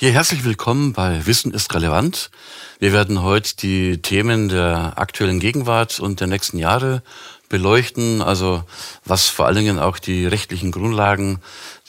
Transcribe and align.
Ja, 0.00 0.10
herzlich 0.10 0.44
willkommen 0.44 0.92
bei 0.92 1.26
Wissen 1.26 1.52
ist 1.52 1.74
relevant. 1.74 2.30
Wir 2.78 2.92
werden 2.92 3.20
heute 3.20 3.56
die 3.56 4.00
Themen 4.00 4.48
der 4.48 4.92
aktuellen 4.94 5.40
Gegenwart 5.40 5.98
und 5.98 6.20
der 6.20 6.28
nächsten 6.28 6.56
Jahre 6.56 7.02
beleuchten, 7.48 8.22
also 8.22 8.62
was 9.04 9.26
vor 9.26 9.46
allen 9.46 9.56
Dingen 9.56 9.80
auch 9.80 9.98
die 9.98 10.24
rechtlichen 10.24 10.70
Grundlagen 10.70 11.40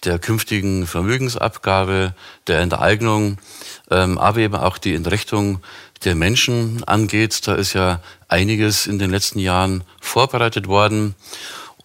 der 0.05 0.17
künftigen 0.17 0.87
Vermögensabgabe, 0.87 2.15
der 2.47 2.61
Enteignung, 2.61 3.37
ähm, 3.91 4.17
aber 4.17 4.39
eben 4.39 4.55
auch 4.55 4.79
die 4.79 4.95
Entrechtung 4.95 5.61
der 6.03 6.15
Menschen 6.15 6.83
angeht. 6.85 7.45
Da 7.45 7.53
ist 7.53 7.73
ja 7.73 8.01
einiges 8.27 8.87
in 8.87 8.97
den 8.97 9.11
letzten 9.11 9.37
Jahren 9.37 9.83
vorbereitet 10.01 10.65
worden. 10.65 11.13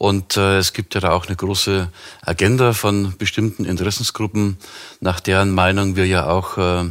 Und 0.05 0.37
äh, 0.37 0.59
es 0.59 0.75
gibt 0.75 0.95
ja 0.95 1.01
da 1.01 1.13
auch 1.13 1.29
eine 1.29 1.35
große 1.37 1.89
Agenda 2.21 2.75
von 2.75 3.17
bestimmten 3.17 3.65
Interessensgruppen, 3.65 4.59
nach 5.01 5.19
deren 5.19 5.51
Meinung 5.51 5.97
wir 5.97 6.07
ja 6.07 6.27
auch 6.27 6.59
äh, 6.59 6.91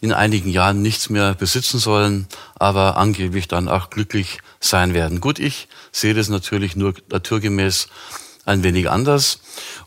in 0.00 0.12
einigen 0.12 0.50
Jahren 0.50 0.82
nichts 0.82 1.08
mehr 1.08 1.34
besitzen 1.34 1.78
sollen, 1.78 2.26
aber 2.56 2.96
angeblich 2.96 3.46
dann 3.46 3.68
auch 3.68 3.90
glücklich 3.90 4.38
sein 4.58 4.92
werden. 4.92 5.20
Gut, 5.20 5.38
ich 5.38 5.68
sehe 5.92 6.14
das 6.14 6.30
natürlich 6.30 6.74
nur 6.74 6.94
naturgemäß 7.12 7.86
ein 8.44 8.64
wenig 8.64 8.90
anders. 8.90 9.38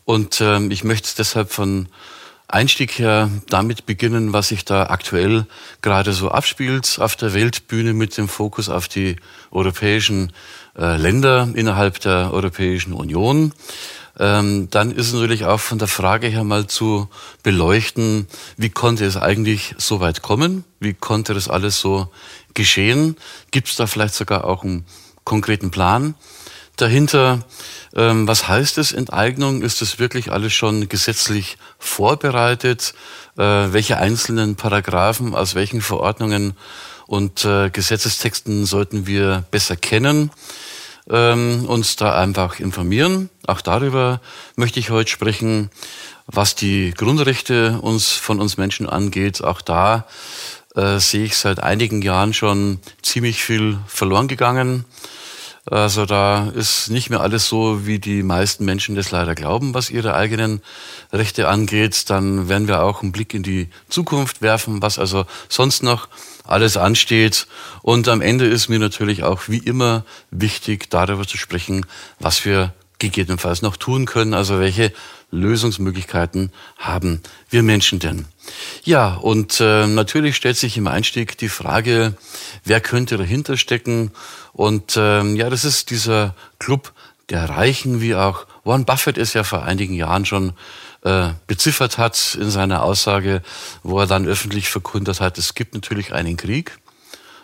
Und 0.06 0.40
äh, 0.40 0.66
ich 0.68 0.86
möchte 0.86 1.10
deshalb 1.18 1.52
von 1.52 1.90
Einstieg 2.48 3.00
her 3.00 3.30
damit 3.50 3.86
beginnen, 3.86 4.32
was 4.32 4.48
sich 4.48 4.64
da 4.64 4.88
aktuell 4.88 5.46
gerade 5.82 6.14
so 6.14 6.32
abspielt 6.32 7.00
auf 7.02 7.18
der 7.18 7.34
Weltbühne 7.34 7.94
mit 7.94 8.16
dem 8.18 8.30
Fokus 8.30 8.70
auf 8.70 8.88
die 8.88 9.18
europäischen 9.52 10.32
Länder 10.76 11.50
innerhalb 11.54 12.00
der 12.00 12.32
Europäischen 12.34 12.94
Union. 12.94 13.54
Ähm, 14.20 14.70
dann 14.70 14.92
ist 14.92 15.14
natürlich 15.14 15.46
auch 15.46 15.60
von 15.60 15.80
der 15.80 15.88
Frage 15.88 16.28
her 16.28 16.44
mal 16.44 16.68
zu 16.68 17.10
beleuchten, 17.44 18.28
wie 18.58 18.70
konnte 18.70 19.06
es 19.06 19.18
eigentlich 19.18 19.74
so 19.78 20.00
weit 20.00 20.22
kommen? 20.22 20.64
Wie 20.80 20.94
konnte 20.94 21.34
das 21.34 21.48
alles 21.48 21.80
so 21.80 22.10
geschehen? 22.54 23.16
Gibt 23.52 23.70
es 23.70 23.78
da 23.78 23.88
vielleicht 23.88 24.14
sogar 24.14 24.46
auch 24.46 24.64
einen 24.64 24.86
konkreten 25.24 25.72
Plan 25.72 26.16
dahinter? 26.76 27.40
Ähm, 27.96 28.28
was 28.28 28.48
heißt 28.48 28.78
es 28.78 28.92
Enteignung? 28.92 29.62
Ist 29.62 29.82
das 29.82 29.98
wirklich 29.98 30.32
alles 30.32 30.54
schon 30.54 30.90
gesetzlich 30.90 31.58
vorbereitet? 31.80 32.94
Äh, 33.38 33.42
welche 33.74 33.98
einzelnen 33.98 34.56
Paragraphen 34.56 35.36
aus 35.36 35.56
welchen 35.56 35.82
Verordnungen 35.82 36.54
und 37.08 37.46
äh, 37.46 37.70
Gesetzestexten 37.70 38.66
sollten 38.66 39.08
wir 39.08 39.44
besser 39.52 39.76
kennen? 39.76 40.32
Ähm, 41.10 41.66
uns 41.66 41.96
da 41.96 42.18
einfach 42.18 42.60
informieren. 42.60 43.30
Auch 43.48 43.62
darüber 43.62 44.22
möchte 44.56 44.80
ich 44.80 44.92
heute 44.92 45.10
sprechen, 45.10 45.72
was 46.28 46.56
die 46.56 46.94
Grundrechte 46.96 47.80
uns 47.82 48.12
von 48.12 48.40
uns 48.40 48.58
Menschen 48.58 48.88
angeht. 48.88 49.44
Auch 49.44 49.62
da 49.62 50.06
äh, 50.76 51.00
sehe 51.00 51.26
ich 51.26 51.38
seit 51.38 51.62
einigen 51.62 52.02
Jahren 52.02 52.34
schon 52.34 52.80
ziemlich 53.02 53.44
viel 53.44 53.80
verloren 53.88 54.28
gegangen. 54.28 54.86
Also 55.66 56.08
da 56.08 56.50
ist 56.56 56.90
nicht 56.90 57.12
mehr 57.12 57.22
alles 57.22 57.48
so, 57.48 57.86
wie 57.86 58.00
die 58.00 58.24
meisten 58.24 58.66
Menschen 58.66 58.96
das 58.96 59.12
leider 59.12 59.36
glauben, 59.36 59.76
was 59.76 59.92
ihre 59.92 60.16
eigenen 60.16 60.62
Rechte 61.14 61.48
angeht. 61.48 62.10
Dann 62.10 62.50
werden 62.50 62.68
wir 62.68 62.82
auch 62.84 63.04
einen 63.04 63.12
Blick 63.12 63.34
in 63.36 63.44
die 63.44 63.70
Zukunft 63.88 64.42
werfen, 64.42 64.82
was 64.82 64.98
also 64.98 65.26
sonst 65.50 65.84
noch 65.84 66.08
alles 66.52 66.78
ansteht. 66.78 67.48
Und 67.82 68.08
am 68.08 68.22
Ende 68.22 68.46
ist 68.46 68.70
mir 68.70 68.80
natürlich 68.80 69.24
auch 69.24 69.48
wie 69.48 69.58
immer 69.58 70.06
wichtig, 70.30 70.90
darüber 70.90 71.26
zu 71.28 71.38
sprechen, 71.38 71.86
was 72.20 72.46
wir 72.46 72.74
gegebenenfalls 73.00 73.62
noch 73.62 73.78
tun 73.78 74.06
können. 74.06 74.34
Also 74.34 74.60
welche 74.60 74.94
Lösungsmöglichkeiten 75.32 76.52
haben 76.78 77.22
wir 77.50 77.64
Menschen 77.64 78.00
denn? 78.00 78.26
Ja, 78.84 79.16
und 79.16 79.60
äh, 79.60 79.88
natürlich 79.88 80.36
stellt 80.36 80.58
sich 80.58 80.78
im 80.78 80.88
Einstieg 80.88 81.38
die 81.38 81.50
Frage, 81.50 82.16
wer 82.64 82.82
könnte 82.82 83.18
dahinter 83.18 83.58
stecken? 83.58 84.12
Und 84.54 84.96
ähm, 84.98 85.36
ja, 85.36 85.50
das 85.50 85.66
ist 85.66 85.90
dieser 85.90 86.36
Club 86.60 86.94
der 87.30 87.50
Reichen, 87.50 88.02
wie 88.02 88.16
auch 88.16 88.46
Warren 88.64 88.86
Buffett 88.86 89.18
es 89.18 89.34
ja 89.34 89.44
vor 89.44 89.64
einigen 89.64 89.96
Jahren 89.96 90.26
schon 90.26 90.54
äh, 91.04 91.30
beziffert 91.48 91.98
hat 91.98 92.38
in 92.40 92.50
seiner 92.50 92.84
Aussage, 92.84 93.42
wo 93.84 94.00
er 94.00 94.08
dann 94.08 94.28
öffentlich 94.28 94.70
verkündet 94.70 95.20
hat, 95.20 95.38
es 95.38 95.56
gibt 95.56 95.74
natürlich 95.74 96.14
einen 96.14 96.38
Krieg. 96.38 96.78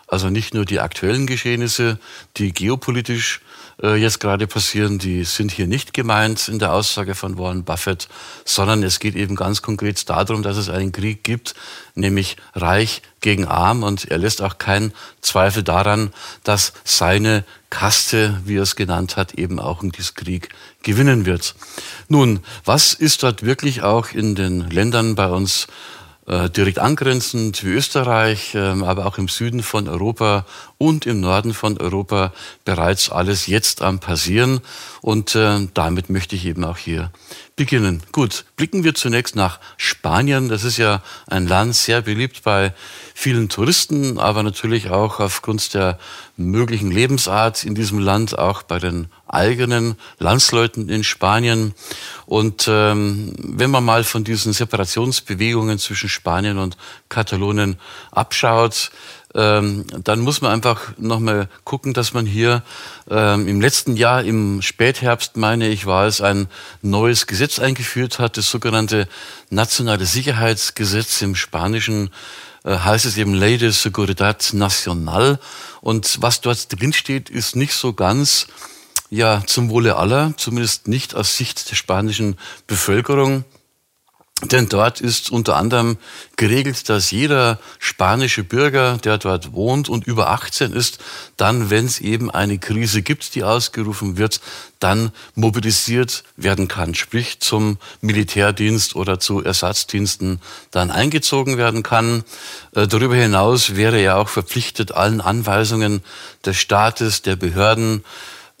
Also 0.06 0.30
nicht 0.30 0.54
nur 0.54 0.64
die 0.64 0.80
aktuellen 0.80 1.26
Geschehnisse, 1.26 1.98
die 2.38 2.52
geopolitisch 2.54 3.42
äh, 3.82 3.94
jetzt 3.96 4.20
gerade 4.20 4.46
passieren, 4.46 4.98
die 4.98 5.24
sind 5.24 5.52
hier 5.52 5.66
nicht 5.66 5.92
gemeint 5.92 6.48
in 6.48 6.58
der 6.58 6.72
Aussage 6.72 7.14
von 7.14 7.36
Warren 7.36 7.64
Buffett, 7.64 8.08
sondern 8.46 8.82
es 8.82 9.00
geht 9.00 9.14
eben 9.16 9.36
ganz 9.36 9.60
konkret 9.60 10.08
darum, 10.08 10.42
dass 10.42 10.56
es 10.56 10.70
einen 10.70 10.92
Krieg 10.92 11.24
gibt, 11.24 11.54
nämlich 11.94 12.38
reich 12.54 13.02
gegen 13.20 13.46
arm 13.46 13.82
und 13.82 14.06
er 14.10 14.16
lässt 14.16 14.40
auch 14.40 14.56
keinen 14.56 14.94
Zweifel 15.20 15.62
daran, 15.62 16.12
dass 16.42 16.72
seine 16.84 17.44
Kaste, 17.70 18.40
wie 18.44 18.56
er 18.56 18.62
es 18.62 18.76
genannt 18.76 19.16
hat, 19.16 19.34
eben 19.34 19.60
auch 19.60 19.82
in 19.82 19.90
diesem 19.90 20.14
Krieg 20.14 20.48
gewinnen 20.82 21.26
wird. 21.26 21.54
Nun, 22.08 22.40
was 22.64 22.94
ist 22.94 23.22
dort 23.22 23.42
wirklich 23.42 23.82
auch 23.82 24.12
in 24.12 24.34
den 24.34 24.70
Ländern 24.70 25.14
bei 25.14 25.28
uns 25.28 25.66
äh, 26.28 26.50
direkt 26.50 26.78
angrenzend 26.78 27.64
wie 27.64 27.70
Österreich, 27.70 28.54
ähm, 28.54 28.84
aber 28.84 29.06
auch 29.06 29.16
im 29.16 29.28
Süden 29.28 29.62
von 29.62 29.88
Europa 29.88 30.44
und 30.76 31.06
im 31.06 31.20
Norden 31.20 31.54
von 31.54 31.78
Europa 31.78 32.34
bereits 32.66 33.10
alles 33.10 33.46
jetzt 33.46 33.80
am 33.80 33.98
passieren. 33.98 34.60
Und 35.00 35.34
äh, 35.34 35.66
damit 35.72 36.10
möchte 36.10 36.36
ich 36.36 36.44
eben 36.44 36.64
auch 36.64 36.76
hier 36.76 37.10
beginnen. 37.56 38.02
Gut, 38.12 38.44
blicken 38.56 38.84
wir 38.84 38.94
zunächst 38.94 39.36
nach 39.36 39.58
Spanien. 39.78 40.50
Das 40.50 40.64
ist 40.64 40.76
ja 40.76 41.02
ein 41.28 41.46
Land 41.46 41.74
sehr 41.74 42.02
beliebt 42.02 42.42
bei 42.42 42.74
vielen 43.20 43.48
Touristen, 43.48 44.20
aber 44.20 44.44
natürlich 44.44 44.90
auch 44.90 45.18
aufgrund 45.18 45.74
der 45.74 45.98
möglichen 46.36 46.92
Lebensart 46.92 47.64
in 47.64 47.74
diesem 47.74 47.98
Land, 47.98 48.38
auch 48.38 48.62
bei 48.62 48.78
den 48.78 49.08
eigenen 49.26 49.96
Landsleuten 50.20 50.88
in 50.88 51.02
Spanien. 51.02 51.74
Und 52.26 52.66
ähm, 52.70 53.32
wenn 53.36 53.72
man 53.72 53.84
mal 53.84 54.04
von 54.04 54.22
diesen 54.22 54.52
Separationsbewegungen 54.52 55.80
zwischen 55.80 56.08
Spanien 56.08 56.58
und 56.58 56.76
Katalonien 57.08 57.80
abschaut, 58.12 58.92
ähm, 59.34 59.84
dann 60.04 60.20
muss 60.20 60.40
man 60.40 60.52
einfach 60.52 60.96
nochmal 60.96 61.48
gucken, 61.64 61.94
dass 61.94 62.14
man 62.14 62.24
hier 62.24 62.62
ähm, 63.10 63.48
im 63.48 63.60
letzten 63.60 63.96
Jahr, 63.96 64.22
im 64.22 64.62
Spätherbst, 64.62 65.36
meine 65.36 65.66
ich, 65.66 65.86
war 65.86 66.06
es, 66.06 66.20
ein 66.20 66.46
neues 66.82 67.26
Gesetz 67.26 67.58
eingeführt 67.58 68.20
hat, 68.20 68.36
das 68.36 68.48
sogenannte 68.48 69.08
Nationale 69.50 70.06
Sicherheitsgesetz 70.06 71.20
im 71.20 71.34
Spanischen 71.34 72.10
heißt 72.64 73.04
es 73.04 73.16
eben 73.16 73.34
Ley 73.34 73.58
de 73.58 73.70
Seguridad 73.70 74.52
Nacional. 74.52 75.38
Und 75.80 76.20
was 76.20 76.40
dort 76.40 76.66
drinsteht, 76.72 77.30
ist 77.30 77.56
nicht 77.56 77.74
so 77.74 77.92
ganz 77.92 78.46
ja 79.10 79.42
zum 79.46 79.70
Wohle 79.70 79.96
aller, 79.96 80.34
zumindest 80.36 80.88
nicht 80.88 81.14
aus 81.14 81.36
Sicht 81.36 81.70
der 81.70 81.76
spanischen 81.76 82.36
Bevölkerung. 82.66 83.44
Denn 84.44 84.68
dort 84.68 85.00
ist 85.00 85.32
unter 85.32 85.56
anderem 85.56 85.98
geregelt, 86.36 86.88
dass 86.88 87.10
jeder 87.10 87.58
spanische 87.80 88.44
Bürger, 88.44 88.96
der 88.98 89.18
dort 89.18 89.52
wohnt 89.52 89.88
und 89.88 90.06
über 90.06 90.30
18 90.30 90.72
ist, 90.72 90.98
dann, 91.36 91.70
wenn 91.70 91.86
es 91.86 91.98
eben 91.98 92.30
eine 92.30 92.58
Krise 92.58 93.02
gibt, 93.02 93.34
die 93.34 93.42
ausgerufen 93.42 94.16
wird, 94.16 94.40
dann 94.78 95.10
mobilisiert 95.34 96.22
werden 96.36 96.68
kann, 96.68 96.94
sprich 96.94 97.40
zum 97.40 97.78
Militärdienst 98.00 98.94
oder 98.94 99.18
zu 99.18 99.42
Ersatzdiensten 99.42 100.40
dann 100.70 100.92
eingezogen 100.92 101.58
werden 101.58 101.82
kann. 101.82 102.22
Äh, 102.76 102.86
darüber 102.86 103.16
hinaus 103.16 103.74
wäre 103.74 103.98
er 103.98 104.18
auch 104.18 104.28
verpflichtet, 104.28 104.92
allen 104.92 105.20
Anweisungen 105.20 106.04
des 106.46 106.56
Staates, 106.58 107.22
der 107.22 107.34
Behörden, 107.34 108.04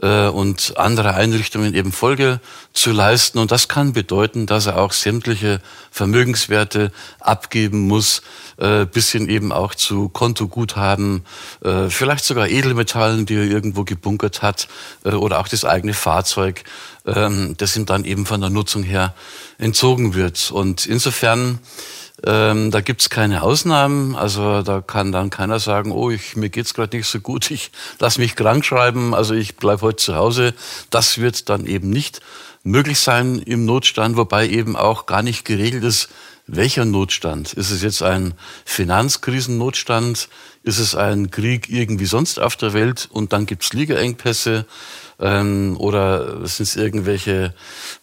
äh, 0.00 0.28
und 0.28 0.74
andere 0.76 1.14
Einrichtungen 1.14 1.74
eben 1.74 1.92
Folge 1.92 2.40
zu 2.72 2.92
leisten. 2.92 3.38
Und 3.38 3.50
das 3.50 3.68
kann 3.68 3.92
bedeuten, 3.92 4.46
dass 4.46 4.66
er 4.66 4.78
auch 4.78 4.92
sämtliche 4.92 5.60
Vermögenswerte 5.90 6.92
abgeben 7.20 7.86
muss, 7.88 8.22
äh, 8.58 8.86
bis 8.86 9.10
hin 9.10 9.28
eben 9.28 9.52
auch 9.52 9.74
zu 9.74 10.08
Kontoguthaben, 10.08 11.24
äh, 11.64 11.88
vielleicht 11.88 12.24
sogar 12.24 12.48
Edelmetallen, 12.48 13.26
die 13.26 13.34
er 13.34 13.44
irgendwo 13.44 13.84
gebunkert 13.84 14.42
hat, 14.42 14.68
äh, 15.04 15.10
oder 15.10 15.40
auch 15.40 15.48
das 15.48 15.64
eigene 15.64 15.94
Fahrzeug, 15.94 16.64
äh, 17.04 17.28
das 17.56 17.76
ihm 17.76 17.86
dann 17.86 18.04
eben 18.04 18.26
von 18.26 18.40
der 18.40 18.50
Nutzung 18.50 18.82
her 18.82 19.14
entzogen 19.58 20.14
wird. 20.14 20.50
Und 20.50 20.86
insofern 20.86 21.58
ähm, 22.24 22.70
da 22.70 22.80
gibt's 22.80 23.10
keine 23.10 23.42
Ausnahmen. 23.42 24.16
Also 24.16 24.62
da 24.62 24.80
kann 24.80 25.12
dann 25.12 25.30
keiner 25.30 25.60
sagen, 25.60 25.92
oh, 25.92 26.10
ich, 26.10 26.36
mir 26.36 26.50
geht's 26.50 26.74
gerade 26.74 26.96
nicht 26.96 27.08
so 27.08 27.20
gut, 27.20 27.50
ich 27.50 27.70
lass 27.98 28.18
mich 28.18 28.36
krank 28.36 28.64
schreiben, 28.64 29.14
also 29.14 29.34
ich 29.34 29.56
bleib 29.56 29.82
heute 29.82 29.96
zu 29.96 30.14
Hause. 30.14 30.54
Das 30.90 31.18
wird 31.18 31.48
dann 31.48 31.66
eben 31.66 31.90
nicht 31.90 32.20
möglich 32.64 32.98
sein 32.98 33.38
im 33.38 33.64
Notstand, 33.64 34.16
wobei 34.16 34.48
eben 34.48 34.76
auch 34.76 35.06
gar 35.06 35.22
nicht 35.22 35.44
geregelt 35.44 35.84
ist, 35.84 36.08
welcher 36.50 36.86
Notstand? 36.86 37.52
Ist 37.52 37.70
es 37.70 37.82
jetzt 37.82 38.02
ein 38.02 38.32
Finanzkrisennotstand? 38.64 40.30
Ist 40.62 40.78
es 40.78 40.94
ein 40.94 41.30
Krieg 41.30 41.68
irgendwie 41.68 42.06
sonst 42.06 42.40
auf 42.40 42.56
der 42.56 42.72
Welt 42.72 43.06
und 43.12 43.34
dann 43.34 43.44
gibt's 43.44 43.74
Liegeengpässe? 43.74 44.64
Ähm, 45.20 45.76
oder 45.78 46.46
sind 46.46 46.68
es 46.68 46.76
irgendwelche 46.76 47.54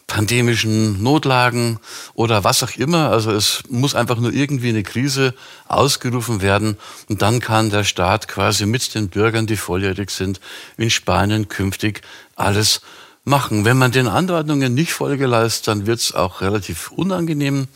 pandemischen 0.07 1.01
Notlagen 1.01 1.79
oder 2.13 2.44
was 2.44 2.62
auch 2.63 2.75
immer. 2.77 3.09
Also 3.09 3.31
es 3.31 3.63
muss 3.69 3.95
einfach 3.95 4.17
nur 4.17 4.33
irgendwie 4.33 4.69
eine 4.69 4.83
Krise 4.83 5.33
ausgerufen 5.67 6.41
werden 6.41 6.77
und 7.09 7.21
dann 7.21 7.39
kann 7.39 7.69
der 7.69 7.83
Staat 7.83 8.27
quasi 8.27 8.65
mit 8.65 8.94
den 8.95 9.09
Bürgern, 9.09 9.47
die 9.47 9.57
volljährig 9.57 10.12
sind, 10.12 10.39
in 10.77 10.89
Spanien 10.89 11.47
künftig 11.47 12.01
alles 12.35 12.81
machen. 13.25 13.65
Wenn 13.65 13.77
man 13.77 13.91
den 13.91 14.07
Anordnungen 14.07 14.73
nicht 14.73 14.94
Folge 14.94 15.25
leistet, 15.25 15.67
dann 15.67 15.88
wird 15.88 16.00
es 16.00 16.13
auch 16.13 16.41
relativ 16.41 16.91
unangenehm, 16.91 17.67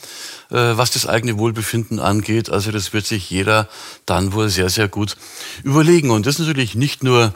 äh, 0.52 0.56
was 0.56 0.92
das 0.92 1.08
eigene 1.08 1.38
Wohlbefinden 1.40 2.00
angeht. 2.00 2.50
Also 2.50 2.72
das 2.72 2.94
wird 2.94 3.08
sich 3.08 3.30
jeder 3.30 3.68
dann 4.06 4.34
wohl 4.34 4.50
sehr, 4.50 4.70
sehr 4.70 4.88
gut 4.88 5.18
überlegen. 5.64 6.12
Und 6.12 6.28
das 6.28 6.38
natürlich 6.38 6.76
nicht 6.76 7.04
nur 7.04 7.34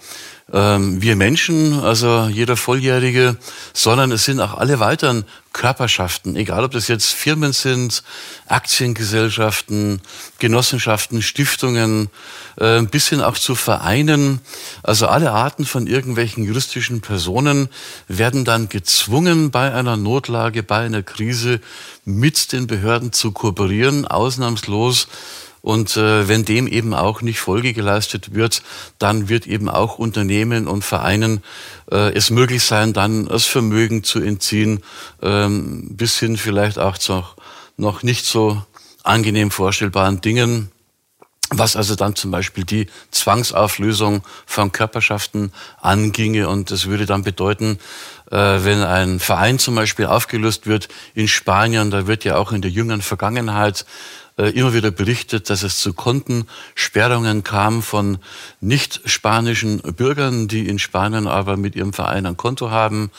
ähm, 0.52 1.02
wir 1.02 1.16
Menschen, 1.16 1.80
also 1.80 2.28
jeder 2.32 2.58
Volljährige, 2.58 3.38
sondern 3.74 4.12
es 4.12 4.26
sind 4.26 4.40
auch 4.42 4.56
alle 4.56 4.80
weiteren 4.80 5.24
Körperschaften, 5.54 6.36
egal 6.36 6.64
ob 6.64 6.72
das 6.72 6.88
jetzt 6.88 7.14
Firmen 7.14 7.54
sind, 7.54 8.04
Aktiengesellschaften, 8.48 10.02
Genossenschaften, 10.40 11.22
Stiftungen, 11.22 12.10
äh, 12.58 12.82
bis 12.82 13.08
hin 13.10 13.22
auch 13.22 13.38
zu 13.38 13.56
Vereinen. 13.56 14.42
Also 14.82 15.08
alle 15.08 15.32
Arten 15.32 15.66
von 15.66 15.88
irgendwelchen 15.88 16.44
juristischen 16.44 17.02
Personen 17.02 17.70
werden 18.08 18.44
dann 18.46 18.68
gezwungen, 18.68 19.52
bei 19.52 19.74
einer 19.74 19.96
Notlage, 19.96 20.64
bei 20.64 20.80
einer 20.80 21.04
Krise 21.04 21.62
mit 22.04 22.52
den 22.52 22.68
Behörden 22.68 23.14
zu 23.14 23.32
kooperieren, 23.32 24.06
ausnahmslos 24.08 25.08
und 25.64 25.96
äh, 25.96 26.28
wenn 26.28 26.44
dem 26.44 26.68
eben 26.68 26.94
auch 26.94 27.22
nicht 27.22 27.40
Folge 27.40 27.72
geleistet 27.72 28.36
wird, 28.36 28.62
dann 29.00 29.30
wird 29.30 29.48
eben 29.48 29.70
auch 29.70 29.98
Unternehmen 29.98 30.68
und 30.68 30.84
Vereinen 30.84 31.42
äh, 31.90 32.14
es 32.14 32.30
möglich 32.30 32.64
sein, 32.64 32.92
dann 32.92 33.28
das 33.28 33.46
Vermögen 33.46 34.04
zu 34.04 34.20
entziehen, 34.20 34.84
ähm, 35.22 35.88
bis 35.96 36.20
hin 36.20 36.36
vielleicht 36.36 36.80
auch 36.80 36.98
zu 36.98 37.24
noch 37.78 38.04
nicht 38.04 38.26
so 38.26 38.62
angenehm 39.04 39.52
vorstellbaren 39.52 40.20
Dingen 40.20 40.70
was 41.50 41.76
also 41.76 41.96
dann 41.96 42.16
zum 42.16 42.32
Beispiel 42.32 42.64
die 42.64 42.88
Zwangsauflösung 43.12 44.24
von 44.46 44.72
Körperschaften 44.72 45.52
anginge. 45.82 46.50
Und 46.50 46.72
das 46.72 46.88
würde 46.88 47.06
dann 47.06 47.24
bedeuten, 47.24 47.80
äh, 48.32 48.38
wenn 48.38 48.82
ein 48.82 49.20
Verein 49.20 49.60
zum 49.60 49.76
Beispiel 49.76 50.06
aufgelöst 50.06 50.68
wird 50.68 50.88
in 51.14 51.28
Spanien, 51.28 51.92
da 51.92 52.08
wird 52.08 52.24
ja 52.24 52.38
auch 52.38 52.52
in 52.52 52.62
der 52.62 52.72
jüngeren 52.72 53.02
Vergangenheit 53.02 53.86
immer 54.38 54.74
wieder 54.74 54.90
berichtet, 54.90 55.50
dass 55.50 55.62
es 55.62 55.78
zu 55.78 55.94
Kontensperrungen 55.94 57.44
kam 57.44 57.84
von 57.84 58.18
nicht 58.62 59.02
spanischen 59.06 59.80
Bürgern, 59.80 60.48
die 60.48 60.68
in 60.68 60.80
Spanien 60.80 61.28
aber 61.28 61.56
mit 61.56 61.76
ihrem 61.76 61.94
Verein 61.94 62.26
ein 62.26 62.38
Konto 62.38 62.72
haben. 62.72 63.12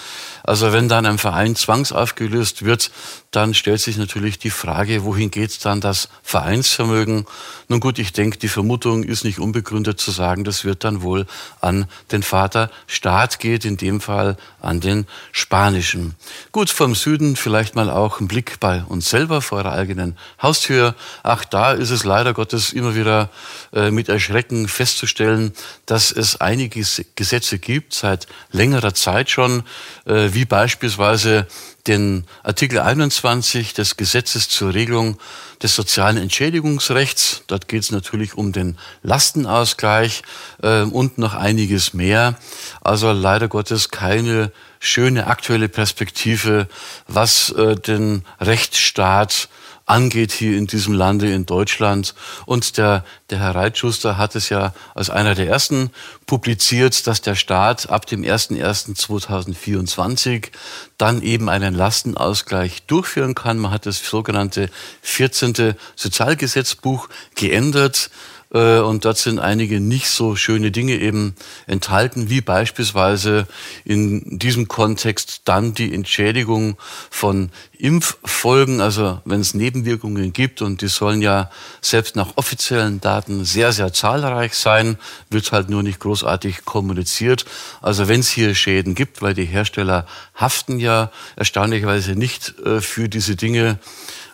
Also 0.43 0.73
wenn 0.73 0.89
dann 0.89 1.07
ein 1.07 1.19
Verein 1.19 1.55
zwangsaufgelöst 1.55 2.65
wird, 2.65 2.91
dann 3.31 3.55
stellt 3.55 3.81
sich 3.81 3.97
natürlich 3.97 4.39
die 4.39 4.51
Frage, 4.51 5.05
wohin 5.05 5.31
geht 5.31 5.65
dann 5.65 5.81
das 5.81 6.09
Vereinsvermögen? 6.23 7.27
Nun 7.69 7.81
gut, 7.81 7.99
ich 7.99 8.13
denke, 8.13 8.39
die 8.39 8.49
Vermutung 8.49 9.03
ist 9.03 9.25
nicht 9.25 9.39
unbegründet 9.39 10.01
zu 10.01 10.11
sagen, 10.11 10.45
das 10.45 10.65
wird 10.65 10.85
dann 10.85 11.03
wohl 11.03 11.27
an 11.61 11.87
den 12.13 12.23
Vater 12.23 12.71
Staat 12.87 13.39
geht, 13.39 13.65
in 13.65 13.77
dem 13.77 14.01
Fall 14.01 14.37
an 14.61 14.81
den 14.81 15.07
spanischen. 15.33 16.15
Gut, 16.53 16.71
vom 16.71 16.95
Süden 16.95 17.37
vielleicht 17.37 17.75
mal 17.75 17.91
auch 17.91 18.21
ein 18.21 18.29
Blick 18.29 18.61
bei 18.61 18.83
uns 18.85 19.11
selber 19.11 19.41
vor 19.41 19.63
der 19.63 19.73
eigenen 19.73 20.17
Haustür. 20.41 20.95
Ach, 21.23 21.45
da 21.45 21.73
ist 21.73 21.91
es 21.91 22.05
leider 22.05 22.35
Gottes 22.35 22.73
immer 22.73 22.95
wieder 22.95 23.31
äh, 23.73 23.91
mit 23.91 24.09
Erschrecken 24.09 24.69
festzustellen, 24.69 25.53
dass 25.87 26.13
es 26.13 26.41
einige 26.41 26.85
Gesetze 27.17 27.59
gibt, 27.59 27.95
seit 27.95 28.27
längerer 28.51 28.95
Zeit 28.95 29.31
schon, 29.31 29.63
äh, 30.07 30.29
wie 30.33 30.45
beispielsweise 30.45 31.47
den 31.87 32.25
Artikel 32.43 32.79
21 32.79 33.75
des 33.75 33.97
Gesetzes 33.97 34.49
zur 34.49 34.73
Regelung 34.73 35.19
des 35.63 35.75
sozialen 35.75 36.17
Entschädigungsrechts. 36.17 37.43
Dort 37.47 37.69
geht 37.69 37.83
es 37.83 37.91
natürlich 37.91 38.35
um 38.35 38.53
den 38.53 38.79
Lastenausgleich 39.03 40.23
äh, 40.63 40.83
und 40.83 41.19
noch 41.19 41.35
einiges 41.35 41.93
mehr. 41.93 42.37
Also 42.83 43.13
leider 43.13 43.49
Gottes 43.49 43.91
keine 43.91 44.51
schöne 44.81 45.27
aktuelle 45.27 45.69
Perspektive, 45.69 46.69
was 47.07 47.51
äh, 47.51 47.75
den 47.75 48.25
Rechtsstaat 48.41 49.49
angeht 49.87 50.33
hier 50.33 50.57
in 50.57 50.67
diesem 50.67 50.95
Lande, 50.95 51.33
in 51.33 51.47
Deutschland. 51.47 52.15
Und 52.47 52.79
der, 52.79 53.05
der 53.31 53.39
Herr 53.41 53.55
Reitschuster 53.55 54.17
hat 54.17 54.35
es 54.35 54.49
ja 54.49 54.75
als 54.95 55.11
einer 55.11 55.35
der 55.35 55.49
ersten 55.49 55.91
publiziert, 56.27 57.07
dass 57.07 57.21
der 57.21 57.35
Staat 57.35 57.91
ab 57.91 58.07
dem 58.07 58.23
01.01.2024 58.23 60.49
dann 60.97 61.21
eben 61.23 61.49
einen 61.49 61.75
Lastenausgleich 61.75 62.85
durchführen 62.87 63.35
kann. 63.35 63.59
Man 63.59 63.73
hat 63.73 63.87
das 63.87 63.99
sogenannte 63.99 64.71
14. 65.03 65.75
Sozialgesetzbuch 65.97 67.09
geändert. 67.35 68.11
Äh, 68.55 68.79
und 68.79 69.05
dort 69.05 69.19
sind 69.19 69.39
einige 69.39 69.81
nicht 69.81 70.09
so 70.09 70.37
schöne 70.37 70.71
Dinge 70.71 70.95
eben 70.95 71.35
enthalten, 71.67 72.31
wie 72.31 72.41
beispielsweise 72.41 73.47
in 73.85 74.39
diesem 74.39 74.69
Kontext 74.69 75.43
dann 75.45 75.75
die 75.75 75.93
Entschädigung 75.93 76.77
von 77.11 77.51
Impffolgen, 77.85 78.81
also 78.81 79.21
wenn 79.27 79.41
es 79.41 79.53
Nebenwirkungen 79.53 80.33
gibt 80.33 80.63
und 80.63 80.81
die 80.81 80.89
sollen 80.89 81.21
ja 81.21 81.51
selbst 81.83 82.17
nach 82.17 82.31
offiziellen 82.37 83.03
Daten 83.03 83.45
sehr, 83.45 83.73
sehr 83.73 83.93
zahlreich 83.93 84.55
sein, 84.55 84.97
wird 85.29 85.53
halt 85.53 85.69
nur 85.69 85.83
nicht 85.83 86.01
großartig 86.01 86.65
kommuniziert. 86.65 87.45
Also 87.83 88.09
wenn 88.09 88.21
es 88.21 88.31
hier 88.31 88.55
Schäden 88.55 88.95
gibt, 88.95 89.21
weil 89.21 89.35
die 89.35 89.45
Hersteller 89.45 90.07
haften 90.35 90.79
ja 90.79 91.11
erstaunlicherweise 91.37 92.13
nicht 92.13 92.59
äh, 92.61 92.81
für 92.81 93.11
diese 93.11 93.37
Dinge, 93.37 93.79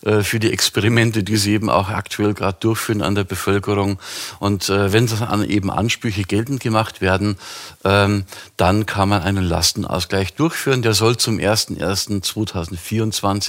äh, 0.02 0.22
für 0.22 0.38
die 0.38 0.52
Experimente, 0.52 1.24
die 1.24 1.36
sie 1.36 1.52
eben 1.52 1.68
auch 1.68 1.90
aktuell 1.90 2.32
gerade 2.34 2.56
durchführen 2.60 3.02
an 3.02 3.16
der 3.16 3.24
Bevölkerung. 3.24 3.98
Und 4.38 4.70
äh, 4.70 4.92
wenn 4.92 5.06
dann 5.06 5.44
eben 5.44 5.70
Ansprüche 5.70 6.22
geltend 6.22 6.62
gemacht 6.62 7.00
werden, 7.00 7.36
ähm, 7.84 8.24
dann 8.56 8.86
kann 8.86 9.10
man 9.10 9.22
einen 9.22 9.44
Lastenausgleich 9.44 10.34
durchführen. 10.34 10.82
Der 10.82 10.94
soll 10.94 11.16
zum 11.16 11.38
01.01.2024 11.38 13.39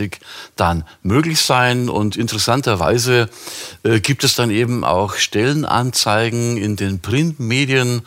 dann 0.55 0.83
möglich 1.03 1.41
sein. 1.41 1.89
Und 1.89 2.15
interessanterweise 2.15 3.29
äh, 3.83 3.99
gibt 3.99 4.23
es 4.23 4.35
dann 4.35 4.51
eben 4.51 4.83
auch 4.83 5.15
Stellenanzeigen 5.15 6.57
in 6.57 6.75
den 6.75 6.99
Printmedien 6.99 8.01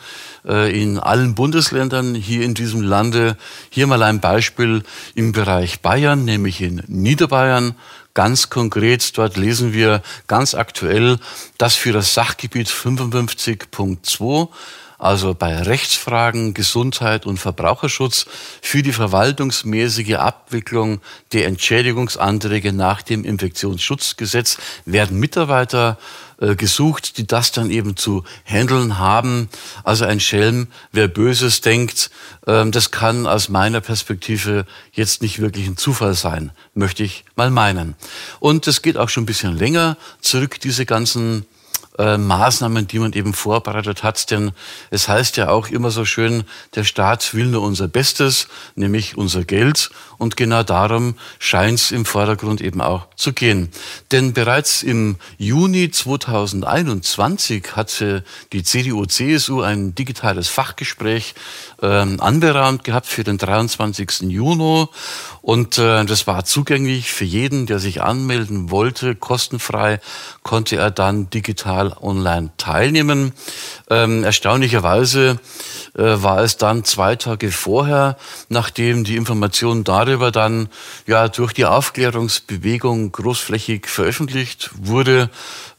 in 0.47 0.99
allen 0.99 1.33
Bundesländern 1.33 2.13
hier 2.13 2.43
in 2.43 2.53
diesem 2.53 2.81
Lande. 2.81 3.35
Hier 3.71 3.87
mal 3.87 4.03
ein 4.03 4.19
Beispiel 4.19 4.83
im 5.15 5.31
Bereich 5.31 5.79
Bayern, 5.81 6.23
nämlich 6.23 6.61
in 6.61 6.83
Niederbayern 6.85 7.73
Ganz 8.15 8.49
konkret, 8.49 9.17
dort 9.17 9.35
lesen 9.35 9.73
wir 9.73 10.01
ganz 10.25 10.55
aktuell, 10.55 11.19
dass 11.57 11.75
für 11.75 11.91
das 11.91 12.13
Sachgebiet 12.13 12.69
55.2 12.69 14.47
also 14.97 15.33
bei 15.33 15.61
Rechtsfragen, 15.61 16.53
Gesundheit 16.53 17.25
und 17.25 17.37
Verbraucherschutz 17.37 18.25
für 18.61 18.81
die 18.81 18.93
verwaltungsmäßige 18.93 20.15
Abwicklung 20.15 21.01
der 21.33 21.47
Entschädigungsanträge 21.47 22.73
nach 22.73 23.01
dem 23.01 23.23
Infektionsschutzgesetz 23.23 24.57
werden 24.85 25.19
Mitarbeiter 25.19 25.97
äh, 26.39 26.55
gesucht, 26.55 27.17
die 27.17 27.25
das 27.25 27.53
dann 27.53 27.71
eben 27.71 27.95
zu 27.95 28.25
handeln 28.43 28.97
haben. 28.97 29.49
Also 29.85 30.03
ein 30.03 30.19
Schelm, 30.19 30.67
wer 30.91 31.07
Böses 31.07 31.61
denkt, 31.61 32.09
äh, 32.45 32.69
das 32.69 32.91
kann 32.91 33.25
aus 33.25 33.47
meiner 33.47 33.79
Perspektive 33.79 34.65
jetzt 34.91 35.21
nicht 35.21 35.39
wirklich 35.39 35.67
ein 35.67 35.77
Zufall 35.77 36.13
sein, 36.13 36.51
möchte 36.73 37.03
ich 37.03 37.23
mal 37.37 37.51
meinen. 37.51 37.95
Und 38.39 38.67
es 38.67 38.81
geht 38.81 38.97
auch 38.97 39.07
schon 39.07 39.23
ein 39.23 39.27
bisschen 39.27 39.57
länger 39.57 39.95
zurück, 40.19 40.59
diese 40.59 40.85
ganzen 40.85 41.45
äh, 41.97 42.17
Maßnahmen, 42.17 42.87
die 42.87 42.99
man 42.99 43.13
eben 43.13 43.33
vorbereitet 43.33 44.03
hat. 44.03 44.29
Denn 44.31 44.51
es 44.89 45.07
heißt 45.07 45.37
ja 45.37 45.49
auch 45.49 45.69
immer 45.69 45.91
so 45.91 46.05
schön, 46.05 46.43
der 46.75 46.83
Staat 46.83 47.33
will 47.33 47.47
nur 47.47 47.61
unser 47.61 47.87
Bestes, 47.87 48.47
nämlich 48.75 49.17
unser 49.17 49.43
Geld. 49.43 49.91
Und 50.17 50.37
genau 50.37 50.63
darum 50.63 51.15
scheint 51.39 51.79
es 51.79 51.91
im 51.91 52.05
Vordergrund 52.05 52.61
eben 52.61 52.81
auch 52.81 53.07
zu 53.15 53.33
gehen. 53.33 53.69
Denn 54.11 54.33
bereits 54.33 54.83
im 54.83 55.17
Juni 55.37 55.91
2021 55.91 57.75
hatte 57.75 58.23
die 58.53 58.63
CDU-CSU 58.63 59.61
ein 59.61 59.95
digitales 59.95 60.47
Fachgespräch 60.47 61.35
äh, 61.81 61.87
anberaumt 61.87 62.83
gehabt 62.83 63.07
für 63.07 63.23
den 63.23 63.37
23. 63.37 64.21
Juni. 64.21 64.87
Und 65.41 65.77
äh, 65.77 66.05
das 66.05 66.25
war 66.27 66.43
zugänglich 66.45 67.11
für 67.11 67.25
jeden, 67.25 67.67
der 67.67 67.79
sich 67.79 68.01
anmelden 68.01 68.71
wollte, 68.71 69.15
kostenfrei, 69.15 69.99
konnte 70.41 70.77
er 70.77 70.91
dann 70.91 71.29
digital 71.29 71.95
online 72.01 72.51
teilnehmen. 72.57 73.33
Ähm, 73.89 74.23
erstaunlicherweise 74.23 75.39
äh, 75.95 76.01
war 76.01 76.39
es 76.39 76.57
dann 76.57 76.83
zwei 76.83 77.15
Tage 77.15 77.51
vorher, 77.51 78.17
nachdem 78.49 79.03
die 79.03 79.15
Information 79.15 79.83
darüber 80.05 80.31
dann 80.31 80.69
ja 81.07 81.27
durch 81.27 81.53
die 81.53 81.65
Aufklärungsbewegung 81.65 83.11
großflächig 83.11 83.87
veröffentlicht 83.87 84.71
wurde. 84.75 85.29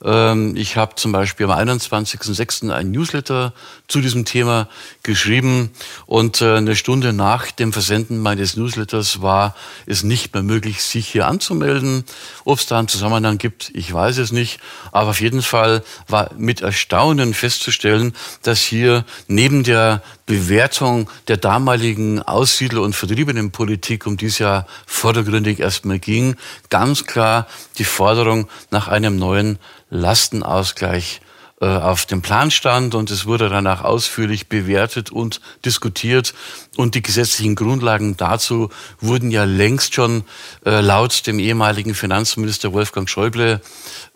Ähm, 0.04 0.56
ich 0.56 0.76
habe 0.76 0.97
zum 0.97 1.12
Beispiel 1.12 1.47
am 1.50 1.68
21.06. 1.68 2.71
ein 2.71 2.90
Newsletter 2.90 3.52
zu 3.88 4.00
diesem 4.00 4.25
Thema 4.25 4.69
geschrieben 5.02 5.71
und 6.07 6.40
äh, 6.40 6.57
eine 6.57 6.76
Stunde 6.76 7.12
nach 7.12 7.50
dem 7.50 7.73
Versenden 7.73 8.19
meines 8.19 8.57
Newsletters 8.57 9.23
war 9.23 9.55
es 9.87 10.02
nicht 10.02 10.35
mehr 10.35 10.43
möglich, 10.43 10.83
sich 10.83 11.09
hier 11.09 11.26
anzumelden. 11.26 12.05
Ob 12.45 12.59
es 12.59 12.66
da 12.66 12.78
einen 12.78 12.88
Zusammenhang 12.88 13.38
gibt, 13.38 13.71
ich 13.75 13.93
weiß 13.93 14.19
es 14.19 14.33
nicht. 14.33 14.61
Aber 14.93 15.11
auf 15.11 15.21
jeden 15.21 15.43
Fall 15.43 15.85
war 16.09 16.31
mit 16.37 16.62
Erstaunen 16.62 17.35
festzustellen, 17.35 18.12
dass 18.43 18.61
hier 18.61 19.05
neben 19.28 19.62
der 19.62 20.02
Bewertung 20.26 21.09
der 21.28 21.37
damaligen 21.37 22.21
Aussiedler- 22.23 22.83
und 22.83 22.97
Vertriebenenpolitik, 22.97 24.07
um 24.07 24.16
die 24.16 24.26
es 24.26 24.38
ja 24.38 24.66
vordergründig 24.87 25.61
erstmal 25.61 26.00
ging, 26.00 26.35
ganz 26.71 27.05
klar 27.05 27.47
die 27.78 27.85
Forderung 27.85 28.49
nach 28.71 28.88
einem 28.88 29.16
neuen 29.16 29.59
Lastenausgleich 29.90 31.21
äh, 31.58 31.66
auf 31.66 32.04
dem 32.04 32.20
Plan 32.20 32.50
stand 32.50 32.94
und 32.94 33.10
es 33.10 33.25
wurde 33.25 33.48
danach 33.48 33.82
ausführlich 33.82 34.48
bewertet 34.48 35.10
und 35.10 35.40
diskutiert 35.64 36.34
und 36.76 36.94
die 36.94 37.00
gesetzlichen 37.00 37.54
Grundlagen 37.54 38.16
dazu 38.18 38.68
wurden 39.00 39.30
ja 39.30 39.44
längst 39.44 39.94
schon 39.94 40.25
äh, 40.66 40.80
laut 40.80 41.26
dem 41.26 41.38
ehemaligen 41.38 41.94
Finanzminister 41.94 42.75
Wolfgang 42.75 43.08
Schäuble 43.08 43.62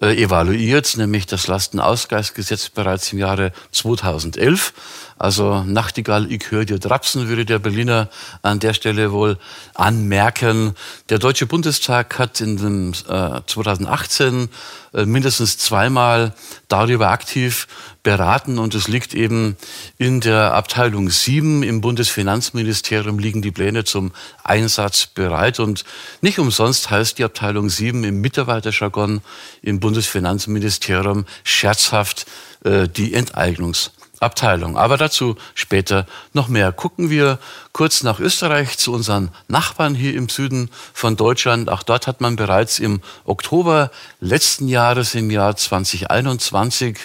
äh, 0.02 0.22
evaluiert, 0.22 0.98
nämlich 0.98 1.24
das 1.24 1.46
Lastenausgleichsgesetz 1.46 2.68
bereits 2.68 3.10
im 3.12 3.18
Jahre 3.18 3.52
2011. 3.72 4.74
Also 5.20 5.64
Nachtigall, 5.64 6.32
ich 6.32 6.50
höre 6.50 6.64
dir 6.64 6.78
Drapsen, 6.78 7.28
würde 7.28 7.44
der 7.44 7.58
Berliner 7.58 8.08
an 8.40 8.58
der 8.58 8.72
Stelle 8.72 9.12
wohl 9.12 9.36
anmerken. 9.74 10.74
Der 11.10 11.18
Deutsche 11.18 11.44
Bundestag 11.44 12.18
hat 12.18 12.40
in 12.40 12.56
dem, 12.56 12.92
äh, 13.06 13.42
2018 13.44 14.48
äh, 14.94 15.04
mindestens 15.04 15.58
zweimal 15.58 16.32
darüber 16.68 17.10
aktiv 17.10 17.68
beraten 18.02 18.58
und 18.58 18.74
es 18.74 18.88
liegt 18.88 19.12
eben 19.12 19.58
in 19.98 20.22
der 20.22 20.54
Abteilung 20.54 21.10
7 21.10 21.64
im 21.64 21.82
Bundesfinanzministerium 21.82 23.18
liegen 23.18 23.42
die 23.42 23.50
Pläne 23.50 23.84
zum 23.84 24.12
Einsatz 24.42 25.04
bereit 25.04 25.60
und 25.60 25.84
nicht 26.22 26.38
umsonst 26.38 26.88
heißt 26.88 27.18
die 27.18 27.24
Abteilung 27.24 27.68
7 27.68 28.04
im 28.04 28.22
Mitarbeiterjargon 28.22 29.20
im 29.60 29.80
Bundesfinanzministerium 29.80 31.26
scherzhaft 31.44 32.24
äh, 32.64 32.88
die 32.88 33.12
Enteignungs 33.12 33.90
Abteilung. 34.20 34.76
Aber 34.76 34.98
dazu 34.98 35.36
später 35.54 36.06
noch 36.34 36.48
mehr. 36.48 36.72
Gucken 36.72 37.08
wir 37.08 37.38
kurz 37.72 38.02
nach 38.02 38.20
Österreich 38.20 38.76
zu 38.76 38.92
unseren 38.92 39.30
Nachbarn 39.48 39.94
hier 39.94 40.14
im 40.14 40.28
Süden 40.28 40.70
von 40.92 41.16
Deutschland. 41.16 41.70
Auch 41.70 41.82
dort 41.82 42.06
hat 42.06 42.20
man 42.20 42.36
bereits 42.36 42.78
im 42.78 43.00
Oktober 43.24 43.90
letzten 44.20 44.68
Jahres, 44.68 45.14
im 45.14 45.30
Jahr 45.30 45.56
2021, 45.56 46.98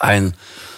ein 0.00 0.34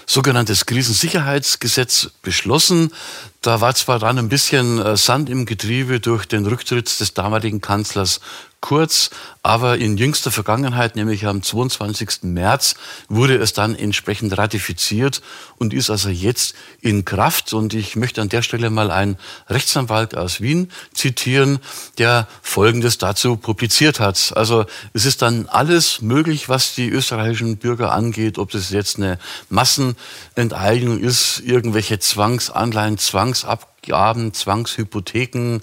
sogenanntes 0.07 0.67
Krisensicherheitsgesetz 0.67 2.11
beschlossen. 2.23 2.93
Da 3.41 3.61
war 3.62 3.75
zwar 3.75 3.99
dann 3.99 4.19
ein 4.19 4.29
bisschen 4.29 4.79
äh, 4.81 4.97
Sand 4.97 5.31
im 5.31 5.47
Getriebe 5.47 6.01
durch 6.01 6.27
den 6.27 6.45
Rücktritt 6.45 7.01
des 7.01 7.15
damaligen 7.15 7.61
Kanzlers 7.61 8.21
Kurz, 8.61 9.11
aber 9.43 9.79
in 9.79 9.97
jüngster 9.97 10.31
Vergangenheit, 10.31 10.95
nämlich 10.95 11.27
am 11.27 11.43
22. 11.43 12.23
März, 12.23 12.77
wurde 13.09 13.37
es 13.37 13.53
dann 13.53 13.75
entsprechend 13.75 14.39
ratifiziert 14.39 15.21
und 15.59 15.75
ist 15.75 15.91
also 15.91 16.11
jetzt 16.11 16.55
in 16.81 17.05
Kraft. 17.05 17.53
Und 17.53 17.75
ich 17.75 17.97
möchte 17.97 18.23
an 18.23 18.29
der 18.29 18.43
Stelle 18.43 18.71
mal 18.71 18.93
einen 18.93 19.19
Rechtsanwalt 19.49 20.17
aus 20.17 20.41
Wien 20.41 20.71
zitieren, 20.95 21.59
der 21.99 22.29
Folgendes 22.41 22.99
dazu 22.99 23.37
publiziert 23.37 23.99
hat. 23.99 24.33
Also 24.37 24.65
es 24.93 25.07
ist 25.07 25.23
dann 25.23 25.47
alles 25.49 26.01
möglich, 26.03 26.49
was 26.49 26.77
die 26.77 26.89
österreichischen 26.89 27.57
Bürger 27.57 27.93
angeht, 27.93 28.39
ob 28.39 28.53
das 28.53 28.71
jetzt 28.71 28.97
eine 28.97 29.19
Massenenteignung 29.49 31.01
ist, 31.01 31.43
irgendwelche 31.45 31.99
Zwangsanleihen, 31.99 32.97
Zwangsabgaben, 32.97 34.33
Zwangshypotheken, 34.35 35.63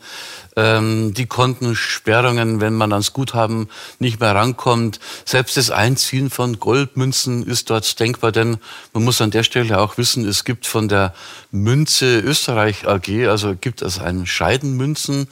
ähm, 0.57 1.13
die 1.13 1.25
Kontensperrungen, 1.25 2.59
wenn 2.59 2.73
man 2.73 2.91
ans 2.91 3.13
Guthaben 3.13 3.68
nicht 3.99 4.19
mehr 4.19 4.35
rankommt. 4.35 4.99
Selbst 5.25 5.57
das 5.57 5.71
Einziehen 5.71 6.29
von 6.29 6.59
Goldmünzen 6.59 7.45
ist 7.45 7.69
dort 7.69 7.99
denkbar, 7.99 8.31
denn 8.31 8.57
man 8.93 9.03
muss 9.03 9.21
an 9.21 9.31
der 9.31 9.43
Stelle 9.43 9.79
auch 9.79 9.97
wissen, 9.97 10.27
es 10.27 10.43
gibt 10.43 10.65
von 10.65 10.87
der 10.87 11.13
Münze 11.51 12.19
Österreich 12.19 12.87
AG, 12.87 13.27
also 13.27 13.55
gibt 13.55 13.81
es 13.81 13.99
ein 13.99 14.25
Scheidenmünzengesetz 14.25 15.29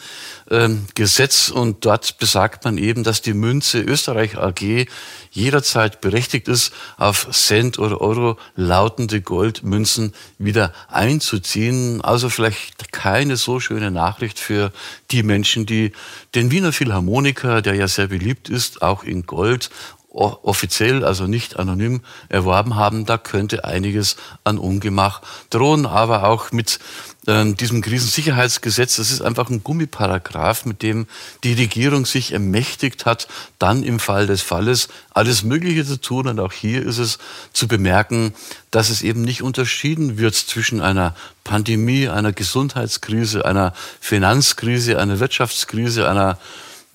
ähm, 0.50 0.86
und 1.54 1.86
dort 1.86 2.18
besagt 2.20 2.66
man 2.66 2.77
eben, 2.77 3.04
dass 3.04 3.22
die 3.22 3.34
Münze 3.34 3.82
Österreich 3.82 4.38
AG 4.38 4.88
jederzeit 5.32 6.01
berechtigt 6.01 6.48
ist, 6.48 6.74
auf 6.98 7.30
Cent 7.32 7.80
oder 7.80 8.01
Euro 8.01 8.38
lautende 8.56 9.22
Goldmünzen 9.22 10.13
wieder 10.38 10.74
einzuziehen. 10.88 12.01
Also 12.01 12.30
vielleicht 12.30 12.92
keine 12.92 13.36
so 13.36 13.60
schöne 13.60 13.92
Nachricht 13.92 14.39
für 14.39 14.72
die 15.12 15.24
Menschen, 15.24 15.66
die 15.66 15.92
den 16.36 16.51
Wiener 16.51 16.72
Philharmoniker, 16.72 17.62
der 17.62 17.75
ja 17.75 17.88
sehr 17.88 18.08
beliebt 18.08 18.50
ist, 18.50 18.82
auch 18.82 19.04
in 19.04 19.25
Gold 19.25 19.70
offiziell, 20.17 21.05
also 21.05 21.27
nicht 21.27 21.57
anonym 21.57 22.01
erworben 22.29 22.75
haben, 22.75 23.05
da 23.05 23.17
könnte 23.17 23.65
einiges 23.65 24.17
an 24.43 24.57
Ungemach 24.57 25.21
drohen, 25.50 25.86
aber 25.86 26.24
auch 26.24 26.51
mit 26.51 26.79
äh, 27.27 27.53
diesem 27.53 27.81
Krisensicherheitsgesetz, 27.81 28.95
das 28.95 29.12
ist 29.12 29.21
einfach 29.21 29.50
ein 29.50 29.63
Gummiparagraph, 29.63 30.65
mit 30.65 30.81
dem 30.81 31.05
die 31.43 31.53
Regierung 31.53 32.05
sich 32.05 32.31
ermächtigt 32.31 33.05
hat, 33.05 33.27
dann 33.59 33.83
im 33.83 34.00
Fall 34.00 34.25
des 34.25 34.41
Falles 34.41 34.88
alles 35.13 35.43
Mögliche 35.43 35.86
zu 35.86 36.01
tun. 36.01 36.27
Und 36.27 36.39
auch 36.39 36.53
hier 36.53 36.83
ist 36.83 36.97
es 36.97 37.19
zu 37.53 37.67
bemerken, 37.67 38.33
dass 38.71 38.89
es 38.89 39.03
eben 39.03 39.21
nicht 39.21 39.43
unterschieden 39.43 40.17
wird 40.17 40.36
zwischen 40.36 40.81
einer 40.81 41.15
Pandemie, 41.43 42.07
einer 42.07 42.33
Gesundheitskrise, 42.33 43.45
einer 43.45 43.74
Finanzkrise, 44.00 44.97
einer 45.00 45.19
Wirtschaftskrise, 45.19 46.09
einer 46.09 46.39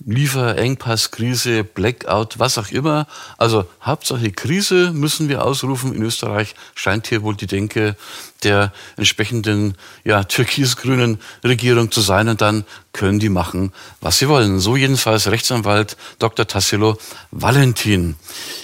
Lieferengpasskrise, 0.05 1.63
Blackout, 1.63 2.39
was 2.39 2.57
auch 2.57 2.69
immer. 2.69 3.07
Also 3.37 3.65
Hauptsache 3.81 4.31
Krise 4.31 4.91
müssen 4.93 5.29
wir 5.29 5.45
ausrufen. 5.45 5.93
In 5.93 6.03
Österreich 6.03 6.55
scheint 6.75 7.07
hier 7.07 7.23
wohl 7.23 7.35
die 7.35 7.47
Denke 7.47 7.95
der 8.43 8.73
entsprechenden 8.97 9.75
ja, 10.03 10.23
türkis-grünen 10.23 11.19
Regierung 11.43 11.91
zu 11.91 12.01
sein 12.01 12.29
und 12.29 12.41
dann 12.41 12.65
können 12.93 13.19
die 13.19 13.29
machen, 13.29 13.73
was 14.01 14.19
sie 14.19 14.29
wollen. 14.29 14.59
So 14.59 14.75
jedenfalls 14.75 15.27
Rechtsanwalt 15.27 15.97
Dr. 16.19 16.47
Tassilo 16.47 16.97
Valentin. 17.31 18.15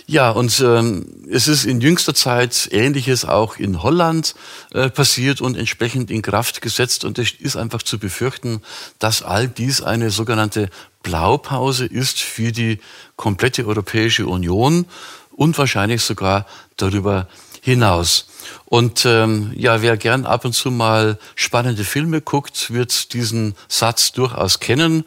Ja, 0.05 0.29
und 0.29 0.59
ähm, 0.59 1.05
es 1.29 1.47
ist 1.47 1.65
in 1.65 1.81
jüngster 1.81 2.13
Zeit 2.13 2.69
Ähnliches 2.71 3.25
auch 3.25 3.57
in 3.57 3.81
Holland 3.81 4.35
äh, 4.71 4.89
passiert 4.89 5.41
und 5.41 5.57
entsprechend 5.57 6.11
in 6.11 6.21
Kraft 6.21 6.61
gesetzt. 6.61 7.05
Und 7.05 7.17
es 7.17 7.31
ist 7.31 7.55
einfach 7.55 7.81
zu 7.81 7.97
befürchten, 7.97 8.61
dass 8.99 9.23
all 9.23 9.47
dies 9.47 9.81
eine 9.81 10.11
sogenannte 10.11 10.69
Blaupause 11.03 11.85
ist 11.85 12.19
für 12.19 12.51
die 12.51 12.79
komplette 13.15 13.65
Europäische 13.65 14.27
Union 14.27 14.85
und 15.31 15.57
wahrscheinlich 15.57 16.01
sogar 16.01 16.45
darüber 16.75 17.27
hinaus. 17.61 18.27
Und 18.65 19.05
ähm, 19.05 19.51
ja, 19.55 19.81
wer 19.81 19.97
gern 19.97 20.25
ab 20.25 20.45
und 20.45 20.53
zu 20.53 20.71
mal 20.71 21.17
spannende 21.35 21.83
Filme 21.83 22.21
guckt, 22.21 22.71
wird 22.71 23.13
diesen 23.13 23.55
Satz 23.67 24.11
durchaus 24.11 24.59
kennen. 24.59 25.03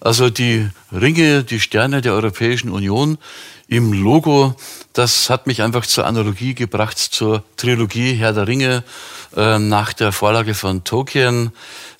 Also 0.00 0.30
die 0.30 0.68
Ringe, 0.92 1.42
die 1.44 1.60
Sterne 1.60 2.00
der 2.00 2.12
Europäischen 2.12 2.70
Union 2.70 3.18
im 3.68 3.92
Logo, 3.92 4.54
das 4.92 5.28
hat 5.28 5.46
mich 5.46 5.62
einfach 5.62 5.86
zur 5.86 6.06
Analogie 6.06 6.54
gebracht 6.54 6.98
zur 6.98 7.42
Trilogie 7.56 8.14
Herr 8.14 8.32
der 8.32 8.46
Ringe 8.46 8.84
äh, 9.36 9.58
nach 9.58 9.92
der 9.92 10.12
Vorlage 10.12 10.54
von 10.54 10.84
Tolkien 10.84 11.52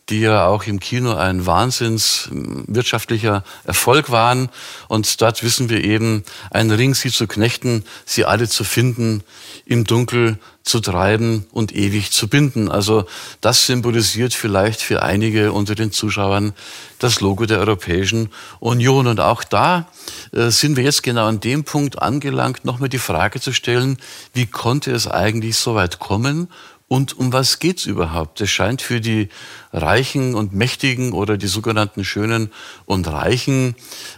die 0.09 0.21
ja 0.21 0.47
auch 0.47 0.65
im 0.65 0.79
Kino 0.79 1.15
ein 1.15 1.47
wahnsinns 1.47 2.29
wirtschaftlicher 2.31 3.43
Erfolg 3.65 4.11
waren. 4.11 4.51
Und 4.89 5.21
dort 5.21 5.43
wissen 5.43 5.69
wir 5.69 5.83
eben, 5.83 6.23
ein 6.51 6.71
Ring 6.71 6.95
sie 6.95 7.11
zu 7.11 7.27
knechten, 7.27 7.85
sie 8.05 8.25
alle 8.25 8.49
zu 8.49 8.63
finden, 8.63 9.25
im 9.65 9.85
Dunkel 9.85 10.39
zu 10.63 10.81
treiben 10.81 11.47
und 11.53 11.75
ewig 11.75 12.13
zu 12.13 12.29
binden. 12.29 12.71
Also 12.71 13.07
das 13.41 13.67
symbolisiert 13.67 14.35
vielleicht 14.35 14.81
für 14.81 15.03
einige 15.03 15.53
unter 15.53 15.75
den 15.75 15.93
Zuschauern 15.93 16.55
das 16.99 17.21
Logo 17.21 17.47
der 17.47 17.59
Europäischen 17.59 18.31
Union. 18.61 19.07
Und 19.09 19.21
auch 19.21 19.43
da 19.45 19.89
äh, 20.33 20.51
sind 20.51 20.77
wir 20.77 20.85
jetzt 20.85 21.03
genau 21.03 21.27
an 21.27 21.41
dem 21.41 21.65
Punkt 21.65 22.01
angelangt, 22.01 22.65
nochmal 22.65 22.89
die 22.89 22.99
Frage 22.99 23.41
zu 23.41 23.53
stellen, 23.53 23.97
wie 24.35 24.47
konnte 24.47 24.93
es 24.93 25.09
eigentlich 25.09 25.57
so 25.57 25.75
weit 25.75 25.99
kommen 25.99 26.49
Und 26.89 27.19
um 27.19 27.33
was 27.33 27.59
geht's 27.59 27.85
überhaupt? 27.85 28.41
Es 28.41 28.51
scheint 28.51 28.81
für 28.81 29.01
die 29.01 29.29
Reichen 29.73 30.37
und 30.37 30.53
Mächtigen 30.53 31.13
oder 31.13 31.37
die 31.37 31.49
sogenannten 31.49 32.05
Schönen 32.05 32.53
und 32.85 33.09
Reichen 33.09 33.75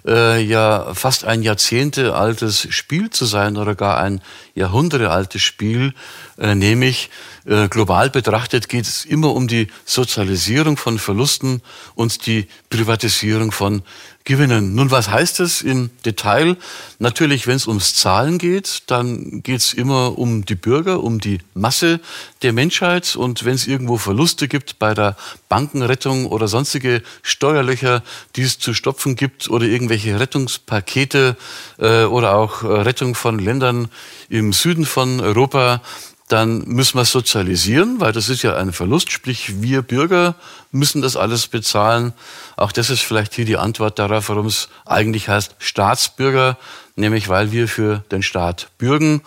äh, 0.07 0.43
ja 0.43 0.93
fast 0.93 1.25
ein 1.25 1.43
Jahrzehnte 1.43 2.15
altes 2.15 2.67
Spiel 2.69 3.09
zu 3.09 3.25
sein 3.25 3.57
oder 3.57 3.75
gar 3.75 3.97
ein 3.97 4.21
Jahrhunderte 4.55 5.11
altes 5.11 5.41
Spiel, 5.41 5.95
äh, 6.37 6.55
nämlich 6.55 7.09
äh, 7.47 7.69
global 7.69 8.11
betrachtet 8.11 8.69
geht 8.69 8.87
es 8.87 9.07
immer 9.07 9.35
um 9.35 9.49
die 9.49 9.69
Sozialisierung 9.87 10.77
von 10.77 10.99
Verlusten 10.99 11.63
und 11.95 12.27
die 12.27 12.49
Privatisierung 12.69 13.51
von 13.51 13.83
gewinnen. 14.29 14.75
Nun, 14.75 14.91
was 14.91 15.09
heißt 15.09 15.41
das 15.41 15.63
im 15.63 15.91
Detail? 16.05 16.57
Natürlich, 16.99 17.47
wenn 17.47 17.57
es 17.57 17.67
ums 17.67 17.95
Zahlen 17.95 18.37
geht, 18.37 18.83
dann 18.87 19.43
geht 19.43 19.61
es 19.61 19.73
immer 19.73 20.19
um 20.19 20.45
die 20.45 20.55
Bürger, 20.55 21.03
um 21.03 21.19
die 21.19 21.39
Masse 21.55 21.99
der 22.43 22.53
Menschheit. 22.53 23.17
Und 23.17 23.47
wenn 23.47 23.55
es 23.55 23.67
irgendwo 23.67 23.97
Verluste 23.97 24.47
gibt 24.47 24.79
bei 24.79 24.93
der 24.93 25.17
Bankenrettung 25.49 26.27
oder 26.27 26.47
sonstige 26.47 27.03
Steuerlöcher, 27.23 28.03
die 28.37 28.43
es 28.43 28.59
zu 28.59 28.75
stopfen 28.75 29.17
gibt 29.17 29.49
oder 29.49 29.65
irgendwelche 29.65 30.21
Rettungspakete 30.21 31.37
äh, 31.79 32.05
oder 32.05 32.37
auch 32.37 32.63
äh, 32.63 32.67
Rettung 32.67 33.15
von 33.15 33.39
Ländern 33.39 33.89
im 34.29 34.53
Süden 34.53 34.85
von 34.85 35.21
Europa, 35.21 35.81
dann 36.29 36.65
müssen 36.67 36.99
wir 36.99 37.05
sozialisieren, 37.05 38.01
weil 38.01 38.13
das 38.13 38.29
ist 38.29 38.43
ja 38.43 38.57
ein 38.57 38.73
Verlust, 38.73 39.11
sprich 39.11 39.63
wir 39.63 39.83
Bürger 39.83 40.35
müssen 40.71 41.01
das 41.01 41.17
alles 41.17 41.47
bezahlen. 41.47 42.13
Auch 42.57 42.71
das 42.71 42.91
ist 42.91 43.01
vielleicht 43.01 43.35
hier 43.35 43.47
die 43.47 43.57
Antwort 43.57 43.99
darauf, 43.99 44.29
warum 44.29 44.47
es 44.47 44.69
eigentlich 44.85 45.29
heißt 45.29 45.57
Staatsbürger, 45.59 46.59
nämlich 46.97 47.29
weil 47.29 47.51
wir 47.51 47.67
für 47.67 48.05
den 48.11 48.23
Staat 48.23 48.69
bürgen. 48.77 49.23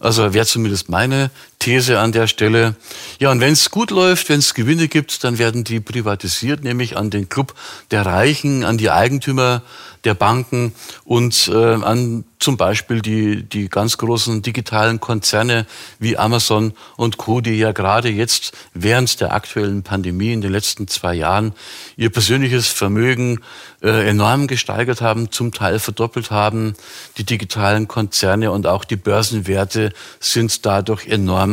Also 0.00 0.34
wäre 0.34 0.46
zumindest 0.46 0.88
meine 0.88 1.30
These 1.62 2.00
an 2.00 2.10
der 2.10 2.26
Stelle. 2.26 2.74
Ja, 3.20 3.30
und 3.30 3.40
wenn 3.40 3.52
es 3.52 3.70
gut 3.70 3.92
läuft, 3.92 4.28
wenn 4.28 4.40
es 4.40 4.54
Gewinne 4.54 4.88
gibt, 4.88 5.22
dann 5.22 5.38
werden 5.38 5.62
die 5.62 5.78
privatisiert, 5.78 6.64
nämlich 6.64 6.96
an 6.96 7.10
den 7.10 7.28
Club 7.28 7.54
der 7.92 8.04
Reichen, 8.04 8.64
an 8.64 8.78
die 8.78 8.90
Eigentümer 8.90 9.62
der 10.02 10.14
Banken 10.14 10.74
und 11.04 11.48
äh, 11.48 11.74
an 11.74 12.24
zum 12.42 12.56
Beispiel 12.56 13.00
die, 13.00 13.44
die 13.44 13.68
ganz 13.68 13.98
großen 13.98 14.42
digitalen 14.42 14.98
Konzerne 14.98 15.64
wie 16.00 16.18
Amazon 16.18 16.72
und 16.96 17.16
Co., 17.16 17.40
die 17.40 17.52
ja 17.52 17.70
gerade 17.70 18.08
jetzt 18.08 18.52
während 18.74 19.20
der 19.20 19.32
aktuellen 19.32 19.84
Pandemie 19.84 20.32
in 20.32 20.40
den 20.40 20.50
letzten 20.50 20.88
zwei 20.88 21.14
Jahren 21.14 21.54
ihr 21.96 22.10
persönliches 22.10 22.66
Vermögen 22.66 23.40
äh, 23.80 24.08
enorm 24.08 24.48
gesteigert 24.48 25.00
haben, 25.00 25.30
zum 25.30 25.52
Teil 25.52 25.78
verdoppelt 25.78 26.32
haben. 26.32 26.74
Die 27.16 27.24
digitalen 27.24 27.86
Konzerne 27.86 28.50
und 28.50 28.66
auch 28.66 28.84
die 28.84 28.96
Börsenwerte 28.96 29.92
sind 30.18 30.66
dadurch 30.66 31.06
enorm 31.06 31.51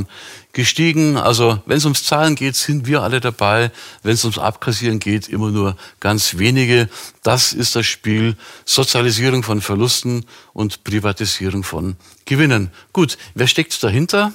gestiegen. 0.53 1.17
Also 1.17 1.61
wenn 1.65 1.77
es 1.77 1.85
ums 1.85 2.03
Zahlen 2.03 2.35
geht, 2.35 2.55
sind 2.55 2.87
wir 2.87 3.01
alle 3.01 3.19
dabei. 3.19 3.71
Wenn 4.03 4.13
es 4.13 4.23
ums 4.23 4.37
Abkassieren 4.37 4.99
geht, 4.99 5.27
immer 5.27 5.49
nur 5.51 5.75
ganz 5.99 6.37
wenige. 6.37 6.89
Das 7.23 7.53
ist 7.53 7.75
das 7.75 7.85
Spiel 7.85 8.35
Sozialisierung 8.65 9.43
von 9.43 9.61
Verlusten 9.61 10.25
und 10.53 10.83
Privatisierung 10.83 11.63
von 11.63 11.95
Gewinnen. 12.25 12.71
Gut, 12.93 13.17
wer 13.33 13.47
steckt 13.47 13.81
dahinter? 13.83 14.33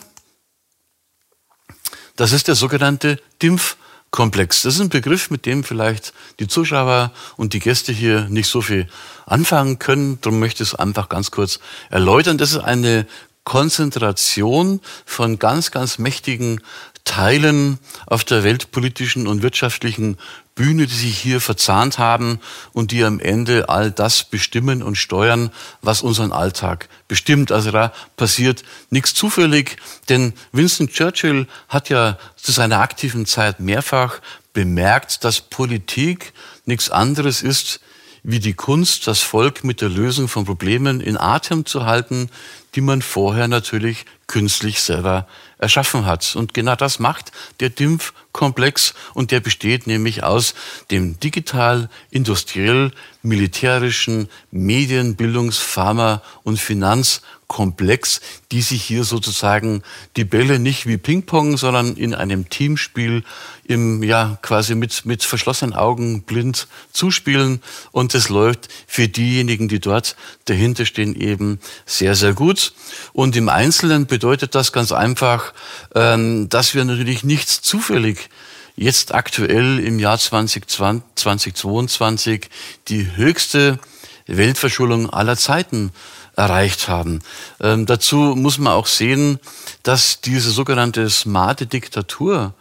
Das 2.17 2.33
ist 2.33 2.49
der 2.49 2.55
sogenannte 2.55 3.21
DIMF. 3.43 3.77
Komplex. 4.15 4.63
Das 4.63 4.77
ist 4.77 4.81
ein 4.81 4.91
Begriff, 4.91 5.31
mit 5.31 5.45
dem 5.45 5.65
vielleicht 5.65 6.13
die 6.39 6.47
Zuschauer 6.47 7.11
und 7.37 7.53
die 7.53 7.59
Gäste 7.59 7.91
hier 7.91 8.29
nicht 8.29 8.47
so 8.47 8.61
viel 8.61 8.87
anfangen 9.27 9.81
können. 9.81 10.21
Darum 10.21 10.39
möchte 10.39 10.63
ich 10.63 10.69
es 10.69 10.75
einfach 10.77 11.09
ganz 11.09 11.33
kurz 11.33 11.59
erläutern. 11.91 12.39
Das 12.39 12.53
ist 12.53 12.59
eine 12.59 13.09
Konzentration 13.45 14.81
von 15.05 15.39
ganz, 15.39 15.71
ganz 15.71 15.99
mächtigen 15.99 16.61
Teilen 17.05 17.79
auf 18.07 18.25
der 18.25 18.45
weltpolitischen 18.45 19.27
und 19.27 19.43
wirtschaftlichen 19.43 20.17
Bühne, 20.55 20.87
die 20.87 20.95
sich 20.95 21.19
hier 21.19 21.41
verzahnt 21.41 21.99
haben 21.99 22.41
und 22.73 22.93
die 22.93 23.05
am 23.05 23.21
Ende 23.21 23.69
all 23.69 23.91
das 23.91 24.25
bestimmen 24.25 24.83
und 24.83 24.97
steuern, 24.97 25.51
was 25.83 26.03
unseren 26.03 26.33
Alltag 26.33 26.89
bestimmt. 27.07 27.53
Also 27.53 27.71
da 27.71 27.93
passiert 28.17 28.63
nichts 28.89 29.13
zufällig, 29.13 29.77
denn 30.09 30.33
Winston 30.53 30.89
Churchill 30.89 31.47
hat 31.69 31.91
ja 31.91 32.19
zu 32.37 32.53
seiner 32.53 32.81
aktiven 32.81 33.27
Zeit 33.27 33.61
mehrfach 33.61 34.21
bemerkt, 34.55 35.25
dass 35.25 35.43
Politik 35.43 36.33
nichts 36.65 36.89
anderes 36.89 37.43
ist, 37.43 37.81
wie 38.25 38.41
die 38.41 38.55
Kunst, 38.55 39.07
das 39.07 39.21
Volk 39.21 39.65
mit 39.65 39.83
der 39.83 39.91
Lösung 39.91 40.29
von 40.29 40.47
Problemen 40.47 41.01
in 41.01 41.19
Atem 41.19 41.67
zu 41.67 41.85
halten, 41.85 42.31
die 42.75 42.81
man 42.81 43.03
vorher 43.03 43.49
natürlich 43.49 44.07
künstlich 44.27 44.81
selber 44.81 45.29
erschaffen 45.59 46.07
hat. 46.07 46.35
Und 46.35 46.55
genau 46.55 46.75
das 46.75 46.99
macht 46.99 47.33
der 47.61 47.69
DIMF-Komplex 47.69 48.95
und 49.13 49.31
der 49.31 49.41
besteht 49.41 49.87
nämlich 49.87 50.25
aus 50.25 50.55
dem 50.91 51.21
digital, 51.21 51.91
industriell, 52.11 52.93
militärischen, 53.23 54.31
Medien-, 54.51 55.17
Bildungs-, 55.17 55.59
Pharma- 55.59 56.23
und 56.43 56.59
Finanz- 56.59 57.21
Komplex, 57.55 58.21
die 58.51 58.63
sich 58.63 58.83
hier 58.83 59.05
sozusagen 59.05 59.85
die 60.17 60.25
Bälle 60.25 60.59
nicht 60.59 60.87
wie 60.87 60.97
Ping-Pong, 60.97 61.57
sondern 61.57 61.95
in 61.95 62.13
einem 62.13 62.49
Teamspiel 62.49 63.23
im, 63.63 64.03
ja, 64.03 64.39
quasi 64.43 64.75
mit, 64.75 65.07
mit 65.07 65.23
verschlossenen 65.23 65.73
Augen 65.73 66.23
blind 66.23 66.67
zuspielen. 66.93 67.63
Und 67.93 68.13
es 68.17 68.29
läuft 68.29 68.71
für 68.89 69.07
diejenigen, 69.07 69.69
die 69.69 69.79
dort 69.79 70.17
dahinter 70.47 70.85
stehen, 70.85 71.15
eben 71.15 71.61
sehr, 71.87 72.17
sehr 72.17 72.35
gut. 72.35 72.73
Und 73.13 73.37
im 73.37 73.49
Einzelnen 73.49 74.07
bedeutet 74.07 74.57
das 74.57 74.73
ganz 74.73 74.91
einfach, 74.91 75.55
ähm, 75.95 76.49
dass 76.49 76.75
wir 76.75 76.85
natürlich 76.85 77.23
nichts 77.23 77.63
zufällig 77.63 78.31
jetzt 78.75 79.15
aktuell 79.15 79.79
im 79.79 80.01
Jahr 80.01 80.19
2020, 80.19 81.05
2022 81.15 82.51
die 82.89 83.15
höchste 83.15 83.79
Weltverschuldung 84.27 85.09
aller 85.09 85.37
Zeiten 85.37 85.93
erreicht 86.37 86.89
haben. 86.89 87.21
Ähm, 87.61 87.87
dazu 87.87 88.35
muss 88.37 88.59
man 88.59 88.73
auch 88.73 88.87
sehen, 88.87 89.39
dass 89.83 90.21
diese 90.21 90.51
sogenannte 90.51 91.09
smarte 91.11 91.67
Diktatur 91.67 92.55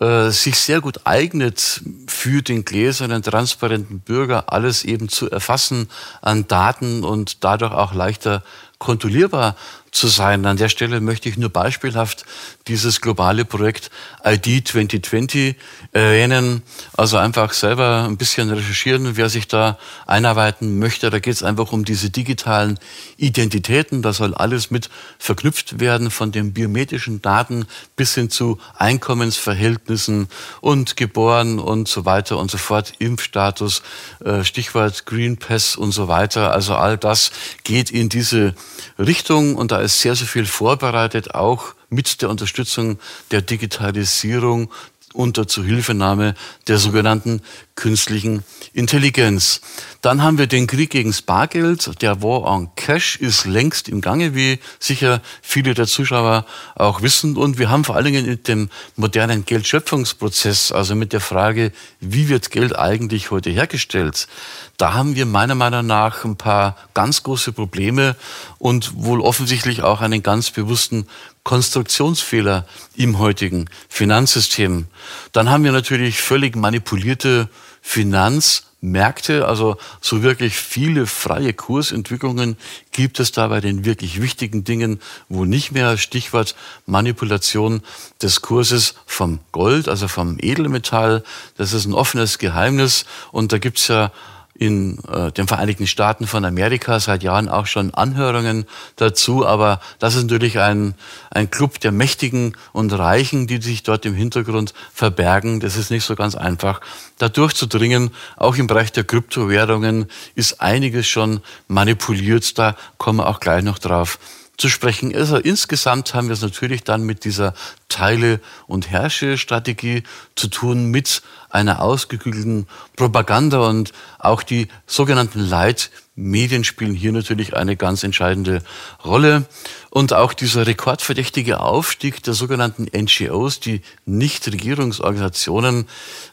äh, 0.00 0.30
sich 0.30 0.56
sehr 0.58 0.80
gut 0.80 1.00
eignet, 1.04 1.80
für 2.06 2.42
den 2.42 2.64
gläsernen, 2.64 3.22
transparenten 3.22 4.00
Bürger 4.00 4.52
alles 4.52 4.84
eben 4.84 5.08
zu 5.08 5.30
erfassen 5.30 5.88
an 6.20 6.46
Daten 6.48 7.04
und 7.04 7.44
dadurch 7.44 7.72
auch 7.72 7.94
leichter 7.94 8.42
kontrollierbar 8.78 9.56
zu 9.96 10.08
sein. 10.08 10.44
An 10.44 10.58
der 10.58 10.68
Stelle 10.68 11.00
möchte 11.00 11.28
ich 11.28 11.38
nur 11.38 11.48
beispielhaft 11.48 12.26
dieses 12.68 13.00
globale 13.00 13.44
Projekt 13.44 13.90
ID 14.24 14.68
2020 14.68 15.56
erwähnen. 15.92 16.62
Also 16.96 17.16
einfach 17.16 17.52
selber 17.54 18.04
ein 18.06 18.18
bisschen 18.18 18.50
recherchieren, 18.50 19.16
wer 19.16 19.30
sich 19.30 19.48
da 19.48 19.78
einarbeiten 20.06 20.78
möchte. 20.78 21.08
Da 21.08 21.18
geht 21.18 21.34
es 21.34 21.42
einfach 21.42 21.72
um 21.72 21.84
diese 21.84 22.10
digitalen 22.10 22.78
Identitäten. 23.16 24.02
Da 24.02 24.12
soll 24.12 24.34
alles 24.34 24.70
mit 24.70 24.90
verknüpft 25.18 25.80
werden, 25.80 26.10
von 26.10 26.30
den 26.30 26.52
biometrischen 26.52 27.22
Daten 27.22 27.66
bis 27.96 28.14
hin 28.14 28.28
zu 28.28 28.58
Einkommensverhältnissen 28.76 30.28
und 30.60 30.96
geboren 30.96 31.58
und 31.58 31.88
so 31.88 32.04
weiter 32.04 32.36
und 32.36 32.50
so 32.50 32.58
fort, 32.58 32.92
Impfstatus, 32.98 33.82
äh, 34.22 34.44
Stichwort 34.44 35.06
Green 35.06 35.38
Pass 35.38 35.74
und 35.74 35.92
so 35.92 36.06
weiter. 36.08 36.52
Also 36.52 36.74
all 36.74 36.98
das 36.98 37.30
geht 37.64 37.90
in 37.90 38.10
diese 38.10 38.54
Richtung 38.98 39.56
und 39.56 39.72
da 39.72 39.85
ist 39.86 40.00
sehr, 40.00 40.14
sehr 40.14 40.26
viel 40.26 40.46
vorbereitet, 40.46 41.34
auch 41.34 41.74
mit 41.88 42.20
der 42.22 42.30
Unterstützung 42.30 42.98
der 43.30 43.42
Digitalisierung 43.42 44.70
unter 45.16 45.48
Zuhilfenahme 45.48 46.34
der 46.68 46.78
sogenannten 46.78 47.40
künstlichen 47.74 48.44
Intelligenz. 48.72 49.60
Dann 50.00 50.22
haben 50.22 50.38
wir 50.38 50.46
den 50.46 50.66
Krieg 50.66 50.90
gegen 50.90 51.10
das 51.10 51.22
Bargeld. 51.22 52.00
Der 52.02 52.22
War 52.22 52.42
on 52.42 52.70
Cash 52.76 53.16
ist 53.16 53.44
längst 53.44 53.88
im 53.88 54.00
Gange, 54.00 54.34
wie 54.34 54.58
sicher 54.78 55.20
viele 55.42 55.74
der 55.74 55.86
Zuschauer 55.86 56.46
auch 56.74 57.02
wissen. 57.02 57.36
Und 57.36 57.58
wir 57.58 57.70
haben 57.70 57.84
vor 57.84 57.96
allen 57.96 58.06
Dingen 58.06 58.26
mit 58.26 58.48
dem 58.48 58.70
modernen 58.96 59.44
Geldschöpfungsprozess, 59.44 60.72
also 60.72 60.94
mit 60.94 61.12
der 61.12 61.20
Frage, 61.20 61.72
wie 62.00 62.28
wird 62.28 62.50
Geld 62.50 62.78
eigentlich 62.78 63.30
heute 63.30 63.50
hergestellt, 63.50 64.28
da 64.76 64.92
haben 64.92 65.16
wir 65.16 65.24
meiner 65.24 65.54
Meinung 65.54 65.86
nach 65.86 66.24
ein 66.24 66.36
paar 66.36 66.76
ganz 66.92 67.22
große 67.22 67.52
Probleme 67.52 68.14
und 68.58 68.92
wohl 68.94 69.20
offensichtlich 69.20 69.82
auch 69.82 70.02
einen 70.02 70.22
ganz 70.22 70.50
bewussten 70.50 71.06
Konstruktionsfehler 71.46 72.66
im 72.96 73.20
heutigen 73.20 73.66
Finanzsystem. 73.88 74.86
Dann 75.30 75.48
haben 75.48 75.62
wir 75.62 75.70
natürlich 75.70 76.20
völlig 76.20 76.56
manipulierte 76.56 77.48
Finanzmärkte, 77.80 79.46
also 79.46 79.76
so 80.00 80.24
wirklich 80.24 80.56
viele 80.56 81.06
freie 81.06 81.52
Kursentwicklungen 81.52 82.56
gibt 82.90 83.20
es 83.20 83.30
da 83.30 83.46
bei 83.46 83.60
den 83.60 83.84
wirklich 83.84 84.20
wichtigen 84.20 84.64
Dingen, 84.64 85.00
wo 85.28 85.44
nicht 85.44 85.70
mehr. 85.70 85.98
Stichwort 85.98 86.56
Manipulation 86.84 87.80
des 88.20 88.42
Kurses 88.42 88.96
vom 89.06 89.38
Gold, 89.52 89.88
also 89.88 90.08
vom 90.08 90.38
Edelmetall, 90.40 91.22
das 91.56 91.72
ist 91.72 91.84
ein 91.84 91.94
offenes 91.94 92.38
Geheimnis. 92.38 93.04
Und 93.30 93.52
da 93.52 93.58
gibt's 93.58 93.86
ja 93.86 94.10
in 94.58 94.98
äh, 95.08 95.32
den 95.32 95.46
Vereinigten 95.46 95.86
Staaten 95.86 96.26
von 96.26 96.44
Amerika 96.44 96.98
seit 97.00 97.22
Jahren 97.22 97.48
auch 97.48 97.66
schon 97.66 97.92
Anhörungen 97.94 98.64
dazu. 98.96 99.46
Aber 99.46 99.80
das 99.98 100.14
ist 100.14 100.24
natürlich 100.24 100.58
ein, 100.58 100.94
ein 101.30 101.50
Club 101.50 101.80
der 101.80 101.92
Mächtigen 101.92 102.56
und 102.72 102.92
Reichen, 102.92 103.46
die 103.46 103.60
sich 103.60 103.82
dort 103.82 104.06
im 104.06 104.14
Hintergrund 104.14 104.74
verbergen. 104.92 105.60
Das 105.60 105.76
ist 105.76 105.90
nicht 105.90 106.04
so 106.04 106.16
ganz 106.16 106.34
einfach, 106.34 106.80
da 107.18 107.28
durchzudringen. 107.28 108.10
Auch 108.36 108.56
im 108.56 108.66
Bereich 108.66 108.92
der 108.92 109.04
Kryptowährungen 109.04 110.06
ist 110.34 110.60
einiges 110.60 111.06
schon 111.06 111.40
manipuliert. 111.68 112.58
Da 112.58 112.76
kommen 112.98 113.18
wir 113.18 113.28
auch 113.28 113.40
gleich 113.40 113.62
noch 113.62 113.78
drauf 113.78 114.18
zu 114.56 114.68
sprechen. 114.68 115.14
Also 115.14 115.36
insgesamt 115.36 116.14
haben 116.14 116.28
wir 116.28 116.34
es 116.34 116.42
natürlich 116.42 116.84
dann 116.84 117.02
mit 117.04 117.24
dieser 117.24 117.54
Teile- 117.88 118.40
und 118.66 118.90
Herrsche-Strategie 118.90 120.02
zu 120.34 120.48
tun, 120.48 120.86
mit 120.90 121.22
einer 121.50 121.80
ausgeklügelten 121.80 122.66
Propaganda 122.96 123.68
und 123.68 123.92
auch 124.18 124.42
die 124.42 124.68
sogenannten 124.86 125.40
Leitmedien 125.40 126.64
spielen 126.64 126.94
hier 126.94 127.12
natürlich 127.12 127.56
eine 127.56 127.76
ganz 127.76 128.02
entscheidende 128.02 128.62
Rolle. 129.04 129.46
Und 129.90 130.12
auch 130.12 130.34
dieser 130.34 130.66
rekordverdächtige 130.66 131.60
Aufstieg 131.60 132.22
der 132.22 132.34
sogenannten 132.34 132.86
NGOs, 132.94 133.60
die 133.60 133.80
Nichtregierungsorganisationen, 134.04 135.86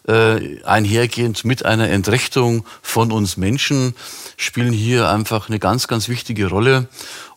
äh, 0.06 0.62
einhergehend 0.64 1.46
mit 1.46 1.64
einer 1.64 1.90
Entrechtung 1.90 2.66
von 2.82 3.14
uns 3.14 3.38
Menschen, 3.38 3.96
spielen 4.36 4.74
hier 4.74 5.10
einfach 5.10 5.48
eine 5.48 5.60
ganz, 5.60 5.88
ganz 5.88 6.10
wichtige 6.10 6.48
Rolle. 6.48 6.90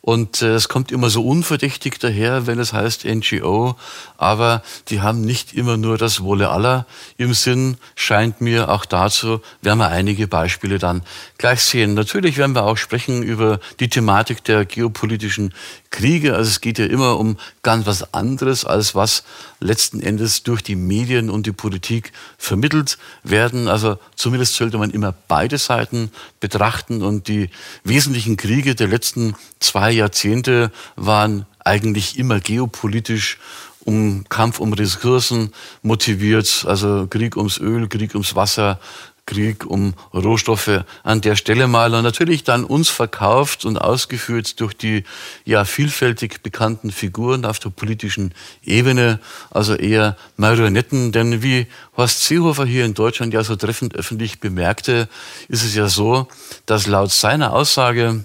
Und 0.06 0.40
äh, 0.40 0.54
es 0.54 0.68
kommt 0.68 0.92
immer 0.92 1.10
so 1.10 1.26
unverdächtig 1.26 1.98
daher, 1.98 2.46
wenn 2.46 2.60
es 2.60 2.72
heißt 2.72 3.06
NGO, 3.06 3.74
aber 4.16 4.62
die 4.86 5.00
haben 5.00 5.20
nicht 5.22 5.52
immer 5.52 5.76
nur 5.76 5.98
das 5.98 6.22
Wohle 6.22 6.50
aller 6.50 6.86
im 7.16 7.34
Sinn, 7.34 7.76
scheint 7.96 8.40
mir 8.40 8.68
auch 8.68 8.84
dazu, 8.84 9.40
werden 9.62 9.80
wir 9.80 9.88
einige 9.88 10.28
Beispiele 10.28 10.78
dann 10.78 11.02
gleich 11.38 11.60
sehen. 11.60 11.94
Natürlich 11.94 12.36
werden 12.36 12.54
wir 12.54 12.62
auch 12.62 12.76
sprechen 12.76 13.24
über 13.24 13.58
die 13.80 13.88
Thematik 13.88 14.44
der 14.44 14.64
geopolitischen 14.64 15.52
Kriege. 15.90 16.36
Also 16.36 16.50
es 16.50 16.60
geht 16.60 16.78
ja 16.78 16.86
immer 16.86 17.18
um 17.18 17.36
ganz 17.62 17.86
was 17.86 18.14
anderes, 18.14 18.64
als 18.64 18.94
was 18.94 19.24
letzten 19.58 20.00
Endes 20.00 20.44
durch 20.44 20.62
die 20.62 20.76
Medien 20.76 21.30
und 21.30 21.46
die 21.46 21.52
Politik 21.52 22.12
vermittelt 22.38 22.98
werden. 23.24 23.66
Also 23.66 23.98
zumindest 24.14 24.54
sollte 24.54 24.78
man 24.78 24.90
immer 24.90 25.14
beide 25.26 25.58
Seiten 25.58 26.12
betrachten 26.38 27.02
und 27.02 27.26
die 27.26 27.50
wesentlichen 27.82 28.36
Kriege 28.36 28.74
der 28.74 28.88
letzten 28.88 29.34
zwei 29.58 29.95
Jahrzehnte 29.96 30.70
waren 30.96 31.46
eigentlich 31.64 32.18
immer 32.18 32.40
geopolitisch 32.40 33.38
um 33.80 34.24
Kampf 34.28 34.58
um 34.60 34.72
Ressourcen 34.72 35.52
motiviert, 35.82 36.64
also 36.66 37.06
Krieg 37.08 37.36
ums 37.36 37.58
Öl, 37.58 37.88
Krieg 37.88 38.14
ums 38.14 38.34
Wasser, 38.34 38.80
Krieg 39.26 39.66
um 39.66 39.94
Rohstoffe 40.14 40.84
an 41.02 41.20
der 41.20 41.36
Stelle 41.36 41.66
mal. 41.66 41.92
Und 41.94 42.04
natürlich 42.04 42.44
dann 42.44 42.64
uns 42.64 42.88
verkauft 42.88 43.64
und 43.64 43.76
ausgeführt 43.76 44.60
durch 44.60 44.72
die 44.74 45.04
ja 45.44 45.64
vielfältig 45.64 46.42
bekannten 46.42 46.92
Figuren 46.92 47.44
auf 47.44 47.58
der 47.58 47.70
politischen 47.70 48.32
Ebene, 48.62 49.20
also 49.50 49.74
eher 49.74 50.16
Marionetten, 50.36 51.12
denn 51.12 51.42
wie 51.42 51.66
Horst 51.96 52.24
Seehofer 52.24 52.64
hier 52.64 52.84
in 52.84 52.94
Deutschland 52.94 53.34
ja 53.34 53.42
so 53.42 53.56
treffend 53.56 53.96
öffentlich 53.96 54.40
bemerkte, 54.40 55.08
ist 55.48 55.64
es 55.64 55.74
ja 55.74 55.88
so, 55.88 56.28
dass 56.66 56.86
laut 56.86 57.10
seiner 57.10 57.52
Aussage 57.52 58.24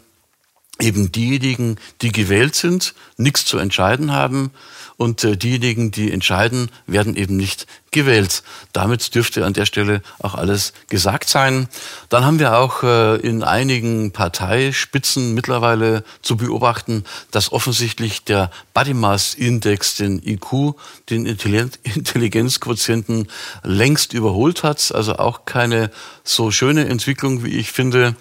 eben 0.81 1.11
diejenigen, 1.11 1.77
die 2.01 2.11
gewählt 2.11 2.55
sind, 2.55 2.93
nichts 3.17 3.45
zu 3.45 3.57
entscheiden 3.57 4.11
haben 4.11 4.51
und 5.01 5.23
äh, 5.23 5.35
diejenigen, 5.35 5.89
die 5.89 6.11
entscheiden, 6.11 6.69
werden 6.85 7.15
eben 7.15 7.35
nicht 7.35 7.65
gewählt. 7.89 8.43
Damit 8.71 9.15
dürfte 9.15 9.45
an 9.45 9.53
der 9.53 9.65
Stelle 9.65 10.03
auch 10.19 10.35
alles 10.35 10.73
gesagt 10.89 11.27
sein. 11.27 11.67
Dann 12.09 12.23
haben 12.23 12.37
wir 12.37 12.55
auch 12.55 12.83
äh, 12.83 13.15
in 13.15 13.43
einigen 13.43 14.11
Parteispitzen 14.11 15.33
mittlerweile 15.33 16.03
zu 16.21 16.37
beobachten, 16.37 17.03
dass 17.31 17.51
offensichtlich 17.51 18.25
der 18.25 18.51
Body 18.75 18.93
Mass 18.93 19.33
Index 19.33 19.95
den 19.95 20.21
IQ, 20.23 20.75
den 21.09 21.25
Intelligenzquotienten 21.83 23.27
längst 23.63 24.13
überholt 24.13 24.61
hat. 24.61 24.93
Also 24.93 25.15
auch 25.15 25.45
keine 25.45 25.89
so 26.23 26.51
schöne 26.51 26.87
Entwicklung, 26.87 27.43
wie 27.43 27.57
ich 27.57 27.71
finde. 27.71 28.15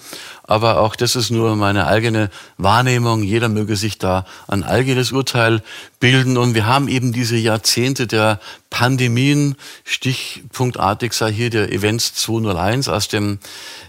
Aber 0.51 0.81
auch 0.81 0.97
das 0.97 1.15
ist 1.15 1.31
nur 1.31 1.55
meine 1.55 1.87
eigene 1.87 2.29
Wahrnehmung. 2.59 3.23
Jeder 3.23 3.49
möge 3.49 3.77
sich 3.77 3.99
da 3.99 4.25
ein 4.49 4.65
eigenes 4.65 5.13
Urteil 5.13 5.63
bilden. 6.01 6.37
Und 6.39 6.55
wir 6.55 6.67
haben 6.67 6.89
eben 6.89 7.13
diese 7.13 7.37
Jahrzehnte 7.37 8.07
der 8.07 8.41
Pandemien. 8.71 9.57
Stichpunktartig 9.85 11.13
sei 11.13 11.33
hier 11.33 11.51
der 11.51 11.73
Events 11.73 12.15
201 12.15 12.89
aus 12.89 13.09
dem 13.09 13.39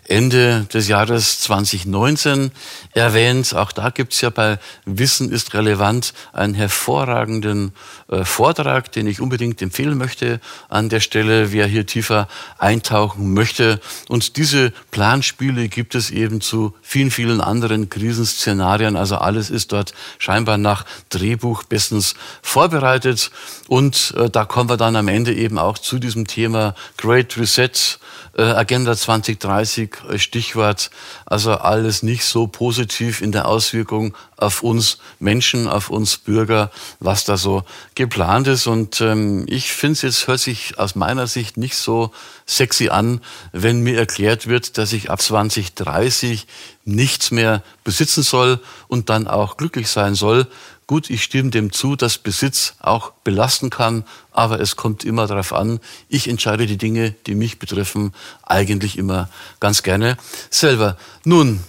Ende 0.08 0.66
des 0.74 0.88
Jahres 0.88 1.40
2019 1.40 2.52
erwähnt. 2.94 3.54
Auch 3.56 3.72
da 3.72 3.92
gibt's 3.92 4.20
ja 4.20 4.30
bei 4.30 4.60
Wissen 4.86 5.32
ist 5.32 5.54
relevant 5.54 6.14
einen 6.34 6.54
hervorragenden 6.54 7.72
äh, 8.10 8.26
Vortrag, 8.26 8.92
den 8.92 9.08
ich 9.08 9.22
unbedingt 9.22 9.62
empfehlen 9.62 9.98
möchte 9.98 10.42
an 10.68 10.90
der 10.90 11.00
Stelle, 11.00 11.54
wer 11.54 11.68
hier 11.68 11.86
tiefer 11.86 12.28
eintauchen 12.58 13.34
möchte. 13.34 13.80
Und 14.10 14.36
diese 14.36 14.74
Planspiele 14.90 15.70
gibt 15.70 15.96
es 15.96 16.12
eben 16.12 16.42
zu 16.42 16.74
vielen, 16.82 17.12
vielen 17.12 17.40
anderen 17.40 17.90
Krisenszenarien. 17.90 18.98
Also 18.98 19.18
alles 19.18 19.50
ist 19.50 19.72
dort 19.72 19.94
scheinbar 20.18 20.58
nach 20.58 20.86
Drehbuch 21.10 21.64
bestens 21.64 22.01
vorbereitet. 22.42 23.32
Und 23.68 24.14
äh, 24.18 24.30
da 24.30 24.46
kommen 24.46 24.70
wir 24.70 24.78
dann 24.78 24.96
am 24.96 25.08
Ende 25.08 25.34
eben 25.34 25.58
auch 25.58 25.78
zu 25.78 26.00
diesem 26.00 26.28
Thema 26.28 26.76
Great 26.98 27.38
Reset 27.38 28.00
äh, 28.38 28.44
Agenda 28.44 28.96
2030 28.96 29.92
äh, 30.10 30.20
Stichwort, 30.20 30.90
also 31.26 31.54
alles 31.54 32.02
nicht 32.04 32.24
so 32.24 32.48
positiv 32.48 33.22
in 33.22 33.32
der 33.32 33.48
Auswirkung 33.48 34.16
auf 34.38 34.64
uns 34.64 35.00
Menschen, 35.20 35.68
auf 35.68 35.90
uns 35.90 36.18
Bürger, 36.18 36.72
was 37.00 37.26
da 37.26 37.38
so 37.38 37.64
geplant 37.96 38.48
ist. 38.48 38.68
Und 38.68 39.02
ähm, 39.02 39.46
ich 39.48 39.72
finde 39.74 39.94
es 39.94 40.02
jetzt, 40.02 40.28
hört 40.28 40.40
sich 40.40 40.80
aus 40.80 40.96
meiner 40.96 41.28
Sicht 41.28 41.58
nicht 41.58 41.76
so 41.76 42.12
sexy 42.46 42.90
an, 42.90 43.22
wenn 43.52 43.82
mir 43.82 43.98
erklärt 43.98 44.48
wird, 44.48 44.78
dass 44.78 44.94
ich 44.94 45.12
ab 45.12 45.22
2030 45.22 46.48
nichts 46.86 47.32
mehr 47.32 47.62
besitzen 47.84 48.24
soll 48.24 48.60
und 48.88 49.10
dann 49.10 49.28
auch 49.28 49.58
glücklich 49.58 49.90
sein 49.90 50.16
soll. 50.16 50.48
Gut, 50.88 51.10
ich 51.10 51.24
stimme 51.24 51.52
dem 51.52 51.72
zu, 51.72 51.96
dass 51.96 52.18
Besitz 52.18 52.76
auch 52.80 53.12
belasten 53.24 53.70
kann, 53.70 54.04
aber 54.32 54.60
es 54.60 54.76
kommt 54.76 55.06
immer 55.06 55.28
darauf 55.28 55.54
an. 55.54 55.80
Ich 56.10 56.28
entscheide 56.28 56.66
die 56.66 56.78
Dinge, 56.78 57.12
die 57.28 57.36
mich 57.36 57.60
betreffen, 57.60 58.14
eigentlich 58.44 58.98
immer 58.98 59.30
ganz 59.60 59.84
gerne 59.84 60.18
selber. 60.50 60.98
Nun, 61.24 61.64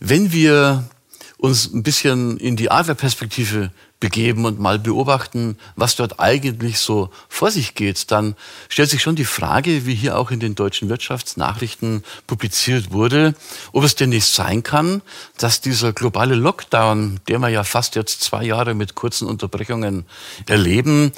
wenn 0.00 0.32
wir 0.32 0.88
uns 1.36 1.72
ein 1.72 1.82
bisschen 1.82 2.38
in 2.38 2.56
die 2.56 2.70
Adlerperspektive 2.70 3.70
begeben 4.04 4.44
und 4.44 4.60
mal 4.60 4.78
beobachten, 4.78 5.56
was 5.76 5.96
dort 5.96 6.20
eigentlich 6.20 6.78
so 6.78 7.08
vor 7.30 7.50
sich 7.50 7.74
geht, 7.74 8.10
dann 8.10 8.36
stellt 8.68 8.90
sich 8.90 9.00
schon 9.00 9.16
die 9.16 9.24
Frage, 9.24 9.86
wie 9.86 9.94
hier 9.94 10.18
auch 10.18 10.30
in 10.30 10.40
den 10.40 10.54
deutschen 10.54 10.90
Wirtschaftsnachrichten 10.90 12.04
publiziert 12.26 12.92
wurde, 12.92 13.34
ob 13.72 13.82
es 13.82 13.94
denn 13.94 14.10
nicht 14.10 14.26
sein 14.26 14.62
kann, 14.62 15.00
dass 15.38 15.62
dieser 15.62 15.94
globale 15.94 16.34
Lockdown, 16.34 17.20
der 17.28 17.38
wir 17.38 17.48
ja 17.48 17.64
fast 17.64 17.94
jetzt 17.94 18.22
zwei 18.22 18.44
Jahre 18.44 18.74
mit 18.74 18.94
kurzen 18.94 19.26
Unterbrechungen 19.26 20.04
erleben, 20.46 21.12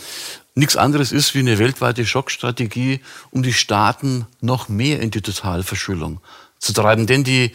nichts 0.55 0.77
anderes 0.77 1.11
ist 1.11 1.35
wie 1.35 1.41
eine 1.41 1.59
weltweite 1.59 2.07
Schockstrategie, 2.07 3.01
um 3.33 3.43
die 3.43 3.53
Staaten 3.53 4.27
noch 4.41 4.69
mehr 4.69 5.01
in 5.01 5.11
die 5.11 5.23
Totalverschuldung 5.23 6.21
zu 6.61 6.73
treiben. 6.73 7.09
Denn 7.09 7.25
die, 7.25 7.51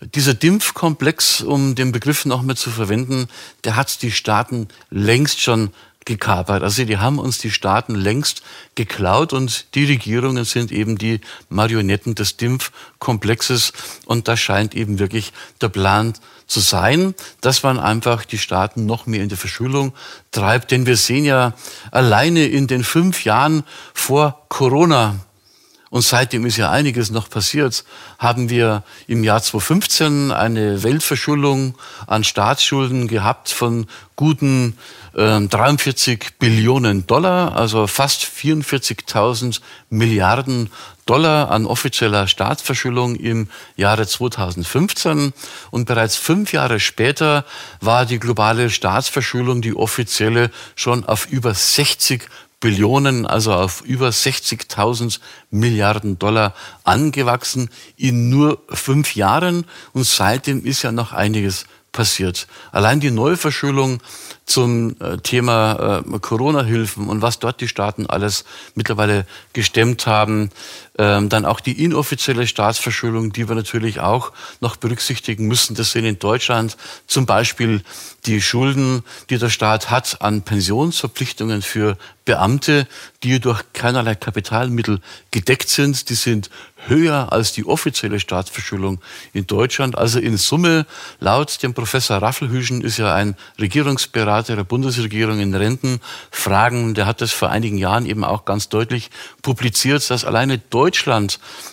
dieser 0.00 0.34
DIMF-Komplex, 0.34 1.40
um 1.42 1.74
den 1.74 1.92
Begriff 1.92 2.24
noch 2.24 2.42
mehr 2.42 2.56
zu 2.56 2.70
verwenden, 2.70 3.28
der 3.64 3.76
hat 3.76 4.02
die 4.02 4.10
Staaten 4.10 4.68
längst 4.90 5.40
schon 5.40 5.70
gekapert. 6.04 6.62
Also 6.62 6.84
die 6.84 6.98
haben 6.98 7.18
uns 7.18 7.38
die 7.38 7.50
Staaten 7.50 7.94
längst 7.94 8.42
geklaut 8.74 9.32
und 9.32 9.74
die 9.74 9.84
Regierungen 9.84 10.44
sind 10.44 10.70
eben 10.70 10.98
die 10.98 11.20
Marionetten 11.48 12.14
des 12.14 12.36
DIMF-Komplexes 12.36 13.72
und 14.04 14.28
das 14.28 14.40
scheint 14.40 14.74
eben 14.74 14.98
wirklich 14.98 15.32
der 15.60 15.68
Plan 15.68 16.14
zu 16.46 16.60
sein, 16.60 17.14
dass 17.40 17.62
man 17.62 17.78
einfach 17.78 18.24
die 18.24 18.38
Staaten 18.38 18.84
noch 18.84 19.06
mehr 19.06 19.22
in 19.22 19.30
die 19.30 19.36
Verschuldung 19.36 19.94
treibt. 20.30 20.72
Denn 20.72 20.84
wir 20.86 20.96
sehen 20.96 21.24
ja 21.24 21.54
alleine 21.90 22.46
in 22.46 22.66
den 22.66 22.84
fünf 22.84 23.24
Jahren 23.24 23.64
vor 23.94 24.44
Corona, 24.48 25.20
und 25.94 26.02
seitdem 26.02 26.44
ist 26.44 26.56
ja 26.56 26.72
einiges 26.72 27.12
noch 27.12 27.30
passiert. 27.30 27.84
Haben 28.18 28.50
wir 28.50 28.82
im 29.06 29.22
Jahr 29.22 29.40
2015 29.40 30.32
eine 30.32 30.82
Weltverschuldung 30.82 31.78
an 32.08 32.24
Staatsschulden 32.24 33.06
gehabt 33.06 33.48
von 33.48 33.86
guten 34.16 34.76
äh, 35.14 35.40
43 35.40 36.30
Billionen 36.40 37.06
Dollar, 37.06 37.54
also 37.54 37.86
fast 37.86 38.24
44.000 38.24 39.60
Milliarden 39.88 40.68
Dollar 41.06 41.50
an 41.50 41.66
offizieller 41.66 42.26
Staatsverschuldung 42.26 43.14
im 43.14 43.48
Jahre 43.76 44.06
2015. 44.06 45.32
Und 45.70 45.84
bereits 45.84 46.16
fünf 46.16 46.52
Jahre 46.52 46.80
später 46.80 47.44
war 47.80 48.04
die 48.04 48.18
globale 48.18 48.68
Staatsverschuldung, 48.68 49.62
die 49.62 49.76
offizielle, 49.76 50.50
schon 50.74 51.04
auf 51.04 51.26
über 51.26 51.54
60 51.54 52.26
Billionen, 52.64 53.26
also 53.26 53.52
auf 53.52 53.82
über 53.82 54.08
60.000 54.08 55.20
Milliarden 55.50 56.18
Dollar 56.18 56.54
angewachsen 56.82 57.68
in 57.98 58.30
nur 58.30 58.58
fünf 58.70 59.14
Jahren. 59.16 59.66
Und 59.92 60.06
seitdem 60.06 60.64
ist 60.64 60.80
ja 60.80 60.90
noch 60.90 61.12
einiges 61.12 61.66
passiert. 61.92 62.46
Allein 62.72 63.00
die 63.00 63.10
Neuverschuldung 63.10 64.00
zum 64.46 64.96
äh, 64.98 65.18
Thema 65.18 66.02
äh, 66.06 66.18
Corona-Hilfen 66.20 67.08
und 67.08 67.20
was 67.20 67.38
dort 67.38 67.60
die 67.60 67.68
Staaten 67.68 68.06
alles 68.06 68.46
mittlerweile 68.74 69.26
gestemmt 69.52 70.06
haben. 70.06 70.48
Ähm, 70.96 71.28
dann 71.28 71.44
auch 71.44 71.58
die 71.58 71.82
inoffizielle 71.82 72.46
Staatsverschuldung, 72.46 73.32
die 73.32 73.48
wir 73.48 73.56
natürlich 73.56 73.98
auch 73.98 74.30
noch 74.60 74.76
berücksichtigen 74.76 75.48
müssen. 75.48 75.74
Das 75.74 75.90
sind 75.90 76.04
in 76.04 76.20
Deutschland 76.20 76.76
zum 77.08 77.26
Beispiel 77.26 77.82
die 78.26 78.40
Schulden, 78.40 79.02
die 79.28 79.38
der 79.38 79.50
Staat 79.50 79.90
hat 79.90 80.20
an 80.20 80.42
Pensionsverpflichtungen 80.42 81.62
für 81.62 81.98
Beamte, 82.24 82.86
die 83.22 83.40
durch 83.40 83.62
keinerlei 83.72 84.14
Kapitalmittel 84.14 85.00
gedeckt 85.30 85.68
sind. 85.68 86.08
Die 86.08 86.14
sind 86.14 86.48
höher 86.86 87.32
als 87.32 87.52
die 87.52 87.66
offizielle 87.66 88.20
Staatsverschuldung 88.20 89.00
in 89.32 89.46
Deutschland. 89.46 89.96
Also 89.96 90.20
in 90.20 90.36
Summe, 90.36 90.86
laut 91.20 91.62
dem 91.62 91.74
Professor 91.74 92.18
Raffelhüschen, 92.18 92.82
ist 92.82 92.98
ja 92.98 93.14
ein 93.14 93.36
Regierungsberater 93.60 94.56
der 94.56 94.64
Bundesregierung 94.64 95.40
in 95.40 95.54
Rentenfragen, 95.54 96.94
der 96.94 97.06
hat 97.06 97.20
das 97.20 97.32
vor 97.32 97.50
einigen 97.50 97.78
Jahren 97.78 98.06
eben 98.06 98.24
auch 98.24 98.44
ganz 98.44 98.68
deutlich 98.68 99.10
publiziert, 99.42 100.08
dass 100.10 100.24
alleine 100.24 100.58
Deutschland 100.58 100.83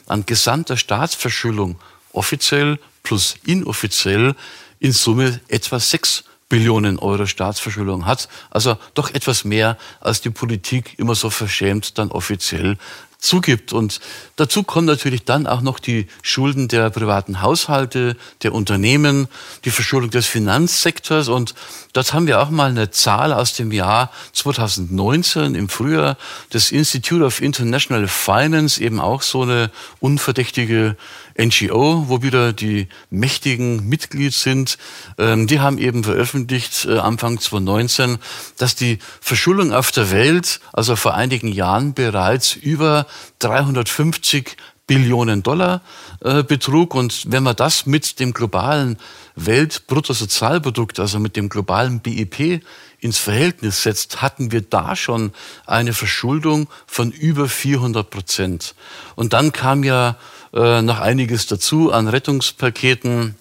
an 0.08 0.26
gesamter 0.26 0.78
Staatsverschuldung 0.78 1.80
offiziell 2.14 2.80
plus 3.04 3.36
inoffiziell 3.46 4.36
in 4.80 4.92
Summe 4.92 5.40
etwa 5.48 5.80
sechs 5.80 6.24
Billionen 6.50 7.00
Euro 7.00 7.26
Staatsverschuldung 7.26 8.06
hat. 8.06 8.28
Also 8.50 8.78
doch 8.94 9.10
etwas 9.12 9.46
mehr, 9.46 9.78
als 10.02 10.20
die 10.20 10.30
Politik 10.30 11.00
immer 11.00 11.16
so 11.16 11.30
verschämt 11.30 11.98
dann 11.98 12.12
offiziell 12.12 12.78
zugibt. 13.22 13.72
Und 13.72 14.02
dazu 14.36 14.64
kommen 14.64 14.88
natürlich 14.88 15.24
dann 15.24 15.48
auch 15.48 15.62
noch 15.62 15.80
die 15.80 16.08
Schulden 16.24 16.68
der 16.68 16.90
privaten 16.90 17.42
Haushalte, 17.42 18.18
der 18.42 18.54
Unternehmen, 18.54 19.28
die 19.64 19.70
Verschuldung 19.70 20.10
des 20.10 20.26
Finanzsektors. 20.26 21.30
Und 21.30 21.54
dort 21.94 22.14
haben 22.14 22.28
wir 22.28 22.42
auch 22.42 22.50
mal 22.50 22.72
eine 22.72 22.90
Zahl 22.90 23.32
aus 23.32 23.54
dem 23.54 23.72
Jahr 23.72 24.12
2019 24.34 25.56
im 25.56 25.70
Frühjahr 25.70 26.18
des 26.52 26.72
Institute 26.72 27.24
of 27.24 27.42
International 27.42 28.08
Finance, 28.08 28.82
eben 28.82 29.00
auch 29.00 29.22
so 29.22 29.44
eine 29.44 29.70
unverdächtige 30.00 30.98
NGO, 31.38 32.06
wo 32.08 32.22
wieder 32.22 32.54
die 32.54 32.88
Mächtigen 33.10 33.88
Mitglied 33.88 34.34
sind, 34.34 34.78
ähm, 35.18 35.48
die 35.48 35.60
haben 35.60 35.78
eben 35.78 36.04
veröffentlicht, 36.04 36.86
äh, 36.86 36.98
Anfang 36.98 37.40
2019, 37.40 38.18
dass 38.58 38.76
die 38.76 39.00
Verschuldung 39.20 39.74
auf 39.74 39.92
der 39.92 40.12
Welt, 40.12 40.60
also 40.74 40.96
vor 40.96 41.14
einigen 41.14 41.48
Jahren 41.48 41.94
bereits 41.94 42.56
über 42.56 43.08
350 43.40 44.58
Billionen 44.92 45.42
Dollar 45.42 45.82
äh, 46.20 46.44
betrug. 46.44 46.96
Und 46.96 47.32
wenn 47.32 47.44
man 47.44 47.56
das 47.56 47.86
mit 47.86 48.20
dem 48.20 48.34
globalen 48.34 48.98
Weltbruttosozialprodukt, 49.38 51.00
also 51.00 51.18
mit 51.18 51.38
dem 51.38 51.48
globalen 51.48 52.02
BIP 52.02 52.62
ins 53.00 53.18
Verhältnis 53.18 53.84
setzt, 53.84 54.22
hatten 54.22 54.52
wir 54.52 54.62
da 54.62 54.98
schon 54.98 55.32
eine 55.66 55.94
Verschuldung 55.94 56.68
von 56.88 57.12
über 57.12 57.48
400 57.48 58.10
Prozent. 58.10 58.76
Und 59.16 59.32
dann 59.32 59.54
kam 59.54 59.84
ja 59.86 60.18
äh, 60.54 60.82
noch 60.82 61.00
einiges 61.00 61.48
dazu 61.48 61.92
an 61.92 62.08
Rettungspaketen, 62.08 63.36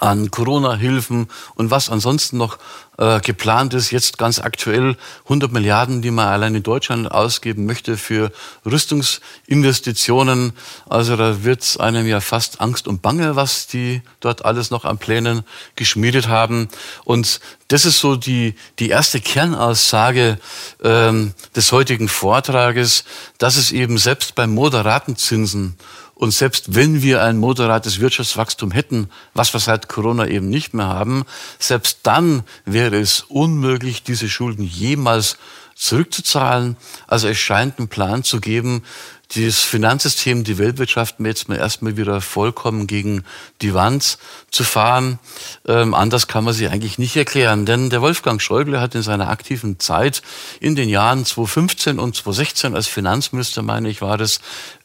an 0.00 0.30
Corona-Hilfen 0.30 1.28
und 1.54 1.70
was 1.70 1.88
ansonsten 1.88 2.36
noch 2.36 2.58
äh, 2.98 3.20
geplant 3.20 3.74
ist, 3.74 3.90
jetzt 3.90 4.18
ganz 4.18 4.38
aktuell 4.38 4.96
100 5.24 5.52
Milliarden, 5.52 6.02
die 6.02 6.10
man 6.10 6.28
allein 6.28 6.54
in 6.54 6.62
Deutschland 6.62 7.10
ausgeben 7.10 7.66
möchte 7.66 7.96
für 7.96 8.30
Rüstungsinvestitionen. 8.64 10.52
Also 10.88 11.16
da 11.16 11.44
wird 11.44 11.80
einem 11.80 12.06
ja 12.06 12.20
fast 12.20 12.60
Angst 12.60 12.86
und 12.86 13.02
Bange, 13.02 13.36
was 13.36 13.66
die 13.66 14.02
dort 14.20 14.44
alles 14.44 14.70
noch 14.70 14.84
an 14.84 14.98
Plänen 14.98 15.42
geschmiedet 15.76 16.28
haben. 16.28 16.68
Und 17.04 17.40
das 17.68 17.84
ist 17.84 17.98
so 17.98 18.16
die, 18.16 18.54
die 18.78 18.90
erste 18.90 19.20
Kernaussage 19.20 20.38
ähm, 20.82 21.34
des 21.56 21.72
heutigen 21.72 22.08
Vortrages, 22.08 23.04
dass 23.38 23.56
es 23.56 23.72
eben 23.72 23.98
selbst 23.98 24.34
bei 24.34 24.46
moderaten 24.46 25.16
Zinsen 25.16 25.76
und 26.14 26.30
selbst 26.30 26.74
wenn 26.74 27.02
wir 27.02 27.22
ein 27.22 27.38
moderates 27.38 28.00
Wirtschaftswachstum 28.00 28.70
hätten, 28.70 29.08
was 29.34 29.52
wir 29.52 29.60
seit 29.60 29.88
Corona 29.88 30.26
eben 30.26 30.48
nicht 30.48 30.74
mehr 30.74 30.86
haben, 30.86 31.24
selbst 31.58 32.00
dann 32.04 32.44
wäre 32.64 32.98
es 32.98 33.22
unmöglich, 33.22 34.02
diese 34.02 34.28
Schulden 34.28 34.62
jemals 34.62 35.36
zurückzuzahlen. 35.74 36.76
Also 37.08 37.28
es 37.28 37.38
scheint 37.38 37.78
einen 37.78 37.88
Plan 37.88 38.22
zu 38.22 38.40
geben, 38.40 38.82
das 39.34 39.60
Finanzsystem, 39.60 40.44
die 40.44 40.58
Weltwirtschaft 40.58 41.16
jetzt 41.18 41.48
mal 41.48 41.56
erstmal 41.56 41.96
wieder 41.96 42.20
vollkommen 42.20 42.86
gegen 42.86 43.24
die 43.62 43.74
Wand 43.74 44.18
zu 44.50 44.64
fahren. 44.64 45.18
Ähm, 45.66 45.94
anders 45.94 46.28
kann 46.28 46.44
man 46.44 46.54
sie 46.54 46.68
eigentlich 46.68 46.98
nicht 46.98 47.16
erklären. 47.16 47.66
Denn 47.66 47.90
der 47.90 48.02
Wolfgang 48.02 48.40
Schäuble 48.40 48.80
hat 48.80 48.94
in 48.94 49.02
seiner 49.02 49.28
aktiven 49.28 49.80
Zeit 49.80 50.22
in 50.60 50.76
den 50.76 50.88
Jahren 50.88 51.24
2015 51.24 51.98
und 51.98 52.14
2016 52.14 52.74
als 52.76 52.86
Finanzminister, 52.86 53.62
meine 53.62 53.88
ich, 53.88 54.02
war 54.02 54.18
das, 54.18 54.40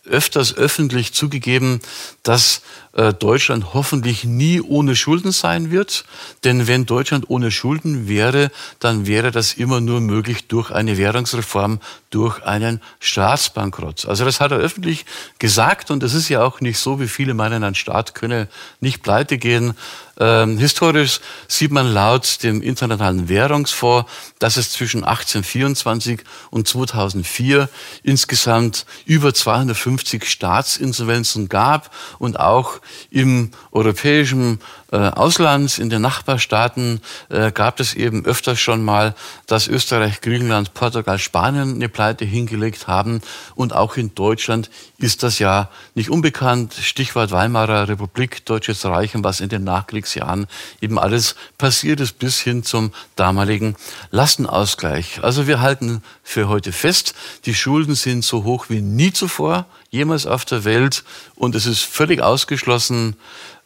öfters 0.09 0.55
öffentlich 0.55 1.13
zugegeben, 1.13 1.79
dass 2.23 2.61
äh, 2.93 3.13
Deutschland 3.13 3.73
hoffentlich 3.73 4.23
nie 4.23 4.61
ohne 4.61 4.95
Schulden 4.95 5.31
sein 5.31 5.71
wird. 5.71 6.05
Denn 6.43 6.67
wenn 6.67 6.85
Deutschland 6.85 7.29
ohne 7.29 7.51
Schulden 7.51 8.07
wäre, 8.07 8.51
dann 8.79 9.07
wäre 9.07 9.31
das 9.31 9.53
immer 9.53 9.79
nur 9.79 10.01
möglich 10.01 10.47
durch 10.47 10.71
eine 10.71 10.97
Währungsreform, 10.97 11.79
durch 12.09 12.43
einen 12.43 12.81
Staatsbankrott. 12.99 14.05
Also 14.05 14.25
das 14.25 14.39
hat 14.39 14.51
er 14.51 14.57
öffentlich 14.57 15.05
gesagt 15.37 15.91
und 15.91 16.01
das 16.01 16.13
ist 16.13 16.29
ja 16.29 16.43
auch 16.43 16.61
nicht 16.61 16.79
so, 16.79 16.99
wie 16.99 17.07
viele 17.07 17.33
meinen, 17.33 17.63
ein 17.63 17.75
Staat 17.75 18.15
könne 18.15 18.47
nicht 18.79 19.03
pleite 19.03 19.37
gehen. 19.37 19.75
Ähm, 20.19 20.58
historisch 20.58 21.21
sieht 21.47 21.71
man 21.71 21.93
laut 21.93 22.43
dem 22.43 22.62
Internationalen 22.62 23.29
Währungsfonds, 23.29 24.10
dass 24.38 24.58
es 24.58 24.71
zwischen 24.71 25.05
1824 25.05 26.21
und 26.49 26.67
2004 26.67 27.69
insgesamt 28.03 28.86
über 29.05 29.34
250 29.34 30.29
Staatsinsolvenzen 30.29 31.47
gab 31.47 31.95
und 32.19 32.39
auch 32.39 32.82
im 33.10 33.51
europäischen 33.71 34.60
äh, 34.91 34.97
Ausland, 34.97 35.78
in 35.78 35.89
den 35.89 36.02
Nachbarstaaten 36.02 37.02
äh, 37.30 37.52
gab 37.52 37.80
es 37.80 37.93
eben 37.93 38.25
öfters 38.25 38.60
schon 38.60 38.84
mal, 38.84 39.13
dass 39.45 39.67
Österreich, 39.67 40.21
Griechenland, 40.21 40.73
Portugal, 40.73 41.19
Spanien 41.19 41.75
eine 41.75 41.89
Pleite 41.89 42.25
hingelegt 42.25 42.88
haben. 42.88 43.21
Und 43.54 43.73
auch 43.73 43.97
in 43.97 44.15
Deutschland 44.15 44.71
ist 44.97 45.21
das 45.21 45.38
ja 45.38 45.69
nicht 45.93 46.10
unbekannt. 46.10 46.73
Stichwort 46.73 47.32
Weimarer 47.32 47.88
Republik, 47.88 48.45
Deutsches 48.45 48.84
Reich 48.86 49.15
und 49.15 49.23
was 49.23 49.41
in 49.41 49.49
den 49.49 49.63
Nachkriegsjahren 49.63 50.47
eben 50.82 50.97
alles 50.97 51.36
passiert 51.58 51.99
ist 51.99 52.17
bis 52.17 52.39
hin 52.39 52.63
zum 52.63 52.91
damaligen 53.15 53.75
Lastenausgleich. 54.10 55.23
Also 55.23 55.45
wir 55.47 55.62
halten 55.62 56.02
für 56.23 56.47
heute 56.47 56.71
fest, 56.71 57.13
die 57.45 57.54
Schulden 57.54 57.95
sind 57.95 58.23
so 58.23 58.43
hoch 58.43 58.65
wie 58.69 58.82
nie 58.82 59.13
zuvor, 59.13 59.65
jemals 59.91 60.25
auf 60.25 60.45
der 60.45 60.63
Welt. 60.63 61.04
Und 61.36 61.56
es 61.56 61.65
ist 61.65 61.82
völlig 61.82 62.21
ausgeschlossen, 62.21 63.15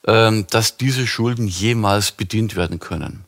dass 0.04 0.78
diese 0.78 1.08
Schulden 1.08 1.48
jemals 1.48 2.12
bedient 2.12 2.56
werden 2.56 2.80
können. 2.80 3.26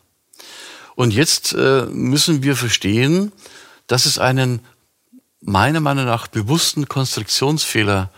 Und 0.95 1.13
jetzt 1.13 1.53
äh, 1.53 1.85
müssen 1.85 2.43
wir 2.43 2.55
verstehen, 2.55 3.31
dass 3.87 4.05
es 4.05 4.17
einen 4.17 4.59
meiner 5.41 5.79
Meinung 5.79 6.05
nach 6.05 6.27
bewussten 6.27 6.87
Konstruktionsfehler 6.87 8.09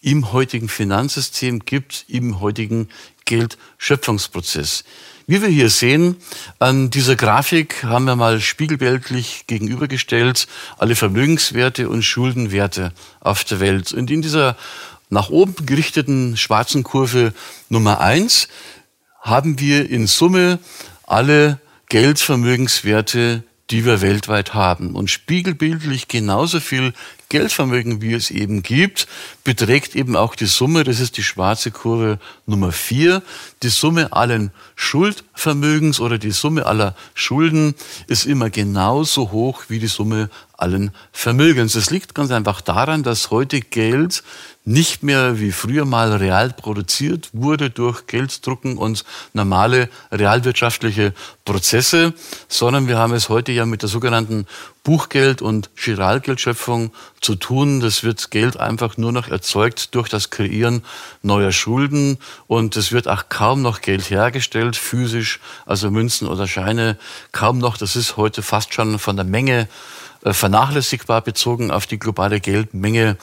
im 0.00 0.32
heutigen 0.32 0.68
Finanzsystem 0.68 1.60
gibt, 1.60 2.06
im 2.08 2.40
heutigen 2.40 2.88
Geldschöpfungsprozess. 3.26 4.84
Wie 5.26 5.42
wir 5.42 5.48
hier 5.48 5.70
sehen, 5.70 6.16
an 6.58 6.90
dieser 6.90 7.14
Grafik 7.14 7.84
haben 7.84 8.06
wir 8.06 8.16
mal 8.16 8.40
spiegelbildlich 8.40 9.44
gegenübergestellt 9.46 10.48
alle 10.78 10.96
Vermögenswerte 10.96 11.88
und 11.88 12.02
Schuldenwerte 12.02 12.92
auf 13.20 13.44
der 13.44 13.60
Welt. 13.60 13.92
Und 13.92 14.10
in 14.10 14.22
dieser 14.22 14.56
nach 15.10 15.28
oben 15.28 15.66
gerichteten 15.66 16.36
schwarzen 16.36 16.84
Kurve 16.84 17.34
Nummer 17.68 18.00
eins 18.00 18.48
haben 19.20 19.60
wir 19.60 19.90
in 19.90 20.06
Summe 20.06 20.58
alle 21.06 21.60
Geldvermögenswerte, 21.88 23.42
die 23.70 23.84
wir 23.84 24.00
weltweit 24.00 24.54
haben. 24.54 24.94
Und 24.94 25.10
spiegelbildlich 25.10 26.08
genauso 26.08 26.60
viel 26.60 26.92
Geldvermögen, 27.28 28.00
wie 28.00 28.14
es 28.14 28.30
eben 28.30 28.62
gibt, 28.62 29.06
beträgt 29.44 29.94
eben 29.94 30.16
auch 30.16 30.34
die 30.34 30.46
Summe, 30.46 30.84
das 30.84 31.00
ist 31.00 31.16
die 31.16 31.22
schwarze 31.22 31.70
Kurve 31.70 32.18
Nummer 32.46 32.72
vier, 32.72 33.22
die 33.62 33.68
Summe 33.68 34.12
allen 34.12 34.52
Schuldvermögens 34.74 36.00
oder 36.00 36.18
die 36.18 36.30
Summe 36.30 36.64
aller 36.66 36.94
Schulden 37.14 37.74
ist 38.06 38.24
immer 38.24 38.48
genauso 38.48 39.32
hoch 39.32 39.64
wie 39.68 39.78
die 39.78 39.86
Summe 39.86 40.30
allen 40.60 40.92
Vermögens. 41.12 41.72
Das 41.72 41.90
liegt 41.90 42.14
ganz 42.14 42.30
einfach 42.30 42.60
daran, 42.60 43.02
dass 43.02 43.30
heute 43.30 43.60
Geld 43.60 44.22
nicht 44.64 45.02
mehr 45.02 45.40
wie 45.40 45.52
früher 45.52 45.84
mal 45.84 46.12
real 46.12 46.50
produziert 46.50 47.30
wurde 47.32 47.70
durch 47.70 48.06
Gelddrucken 48.06 48.76
und 48.76 49.04
normale 49.32 49.88
realwirtschaftliche 50.12 51.14
Prozesse, 51.46 52.12
sondern 52.46 52.86
wir 52.86 52.98
haben 52.98 53.14
es 53.14 53.30
heute 53.30 53.52
ja 53.52 53.64
mit 53.64 53.82
der 53.82 53.88
sogenannten 53.88 54.46
Buchgeld 54.84 55.42
und 55.42 55.74
Giralgeldschöpfung 55.76 56.92
zu 57.20 57.34
tun. 57.34 57.80
Das 57.80 58.04
wird 58.04 58.30
Geld 58.30 58.58
einfach 58.58 58.96
nur 58.96 59.12
noch 59.12 59.28
erzeugt 59.28 59.94
durch 59.94 60.08
das 60.08 60.30
Kreieren 60.30 60.84
neuer 61.22 61.52
Schulden 61.52 62.18
und 62.46 62.76
es 62.76 62.92
wird 62.92 63.08
auch 63.08 63.24
kaum 63.28 63.49
noch 63.56 63.80
Geld 63.80 64.10
hergestellt, 64.10 64.76
physisch, 64.76 65.40
also 65.66 65.90
Münzen 65.90 66.28
oder 66.28 66.46
Scheine, 66.46 66.96
kaum 67.32 67.58
noch. 67.58 67.76
Das 67.76 67.96
ist 67.96 68.16
heute 68.16 68.42
fast 68.42 68.74
schon 68.74 68.98
von 68.98 69.16
der 69.16 69.24
Menge 69.24 69.68
vernachlässigbar 70.22 71.22
bezogen 71.22 71.70
auf 71.70 71.86
die 71.86 71.98
globale 71.98 72.40
Geldmenge. 72.40 73.16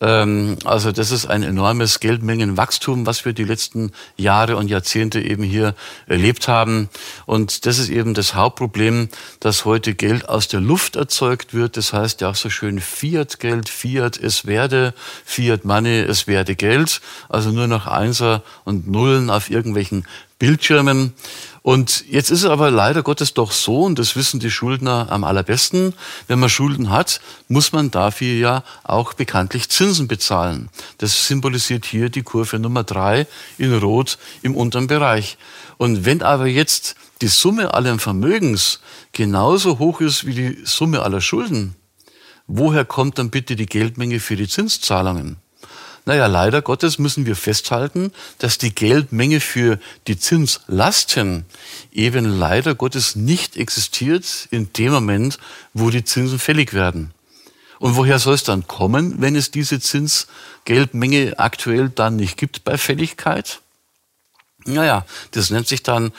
Ähm, 0.00 0.58
also 0.64 0.92
das 0.92 1.10
ist 1.10 1.26
ein 1.26 1.42
enormes 1.42 2.00
Geldmengenwachstum, 2.00 3.06
was 3.06 3.24
wir 3.24 3.32
die 3.32 3.44
letzten 3.44 3.92
Jahre 4.16 4.56
und 4.56 4.68
Jahrzehnte 4.68 5.20
eben 5.20 5.42
hier 5.42 5.74
erlebt 6.06 6.48
haben. 6.48 6.90
Und 7.24 7.64
das 7.64 7.78
ist 7.78 7.88
eben 7.88 8.12
das 8.12 8.34
Hauptproblem, 8.34 9.08
dass 9.40 9.64
heute 9.64 9.94
Geld 9.94 10.28
aus 10.28 10.48
der 10.48 10.60
Luft 10.60 10.96
erzeugt 10.96 11.54
wird. 11.54 11.76
Das 11.76 11.92
heißt 11.92 12.20
ja 12.20 12.30
auch 12.30 12.34
so 12.34 12.50
schön 12.50 12.80
Fiat-Geld, 12.80 13.68
Fiat, 13.68 14.18
es 14.18 14.44
werde, 14.44 14.92
Fiat 15.24 15.64
Money, 15.64 16.00
es 16.00 16.26
werde 16.26 16.54
Geld. 16.54 17.00
Also 17.30 17.50
nur 17.50 17.66
noch 17.66 17.86
Einser 17.86 18.42
und 18.64 18.86
Nullen 18.86 19.30
auf 19.30 19.50
irgendwelchen 19.50 20.06
Bildschirmen. 20.38 21.14
Und 21.66 22.04
jetzt 22.08 22.30
ist 22.30 22.44
es 22.44 22.48
aber 22.48 22.70
leider 22.70 23.02
Gottes 23.02 23.34
doch 23.34 23.50
so, 23.50 23.82
und 23.82 23.98
das 23.98 24.14
wissen 24.14 24.38
die 24.38 24.52
Schuldner 24.52 25.08
am 25.10 25.24
allerbesten, 25.24 25.94
wenn 26.28 26.38
man 26.38 26.48
Schulden 26.48 26.90
hat, 26.90 27.20
muss 27.48 27.72
man 27.72 27.90
dafür 27.90 28.34
ja 28.34 28.64
auch 28.84 29.14
bekanntlich 29.14 29.68
Zinsen 29.68 30.06
bezahlen. 30.06 30.68
Das 30.98 31.26
symbolisiert 31.26 31.84
hier 31.84 32.08
die 32.08 32.22
Kurve 32.22 32.60
Nummer 32.60 32.84
drei 32.84 33.26
in 33.58 33.76
Rot 33.76 34.16
im 34.42 34.54
unteren 34.54 34.86
Bereich. 34.86 35.38
Und 35.76 36.04
wenn 36.04 36.22
aber 36.22 36.46
jetzt 36.46 36.94
die 37.20 37.26
Summe 37.26 37.74
allen 37.74 37.98
Vermögens 37.98 38.78
genauso 39.10 39.80
hoch 39.80 40.00
ist 40.00 40.24
wie 40.24 40.34
die 40.34 40.58
Summe 40.62 41.02
aller 41.02 41.20
Schulden, 41.20 41.74
woher 42.46 42.84
kommt 42.84 43.18
dann 43.18 43.30
bitte 43.30 43.56
die 43.56 43.66
Geldmenge 43.66 44.20
für 44.20 44.36
die 44.36 44.46
Zinszahlungen? 44.46 45.38
Naja, 46.08 46.26
leider 46.26 46.62
Gottes 46.62 47.00
müssen 47.00 47.26
wir 47.26 47.34
festhalten, 47.34 48.12
dass 48.38 48.58
die 48.58 48.72
Geldmenge 48.72 49.40
für 49.40 49.80
die 50.06 50.16
Zinslasten 50.16 51.44
eben 51.92 52.24
leider 52.24 52.76
Gottes 52.76 53.16
nicht 53.16 53.56
existiert 53.56 54.46
in 54.52 54.72
dem 54.72 54.92
Moment, 54.92 55.40
wo 55.74 55.90
die 55.90 56.04
Zinsen 56.04 56.38
fällig 56.38 56.74
werden. 56.74 57.12
Und 57.80 57.96
woher 57.96 58.20
soll 58.20 58.34
es 58.34 58.44
dann 58.44 58.68
kommen, 58.68 59.20
wenn 59.20 59.34
es 59.34 59.50
diese 59.50 59.80
Zinsgeldmenge 59.80 61.40
aktuell 61.40 61.88
dann 61.88 62.14
nicht 62.14 62.36
gibt 62.36 62.62
bei 62.62 62.78
Fälligkeit? 62.78 63.60
Naja, 64.64 65.04
das 65.32 65.50
nennt 65.50 65.66
sich 65.66 65.82
dann 65.82 66.12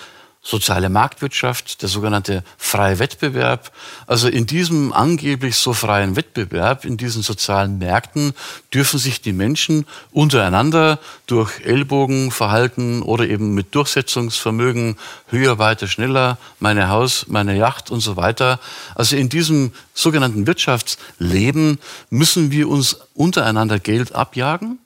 soziale 0.47 0.87
Marktwirtschaft, 0.87 1.81
der 1.81 1.89
sogenannte 1.89 2.41
freie 2.57 2.99
Wettbewerb. 2.99 3.73
Also 4.05 4.29
in 4.29 4.45
diesem 4.45 4.93
angeblich 4.93 5.57
so 5.57 5.73
freien 5.73 6.15
Wettbewerb, 6.15 6.85
in 6.85 6.95
diesen 6.95 7.21
sozialen 7.21 7.79
Märkten 7.79 8.33
dürfen 8.73 8.97
sich 8.97 9.19
die 9.19 9.33
Menschen 9.33 9.85
untereinander 10.11 10.99
durch 11.25 11.59
Ellbogenverhalten 11.65 13.01
oder 13.01 13.27
eben 13.27 13.55
mit 13.55 13.75
Durchsetzungsvermögen 13.75 14.95
höher, 15.27 15.59
weiter, 15.59 15.87
schneller, 15.87 16.37
meine 16.59 16.87
Haus, 16.87 17.25
meine 17.27 17.57
Yacht 17.57 17.91
und 17.91 17.99
so 17.99 18.15
weiter. 18.15 18.61
Also 18.95 19.17
in 19.17 19.27
diesem 19.27 19.73
sogenannten 19.93 20.47
Wirtschaftsleben 20.47 21.77
müssen 22.09 22.51
wir 22.51 22.69
uns 22.69 22.95
untereinander 23.15 23.79
Geld 23.79 24.15
abjagen. 24.15 24.79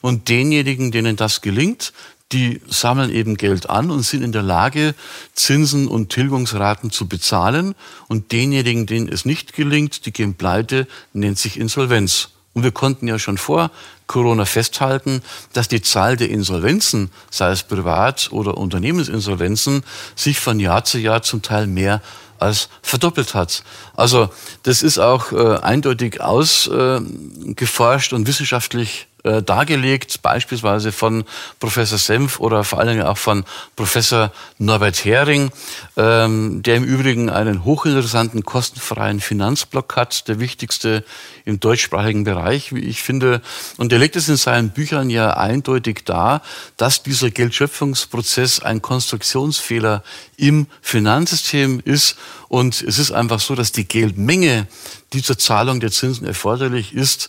Und 0.00 0.28
denjenigen, 0.28 0.92
denen 0.92 1.16
das 1.16 1.40
gelingt, 1.40 1.92
die 2.32 2.60
sammeln 2.68 3.10
eben 3.10 3.36
Geld 3.36 3.70
an 3.70 3.90
und 3.90 4.02
sind 4.02 4.22
in 4.22 4.32
der 4.32 4.42
Lage, 4.42 4.94
Zinsen 5.34 5.88
und 5.88 6.10
Tilgungsraten 6.10 6.90
zu 6.90 7.08
bezahlen. 7.08 7.74
Und 8.06 8.32
denjenigen, 8.32 8.86
denen 8.86 9.08
es 9.08 9.24
nicht 9.24 9.54
gelingt, 9.54 10.04
die 10.04 10.12
gehen 10.12 10.34
pleite, 10.34 10.86
nennt 11.12 11.38
sich 11.38 11.58
Insolvenz. 11.58 12.30
Und 12.52 12.64
wir 12.64 12.72
konnten 12.72 13.06
ja 13.06 13.18
schon 13.18 13.38
vor 13.38 13.70
Corona 14.06 14.44
festhalten, 14.44 15.22
dass 15.52 15.68
die 15.68 15.80
Zahl 15.80 16.16
der 16.16 16.30
Insolvenzen, 16.30 17.10
sei 17.30 17.50
es 17.50 17.62
Privat- 17.62 18.32
oder 18.32 18.58
Unternehmensinsolvenzen, 18.58 19.84
sich 20.16 20.40
von 20.40 20.58
Jahr 20.58 20.84
zu 20.84 20.98
Jahr 20.98 21.22
zum 21.22 21.42
Teil 21.42 21.66
mehr 21.66 22.02
als 22.38 22.68
verdoppelt 22.82 23.34
hat. 23.34 23.62
Also 23.96 24.30
das 24.62 24.82
ist 24.82 24.98
auch 24.98 25.32
äh, 25.32 25.58
eindeutig 25.58 26.20
ausgeforscht 26.20 28.12
äh, 28.12 28.14
und 28.14 28.26
wissenschaftlich 28.26 29.06
äh, 29.28 29.42
dargelegt, 29.42 30.22
beispielsweise 30.22 30.90
von 30.90 31.24
Professor 31.60 31.98
Senf 31.98 32.40
oder 32.40 32.64
vor 32.64 32.78
allen 32.78 32.88
Dingen 32.88 33.02
auch 33.02 33.18
von 33.18 33.44
Professor 33.76 34.32
Norbert 34.56 35.04
Hering, 35.04 35.50
ähm, 35.98 36.62
der 36.62 36.76
im 36.76 36.84
Übrigen 36.84 37.28
einen 37.28 37.64
hochinteressanten, 37.64 38.44
kostenfreien 38.44 39.20
Finanzblock 39.20 39.96
hat, 39.96 40.28
der 40.28 40.40
wichtigste 40.40 41.04
im 41.44 41.60
deutschsprachigen 41.60 42.24
Bereich, 42.24 42.74
wie 42.74 42.80
ich 42.80 43.02
finde. 43.02 43.42
Und 43.76 43.92
er 43.92 43.98
legt 43.98 44.16
es 44.16 44.30
in 44.30 44.36
seinen 44.36 44.70
Büchern 44.70 45.10
ja 45.10 45.36
eindeutig 45.36 46.04
dar, 46.06 46.40
dass 46.78 47.02
dieser 47.02 47.30
Geldschöpfungsprozess 47.30 48.60
ein 48.60 48.80
Konstruktionsfehler 48.80 50.02
im 50.38 50.68
Finanzsystem 50.80 51.82
ist. 51.84 52.16
Und 52.48 52.80
es 52.80 52.98
ist 52.98 53.12
einfach 53.12 53.40
so, 53.40 53.54
dass 53.54 53.72
die 53.72 53.86
Geldmenge, 53.86 54.66
die 55.12 55.22
zur 55.22 55.36
Zahlung 55.36 55.80
der 55.80 55.90
Zinsen 55.90 56.26
erforderlich 56.26 56.94
ist, 56.94 57.28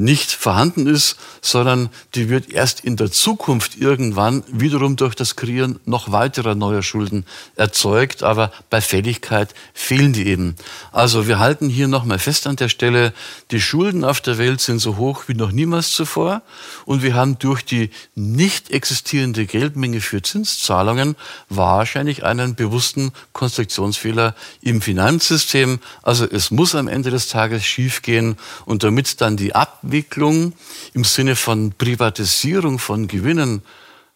nicht 0.00 0.32
vorhanden 0.32 0.86
ist, 0.86 1.16
sondern 1.42 1.90
die 2.14 2.30
wird 2.30 2.50
erst 2.50 2.80
in 2.80 2.96
der 2.96 3.12
Zukunft 3.12 3.76
irgendwann 3.76 4.42
wiederum 4.48 4.96
durch 4.96 5.14
das 5.14 5.36
Kreieren 5.36 5.78
noch 5.84 6.10
weiterer 6.10 6.54
neuer 6.54 6.82
Schulden 6.82 7.26
erzeugt, 7.54 8.22
aber 8.22 8.50
bei 8.70 8.80
Fälligkeit 8.80 9.54
fehlen 9.74 10.14
die 10.14 10.26
eben. 10.26 10.56
Also 10.90 11.28
wir 11.28 11.38
halten 11.38 11.68
hier 11.68 11.86
nochmal 11.86 12.18
fest 12.18 12.46
an 12.46 12.56
der 12.56 12.70
Stelle, 12.70 13.12
die 13.50 13.60
Schulden 13.60 14.02
auf 14.04 14.22
der 14.22 14.38
Welt 14.38 14.62
sind 14.62 14.78
so 14.78 14.96
hoch 14.96 15.24
wie 15.26 15.34
noch 15.34 15.52
niemals 15.52 15.92
zuvor 15.92 16.40
und 16.86 17.02
wir 17.02 17.14
haben 17.14 17.38
durch 17.38 17.62
die 17.62 17.90
nicht 18.14 18.70
existierende 18.70 19.44
Geldmenge 19.44 20.00
für 20.00 20.22
Zinszahlungen 20.22 21.14
wahrscheinlich 21.50 22.24
einen 22.24 22.54
bewussten 22.54 23.12
Konstruktionsfehler 23.34 24.34
im 24.62 24.80
Finanzsystem. 24.80 25.78
Also 26.02 26.24
es 26.24 26.50
muss 26.50 26.74
am 26.74 26.88
Ende 26.88 27.10
des 27.10 27.28
Tages 27.28 27.66
schiefgehen 27.66 28.36
und 28.64 28.82
damit 28.82 29.20
dann 29.20 29.36
die 29.36 29.54
Ab 29.54 29.78
Abwicklung 29.90 30.52
im 30.94 31.02
Sinne 31.02 31.34
von 31.34 31.72
Privatisierung 31.72 32.78
von 32.78 33.08
Gewinnen 33.08 33.62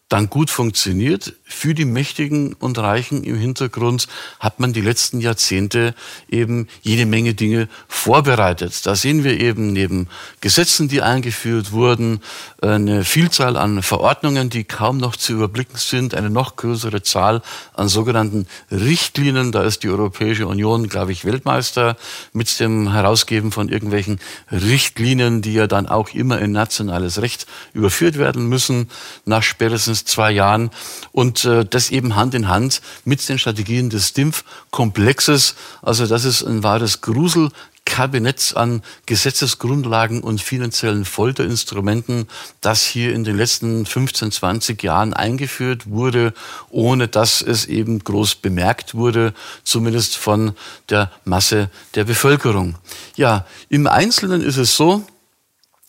dann 0.07 0.29
gut 0.29 0.49
funktioniert. 0.49 1.33
Für 1.47 1.75
die 1.75 1.85
Mächtigen 1.85 2.53
und 2.53 2.79
Reichen 2.79 3.23
im 3.23 3.37
Hintergrund 3.37 4.07
hat 4.39 4.59
man 4.59 4.73
die 4.73 4.81
letzten 4.81 5.21
Jahrzehnte 5.21 5.93
eben 6.27 6.67
jede 6.81 7.05
Menge 7.05 7.35
Dinge 7.35 7.69
vorbereitet. 7.87 8.83
Da 8.87 8.95
sehen 8.95 9.23
wir 9.23 9.39
eben 9.39 9.71
neben 9.71 10.07
Gesetzen, 10.41 10.87
die 10.87 11.03
eingeführt 11.03 11.71
wurden, 11.71 12.21
eine 12.63 13.03
Vielzahl 13.03 13.57
an 13.57 13.83
Verordnungen, 13.83 14.49
die 14.49 14.63
kaum 14.63 14.97
noch 14.97 15.15
zu 15.15 15.33
überblicken 15.33 15.77
sind, 15.77 16.15
eine 16.15 16.31
noch 16.31 16.55
größere 16.55 17.03
Zahl 17.03 17.43
an 17.75 17.89
sogenannten 17.89 18.47
Richtlinien. 18.71 19.51
Da 19.51 19.61
ist 19.61 19.83
die 19.83 19.89
Europäische 19.89 20.47
Union, 20.47 20.89
glaube 20.89 21.11
ich, 21.11 21.25
Weltmeister 21.25 21.95
mit 22.33 22.59
dem 22.59 22.91
Herausgeben 22.91 23.51
von 23.51 23.69
irgendwelchen 23.69 24.19
Richtlinien, 24.51 25.43
die 25.43 25.53
ja 25.53 25.67
dann 25.67 25.87
auch 25.87 26.09
immer 26.09 26.39
in 26.39 26.51
nationales 26.51 27.21
Recht 27.21 27.45
überführt 27.73 28.17
werden 28.17 28.49
müssen, 28.49 28.89
nach 29.25 29.43
spätestens 29.43 30.05
zwei 30.05 30.31
Jahren 30.31 30.71
und 31.11 31.34
äh, 31.43 31.65
das 31.65 31.89
eben 31.89 32.15
Hand 32.15 32.33
in 32.33 32.47
Hand 32.47 32.81
mit 33.03 33.27
den 33.27 33.37
Strategien 33.39 33.89
des 33.89 34.09
STIMF-Komplexes. 34.09 35.55
Also 35.81 36.07
das 36.07 36.23
ist 36.23 36.43
ein 36.43 36.63
wahres 36.63 37.01
Grusel. 37.01 37.49
Kabinett 37.85 38.53
an 38.55 38.81
Gesetzesgrundlagen 39.05 40.21
und 40.21 40.41
finanziellen 40.41 41.05
Folterinstrumenten, 41.05 42.27
das 42.59 42.83
hier 42.83 43.13
in 43.13 43.23
den 43.23 43.37
letzten 43.37 43.85
15, 43.85 44.31
20 44.31 44.81
Jahren 44.83 45.13
eingeführt 45.13 45.87
wurde, 45.89 46.33
ohne 46.69 47.07
dass 47.07 47.41
es 47.41 47.65
eben 47.67 47.99
groß 47.99 48.35
bemerkt 48.35 48.95
wurde, 48.95 49.33
zumindest 49.63 50.17
von 50.17 50.55
der 50.89 51.11
Masse 51.25 51.69
der 51.93 52.05
Bevölkerung. 52.05 52.75
Ja, 53.15 53.45
im 53.69 53.85
Einzelnen 53.87 54.41
ist 54.41 54.57
es 54.57 54.75
so, 54.75 55.05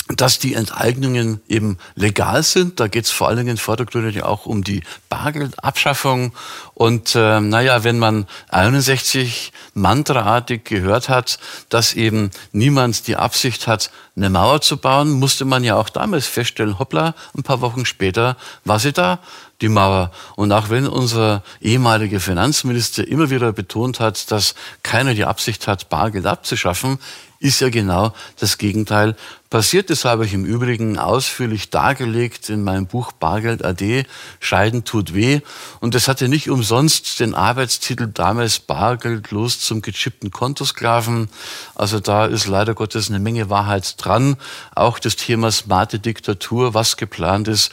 dass 0.08 0.38
die 0.38 0.54
Enteignungen 0.54 1.40
eben 1.48 1.78
legal 1.96 2.42
sind. 2.44 2.78
Da 2.78 2.86
geht 2.86 3.06
es 3.06 3.10
vor 3.10 3.28
allen 3.28 3.38
Dingen 3.38 3.56
vordergründig 3.56 4.22
auch 4.22 4.46
um 4.46 4.62
die 4.62 4.82
Bargeldabschaffung. 5.08 6.32
Und 6.74 7.16
äh, 7.16 7.40
naja, 7.40 7.82
wenn 7.82 7.98
man 7.98 8.26
61 8.50 9.52
mantraartig 9.74 10.64
gehört 10.64 11.08
hat, 11.08 11.38
dass 11.70 11.94
eben 11.94 12.30
niemand 12.52 13.08
die 13.08 13.16
Absicht 13.16 13.66
hat, 13.66 13.90
eine 14.16 14.30
Mauer 14.30 14.60
zu 14.60 14.76
bauen, 14.76 15.10
musste 15.10 15.44
man 15.44 15.64
ja 15.64 15.74
auch 15.76 15.88
damals 15.88 16.26
feststellen, 16.26 16.78
hoppla, 16.78 17.14
ein 17.36 17.42
paar 17.42 17.60
Wochen 17.60 17.84
später 17.84 18.36
war 18.64 18.78
sie 18.78 18.92
da, 18.92 19.18
die 19.60 19.68
Mauer. 19.68 20.10
Und 20.36 20.52
auch 20.52 20.70
wenn 20.70 20.86
unser 20.86 21.42
ehemaliger 21.60 22.20
Finanzminister 22.20 23.06
immer 23.06 23.30
wieder 23.30 23.52
betont 23.52 24.00
hat, 24.00 24.30
dass 24.30 24.54
keiner 24.82 25.14
die 25.14 25.24
Absicht 25.24 25.66
hat, 25.66 25.88
Bargeld 25.88 26.26
abzuschaffen, 26.26 26.98
ist 27.38 27.60
ja 27.60 27.68
genau 27.68 28.14
das 28.38 28.56
Gegenteil 28.58 29.14
passiert. 29.50 29.90
Das 29.90 30.04
habe 30.04 30.24
ich 30.24 30.32
im 30.32 30.44
Übrigen 30.44 30.98
ausführlich 30.98 31.70
dargelegt 31.70 32.48
in 32.48 32.64
meinem 32.64 32.86
Buch 32.86 33.12
Bargeld 33.12 33.64
AD, 33.64 34.04
Scheiden 34.40 34.84
tut 34.84 35.14
weh. 35.14 35.40
Und 35.80 35.94
das 35.94 36.08
hatte 36.08 36.28
nicht 36.28 36.48
umsonst 36.48 37.20
den 37.20 37.34
Arbeitstitel 37.34 38.06
damals 38.06 38.58
Bargeldlos 38.58 39.60
zum 39.60 39.82
gechippten 39.82 40.30
Kontosklaven. 40.30 41.28
Also 41.74 42.00
da 42.00 42.26
ist 42.26 42.46
leider 42.46 42.74
Gottes 42.74 43.10
eine 43.10 43.18
Menge 43.18 43.50
Wahrheit 43.50 44.02
dran. 44.02 44.36
Auch 44.74 44.98
das 44.98 45.16
Thema 45.16 45.50
smarte 45.52 45.98
Diktatur, 45.98 46.74
was 46.74 46.96
geplant 46.96 47.48
ist, 47.48 47.70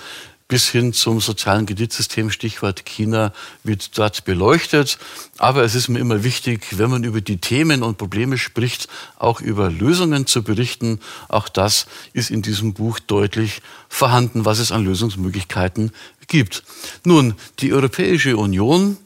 bis 0.48 0.70
hin 0.70 0.94
zum 0.94 1.20
sozialen 1.22 1.66
Kreditsystem, 1.66 2.30
Stichwort 2.30 2.86
China, 2.86 3.34
wird 3.64 3.98
dort 3.98 4.26
beleuchtet. 4.26 4.98
Aber 5.38 5.64
es 5.64 5.76
ist 5.76 5.88
mir 5.88 6.00
immer 6.00 6.24
wichtig, 6.24 6.78
wenn 6.78 6.89
man 6.89 7.04
über 7.04 7.22
die 7.22 7.38
Themen 7.38 7.84
und 7.84 7.98
Probleme 7.98 8.38
spricht, 8.38 8.88
auch 9.18 9.41
über 9.41 9.72
Lösungen 9.72 10.28
zu 10.28 10.44
berichten. 10.44 11.00
Auch 11.30 11.50
das 11.50 11.88
ist 12.14 12.30
in 12.30 12.41
diesem 12.41 12.74
Buch 12.74 13.00
deutlich 13.00 13.62
vorhanden, 13.89 14.46
was 14.46 14.60
es 14.60 14.72
an 14.72 14.84
Lösungsmöglichkeiten 14.84 15.91
gibt. 16.28 16.64
Nun, 17.04 17.36
die 17.60 17.74
Europäische 17.74 18.38
Union 18.38 18.98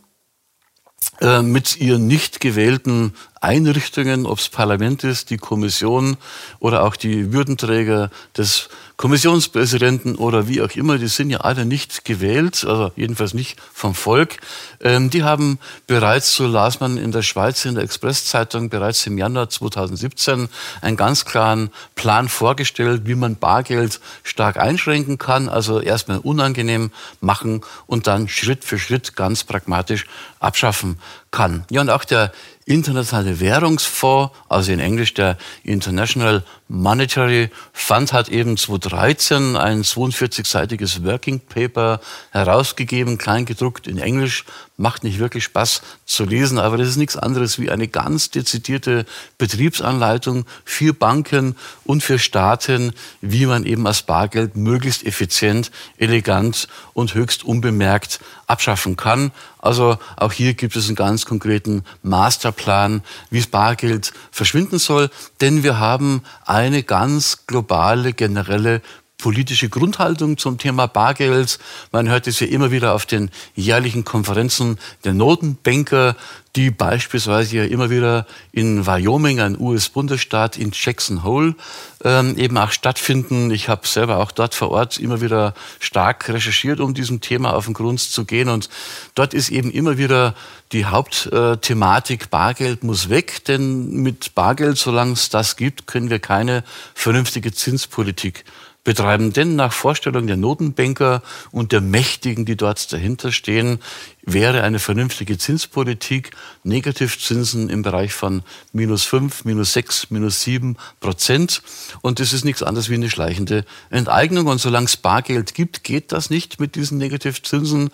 äh, 1.21 1.41
mit 1.41 1.77
ihren 1.77 2.07
nicht 2.07 2.39
gewählten 2.39 3.13
Einrichtungen, 3.47 4.25
ob 4.25 4.39
es 4.39 4.49
Parlament 4.49 5.03
ist, 5.03 5.29
die 5.29 5.37
Kommission 5.37 6.17
oder 6.59 6.83
auch 6.83 6.95
die 6.95 7.31
Würdenträger 7.31 8.11
des 8.37 8.69
Kommissionspräsidenten 8.97 10.15
oder 10.15 10.47
wie 10.47 10.59
auch 10.61 10.71
immer, 10.71 10.97
die 10.97 11.07
sind 11.07 11.29
ja 11.29 11.41
alle 11.41 11.65
nicht 11.65 12.03
gewählt, 12.03 12.65
also 12.67 12.91
jedenfalls 12.95 13.35
nicht 13.35 13.59
vom 13.71 13.93
Volk. 13.93 14.37
Ähm, 14.81 15.11
die 15.11 15.23
haben 15.23 15.59
bereits, 15.85 16.33
so 16.33 16.47
las 16.47 16.79
man 16.79 16.97
in 16.97 17.11
der 17.11 17.21
Schweiz 17.21 17.63
in 17.65 17.75
der 17.75 17.83
Expresszeitung, 17.83 18.69
bereits 18.69 19.05
im 19.05 19.19
Januar 19.19 19.49
2017 19.49 20.49
einen 20.81 20.97
ganz 20.97 21.25
klaren 21.25 21.69
Plan 21.93 22.27
vorgestellt, 22.27 23.03
wie 23.05 23.13
man 23.13 23.35
Bargeld 23.35 23.99
stark 24.23 24.57
einschränken 24.57 25.19
kann, 25.19 25.47
also 25.47 25.79
erstmal 25.79 26.17
unangenehm 26.17 26.91
machen 27.21 27.61
und 27.85 28.07
dann 28.07 28.27
Schritt 28.27 28.63
für 28.63 28.79
Schritt 28.79 29.15
ganz 29.15 29.43
pragmatisch 29.43 30.05
abschaffen 30.39 30.99
kann. 31.29 31.65
Ja, 31.69 31.81
und 31.81 31.91
auch 31.91 32.03
der 32.03 32.31
internationale 32.67 33.39
Währungsfonds, 33.39 34.35
also 34.49 34.73
in 34.73 34.79
Englisch 34.79 35.13
der 35.13 35.37
International 35.63 36.43
Monetary 36.67 37.49
Fund, 37.71 38.11
hat 38.11 38.27
eben 38.27 38.57
2013 38.57 39.55
ein 39.55 39.83
42-seitiges 39.83 41.03
Working 41.05 41.39
Paper 41.39 42.01
herausgegeben, 42.31 43.17
kleingedruckt 43.17 43.87
in 43.87 43.97
Englisch. 43.97 44.43
Macht 44.79 45.03
nicht 45.03 45.17
wirklich 45.17 45.43
Spaß 45.43 45.81
zu 46.05 46.23
lesen, 46.23 46.59
aber 46.59 46.77
das 46.77 46.89
ist 46.89 46.97
nichts 46.97 47.17
anderes 47.17 47.57
wie 47.57 47.71
eine 47.71 47.87
ganz 47.87 48.29
dezidierte 48.29 49.07
Betriebsanleitung 49.39 50.45
für 50.65 50.93
Banken 50.93 51.55
und 51.83 52.03
für 52.03 52.19
Staaten, 52.19 52.93
wie 53.19 53.47
man 53.47 53.65
eben 53.65 53.85
das 53.85 54.03
Bargeld 54.03 54.55
möglichst 54.55 55.03
effizient, 55.03 55.71
elegant 55.97 56.67
und 56.93 57.15
höchst 57.15 57.43
unbemerkt 57.43 58.19
abschaffen 58.45 58.95
kann. 58.95 59.31
Also 59.57 59.97
auch 60.15 60.31
hier 60.31 60.53
gibt 60.53 60.75
es 60.75 60.85
einen 60.85 60.95
ganz 60.95 61.25
konkreten 61.25 61.83
Masterplan, 62.03 63.01
wie 63.31 63.39
das 63.39 63.47
Bargeld 63.47 64.13
verschwinden 64.31 64.77
soll, 64.77 65.09
denn 65.41 65.63
wir 65.63 65.79
haben 65.79 66.21
eine 66.45 66.83
ganz 66.83 67.47
globale, 67.47 68.13
generelle 68.13 68.83
politische 69.17 69.67
Grundhaltung 69.67 70.37
zum 70.37 70.57
Thema 70.59 70.87
Bargeld. 70.87 71.57
Man 71.91 72.07
hört 72.07 72.27
es 72.27 72.39
ja 72.39 72.47
immer 72.47 72.71
wieder 72.71 72.93
auf 72.93 73.05
den 73.05 73.31
jährlichen 73.55 74.05
Konferenzen 74.05 74.77
der 75.03 75.13
Notenbanker, 75.13 76.15
die 76.55 76.71
beispielsweise 76.71 77.57
ja 77.57 77.63
immer 77.65 77.89
wieder 77.89 78.25
in 78.51 78.85
Wyoming, 78.85 79.39
ein 79.39 79.59
US-Bundesstaat, 79.59 80.57
in 80.57 80.71
Jackson 80.73 81.23
Hole 81.23 81.55
ähm, 82.03 82.37
eben 82.37 82.57
auch 82.57 82.71
stattfinden. 82.71 83.51
Ich 83.51 83.69
habe 83.69 83.87
selber 83.87 84.17
auch 84.17 84.31
dort 84.31 84.55
vor 84.55 84.69
Ort 84.71 84.99
immer 84.99 85.21
wieder 85.21 85.53
stark 85.79 86.29
recherchiert, 86.29 86.79
um 86.79 86.93
diesem 86.93 87.21
Thema 87.21 87.53
auf 87.53 87.65
den 87.65 87.73
Grund 87.73 87.99
zu 87.99 88.25
gehen. 88.25 88.49
Und 88.49 88.69
dort 89.15 89.33
ist 89.33 89.49
eben 89.49 89.71
immer 89.71 89.97
wieder 89.97 90.35
die 90.71 90.85
Hauptthematik, 90.85 92.29
Bargeld 92.29 92.83
muss 92.83 93.09
weg, 93.09 93.45
denn 93.45 93.89
mit 94.01 94.35
Bargeld, 94.35 94.77
solange 94.77 95.13
es 95.13 95.29
das 95.29 95.55
gibt, 95.55 95.87
können 95.87 96.09
wir 96.09 96.19
keine 96.19 96.63
vernünftige 96.93 97.51
Zinspolitik 97.53 98.43
betreiben. 98.87 99.33
Denn 99.33 99.57
nach 99.57 99.73
Vorstellung 99.73 100.27
der 100.27 100.37
Notenbanker 100.37 101.21
und 101.51 101.73
der 101.73 101.81
Mächtigen, 101.81 102.45
die 102.45 102.55
dort 102.55 102.93
dahinter 102.93 103.33
stehen, 103.33 103.79
wäre 104.27 104.61
eine 104.63 104.79
vernünftige 104.79 105.37
Zinspolitik, 105.37 106.31
Negativzinsen 106.63 107.69
im 107.69 107.81
Bereich 107.81 108.13
von 108.13 108.43
minus 108.73 109.05
fünf, 109.05 109.45
minus 109.45 109.71
sechs, 109.71 110.11
minus 110.11 110.41
sieben 110.41 110.75
Prozent. 110.99 111.61
Und 112.01 112.19
das 112.19 112.33
ist 112.33 112.43
nichts 112.43 112.61
anderes 112.61 112.89
wie 112.89 112.95
eine 112.95 113.09
schleichende 113.09 113.63
Enteignung. 113.89 114.47
Und 114.47 114.59
solange 114.59 114.87
es 114.87 114.97
Bargeld 114.97 115.53
gibt, 115.53 115.85
geht 115.85 116.11
das 116.11 116.29
nicht 116.29 116.59
mit 116.59 116.75
diesen 116.75 116.97
Negativzinsen, 116.97 117.89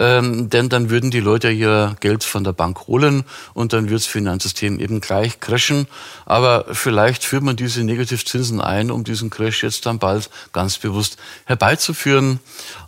ähm, 0.00 0.48
denn 0.48 0.70
dann 0.70 0.88
würden 0.88 1.10
die 1.10 1.20
Leute 1.20 1.50
ihr 1.50 1.96
Geld 2.00 2.24
von 2.24 2.44
der 2.44 2.54
Bank 2.54 2.86
holen 2.86 3.24
und 3.52 3.74
dann 3.74 3.90
wird 3.90 4.00
das 4.00 4.06
Finanzsystem 4.06 4.80
eben 4.80 5.02
gleich 5.02 5.38
crashen. 5.40 5.86
Aber 6.24 6.64
vielleicht 6.72 7.24
führt 7.24 7.42
man 7.42 7.56
diese 7.56 7.84
Negativzinsen 7.84 8.62
ein, 8.62 8.90
um 8.90 9.04
diesen 9.04 9.28
Crash 9.28 9.62
jetzt 9.62 9.84
dann 9.84 9.98
bald 9.98 10.30
ganz 10.54 10.78
bewusst 10.78 11.18
herbeizuführen. 11.44 12.40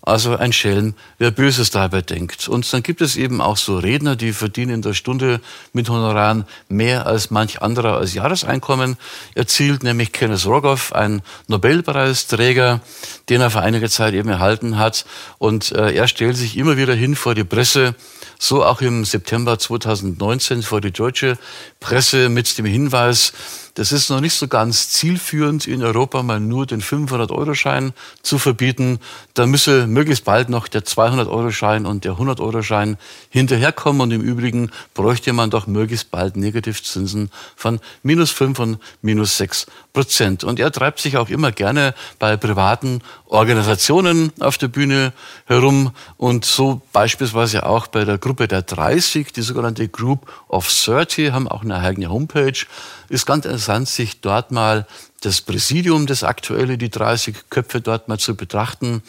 Also 0.07 0.37
ein 0.37 0.53
Schelm, 0.53 0.95
wer 1.19 1.33
Böses 1.33 1.71
dabei 1.71 2.01
denkt. 2.01 2.47
Und 2.47 2.73
dann 2.73 2.85
gibt 2.85 3.01
es 3.01 3.17
eben 3.17 3.41
auch 3.41 3.57
so 3.57 3.77
Redner, 3.77 4.15
die 4.15 4.33
verdienen 4.33 4.75
in 4.75 4.83
der 4.83 4.95
Stunde 4.95 5.41
mit 5.73 5.89
Honoraren 5.89 6.45
mehr 6.69 7.09
als 7.09 7.33
manch 7.33 7.61
anderer 7.61 7.97
als 7.97 8.15
Jahreseinkommen 8.15 8.99
erzielt, 9.35 9.83
nämlich 9.83 10.13
Kenneth 10.13 10.47
Rogoff, 10.47 10.93
ein 10.93 11.23
Nobelpreisträger, 11.49 12.83
den 13.29 13.41
er 13.41 13.51
vor 13.51 13.63
einiger 13.63 13.91
Zeit 13.91 14.15
eben 14.15 14.29
erhalten 14.29 14.79
hat. 14.79 15.07
Und 15.39 15.73
äh, 15.73 15.91
er 15.91 16.07
stellt 16.07 16.37
sich 16.37 16.57
immer 16.57 16.77
wieder 16.77 16.95
hin 16.95 17.17
vor 17.17 17.35
die 17.35 17.43
Presse, 17.43 17.97
so 18.39 18.65
auch 18.65 18.83
im 18.83 19.05
September 19.05 19.59
2019 19.59 20.63
vor 20.63 20.81
die 20.81 20.93
deutsche 20.93 21.37
Presse 21.81 22.29
mit 22.29 22.57
dem 22.59 22.67
Hinweis, 22.67 23.33
das 23.77 23.93
ist 23.93 24.09
noch 24.09 24.23
nicht 24.23 24.33
so 24.33 24.49
ganz 24.49 24.89
zielführend, 24.89 25.67
in 25.67 25.83
Europa 25.83 26.23
mal 26.23 26.41
nur 26.41 26.65
den 26.65 26.81
500-Euro-Schein 26.81 27.93
zu 28.23 28.39
verbieten. 28.39 29.01
Da 29.35 29.47
müsse 29.47 29.87
möglichst 29.87 30.25
bald 30.25 30.49
noch 30.49 30.67
der 30.67 30.83
200-Euro-Schein 30.83 31.85
und 31.85 32.05
der 32.05 32.15
100-Euro-Schein 32.15 32.97
hinterherkommen. 33.29 34.01
Und 34.01 34.13
im 34.13 34.23
Übrigen 34.23 34.71
bräuchte 34.95 35.35
man 35.35 35.51
doch 35.51 35.67
möglichst 35.67 36.11
bald 36.11 36.37
Negativzinsen 36.37 37.31
von 37.55 37.79
minus 38.03 38.31
5 38.31 38.59
und 38.61 38.79
minus 39.03 39.37
6 39.37 39.67
Prozent. 39.93 40.43
Und 40.43 40.59
er 40.59 40.73
treibt 40.73 41.01
sich 41.01 41.19
auch 41.19 41.29
immer 41.29 41.53
gerne 41.53 41.95
bei 42.19 42.39
privaten 42.39 43.03
Organisationen 43.27 44.33
auf 44.41 44.57
der 44.57 44.69
Bühne 44.69 45.13
herum 45.47 45.91
und 46.17 46.45
so 46.45 46.81
beispielsweise 46.93 47.67
auch 47.67 47.89
bei 47.89 48.05
der 48.05 48.19
Gruppe 48.19 48.49
der 48.49 48.63
30, 48.63 49.33
die 49.33 49.43
sogenannte 49.43 49.89
Group 49.89 50.31
of 50.49 50.71
30, 50.71 51.33
haben 51.33 51.49
auch 51.49 51.63
eine 51.63 51.77
eigene 51.77 52.09
Homepage. 52.09 52.67
Ist 53.09 53.27
ganz 53.27 53.47
interessant, 53.67 53.89
sich 53.89 54.21
dort 54.21 54.53
mal 54.53 54.87
das 55.27 55.41
Präsidium, 55.41 56.07
das 56.07 56.23
aktuelle, 56.23 56.79
die 56.79 56.89
30 56.89 57.51
Köpfe 57.51 57.81
dort 57.81 58.07
mal 58.07 58.19
zu 58.19 58.37
betrachten. 58.37 59.03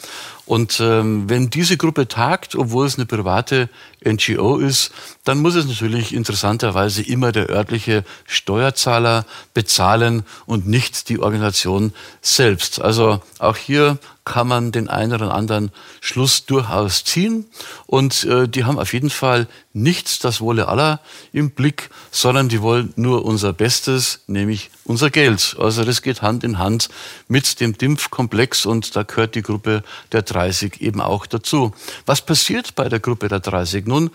Und 0.47 0.79
ähm, 0.79 1.29
wenn 1.29 1.49
diese 1.49 1.77
Gruppe 1.77 2.07
tagt, 2.07 2.55
obwohl 2.55 2.87
es 2.87 2.95
eine 2.95 3.05
private 3.05 3.69
NGO 4.03 4.57
ist, 4.57 4.91
dann 5.25 5.39
muss 5.39 5.55
es 5.55 5.65
natürlich 5.65 6.13
interessanterweise 6.13 7.03
immer 7.03 7.31
der 7.31 7.49
örtliche 7.49 8.03
Steuerzahler 8.25 9.25
bezahlen 9.53 10.23
und 10.45 10.65
nicht 10.65 11.09
die 11.09 11.19
Organisation 11.19 11.93
selbst. 12.21 12.81
Also 12.81 13.21
auch 13.37 13.57
hier 13.57 13.99
kann 14.25 14.47
man 14.47 14.71
den 14.71 14.89
einen 14.89 15.13
oder 15.13 15.33
anderen 15.33 15.71
Schluss 16.01 16.45
durchaus 16.45 17.03
ziehen. 17.03 17.45
Und 17.85 18.23
äh, 18.23 18.47
die 18.47 18.65
haben 18.65 18.79
auf 18.79 18.93
jeden 18.93 19.09
Fall 19.09 19.47
nicht 19.73 20.23
das 20.23 20.41
Wohle 20.41 20.67
aller 20.67 20.99
im 21.31 21.51
Blick, 21.51 21.89
sondern 22.11 22.49
die 22.49 22.61
wollen 22.61 22.91
nur 22.95 23.23
unser 23.23 23.53
Bestes, 23.53 24.21
nämlich 24.27 24.69
unser 24.87 25.09
Geld. 25.09 25.55
Also 25.59 25.83
das 25.83 26.01
geht 26.01 26.21
Hand 26.21 26.43
in 26.43 26.57
Hand 26.57 26.89
mit 27.27 27.59
dem 27.59 27.77
DIMF-Komplex 27.77 28.65
und 28.65 28.95
da 28.95 29.03
gehört 29.03 29.35
die 29.35 29.41
Gruppe 29.41 29.83
der 30.11 30.21
30 30.21 30.81
eben 30.81 31.01
auch 31.01 31.25
dazu. 31.25 31.73
Was 32.05 32.25
passiert 32.25 32.75
bei 32.75 32.89
der 32.89 32.99
Gruppe 32.99 33.27
der 33.27 33.39
30? 33.39 33.85
Nun, 33.85 34.11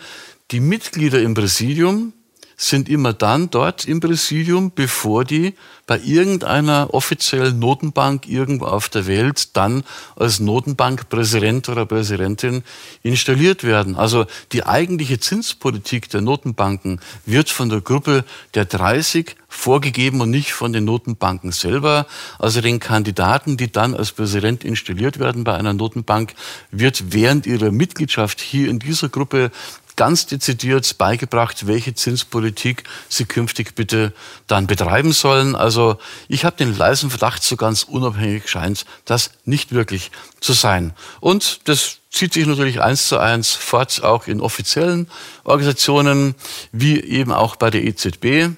die 0.51 0.59
Mitglieder 0.59 1.21
im 1.21 1.33
Präsidium 1.33 2.13
sind 2.57 2.89
immer 2.89 3.13
dann 3.13 3.49
dort 3.49 3.85
im 3.85 3.99
Präsidium, 3.99 4.71
bevor 4.73 5.25
die 5.25 5.53
bei 5.85 5.99
irgendeiner 5.99 6.93
offiziellen 6.93 7.59
Notenbank 7.59 8.27
irgendwo 8.27 8.65
auf 8.65 8.87
der 8.87 9.05
Welt 9.05 9.55
dann 9.57 9.83
als 10.15 10.39
Notenbankpräsident 10.39 11.67
oder 11.67 11.85
Präsidentin 11.85 12.63
installiert 13.01 13.63
werden. 13.65 13.95
Also 13.95 14.25
die 14.53 14.65
eigentliche 14.65 15.19
Zinspolitik 15.19 16.09
der 16.09 16.21
Notenbanken 16.21 17.01
wird 17.25 17.49
von 17.49 17.69
der 17.69 17.81
Gruppe 17.81 18.23
der 18.53 18.65
30 18.65 19.35
vorgegeben 19.49 20.21
und 20.21 20.31
nicht 20.31 20.53
von 20.53 20.73
den 20.73 20.85
Notenbanken 20.85 21.51
selber. 21.51 22.07
Also 22.39 22.61
den 22.61 22.79
Kandidaten, 22.79 23.57
die 23.57 23.71
dann 23.71 23.93
als 23.93 24.11
Präsident 24.11 24.63
installiert 24.63 25.19
werden 25.19 25.43
bei 25.43 25.53
einer 25.53 25.73
Notenbank, 25.73 26.33
wird 26.71 27.13
während 27.13 27.45
ihrer 27.45 27.71
Mitgliedschaft 27.71 28.41
hier 28.41 28.69
in 28.69 28.79
dieser 28.79 29.09
Gruppe 29.09 29.51
ganz 29.95 30.25
dezidiert 30.25 30.97
beigebracht, 30.97 31.67
welche 31.67 31.93
Zinspolitik 31.93 32.83
sie 33.09 33.25
künftig 33.25 33.75
bitte 33.75 34.13
dann 34.47 34.67
betreiben 34.67 35.11
sollen. 35.11 35.55
Also 35.55 35.97
ich 36.27 36.45
habe 36.45 36.57
den 36.57 36.77
leisen 36.77 37.09
Verdacht, 37.09 37.43
so 37.43 37.55
ganz 37.55 37.83
unabhängig 37.83 38.49
scheint 38.49 38.85
das 39.05 39.31
nicht 39.45 39.71
wirklich 39.73 40.11
zu 40.39 40.53
sein. 40.53 40.93
Und 41.19 41.61
das 41.67 41.97
zieht 42.11 42.33
sich 42.33 42.45
natürlich 42.45 42.81
eins 42.81 43.07
zu 43.07 43.17
eins 43.17 43.51
fort, 43.53 44.03
auch 44.03 44.27
in 44.27 44.41
offiziellen 44.41 45.09
Organisationen, 45.43 46.35
wie 46.71 46.99
eben 46.99 47.31
auch 47.31 47.55
bei 47.55 47.69
der 47.69 47.83
EZB. 47.83 48.55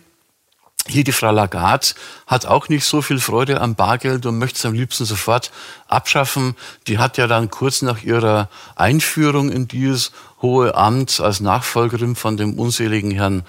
Hier 0.87 1.03
die 1.03 1.11
Frau 1.11 1.31
Lagarde 1.31 1.87
hat 2.27 2.45
auch 2.45 2.69
nicht 2.69 2.85
so 2.85 3.01
viel 3.01 3.19
Freude 3.19 3.59
am 3.59 3.73
Bargeld 3.73 4.27
und 4.27 4.37
möchte 4.37 4.57
es 4.59 4.65
am 4.65 4.73
liebsten 4.73 5.05
sofort 5.05 5.51
abschaffen. 5.87 6.55
Die 6.85 6.99
hat 6.99 7.17
ja 7.17 7.25
dann 7.25 7.49
kurz 7.49 7.81
nach 7.81 8.03
ihrer 8.03 8.49
Einführung 8.75 9.51
in 9.51 9.67
dieses 9.67 10.11
hohe 10.43 10.75
Amt 10.75 11.19
als 11.19 11.39
Nachfolgerin 11.39 12.15
von 12.15 12.37
dem 12.37 12.59
unseligen 12.59 13.09
Herrn 13.09 13.43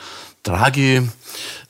Draghi 0.45 1.07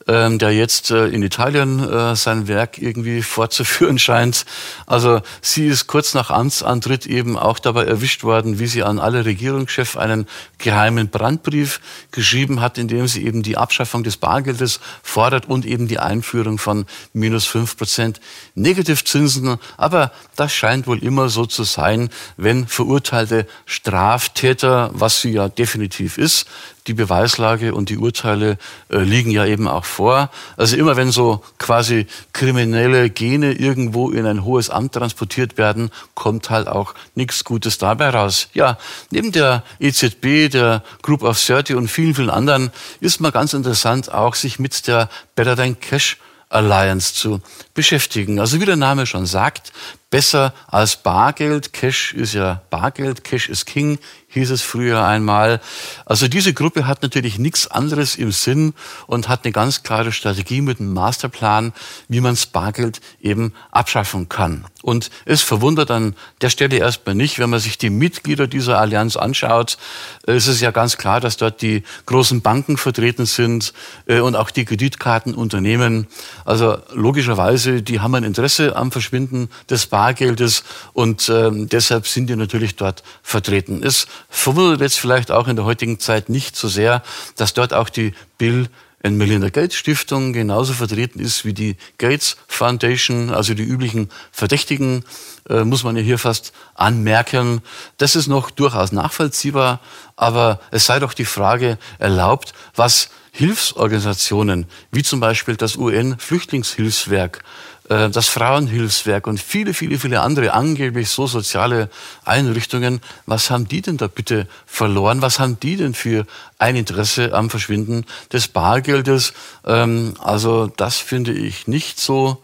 ähm, 0.09 0.39
der 0.39 0.53
jetzt 0.53 0.91
äh, 0.91 1.07
in 1.09 1.23
Italien 1.23 1.81
äh, 1.81 2.15
sein 2.15 2.49
Werk 2.49 2.79
irgendwie 2.79 3.23
fortzuführen 3.37 3.99
scheint. 3.99 4.45
Also 4.87 5.21
sie 5.41 5.67
ist 5.67 5.87
kurz 5.87 6.15
nach 6.15 6.31
Amtsantritt 6.31 7.07
eben 7.07 7.37
auch 7.37 7.59
dabei 7.59 7.85
erwischt 7.85 8.23
worden, 8.23 8.59
wie 8.59 8.67
sie 8.67 8.83
an 8.83 8.99
alle 8.99 9.25
Regierungschefs 9.25 9.97
einen 9.97 10.27
geheimen 10.59 11.09
Brandbrief 11.09 11.81
geschrieben 12.13 12.61
hat, 12.61 12.79
in 12.79 12.89
dem 12.89 13.09
sie 13.09 13.25
eben 13.25 13.43
die 13.43 13.57
Abschaffung 13.57 14.05
des 14.05 14.17
Bargeldes 14.17 14.81
fordert 15.03 15.47
und 15.47 15.67
eben 15.67 15.89
die 15.89 15.99
Einführung 15.99 16.59
von 16.59 16.87
minus 17.13 17.47
fünf 17.47 17.77
Prozent 17.77 18.21
Negativzinsen. 18.55 19.57
Aber 19.77 20.13
das 20.37 20.53
scheint 20.53 20.87
wohl 20.87 21.03
immer 21.03 21.29
so 21.29 21.47
zu 21.47 21.65
sein, 21.65 22.11
wenn 22.37 22.67
verurteilte 22.67 23.47
Straftäter, 23.65 24.91
was 24.93 25.21
sie 25.21 25.33
ja 25.33 25.49
definitiv 25.49 26.19
ist, 26.19 26.47
die 26.87 26.95
Beweislage 26.95 27.75
und 27.75 27.89
die 27.89 27.99
Urteile 27.99 28.59
äh, 28.89 28.99
liegen 28.99 29.31
ja 29.31 29.45
eben 29.45 29.69
auch 29.69 29.85
vor. 29.85 30.31
Also 30.57 30.77
immer 30.77 30.97
wenn 30.97 31.11
so 31.11 31.43
quasi 31.59 32.07
kriminelle 32.33 33.11
Gene 33.11 33.53
irgendwo 33.53 34.11
in 34.11 34.27
ein 34.27 34.45
hohes 34.45 34.71
Amt 34.71 34.93
transportiert 34.93 35.59
werden, 35.59 35.91
kommt 36.15 36.51
halt 36.51 36.69
auch 36.69 36.95
nichts 37.15 37.45
Gutes 37.45 37.79
dabei 37.79 38.11
raus. 38.11 38.49
Ja, 38.55 38.79
neben 39.11 39.33
der 39.33 39.63
EZB, 39.81 40.51
der 40.51 40.83
Group 41.03 41.23
of 41.23 41.43
30 41.45 41.77
und 41.77 41.89
vielen, 41.89 42.15
vielen 42.15 42.31
anderen 42.31 42.71
ist 43.01 43.21
mal 43.21 43.33
ganz 43.33 43.53
interessant 43.53 44.13
auch 44.13 44.35
sich 44.35 44.59
mit 44.59 44.87
der 44.87 45.09
Better 45.35 45.57
Than 45.57 45.79
Cash 45.81 46.19
Alliance 46.49 47.15
zu 47.15 47.41
beschäftigen. 47.77 48.41
Also 48.41 48.61
wie 48.61 48.65
der 48.65 48.75
Name 48.75 49.07
schon 49.07 49.27
sagt, 49.27 49.73
besser 50.11 50.55
als 50.69 50.97
Bargeld. 50.97 51.73
Cash 51.73 52.15
ist 52.15 52.35
ja 52.35 52.63
Bargeld, 52.71 53.25
Cash 53.25 53.49
ist 53.49 53.67
King, 53.67 53.99
hieß 54.29 54.51
es 54.51 54.63
früher 54.63 55.05
einmal. 55.05 55.61
Also 56.05 56.29
diese 56.29 56.55
Gruppe 56.55 56.87
hat 56.87 57.03
natürlich 57.03 57.39
nichts 57.39 57.69
anderes 57.69 58.17
im 58.17 58.33
Sinn 58.33 58.75
und 59.07 59.29
hat 59.29 59.45
eine 59.45 59.53
ganz 59.53 59.83
klare 59.83 60.13
Strategie 60.13 60.61
mit 60.61 60.79
einem 60.79 60.93
Masterplan, 60.93 61.73
wie 62.09 62.21
man 62.21 62.35
das 62.35 62.47
Bargeld 62.47 63.01
eben 63.21 63.53
abschaffen 63.71 64.29
kann. 64.29 64.65
Und 64.83 65.11
es 65.25 65.43
verwundert 65.43 65.91
an 65.91 66.15
der 66.43 66.51
Stelle 66.51 66.77
erstmal 66.77 67.17
nicht, 67.17 67.39
wenn 67.39 67.51
man 67.51 67.59
sich 67.59 67.77
die 67.77 67.91
Mitglieder 67.91 68.47
dieser 68.47 68.79
Allianz 68.79 69.17
anschaut, 69.17 69.79
ist 70.27 70.47
es 70.47 70.61
ja 70.61 70.71
ganz 70.71 70.97
klar, 70.97 71.21
dass 71.21 71.37
dort 71.37 71.61
die 71.61 71.83
großen 72.07 72.41
Banken 72.41 72.77
vertreten 72.77 73.27
sind 73.27 73.73
äh, 74.07 74.21
und 74.21 74.37
auch 74.37 74.51
die 74.51 74.65
Kreditkartenunternehmen. 74.65 76.07
Also 76.45 76.79
logischerweise, 76.93 77.66
die 77.67 78.01
haben 78.01 78.15
ein 78.15 78.25
Interesse 78.25 78.77
am 78.77 78.93
Verschwinden 78.93 79.49
des 79.69 79.87
Bargeldes 79.87 80.65
und 80.93 81.29
ähm, 81.29 81.69
deshalb 81.69 82.07
sind 82.07 82.29
die 82.29 82.37
natürlich 82.37 82.77
dort 82.77 83.03
vertreten. 83.23 83.83
Es 83.83 84.07
verwundert 84.29 84.81
jetzt 84.81 84.99
vielleicht 84.99 85.31
auch 85.31 85.49
in 85.49 85.57
der 85.57 85.65
heutigen 85.65 85.99
Zeit 85.99 86.29
nicht 86.29 86.57
so 86.57 86.69
sehr, 86.69 87.03
dass 87.37 87.55
dort 87.55 87.75
auch 87.75 87.89
die 87.89 88.13
Bill 88.39 88.69
and 89.03 89.19
Melinda 89.19 89.51
Gates 89.51 89.77
Stiftung 89.77 90.33
genauso 90.33 90.73
vertreten 90.73 91.21
ist 91.21 91.45
wie 91.45 91.53
die 91.53 91.77
Gates 91.99 92.37
Foundation, 92.49 93.31
also 93.31 93.55
die 93.55 93.63
üblichen 93.63 94.09
Verdächtigen, 94.33 95.05
äh, 95.49 95.65
muss 95.65 95.85
man 95.85 95.97
ja 95.97 96.03
hier 96.03 96.19
fast 96.19 96.53
anmerken. 96.75 97.63
Das 97.99 98.17
ist 98.17 98.27
noch 98.27 98.51
durchaus 98.51 98.93
nachvollziehbar, 98.93 99.81
aber 100.17 100.61
es 100.71 100.87
sei 100.87 100.99
doch 100.99 101.15
die 101.15 101.25
Frage 101.25 101.79
erlaubt, 101.99 102.53
was 102.75 103.11
Hilfsorganisationen 103.37 104.67
wie 104.91 105.03
zum 105.03 105.21
Beispiel 105.21 105.57
das 105.57 105.77
UN-Flüchtlingshilfswerk 105.77 107.45
äh, 107.89 108.11
das 108.11 108.29
Frauenhilfswerk 108.29 109.27
und 109.27 109.39
viele, 109.41 109.75
viele, 109.75 109.99
viele 109.99 110.21
andere 110.21 110.55
angeblich 110.55 111.11
so 111.11 111.27
soziale 111.27 111.91
Einrichtungen, 112.25 113.01
was 113.27 113.51
haben 113.51 113.69
die 113.69 113.83
denn 113.83 113.97
da 113.97 114.07
bitte 114.09 114.49
verloren? 114.65 115.23
Was 115.23 115.39
haben 115.39 115.61
die 115.61 115.77
denn 115.77 115.95
für 115.95 116.27
ein 116.59 116.77
Interesse 116.77 117.33
am 117.35 117.51
Verschwinden 117.51 118.07
des 118.33 118.49
Bargeldes? 118.49 119.35
Ähm, 119.67 120.15
also 120.19 120.67
das 120.67 120.97
finde 120.97 121.33
ich 121.33 121.69
nicht 121.69 122.01
so 122.01 122.43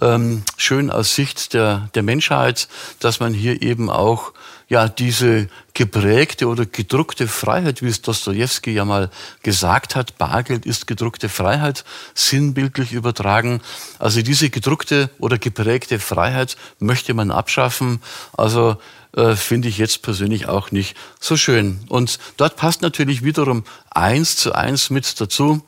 ähm, 0.00 0.42
schön 0.56 0.90
aus 0.90 1.14
Sicht 1.14 1.54
der, 1.54 1.88
der 1.94 2.02
Menschheit, 2.02 2.68
dass 2.98 3.20
man 3.20 3.32
hier 3.32 3.62
eben 3.62 3.88
auch 3.88 4.32
ja 4.68 4.88
diese 4.88 5.48
geprägte 5.74 6.48
oder 6.48 6.66
gedruckte 6.66 7.28
Freiheit, 7.28 7.82
wie 7.82 7.88
es 7.88 8.02
Dostoevsky 8.02 8.72
ja 8.72 8.84
mal 8.84 9.10
gesagt 9.42 9.96
hat, 9.96 10.18
Bargeld 10.18 10.66
ist 10.66 10.86
gedruckte 10.86 11.28
Freiheit, 11.28 11.84
sinnbildlich 12.14 12.92
übertragen. 12.92 13.60
Also 13.98 14.22
diese 14.22 14.50
gedruckte 14.50 15.10
oder 15.18 15.38
geprägte 15.38 15.98
Freiheit 15.98 16.56
möchte 16.78 17.14
man 17.14 17.30
abschaffen. 17.30 18.00
Also 18.36 18.76
äh, 19.16 19.36
finde 19.36 19.68
ich 19.68 19.78
jetzt 19.78 20.02
persönlich 20.02 20.48
auch 20.48 20.70
nicht 20.70 20.96
so 21.20 21.36
schön. 21.36 21.80
Und 21.88 22.18
dort 22.36 22.56
passt 22.56 22.82
natürlich 22.82 23.22
wiederum 23.22 23.64
eins 23.90 24.36
zu 24.36 24.52
eins 24.52 24.90
mit 24.90 25.20
dazu, 25.20 25.62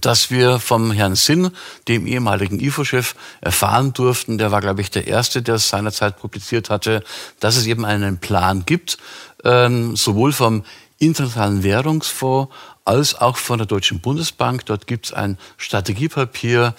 dass 0.00 0.30
wir 0.30 0.58
vom 0.58 0.90
Herrn 0.90 1.14
Sinn, 1.14 1.50
dem 1.88 2.06
ehemaligen 2.06 2.60
IFO-Chef, 2.60 3.14
erfahren 3.40 3.92
durften, 3.92 4.38
der 4.38 4.50
war, 4.50 4.60
glaube 4.60 4.80
ich, 4.80 4.90
der 4.90 5.06
Erste, 5.06 5.42
der 5.42 5.56
es 5.56 5.68
seinerzeit 5.68 6.18
publiziert 6.18 6.70
hatte, 6.70 7.02
dass 7.40 7.56
es 7.56 7.66
eben 7.66 7.84
einen 7.84 8.18
Plan 8.18 8.64
gibt, 8.66 8.98
ähm, 9.44 9.96
sowohl 9.96 10.32
vom 10.32 10.64
Internationalen 10.98 11.62
Währungsfonds 11.62 12.52
als 12.84 13.14
auch 13.14 13.36
von 13.36 13.58
der 13.58 13.66
Deutschen 13.66 14.00
Bundesbank. 14.00 14.66
Dort 14.66 14.86
gibt 14.86 15.06
es 15.06 15.12
ein 15.12 15.38
Strategiepapier, 15.56 16.74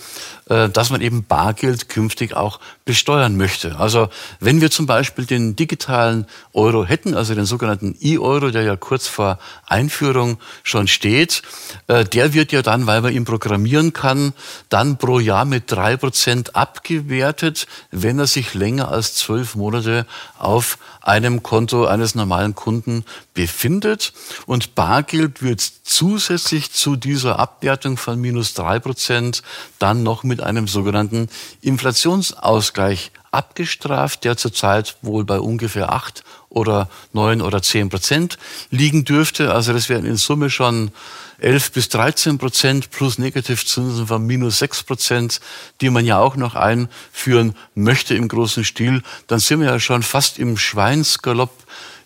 dass 0.48 0.92
man 0.92 1.02
eben 1.02 1.24
Bargeld 1.24 1.90
künftig 1.90 2.36
auch 2.36 2.60
besteuern 2.86 3.36
möchte. 3.36 3.80
Also 3.80 4.10
wenn 4.40 4.62
wir 4.62 4.70
zum 4.70 4.86
Beispiel 4.86 5.26
den 5.26 5.56
digitalen 5.56 6.28
Euro 6.54 6.86
hätten, 6.86 7.16
also 7.16 7.34
den 7.34 7.46
sogenannten 7.46 7.98
E-Euro, 8.00 8.52
der 8.52 8.62
ja 8.62 8.76
kurz 8.76 9.08
vor 9.08 9.40
Einführung 9.66 10.38
schon 10.64 10.88
steht, 10.88 11.42
äh, 11.88 12.06
der 12.06 12.34
wird 12.34 12.52
ja 12.52 12.62
dann, 12.62 12.86
weil 12.86 13.02
man 13.02 13.14
ihn 13.14 13.26
programmieren 13.26 13.92
kann, 13.92 14.34
dann 14.70 14.98
pro 14.98 15.20
Jahr 15.20 15.46
mit 15.46 15.72
drei 15.72 15.98
Prozent 15.98 16.56
abgewertet, 16.56 17.66
wenn 17.90 18.20
er 18.20 18.28
sich 18.28 18.54
länger 18.54 18.90
als 18.90 19.16
zwölf 19.16 19.56
Monate 19.56 20.06
auf 20.38 20.78
einem 21.02 21.44
Konto 21.44 21.86
eines 21.86 22.16
normalen 22.16 22.56
Kunden 22.56 23.06
befindet. 23.34 24.14
Und 24.46 24.76
Bargeld 24.76 25.42
wird 25.42 25.62
zusätzlich 25.84 26.72
zu 26.72 26.96
dieser 26.96 27.40
Abwertung 27.40 27.98
von 27.98 28.20
minus 28.20 28.54
drei 28.54 28.80
Prozent 28.80 29.44
dann 29.78 30.04
noch 30.04 30.24
mit 30.24 30.35
einem 30.42 30.68
sogenannten 30.68 31.30
Inflationsausgleich 31.62 33.12
abgestraft, 33.32 34.24
der 34.24 34.38
zurzeit 34.38 34.96
wohl 35.02 35.26
bei 35.26 35.40
ungefähr 35.40 35.92
acht 35.92 36.24
oder 36.50 36.90
neun 37.12 37.42
oder 37.42 37.62
zehn 37.62 37.90
Prozent 37.90 38.38
liegen 38.70 39.04
dürfte. 39.04 39.54
Also 39.54 39.74
das 39.74 39.90
wären 39.90 40.06
in 40.06 40.16
Summe 40.16 40.50
schon 40.50 40.92
11 41.40 41.74
bis 41.74 41.90
13 41.90 42.38
Prozent 42.38 42.92
plus 42.92 43.18
Negativzinsen 43.18 44.08
von 44.08 44.26
minus 44.26 44.60
6 44.60 44.84
Prozent, 44.84 45.42
die 45.82 45.90
man 45.90 46.06
ja 46.06 46.18
auch 46.18 46.38
noch 46.38 46.56
einführen 46.56 47.56
möchte 47.76 48.16
im 48.16 48.30
großen 48.30 48.64
Stil. 48.64 49.04
Dann 49.28 49.40
sind 49.40 49.60
wir 49.60 49.68
ja 49.68 49.80
schon 49.80 50.02
fast 50.02 50.40
im 50.40 50.58
Schweinsgalopp 50.58 51.52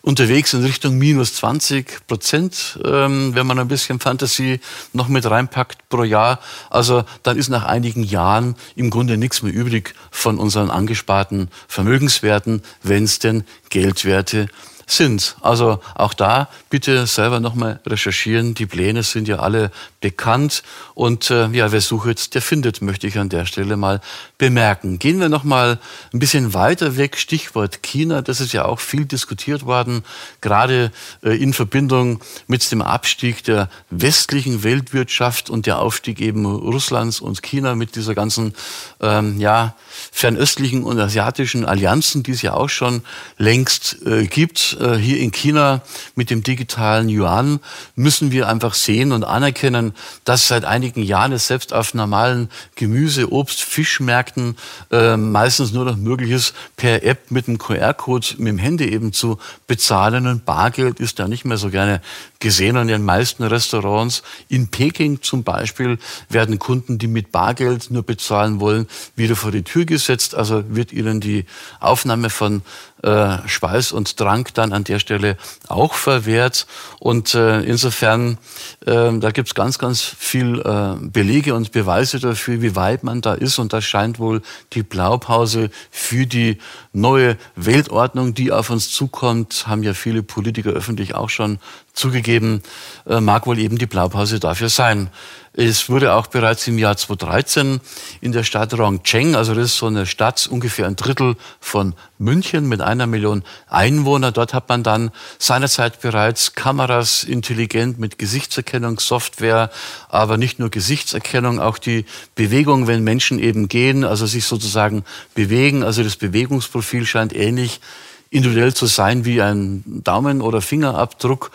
unterwegs 0.02 0.54
in 0.54 0.64
Richtung 0.64 0.98
minus 0.98 1.34
20 1.36 2.08
Prozent, 2.08 2.80
ähm, 2.86 3.36
wenn 3.36 3.46
man 3.46 3.60
ein 3.60 3.68
bisschen 3.68 4.00
Fantasie 4.00 4.60
noch 4.94 5.08
mit 5.08 5.30
reinpackt 5.30 5.90
pro 5.90 6.04
Jahr. 6.04 6.40
Also 6.70 7.04
dann 7.24 7.38
ist 7.38 7.50
nach 7.50 7.66
einigen 7.66 8.04
Jahren 8.04 8.56
im 8.76 8.90
Grunde 8.90 9.18
nichts 9.18 9.42
mehr 9.42 9.54
übrig 9.54 9.94
von 10.12 10.38
unseren 10.38 10.70
angesparten 10.70 11.50
Vermögenswerten, 11.68 12.62
wenn 12.82 13.04
es 13.04 13.20
denn 13.20 13.44
Geldwerte 13.70 14.48
sind. 14.92 15.36
Also 15.42 15.80
auch 15.96 16.14
da 16.14 16.50
bitte 16.70 17.06
selber 17.08 17.40
nochmal 17.40 17.80
recherchieren. 17.86 18.54
Die 18.54 18.66
Pläne 18.66 19.04
sind 19.04 19.28
ja 19.28 19.40
alle 19.40 19.72
bekannt 20.02 20.64
und 20.96 21.30
äh, 21.30 21.48
ja, 21.50 21.72
wer 21.72 21.82
sucht, 21.82 22.34
der 22.34 22.42
findet, 22.42 22.82
möchte 22.82 23.08
ich 23.08 23.18
an 23.18 23.30
der 23.30 23.46
Stelle 23.46 23.78
mal 23.78 24.02
bemerken. 24.38 25.00
Gehen 25.00 25.20
wir 25.20 25.30
nochmal 25.30 25.80
ein 26.14 26.20
bisschen 26.20 26.54
weiter 26.54 26.98
weg. 26.98 27.18
Stichwort 27.18 27.84
China. 27.84 28.22
Das 28.22 28.40
ist 28.40 28.54
ja 28.54 28.66
auch 28.66 28.80
viel 28.80 29.06
diskutiert 29.06 29.66
worden, 29.66 30.04
gerade 30.42 30.92
äh, 31.24 31.38
in 31.42 31.54
Verbindung 31.54 32.22
mit 32.48 32.72
dem 32.72 32.82
Abstieg 32.82 33.44
der 33.44 33.70
westlichen 33.90 34.64
Weltwirtschaft 34.64 35.50
und 35.50 35.66
der 35.66 35.80
Aufstieg 35.80 36.22
eben 36.22 36.46
Russlands 36.46 37.20
und 37.20 37.44
China 37.44 37.76
mit 37.76 37.96
dieser 37.96 38.16
ganzen 38.16 38.54
ähm, 39.02 39.40
ja 39.40 39.76
fernöstlichen 40.12 40.84
und 40.84 41.00
asiatischen 41.00 41.66
Allianzen, 41.66 42.24
die 42.24 42.32
es 42.32 42.42
ja 42.42 42.54
auch 42.54 42.70
schon 42.70 43.04
längst 43.38 44.06
äh, 44.06 44.26
gibt. 44.26 44.78
Äh, 44.80 44.96
hier 44.96 45.20
in 45.20 45.32
China 45.32 45.82
mit 46.16 46.30
dem 46.30 46.44
digitalen 46.44 47.10
Yuan 47.10 47.60
müssen 47.96 48.32
wir 48.32 48.48
einfach 48.48 48.74
sehen 48.74 49.12
und 49.12 49.24
anerkennen, 49.24 49.94
dass 50.24 50.48
seit 50.48 50.66
einigen 50.66 51.04
Jahren 51.04 51.32
es 51.32 51.48
selbst 51.48 51.74
auf 51.74 51.94
normalen 51.94 52.50
Gemüse, 52.76 53.32
Obst, 53.32 53.62
Fischmärkten 53.62 54.58
äh, 54.92 55.18
meistens 55.18 55.72
nur 55.72 55.86
noch 55.86 55.98
möglich 55.98 56.32
ist, 56.32 56.54
per 56.76 57.04
App 57.04 57.32
mit 57.32 57.48
einem 57.48 57.58
QR-Code 57.58 58.28
mit 58.38 58.48
dem 58.48 58.58
Handy 58.58 58.86
eben 58.86 59.14
zu 59.14 59.40
bezahlen. 59.68 60.28
Und 60.28 60.46
Bargeld 60.46 61.00
ist 61.00 61.20
da 61.20 61.28
nicht 61.28 61.46
mehr 61.46 61.58
so 61.58 61.70
gerne 61.70 62.02
gesehen. 62.40 62.78
In 62.78 62.88
den 62.88 63.04
meisten 63.04 63.44
Restaurants 63.44 64.24
in 64.48 64.70
Peking 64.70 65.22
zum 65.22 65.44
Beispiel 65.44 66.00
werden 66.30 66.58
Kunden, 66.60 66.98
die 66.98 67.08
mit 67.08 67.32
Bargeld 67.32 67.92
nur 67.92 68.04
bezahlen 68.04 68.60
wollen, 68.60 68.88
wieder 69.16 69.36
vor 69.36 69.52
die 69.52 69.64
Tür 69.64 69.86
gesetzt. 69.86 70.36
Also 70.36 70.64
wird 70.70 70.94
ihnen 70.94 71.20
die 71.20 71.46
Aufnahme 71.80 72.30
von 72.30 72.62
äh, 73.04 73.38
Speis 73.48 73.92
und 73.92 74.18
Trank 74.18 74.54
dann 74.54 74.74
an 74.74 74.84
der 74.84 75.00
Stelle 75.00 75.38
auch 75.68 75.94
verwehrt. 75.94 76.68
Und 77.00 77.34
äh, 77.36 77.62
insofern, 77.62 78.38
äh, 78.86 79.18
da 79.18 79.32
gibt's 79.32 79.56
ganz, 79.56 79.80
ganz 79.80 80.02
viel 80.02 80.60
äh, 80.60 80.96
Belege 81.00 81.56
und 81.56 81.72
Beweise 81.72 82.20
dafür, 82.20 82.62
wie 82.62 82.76
weit 82.76 83.04
man 83.04 83.22
da 83.22 83.34
ist. 83.34 83.60
Und 83.60 83.74
das 83.74 83.86
scheint 83.86 84.20
wohl 84.20 84.42
die 84.74 84.84
Blaupause 84.84 85.70
für 85.92 86.26
die 86.26 86.58
neue 86.94 87.38
Weltordnung, 87.56 88.34
die 88.34 88.52
auf 88.52 88.70
uns 88.70 88.92
zukommt, 88.92 89.66
haben 89.68 89.84
ja 89.84 89.94
viele 89.94 90.24
Politiker 90.24 90.72
öffentlich 90.72 91.16
auch 91.16 91.30
schon 91.30 91.60
zugegeben, 91.94 92.64
äh, 93.08 93.20
mag 93.20 93.48
wohl 93.48 93.60
eben 93.60 93.78
die 93.78 93.86
Blaupause 93.86 94.40
dafür 94.40 94.70
sein. 94.70 95.10
Es 95.54 95.90
wurde 95.90 96.14
auch 96.14 96.28
bereits 96.28 96.68
im 96.68 96.78
Jahr 96.78 96.96
2013 96.96 97.82
in 98.22 98.32
der 98.32 98.44
Stadt 98.44 98.78
Rongcheng, 98.78 99.36
also 99.36 99.56
das 99.56 99.66
ist 99.66 99.78
so 99.78 99.88
eine 99.88 100.06
Stadt, 100.06 100.48
ungefähr 100.50 100.86
ein 100.86 100.96
Drittel 100.96 101.36
von 101.60 101.96
München 102.20 102.70
mit 102.70 102.82
einer 102.82 103.08
Million 103.08 103.44
Einwohner. 103.68 104.32
Dort 104.32 104.54
hat 104.54 104.70
man 104.70 104.84
dann 104.84 105.12
seinerzeit 105.40 106.02
bereits 106.02 106.54
Kameras 106.54 107.24
intelligent 107.24 108.00
mit 108.00 108.20
Gesichtserkennungssoftware, 108.20 109.72
aber 110.08 110.38
nicht 110.38 110.60
nur 110.60 110.70
Gesichtserkennung, 110.70 111.60
auch 111.60 111.80
die 111.80 112.06
Bewegung, 112.36 112.88
wenn 112.88 113.04
Menschen 113.04 113.40
eben 113.40 113.68
gehen, 113.68 114.04
also 114.06 114.28
sich 114.28 114.46
sozusagen 114.46 115.04
bewegen. 115.34 115.84
Also 115.84 116.04
das 116.04 116.16
Bewegungsprofil 116.16 117.06
scheint 117.06 117.36
ähnlich 117.36 117.82
individuell 118.30 118.74
zu 118.74 118.86
sein 118.86 119.26
wie 119.26 119.42
ein 119.42 119.84
Daumen- 119.86 120.42
oder 120.42 120.62
Fingerabdruck 120.62 121.52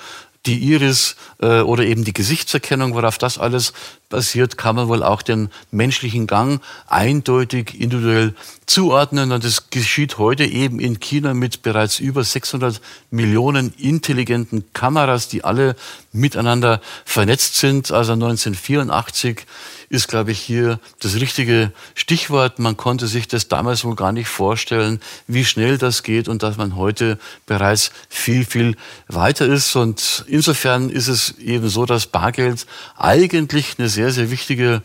die 0.46 0.58
Iris 0.58 1.16
äh, 1.40 1.60
oder 1.60 1.84
eben 1.84 2.04
die 2.04 2.12
Gesichtserkennung, 2.12 2.94
worauf 2.94 3.18
das 3.18 3.38
alles 3.38 3.72
basiert, 4.08 4.56
kann 4.56 4.76
man 4.76 4.88
wohl 4.88 5.02
auch 5.02 5.22
den 5.22 5.50
menschlichen 5.70 6.26
Gang 6.26 6.60
eindeutig 6.86 7.80
individuell 7.80 8.34
zuordnen. 8.66 9.32
Und 9.32 9.44
das 9.44 9.70
geschieht 9.70 10.18
heute 10.18 10.44
eben 10.44 10.80
in 10.80 11.00
China 11.00 11.34
mit 11.34 11.62
bereits 11.62 11.98
über 12.00 12.24
600 12.24 12.80
Millionen 13.10 13.74
intelligenten 13.74 14.64
Kameras, 14.72 15.28
die 15.28 15.44
alle 15.44 15.76
miteinander 16.12 16.80
vernetzt 17.04 17.56
sind. 17.56 17.90
Also 17.90 18.12
1984 18.12 19.46
ist, 19.88 20.08
glaube 20.08 20.32
ich, 20.32 20.40
hier 20.40 20.80
das 21.00 21.14
richtige 21.16 21.72
Stichwort. 21.94 22.58
Man 22.58 22.76
konnte 22.76 23.06
sich 23.06 23.28
das 23.28 23.48
damals 23.48 23.84
wohl 23.84 23.94
gar 23.94 24.12
nicht 24.12 24.28
vorstellen, 24.28 25.00
wie 25.26 25.44
schnell 25.44 25.78
das 25.78 26.02
geht 26.02 26.28
und 26.28 26.42
dass 26.42 26.56
man 26.56 26.76
heute 26.76 27.18
bereits 27.46 27.90
viel, 28.08 28.44
viel 28.44 28.76
weiter 29.08 29.46
ist. 29.46 29.76
Und 29.76 30.24
insofern 30.26 30.90
ist 30.90 31.08
es 31.08 31.38
eben 31.38 31.68
so, 31.68 31.86
dass 31.86 32.06
Bargeld 32.06 32.66
eigentlich 32.96 33.74
eine 33.78 33.88
sehr, 33.94 34.10
sehr 34.10 34.30
wichtige 34.30 34.82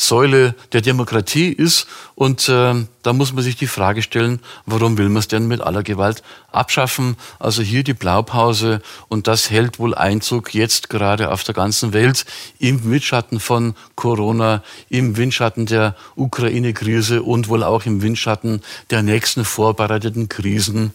Säule 0.00 0.54
der 0.72 0.80
Demokratie 0.80 1.48
ist. 1.48 1.86
Und 2.14 2.48
äh, 2.48 2.74
da 3.02 3.12
muss 3.12 3.32
man 3.32 3.44
sich 3.44 3.56
die 3.56 3.66
Frage 3.66 4.02
stellen, 4.02 4.40
warum 4.64 4.96
will 4.98 5.08
man 5.08 5.18
es 5.18 5.28
denn 5.28 5.46
mit 5.46 5.60
aller 5.60 5.82
Gewalt 5.82 6.22
abschaffen? 6.52 7.16
Also 7.38 7.62
hier 7.62 7.82
die 7.82 7.94
Blaupause 7.94 8.80
und 9.08 9.26
das 9.26 9.50
hält 9.50 9.78
wohl 9.78 9.94
Einzug 9.94 10.54
jetzt 10.54 10.88
gerade 10.88 11.30
auf 11.30 11.44
der 11.44 11.54
ganzen 11.54 11.92
Welt 11.92 12.24
im 12.58 12.90
Windschatten 12.90 13.40
von 13.40 13.74
Corona, 13.94 14.62
im 14.88 15.16
Windschatten 15.16 15.66
der 15.66 15.94
Ukraine-Krise 16.16 17.22
und 17.22 17.48
wohl 17.48 17.62
auch 17.62 17.84
im 17.84 18.02
Windschatten 18.02 18.62
der 18.90 19.02
nächsten 19.02 19.44
vorbereiteten 19.44 20.28
Krisen, 20.28 20.92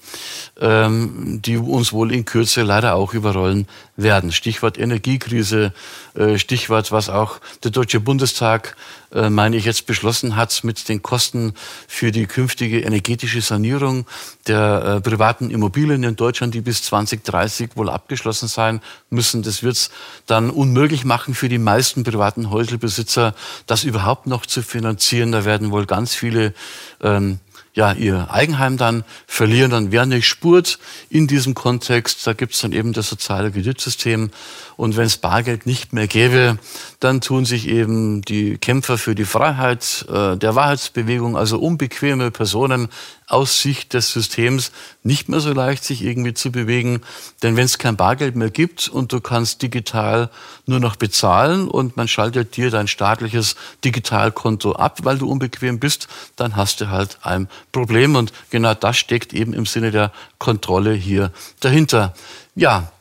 ähm, 0.60 1.42
die 1.44 1.58
uns 1.58 1.94
wohl 1.94 2.12
in 2.12 2.26
Kürze 2.26 2.64
leider 2.64 2.96
auch 2.96 3.14
überrollen 3.14 3.68
werden. 3.98 4.32
Stichwort 4.32 4.78
Energiekrise, 4.78 5.74
äh, 6.16 6.38
Stichwort, 6.38 6.92
was 6.92 7.10
auch 7.10 7.40
der 7.64 7.72
Deutsche 7.72 8.00
Bundestag 8.00 8.76
meine 9.30 9.56
ich, 9.56 9.66
jetzt 9.66 9.86
beschlossen 9.86 10.36
hat 10.36 10.64
mit 10.64 10.90
den 10.90 11.02
Kosten 11.02 11.54
für 11.88 12.12
die 12.12 12.26
künftige 12.26 12.82
energetische 12.82 13.42
Sanierung 13.42 14.06
der 14.48 14.98
äh, 14.98 15.02
privaten 15.02 15.50
Immobilien 15.50 16.04
in 16.04 16.16
Deutschland, 16.16 16.54
die 16.54 16.62
bis 16.62 16.84
2030 16.84 17.72
wohl 17.76 17.90
abgeschlossen 17.90 18.48
sein 18.48 18.82
müssen. 19.10 19.42
Das 19.42 19.64
wird 19.64 19.76
es 19.76 19.92
dann 20.28 20.50
unmöglich 20.50 21.06
machen 21.06 21.34
für 21.34 21.50
die 21.50 21.58
meisten 21.58 22.04
privaten 22.04 22.50
Häuselbesitzer, 22.50 23.34
das 23.68 23.84
überhaupt 23.86 24.28
noch 24.28 24.46
zu 24.46 24.62
finanzieren. 24.62 25.32
Da 25.32 25.46
werden 25.46 25.72
wohl 25.72 25.86
ganz 25.86 26.14
viele 26.14 26.54
ähm, 27.02 27.40
ja, 27.76 27.92
ihr 27.92 28.32
Eigenheim 28.32 28.78
dann 28.78 29.04
verlieren. 29.28 29.72
Dann 29.72 29.92
wer 29.92 30.06
nicht 30.06 30.28
spurt 30.28 30.80
in 31.10 31.28
diesem 31.28 31.54
Kontext, 31.54 32.26
da 32.26 32.34
gibt's 32.34 32.62
dann 32.62 32.72
eben 32.72 32.94
das 32.94 33.10
soziale 33.10 33.52
Kreditsystem. 33.52 34.32
Und 34.78 34.98
wenn 34.98 35.06
es 35.06 35.18
Bargeld 35.18 35.66
nicht 35.66 35.94
mehr 35.94 36.08
gäbe, 36.08 36.58
dann 37.00 37.22
tun 37.22 37.46
sich 37.46 37.68
eben 37.68 38.22
die 38.22 38.58
Kämpfer 38.58 38.98
für 38.98 39.16
die 39.16 39.26
Freiheit 39.26 40.06
äh, 40.10 40.36
der 40.36 40.56
Wahrheitsbewegung, 40.56 41.38
also 41.38 41.60
unbequeme 41.60 42.32
Personen 42.32 42.90
aus 43.28 43.62
Sicht 43.62 43.94
des 43.94 44.12
Systems 44.12 44.72
nicht 45.02 45.30
mehr 45.30 45.40
so 45.40 45.52
leicht, 45.52 45.84
sich 45.84 46.04
irgendwie 46.04 46.34
zu 46.34 46.52
bewegen. 46.52 47.02
Denn 47.42 47.56
wenn 47.56 47.66
es 47.66 47.78
kein 47.78 47.96
Bargeld 47.96 48.36
mehr 48.36 48.50
gibt 48.50 48.88
und 48.88 49.12
du 49.14 49.22
kannst 49.22 49.62
digital 49.62 50.30
nur 50.66 50.80
noch 50.80 50.96
bezahlen 50.96 51.68
und 51.68 51.98
man 51.98 52.08
schaltet 52.08 52.56
dir 52.56 52.70
dein 52.70 52.88
staatliches 52.88 53.56
Digitalkonto 53.84 54.74
ab, 54.74 55.00
weil 55.04 55.18
du 55.18 55.30
unbequem 55.30 55.80
bist, 55.80 56.08
dann 56.36 56.56
hast 56.56 56.82
du 56.82 56.90
halt 56.90 57.18
ein 57.24 57.48
Problem. 57.72 58.16
Und 58.16 58.32
genau 58.50 58.74
das 58.74 58.98
steckt 58.98 59.34
eben 59.34 59.54
im 59.54 59.66
Sinne 59.66 59.92
der 59.92 60.12
Kontrolle 60.38 60.94
hier 60.94 61.32
dahinter. 61.62 62.14
Ja, 62.56 62.92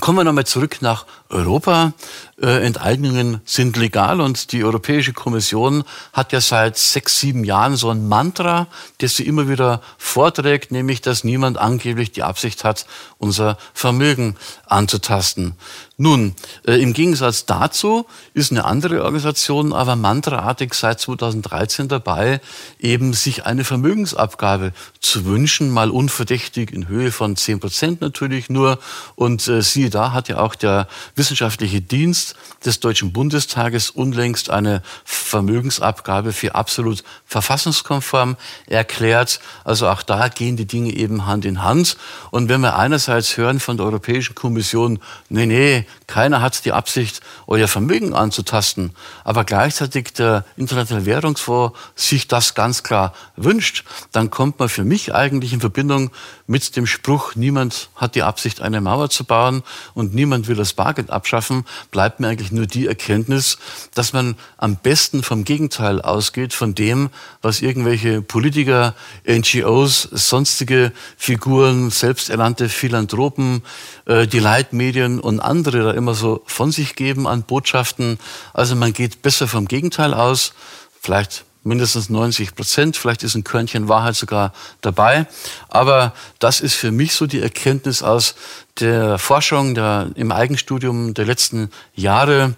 Kommen 0.00 0.18
wir 0.18 0.24
nochmal 0.24 0.46
zurück 0.46 0.78
nach 0.80 1.04
Europa. 1.28 1.92
Äh, 2.40 2.64
Enteignungen 2.64 3.42
sind 3.44 3.76
legal 3.76 4.20
und 4.20 4.52
die 4.52 4.64
Europäische 4.64 5.12
Kommission 5.12 5.84
hat 6.14 6.32
ja 6.32 6.40
seit 6.40 6.78
sechs, 6.78 7.20
sieben 7.20 7.44
Jahren 7.44 7.76
so 7.76 7.90
ein 7.90 8.08
Mantra, 8.08 8.68
das 8.98 9.16
sie 9.16 9.26
immer 9.26 9.50
wieder 9.50 9.82
vorträgt, 9.98 10.72
nämlich, 10.72 11.02
dass 11.02 11.24
niemand 11.24 11.58
angeblich 11.58 12.10
die 12.10 12.22
Absicht 12.22 12.64
hat, 12.64 12.86
unser 13.18 13.58
Vermögen 13.74 14.36
anzutasten. 14.66 15.54
Nun, 15.98 16.34
äh, 16.66 16.80
im 16.82 16.94
Gegensatz 16.94 17.44
dazu 17.44 18.06
ist 18.32 18.50
eine 18.50 18.64
andere 18.64 19.04
Organisation 19.04 19.74
aber 19.74 19.94
mantraartig 19.94 20.72
seit 20.72 21.00
2013 21.00 21.88
dabei, 21.88 22.40
eben 22.80 23.12
sich 23.12 23.44
eine 23.44 23.62
Vermögensabgabe 23.62 24.72
zu 25.00 25.26
wünschen, 25.26 25.70
mal 25.70 25.90
unverdächtig 25.90 26.72
in 26.72 26.88
Höhe 26.88 27.12
von 27.12 27.36
10 27.36 27.60
Prozent 27.60 28.00
natürlich 28.00 28.48
nur. 28.48 28.78
Und 29.16 29.46
äh, 29.48 29.60
siehe 29.62 29.90
da, 29.90 30.12
hat 30.12 30.28
ja 30.28 30.38
auch 30.38 30.54
der 30.54 30.88
wissenschaftliche 31.14 31.82
Dienst 31.82 32.21
des 32.64 32.80
Deutschen 32.80 33.12
Bundestages 33.12 33.90
unlängst 33.90 34.50
eine 34.50 34.82
Vermögensabgabe 35.04 36.32
für 36.32 36.54
absolut 36.54 37.02
verfassungskonform 37.26 38.36
erklärt. 38.66 39.40
Also 39.64 39.88
auch 39.88 40.02
da 40.02 40.28
gehen 40.28 40.56
die 40.56 40.66
Dinge 40.66 40.92
eben 40.94 41.26
Hand 41.26 41.44
in 41.44 41.62
Hand. 41.62 41.96
Und 42.30 42.48
wenn 42.48 42.60
wir 42.60 42.76
einerseits 42.76 43.36
hören 43.36 43.60
von 43.60 43.76
der 43.76 43.86
Europäischen 43.86 44.34
Kommission, 44.34 45.00
nee, 45.28 45.46
nee, 45.46 45.86
keiner 46.06 46.40
hat 46.40 46.64
die 46.64 46.72
Absicht, 46.72 47.20
euer 47.46 47.68
Vermögen 47.68 48.14
anzutasten, 48.14 48.92
aber 49.24 49.44
gleichzeitig 49.44 50.12
der 50.12 50.44
Internationale 50.56 51.06
Währungsfonds 51.06 51.78
sich 51.94 52.28
das 52.28 52.54
ganz 52.54 52.82
klar 52.82 53.14
wünscht, 53.36 53.84
dann 54.12 54.30
kommt 54.30 54.58
man 54.58 54.68
für 54.68 54.84
mich 54.84 55.14
eigentlich 55.14 55.52
in 55.52 55.60
Verbindung 55.60 56.10
mit 56.52 56.76
dem 56.76 56.86
Spruch, 56.86 57.34
niemand 57.34 57.88
hat 57.96 58.14
die 58.14 58.22
Absicht, 58.22 58.60
eine 58.60 58.82
Mauer 58.82 59.08
zu 59.08 59.24
bauen 59.24 59.62
und 59.94 60.14
niemand 60.14 60.48
will 60.48 60.54
das 60.54 60.74
Bargeld 60.74 61.08
abschaffen, 61.08 61.64
bleibt 61.90 62.20
mir 62.20 62.28
eigentlich 62.28 62.52
nur 62.52 62.66
die 62.66 62.86
Erkenntnis, 62.86 63.56
dass 63.94 64.12
man 64.12 64.36
am 64.58 64.76
besten 64.76 65.22
vom 65.22 65.44
Gegenteil 65.44 66.02
ausgeht, 66.02 66.52
von 66.52 66.74
dem, 66.74 67.08
was 67.40 67.62
irgendwelche 67.62 68.20
Politiker, 68.20 68.94
NGOs, 69.26 70.02
sonstige 70.02 70.92
Figuren, 71.16 71.88
selbsternannte 71.88 72.68
Philanthropen, 72.68 73.62
äh, 74.04 74.26
die 74.26 74.38
Leitmedien 74.38 75.20
und 75.20 75.40
andere 75.40 75.82
da 75.84 75.90
immer 75.92 76.12
so 76.12 76.42
von 76.44 76.70
sich 76.70 76.96
geben 76.96 77.26
an 77.26 77.44
Botschaften. 77.44 78.18
Also 78.52 78.76
man 78.76 78.92
geht 78.92 79.22
besser 79.22 79.48
vom 79.48 79.66
Gegenteil 79.66 80.12
aus. 80.12 80.52
Vielleicht 81.00 81.46
mindestens 81.64 82.08
90 82.08 82.54
Prozent, 82.54 82.96
vielleicht 82.96 83.22
ist 83.22 83.34
ein 83.34 83.44
Körnchen 83.44 83.88
Wahrheit 83.88 84.16
sogar 84.16 84.52
dabei. 84.80 85.26
Aber 85.68 86.12
das 86.38 86.60
ist 86.60 86.74
für 86.74 86.90
mich 86.90 87.14
so 87.14 87.26
die 87.26 87.40
Erkenntnis 87.40 88.02
aus 88.02 88.34
der 88.80 89.18
Forschung 89.18 89.74
der, 89.74 90.10
im 90.14 90.32
Eigenstudium 90.32 91.12
der 91.12 91.26
letzten 91.26 91.70
Jahre, 91.94 92.54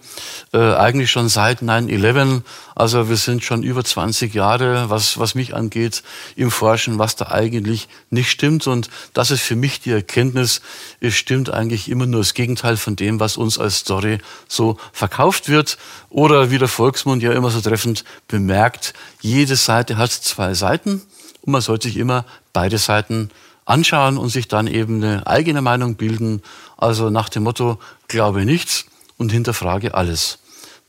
äh, 0.53 0.73
eigentlich 0.73 1.11
schon 1.11 1.27
seit 1.27 1.61
9-11. 1.61 2.41
Also 2.73 3.09
wir 3.09 3.17
sind 3.17 3.43
schon 3.43 3.63
über 3.63 3.83
20 3.83 4.33
Jahre, 4.33 4.89
was, 4.89 5.19
was 5.19 5.35
mich 5.35 5.53
angeht, 5.53 6.03
im 6.35 6.51
Forschen, 6.51 6.99
was 6.99 7.17
da 7.17 7.27
eigentlich 7.27 7.89
nicht 8.09 8.29
stimmt. 8.29 8.65
Und 8.67 8.89
das 9.13 9.29
ist 9.29 9.41
für 9.41 9.57
mich 9.57 9.81
die 9.81 9.91
Erkenntnis, 9.91 10.61
es 11.01 11.15
stimmt 11.15 11.49
eigentlich 11.49 11.89
immer 11.89 12.05
nur 12.05 12.21
das 12.21 12.33
Gegenteil 12.33 12.77
von 12.77 12.95
dem, 12.95 13.19
was 13.19 13.35
uns 13.35 13.59
als 13.59 13.79
Story 13.79 14.19
so 14.47 14.77
verkauft 14.93 15.49
wird. 15.49 15.77
Oder 16.09 16.49
wie 16.49 16.57
der 16.57 16.69
Volksmund 16.69 17.23
ja 17.23 17.33
immer 17.33 17.49
so 17.49 17.59
treffend 17.59 18.05
bemerkt, 18.29 18.93
jede 19.19 19.57
Seite 19.57 19.97
hat 19.97 20.11
zwei 20.11 20.53
Seiten 20.53 21.01
und 21.41 21.51
man 21.51 21.61
sollte 21.61 21.87
sich 21.87 21.97
immer 21.97 22.25
beide 22.53 22.77
Seiten 22.77 23.29
anschauen 23.65 24.17
und 24.17 24.29
sich 24.29 24.47
dann 24.47 24.67
eben 24.67 25.03
eine 25.03 25.27
eigene 25.27 25.61
Meinung 25.61 25.95
bilden. 25.95 26.41
Also 26.77 27.09
nach 27.09 27.29
dem 27.29 27.43
Motto, 27.43 27.79
glaube 28.07 28.45
nichts 28.45 28.85
und 29.17 29.31
hinterfrage 29.31 29.93
alles. 29.93 30.39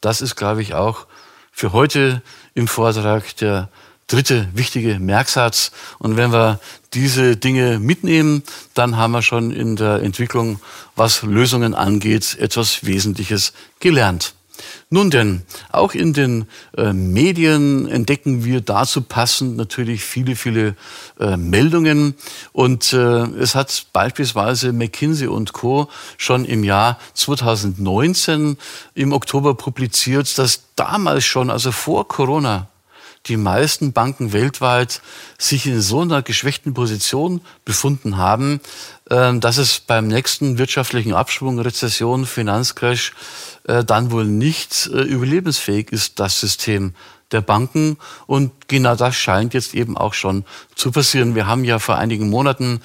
Das 0.00 0.20
ist, 0.20 0.36
glaube 0.36 0.62
ich, 0.62 0.74
auch 0.74 1.06
für 1.50 1.72
heute 1.72 2.22
im 2.54 2.68
Vortrag 2.68 3.34
der 3.36 3.70
dritte 4.06 4.48
wichtige 4.52 4.98
Merksatz. 4.98 5.72
Und 5.98 6.16
wenn 6.16 6.32
wir 6.32 6.60
diese 6.94 7.36
Dinge 7.36 7.78
mitnehmen, 7.78 8.42
dann 8.74 8.96
haben 8.96 9.12
wir 9.12 9.22
schon 9.22 9.50
in 9.50 9.76
der 9.76 10.02
Entwicklung, 10.02 10.60
was 10.94 11.22
Lösungen 11.22 11.74
angeht, 11.74 12.36
etwas 12.38 12.84
Wesentliches 12.84 13.52
gelernt. 13.80 14.34
Nun 14.90 15.10
denn, 15.10 15.42
auch 15.70 15.94
in 15.94 16.12
den 16.12 16.46
äh, 16.76 16.92
Medien 16.92 17.88
entdecken 17.88 18.44
wir 18.44 18.60
dazu 18.60 19.02
passend 19.02 19.56
natürlich 19.56 20.04
viele, 20.04 20.36
viele 20.36 20.76
äh, 21.18 21.36
Meldungen. 21.36 22.14
Und 22.52 22.92
äh, 22.92 22.96
es 22.96 23.54
hat 23.54 23.86
beispielsweise 23.92 24.72
McKinsey 24.72 25.26
und 25.28 25.52
Co. 25.52 25.88
schon 26.18 26.44
im 26.44 26.64
Jahr 26.64 26.98
2019 27.14 28.56
im 28.94 29.12
Oktober 29.12 29.54
publiziert, 29.54 30.38
dass 30.38 30.62
damals 30.76 31.24
schon, 31.24 31.50
also 31.50 31.72
vor 31.72 32.06
Corona, 32.08 32.68
die 33.26 33.36
meisten 33.36 33.92
Banken 33.92 34.32
weltweit 34.32 35.00
sich 35.38 35.66
in 35.66 35.80
so 35.80 36.00
einer 36.00 36.22
geschwächten 36.22 36.74
Position 36.74 37.40
befunden 37.64 38.16
haben, 38.16 38.60
äh, 39.10 39.34
dass 39.38 39.58
es 39.58 39.80
beim 39.80 40.06
nächsten 40.08 40.58
wirtschaftlichen 40.58 41.14
Abschwung, 41.14 41.58
Rezession, 41.58 42.26
Finanzcrash 42.26 43.12
äh, 43.66 43.84
dann 43.84 44.10
wohl 44.10 44.24
nicht 44.24 44.88
äh, 44.92 45.02
überlebensfähig 45.02 45.90
ist, 45.92 46.20
das 46.20 46.40
System 46.40 46.94
der 47.32 47.40
Banken. 47.40 47.96
Und 48.26 48.68
genau 48.68 48.94
das 48.94 49.16
scheint 49.16 49.54
jetzt 49.54 49.74
eben 49.74 49.96
auch 49.96 50.14
schon 50.14 50.44
zu 50.74 50.92
passieren. 50.92 51.34
Wir 51.34 51.46
haben 51.46 51.64
ja 51.64 51.78
vor 51.78 51.96
einigen 51.96 52.30
Monaten 52.30 52.80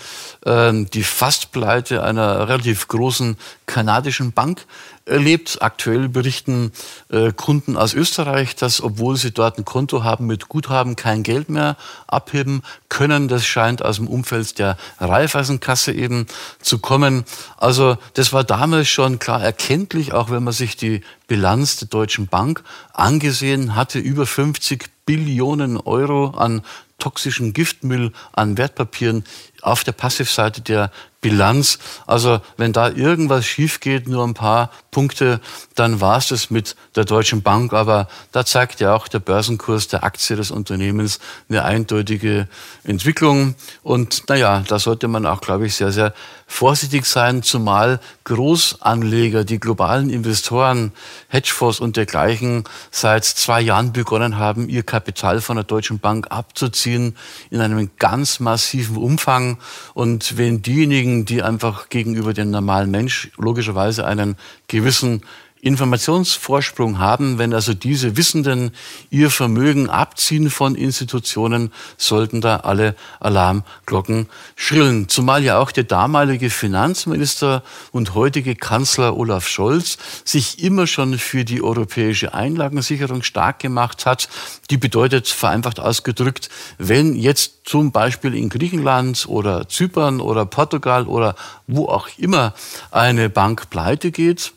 äh, 0.45 0.71
die 0.85 1.03
Fastpleite 1.03 2.03
einer 2.03 2.47
relativ 2.47 2.87
großen 2.87 3.37
kanadischen 3.65 4.31
Bank 4.31 4.65
erlebt. 5.11 5.61
Aktuell 5.61 6.09
berichten 6.09 6.71
äh, 7.09 7.31
Kunden 7.31 7.77
aus 7.77 7.93
Österreich, 7.93 8.55
dass 8.55 8.81
obwohl 8.81 9.17
sie 9.17 9.31
dort 9.31 9.57
ein 9.57 9.65
Konto 9.65 10.03
haben 10.03 10.25
mit 10.25 10.49
Guthaben, 10.49 10.95
kein 10.95 11.21
Geld 11.23 11.49
mehr 11.49 11.77
abheben 12.07 12.63
können. 12.89 13.27
Das 13.27 13.45
scheint 13.45 13.83
aus 13.83 13.97
dem 13.97 14.07
Umfeld 14.07 14.57
der 14.57 14.77
Raiffeisenkasse 14.99 15.91
eben 15.91 16.25
zu 16.61 16.79
kommen. 16.79 17.25
Also 17.57 17.97
das 18.15 18.33
war 18.33 18.43
damals 18.43 18.87
schon 18.87 19.19
klar 19.19 19.43
erkenntlich, 19.43 20.13
auch 20.13 20.31
wenn 20.31 20.43
man 20.43 20.53
sich 20.53 20.77
die 20.77 21.01
Bilanz 21.27 21.77
der 21.77 21.87
Deutschen 21.87 22.27
Bank 22.27 22.63
angesehen 22.93 23.75
hatte, 23.75 23.99
über 23.99 24.25
50 24.25 24.85
Billionen 25.05 25.77
Euro 25.77 26.29
an 26.29 26.61
toxischen 27.01 27.51
Giftmüll 27.51 28.13
an 28.31 28.57
Wertpapieren 28.57 29.25
auf 29.61 29.83
der 29.83 29.93
Passivseite 29.93 30.61
der 30.61 30.91
Bilanz. 31.21 31.77
Also 32.07 32.41
wenn 32.57 32.73
da 32.73 32.89
irgendwas 32.89 33.45
schief 33.45 33.79
geht, 33.79 34.07
nur 34.07 34.25
ein 34.25 34.33
paar 34.33 34.71
Punkte, 34.89 35.39
dann 35.75 36.01
war 36.01 36.17
es 36.17 36.29
das 36.29 36.49
mit 36.49 36.75
der 36.95 37.05
Deutschen 37.05 37.43
Bank. 37.43 37.73
Aber 37.73 38.07
da 38.31 38.43
zeigt 38.43 38.79
ja 38.79 38.93
auch 38.95 39.07
der 39.07 39.19
Börsenkurs 39.19 39.87
der 39.87 40.03
Aktie 40.03 40.35
des 40.35 40.51
Unternehmens 40.51 41.19
eine 41.47 41.63
eindeutige 41.63 42.47
Entwicklung. 42.83 43.55
Und 43.83 44.27
naja, 44.27 44.63
da 44.67 44.79
sollte 44.79 45.07
man 45.07 45.25
auch, 45.25 45.41
glaube 45.41 45.67
ich, 45.67 45.75
sehr, 45.75 45.91
sehr 45.91 46.13
vorsichtig 46.47 47.05
sein, 47.05 47.43
zumal 47.43 48.01
Großanleger, 48.25 49.45
die 49.45 49.59
globalen 49.59 50.09
Investoren, 50.09 50.91
Hedgefonds 51.29 51.79
und 51.79 51.95
dergleichen 51.95 52.65
seit 52.89 53.23
zwei 53.23 53.61
Jahren 53.61 53.93
begonnen 53.93 54.37
haben, 54.37 54.67
ihr 54.67 54.83
Kapital 54.83 55.39
von 55.39 55.55
der 55.55 55.63
Deutschen 55.63 55.99
Bank 55.99 56.27
abzuziehen 56.29 57.15
in 57.51 57.61
einem 57.61 57.91
ganz 57.97 58.41
massiven 58.41 58.97
Umfang. 58.97 59.50
Und 59.93 60.37
wenn 60.37 60.61
diejenigen, 60.61 61.25
die 61.25 61.43
einfach 61.43 61.89
gegenüber 61.89 62.33
dem 62.33 62.51
normalen 62.51 62.91
Mensch 62.91 63.31
logischerweise 63.37 64.05
einen 64.05 64.35
gewissen 64.67 65.21
Informationsvorsprung 65.61 66.97
haben, 66.97 67.37
wenn 67.37 67.53
also 67.53 67.73
diese 67.75 68.17
Wissenden 68.17 68.71
ihr 69.11 69.29
Vermögen 69.29 69.89
abziehen 69.89 70.49
von 70.49 70.73
Institutionen, 70.75 71.71
sollten 71.97 72.41
da 72.41 72.57
alle 72.57 72.95
Alarmglocken 73.19 74.27
schrillen. 74.55 75.07
Zumal 75.07 75.43
ja 75.43 75.59
auch 75.59 75.71
der 75.71 75.83
damalige 75.83 76.49
Finanzminister 76.49 77.63
und 77.91 78.15
heutige 78.15 78.55
Kanzler 78.55 79.15
Olaf 79.15 79.47
Scholz 79.47 79.99
sich 80.25 80.63
immer 80.63 80.87
schon 80.87 81.19
für 81.19 81.45
die 81.45 81.61
europäische 81.61 82.33
Einlagensicherung 82.33 83.21
stark 83.21 83.59
gemacht 83.59 84.07
hat. 84.07 84.29
Die 84.71 84.77
bedeutet 84.77 85.27
vereinfacht 85.27 85.79
ausgedrückt, 85.79 86.49
wenn 86.79 87.15
jetzt 87.15 87.61
zum 87.65 87.91
Beispiel 87.91 88.33
in 88.33 88.49
Griechenland 88.49 89.27
oder 89.27 89.69
Zypern 89.69 90.21
oder 90.21 90.45
Portugal 90.47 91.05
oder 91.05 91.35
wo 91.67 91.85
auch 91.85 92.07
immer 92.17 92.55
eine 92.89 93.29
Bank 93.29 93.69
pleite 93.69 94.09
geht, 94.11 94.53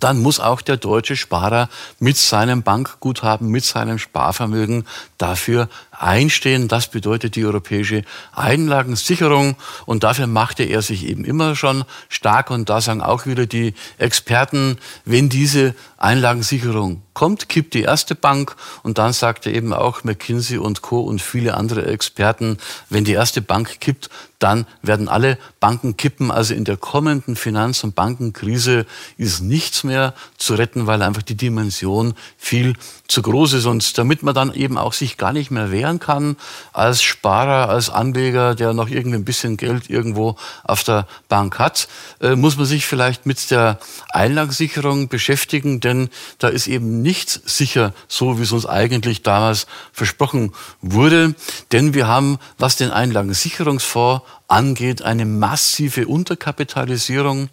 dann 0.00 0.20
muss 0.20 0.40
auch 0.40 0.62
der 0.62 0.76
deutsche 0.76 1.16
Sparer 1.16 1.68
mit 1.98 2.16
seinem 2.16 2.62
Bankguthaben, 2.62 3.48
mit 3.48 3.64
seinem 3.64 3.98
Sparvermögen 3.98 4.86
dafür 5.18 5.68
einstehen. 6.02 6.68
Das 6.68 6.88
bedeutet 6.88 7.36
die 7.36 7.44
europäische 7.44 8.02
Einlagensicherung. 8.34 9.56
Und 9.86 10.04
dafür 10.04 10.26
machte 10.26 10.64
er 10.64 10.82
sich 10.82 11.06
eben 11.06 11.24
immer 11.24 11.54
schon 11.54 11.84
stark. 12.08 12.50
Und 12.50 12.68
da 12.68 12.80
sagen 12.80 13.00
auch 13.00 13.26
wieder 13.26 13.46
die 13.46 13.74
Experten, 13.98 14.78
wenn 15.04 15.28
diese 15.28 15.74
Einlagensicherung 15.98 17.02
kommt, 17.14 17.48
kippt 17.48 17.74
die 17.74 17.82
erste 17.82 18.14
Bank. 18.14 18.56
Und 18.82 18.98
dann 18.98 19.12
sagte 19.12 19.50
eben 19.50 19.72
auch 19.72 20.04
McKinsey 20.04 20.58
und 20.58 20.82
Co. 20.82 21.00
und 21.00 21.22
viele 21.22 21.54
andere 21.54 21.86
Experten, 21.86 22.58
wenn 22.88 23.04
die 23.04 23.12
erste 23.12 23.40
Bank 23.40 23.80
kippt, 23.80 24.10
dann 24.38 24.66
werden 24.82 25.08
alle 25.08 25.38
Banken 25.60 25.96
kippen. 25.96 26.30
Also 26.30 26.54
in 26.54 26.64
der 26.64 26.76
kommenden 26.76 27.36
Finanz- 27.36 27.84
und 27.84 27.94
Bankenkrise 27.94 28.86
ist 29.16 29.40
nichts 29.40 29.84
mehr 29.84 30.14
zu 30.36 30.54
retten, 30.54 30.86
weil 30.86 31.02
einfach 31.02 31.22
die 31.22 31.36
Dimension 31.36 32.14
viel 32.36 32.74
zu 33.12 33.22
groß 33.22 33.52
ist. 33.52 33.66
Und 33.66 33.98
damit 33.98 34.22
man 34.22 34.34
dann 34.34 34.52
eben 34.52 34.78
auch 34.78 34.92
sich 34.92 35.16
gar 35.16 35.32
nicht 35.32 35.50
mehr 35.50 35.70
wehren 35.70 36.00
kann 36.00 36.36
als 36.72 37.02
Sparer, 37.02 37.68
als 37.68 37.90
Anleger, 37.90 38.54
der 38.54 38.72
noch 38.72 38.88
irgendwie 38.88 39.18
ein 39.18 39.24
bisschen 39.24 39.56
Geld 39.56 39.90
irgendwo 39.90 40.36
auf 40.64 40.82
der 40.82 41.06
Bank 41.28 41.58
hat, 41.58 41.88
äh, 42.20 42.34
muss 42.34 42.56
man 42.56 42.66
sich 42.66 42.86
vielleicht 42.86 43.26
mit 43.26 43.50
der 43.50 43.78
Einlagensicherung 44.10 45.08
beschäftigen, 45.08 45.80
denn 45.80 46.08
da 46.38 46.48
ist 46.48 46.66
eben 46.66 47.02
nichts 47.02 47.40
sicher, 47.44 47.92
so 48.08 48.38
wie 48.38 48.42
es 48.42 48.52
uns 48.52 48.66
eigentlich 48.66 49.22
damals 49.22 49.66
versprochen 49.92 50.52
wurde. 50.80 51.34
Denn 51.70 51.94
wir 51.94 52.06
haben, 52.06 52.38
was 52.58 52.76
den 52.76 52.90
Einlagensicherungsfonds 52.90 54.22
angeht, 54.52 55.02
eine 55.02 55.24
massive 55.24 56.06
Unterkapitalisierung. 56.06 57.48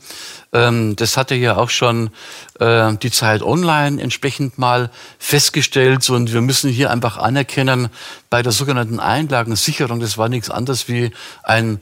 Ähm, 0.54 0.96
das 0.96 1.18
hatte 1.18 1.36
ja 1.36 1.58
auch 1.58 1.70
schon 1.70 2.10
äh, 2.60 2.94
die 2.96 3.12
Zeit 3.12 3.42
online 3.42 4.02
entsprechend 4.02 4.58
mal 4.58 4.92
festgestellt. 5.18 6.10
Und 6.10 6.34
wir 6.34 6.42
müssen 6.42 6.70
hier 6.70 6.92
einfach 6.92 7.18
anerkennen, 7.18 7.90
bei 8.30 8.44
der 8.44 8.52
sogenannten 8.52 9.00
Einlagensicherung, 9.00 10.00
das 10.00 10.18
war 10.18 10.30
nichts 10.30 10.50
anderes 10.50 10.88
wie 10.88 11.12
ein 11.42 11.82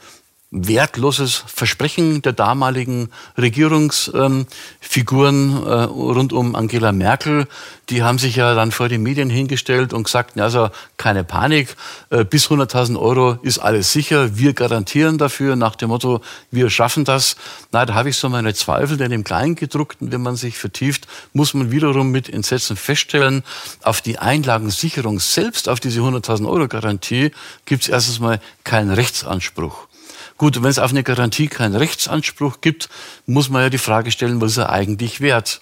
wertloses 0.49 1.43
Versprechen 1.45 2.21
der 2.21 2.31
damaligen 2.31 3.09
Regierungsfiguren 3.37 5.65
äh, 5.65 5.83
rund 5.83 6.31
um 6.31 6.55
Angela 6.55 6.93
Merkel. 6.93 7.47
Die 7.89 8.01
haben 8.01 8.17
sich 8.17 8.37
ja 8.37 8.55
dann 8.55 8.71
vor 8.71 8.87
die 8.87 8.97
Medien 8.97 9.29
hingestellt 9.29 9.93
und 9.93 10.03
gesagt, 10.03 10.39
also 10.39 10.69
keine 10.95 11.25
Panik, 11.25 11.75
äh, 12.11 12.23
bis 12.23 12.47
100.000 12.47 12.97
Euro 12.97 13.37
ist 13.41 13.59
alles 13.59 13.91
sicher, 13.91 14.37
wir 14.37 14.53
garantieren 14.53 15.17
dafür 15.17 15.57
nach 15.57 15.75
dem 15.75 15.89
Motto, 15.89 16.21
wir 16.49 16.69
schaffen 16.69 17.03
das. 17.03 17.35
Na, 17.73 17.85
da 17.85 17.93
habe 17.93 18.07
ich 18.09 18.15
so 18.15 18.29
meine 18.29 18.53
Zweifel, 18.53 18.95
denn 18.95 19.11
im 19.11 19.25
Kleingedruckten, 19.25 20.13
wenn 20.13 20.21
man 20.21 20.37
sich 20.37 20.57
vertieft, 20.57 21.07
muss 21.33 21.53
man 21.53 21.71
wiederum 21.71 22.09
mit 22.09 22.29
Entsetzen 22.29 22.77
feststellen, 22.77 23.43
auf 23.83 23.99
die 23.99 24.17
Einlagensicherung 24.17 25.19
selbst, 25.19 25.67
auf 25.67 25.81
diese 25.81 25.99
100.000 25.99 26.47
Euro 26.47 26.69
Garantie, 26.69 27.31
gibt 27.65 27.83
es 27.83 27.89
erstens 27.89 28.19
mal 28.19 28.39
keinen 28.63 28.91
Rechtsanspruch. 28.91 29.86
Gut, 30.37 30.61
wenn 30.61 30.69
es 30.69 30.77
auf 30.77 30.91
eine 30.91 31.03
Garantie 31.03 31.47
keinen 31.47 31.75
Rechtsanspruch 31.75 32.61
gibt, 32.61 32.89
muss 33.25 33.49
man 33.49 33.63
ja 33.63 33.69
die 33.69 33.79
Frage 33.79 34.11
stellen, 34.11 34.39
was 34.39 34.51
ist 34.51 34.57
er 34.57 34.69
eigentlich 34.69 35.19
wert? 35.19 35.61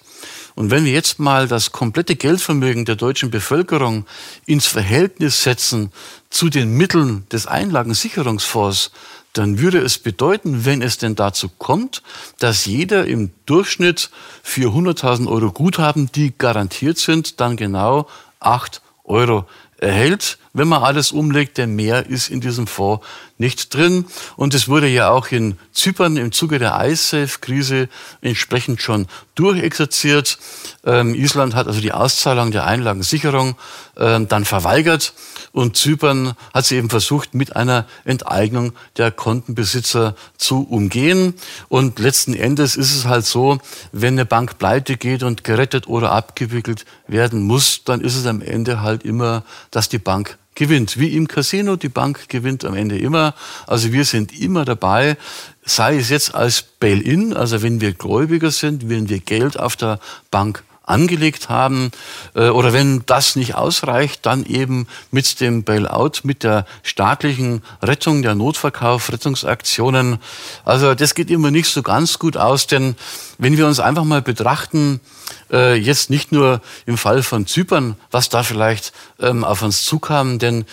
Und 0.54 0.70
wenn 0.70 0.84
wir 0.84 0.92
jetzt 0.92 1.18
mal 1.18 1.48
das 1.48 1.72
komplette 1.72 2.16
Geldvermögen 2.16 2.84
der 2.84 2.96
deutschen 2.96 3.30
Bevölkerung 3.30 4.06
ins 4.44 4.66
Verhältnis 4.66 5.42
setzen 5.42 5.92
zu 6.28 6.50
den 6.50 6.76
Mitteln 6.76 7.26
des 7.30 7.46
Einlagensicherungsfonds, 7.46 8.90
dann 9.32 9.58
würde 9.58 9.78
es 9.78 9.98
bedeuten, 9.98 10.64
wenn 10.64 10.82
es 10.82 10.98
denn 10.98 11.14
dazu 11.14 11.48
kommt, 11.48 12.02
dass 12.38 12.64
jeder 12.64 13.06
im 13.06 13.30
Durchschnitt 13.44 14.10
für 14.42 14.70
100.000 14.70 15.28
Euro 15.28 15.52
Guthaben, 15.52 16.10
die 16.12 16.32
garantiert 16.36 16.98
sind, 16.98 17.40
dann 17.40 17.56
genau 17.56 18.08
8 18.40 18.80
Euro 19.04 19.46
erhält, 19.78 20.38
wenn 20.56 20.68
man 20.68 20.82
alles 20.82 21.12
umlegt, 21.12 21.58
denn 21.58 21.76
mehr 21.76 22.06
ist 22.06 22.28
in 22.28 22.40
diesem 22.40 22.66
Fonds 22.66 23.04
nicht 23.38 23.74
drin. 23.74 24.06
Und 24.36 24.54
es 24.54 24.68
wurde 24.68 24.88
ja 24.88 25.10
auch 25.10 25.28
in 25.28 25.58
Zypern 25.72 26.16
im 26.16 26.32
Zuge 26.32 26.58
der 26.58 26.80
ISAFE-Krise 26.82 27.88
entsprechend 28.22 28.80
schon 28.80 29.06
durchexerziert. 29.34 30.38
Ähm, 30.84 31.14
Island 31.14 31.54
hat 31.54 31.66
also 31.66 31.80
die 31.80 31.92
Auszahlung 31.92 32.50
der 32.50 32.64
Einlagensicherung 32.64 33.56
ähm, 33.98 34.28
dann 34.28 34.44
verweigert 34.44 35.12
und 35.56 35.74
Zypern 35.74 36.34
hat 36.52 36.66
sie 36.66 36.76
eben 36.76 36.90
versucht, 36.90 37.34
mit 37.34 37.56
einer 37.56 37.86
Enteignung 38.04 38.72
der 38.98 39.10
Kontenbesitzer 39.10 40.14
zu 40.36 40.66
umgehen. 40.68 41.32
Und 41.68 41.98
letzten 41.98 42.34
Endes 42.34 42.76
ist 42.76 42.94
es 42.94 43.06
halt 43.06 43.24
so, 43.24 43.58
wenn 43.90 44.14
eine 44.14 44.26
Bank 44.26 44.58
pleite 44.58 44.98
geht 44.98 45.22
und 45.22 45.44
gerettet 45.44 45.88
oder 45.88 46.12
abgewickelt 46.12 46.84
werden 47.06 47.40
muss, 47.40 47.84
dann 47.84 48.02
ist 48.02 48.16
es 48.16 48.26
am 48.26 48.42
Ende 48.42 48.82
halt 48.82 49.02
immer, 49.02 49.44
dass 49.70 49.88
die 49.88 49.98
Bank 49.98 50.36
gewinnt. 50.56 50.98
Wie 50.98 51.14
im 51.14 51.28
Casino, 51.28 51.76
die 51.76 51.88
Bank 51.88 52.28
gewinnt 52.28 52.64
am 52.64 52.74
Ende 52.74 52.98
immer. 52.98 53.34
Also 53.68 53.92
wir 53.92 54.04
sind 54.04 54.38
immer 54.38 54.64
dabei, 54.64 55.16
sei 55.64 55.96
es 55.96 56.08
jetzt 56.08 56.34
als 56.34 56.62
Bail-in, 56.62 57.32
also 57.32 57.62
wenn 57.62 57.80
wir 57.80 57.92
Gläubiger 57.92 58.50
sind, 58.50 58.88
wenn 58.88 59.08
wir 59.08 59.20
Geld 59.20 59.58
auf 59.58 59.76
der 59.76 60.00
Bank 60.32 60.64
angelegt 60.86 61.48
haben 61.48 61.90
äh, 62.34 62.48
oder 62.48 62.72
wenn 62.72 63.02
das 63.06 63.36
nicht 63.36 63.54
ausreicht, 63.54 64.24
dann 64.24 64.44
eben 64.44 64.86
mit 65.10 65.40
dem 65.40 65.64
Bailout, 65.64 66.20
mit 66.22 66.42
der 66.42 66.64
staatlichen 66.82 67.62
Rettung, 67.82 68.22
der 68.22 68.34
Notverkauf, 68.34 69.12
Rettungsaktionen. 69.12 70.18
Also 70.64 70.94
das 70.94 71.14
geht 71.14 71.30
immer 71.30 71.50
nicht 71.50 71.68
so 71.68 71.82
ganz 71.82 72.18
gut 72.18 72.36
aus, 72.36 72.66
denn 72.66 72.96
wenn 73.38 73.56
wir 73.56 73.66
uns 73.66 73.80
einfach 73.80 74.04
mal 74.04 74.22
betrachten, 74.22 75.00
äh, 75.52 75.74
jetzt 75.74 76.08
nicht 76.08 76.32
nur 76.32 76.60
im 76.86 76.96
Fall 76.96 77.22
von 77.22 77.46
Zypern, 77.46 77.96
was 78.10 78.28
da 78.28 78.42
vielleicht 78.42 78.92
ähm, 79.20 79.44
auf 79.44 79.62
uns 79.62 79.82
zukam, 79.82 80.38
denn 80.38 80.64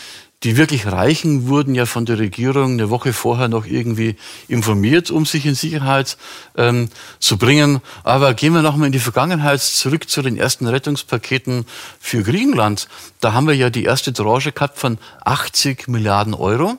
die 0.44 0.58
wirklich 0.58 0.86
Reichen 0.86 1.48
wurden 1.48 1.74
ja 1.74 1.86
von 1.86 2.06
der 2.06 2.20
Regierung 2.20 2.74
eine 2.74 2.89
Woche 2.89 3.14
vorher 3.14 3.48
noch 3.48 3.66
irgendwie 3.66 4.18
informiert, 4.48 5.10
um 5.10 5.26
sich 5.26 5.46
in 5.46 5.56
Sicherheit 5.56 6.18
ähm, 6.58 6.89
zu 7.20 7.38
bringen. 7.38 7.82
Aber 8.04 8.34
gehen 8.34 8.54
wir 8.54 8.62
nochmal 8.62 8.88
in 8.88 8.91
die 8.91 9.00
Vergangenheit 9.00 9.62
zurück 9.62 10.10
zu 10.10 10.22
den 10.22 10.38
ersten 10.38 10.68
Rettungspaketen 10.68 11.66
für 12.00 12.24
Griechenland. 12.24 12.89
Da 13.22 13.34
haben 13.34 13.48
wir 13.48 13.56
ja 13.56 13.70
die 13.70 13.86
erste 13.86 14.12
Tranche 14.12 14.52
gehabt 14.52 14.78
von 14.78 14.98
80 15.24 15.88
Milliarden 15.88 16.34
Euro 16.34 16.78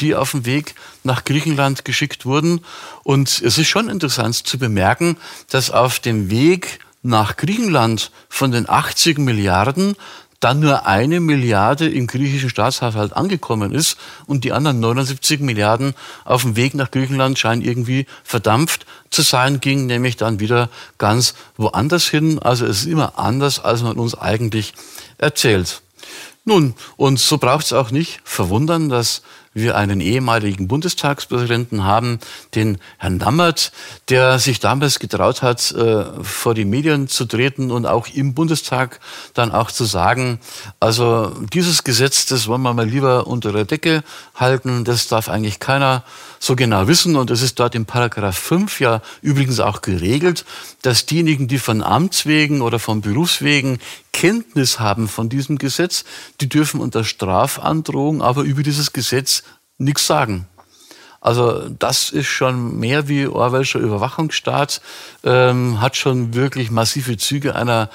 die 0.00 0.16
auf 0.16 0.32
dem 0.32 0.44
Weg 0.44 0.74
nach 1.04 1.24
Griechenland 1.24 1.84
geschickt 1.84 2.26
wurden. 2.26 2.64
Und 3.04 3.28
es 3.28 3.58
ist 3.58 3.68
schon 3.68 3.88
interessant 3.88 4.34
zu 4.34 4.58
bemerken, 4.58 5.16
dass 5.50 5.70
auf 5.70 6.00
dem 6.00 6.30
Weg 6.30 6.80
nach 7.04 7.36
Griechenland 7.36 8.10
von 8.28 8.50
den 8.50 8.68
80 8.68 9.18
Milliarden 9.18 9.94
dann 10.44 10.60
nur 10.60 10.84
eine 10.86 11.20
Milliarde 11.20 11.88
im 11.88 12.06
griechischen 12.06 12.50
Staatshaushalt 12.50 13.14
angekommen 13.14 13.72
ist 13.72 13.96
und 14.26 14.44
die 14.44 14.52
anderen 14.52 14.78
79 14.78 15.40
Milliarden 15.40 15.94
auf 16.26 16.42
dem 16.42 16.54
Weg 16.54 16.74
nach 16.74 16.90
Griechenland 16.90 17.38
scheinen 17.38 17.62
irgendwie 17.62 18.04
verdampft 18.24 18.84
zu 19.08 19.22
sein, 19.22 19.60
ging 19.60 19.86
nämlich 19.86 20.18
dann 20.18 20.40
wieder 20.40 20.68
ganz 20.98 21.34
woanders 21.56 22.08
hin. 22.08 22.38
Also 22.40 22.66
es 22.66 22.80
ist 22.80 22.86
immer 22.86 23.18
anders, 23.18 23.58
als 23.58 23.82
man 23.82 23.96
uns 23.96 24.14
eigentlich 24.14 24.74
erzählt. 25.16 25.80
Nun, 26.44 26.74
und 26.96 27.18
so 27.18 27.38
braucht 27.38 27.64
es 27.64 27.72
auch 27.72 27.90
nicht 27.90 28.20
verwundern, 28.22 28.90
dass 28.90 29.22
wir 29.54 29.76
einen 29.76 30.00
ehemaligen 30.00 30.68
Bundestagspräsidenten 30.68 31.84
haben, 31.84 32.18
den 32.54 32.78
Herrn 32.98 33.18
Lammert, 33.18 33.72
der 34.10 34.38
sich 34.38 34.60
damals 34.60 34.98
getraut 34.98 35.42
hat, 35.42 35.72
äh, 35.72 36.04
vor 36.22 36.54
die 36.54 36.64
Medien 36.64 37.08
zu 37.08 37.24
treten 37.24 37.70
und 37.70 37.86
auch 37.86 38.08
im 38.08 38.34
Bundestag 38.34 39.00
dann 39.32 39.52
auch 39.52 39.70
zu 39.70 39.84
sagen, 39.84 40.40
also 40.80 41.32
dieses 41.52 41.84
Gesetz, 41.84 42.26
das 42.26 42.48
wollen 42.48 42.62
wir 42.62 42.74
mal 42.74 42.86
lieber 42.86 43.26
unter 43.26 43.52
der 43.52 43.64
Decke 43.64 44.02
halten, 44.34 44.84
das 44.84 45.08
darf 45.08 45.28
eigentlich 45.28 45.60
keiner 45.60 46.02
so 46.44 46.56
genau 46.56 46.86
wissen. 46.86 47.16
Und 47.16 47.30
es 47.30 47.42
ist 47.42 47.58
dort 47.58 47.74
im 47.74 47.86
Paragraph 47.86 48.36
5 48.36 48.80
ja 48.80 49.00
übrigens 49.22 49.60
auch 49.60 49.80
geregelt, 49.80 50.44
dass 50.82 51.06
diejenigen, 51.06 51.48
die 51.48 51.58
von 51.58 51.82
Amts 51.82 52.26
wegen 52.26 52.60
oder 52.60 52.78
von 52.78 53.00
Berufswegen 53.00 53.78
Kenntnis 54.12 54.78
haben 54.78 55.08
von 55.08 55.28
diesem 55.28 55.58
Gesetz, 55.58 56.04
die 56.40 56.48
dürfen 56.48 56.80
unter 56.80 57.04
Strafandrohung 57.04 58.22
aber 58.22 58.42
über 58.42 58.62
dieses 58.62 58.92
Gesetz 58.92 59.42
nichts 59.78 60.06
sagen. 60.06 60.46
Also 61.20 61.70
das 61.70 62.10
ist 62.10 62.26
schon 62.26 62.78
mehr 62.78 63.08
wie 63.08 63.26
Orwellscher 63.26 63.78
Überwachungsstaat, 63.78 64.82
ähm, 65.24 65.80
hat 65.80 65.96
schon 65.96 66.34
wirklich 66.34 66.70
massive 66.70 67.16
Züge 67.16 67.54
einer 67.54 67.88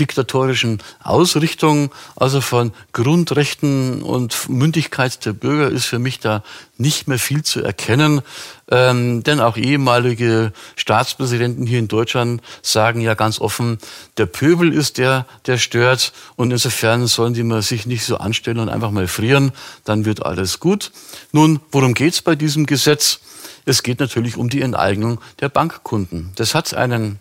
diktatorischen 0.00 0.82
Ausrichtung, 1.02 1.90
also 2.16 2.40
von 2.40 2.72
Grundrechten 2.92 4.02
und 4.02 4.48
Mündigkeit 4.48 5.24
der 5.24 5.32
Bürger 5.32 5.68
ist 5.68 5.84
für 5.86 5.98
mich 6.00 6.18
da 6.18 6.42
nicht 6.78 7.06
mehr 7.06 7.18
viel 7.18 7.42
zu 7.44 7.62
erkennen. 7.62 8.22
Ähm, 8.70 9.22
denn 9.22 9.40
auch 9.40 9.56
ehemalige 9.56 10.52
Staatspräsidenten 10.74 11.66
hier 11.66 11.78
in 11.78 11.86
Deutschland 11.86 12.42
sagen 12.62 13.00
ja 13.00 13.14
ganz 13.14 13.40
offen, 13.40 13.78
der 14.16 14.26
Pöbel 14.26 14.72
ist 14.72 14.98
der, 14.98 15.26
der 15.46 15.58
stört. 15.58 16.12
Und 16.34 16.50
insofern 16.50 17.06
sollen 17.06 17.34
die 17.34 17.44
mal 17.44 17.62
sich 17.62 17.86
nicht 17.86 18.04
so 18.04 18.16
anstellen 18.16 18.58
und 18.58 18.70
einfach 18.70 18.90
mal 18.90 19.06
frieren, 19.06 19.52
dann 19.84 20.04
wird 20.04 20.24
alles 20.24 20.58
gut. 20.60 20.90
Nun, 21.30 21.60
worum 21.70 21.94
geht's 21.94 22.22
bei 22.22 22.34
diesem 22.34 22.66
Gesetz? 22.66 23.20
Es 23.66 23.82
geht 23.82 24.00
natürlich 24.00 24.36
um 24.36 24.48
die 24.50 24.62
Enteignung 24.62 25.20
der 25.40 25.48
Bankkunden. 25.48 26.32
Das 26.36 26.54
hat 26.54 26.74
einen 26.74 27.20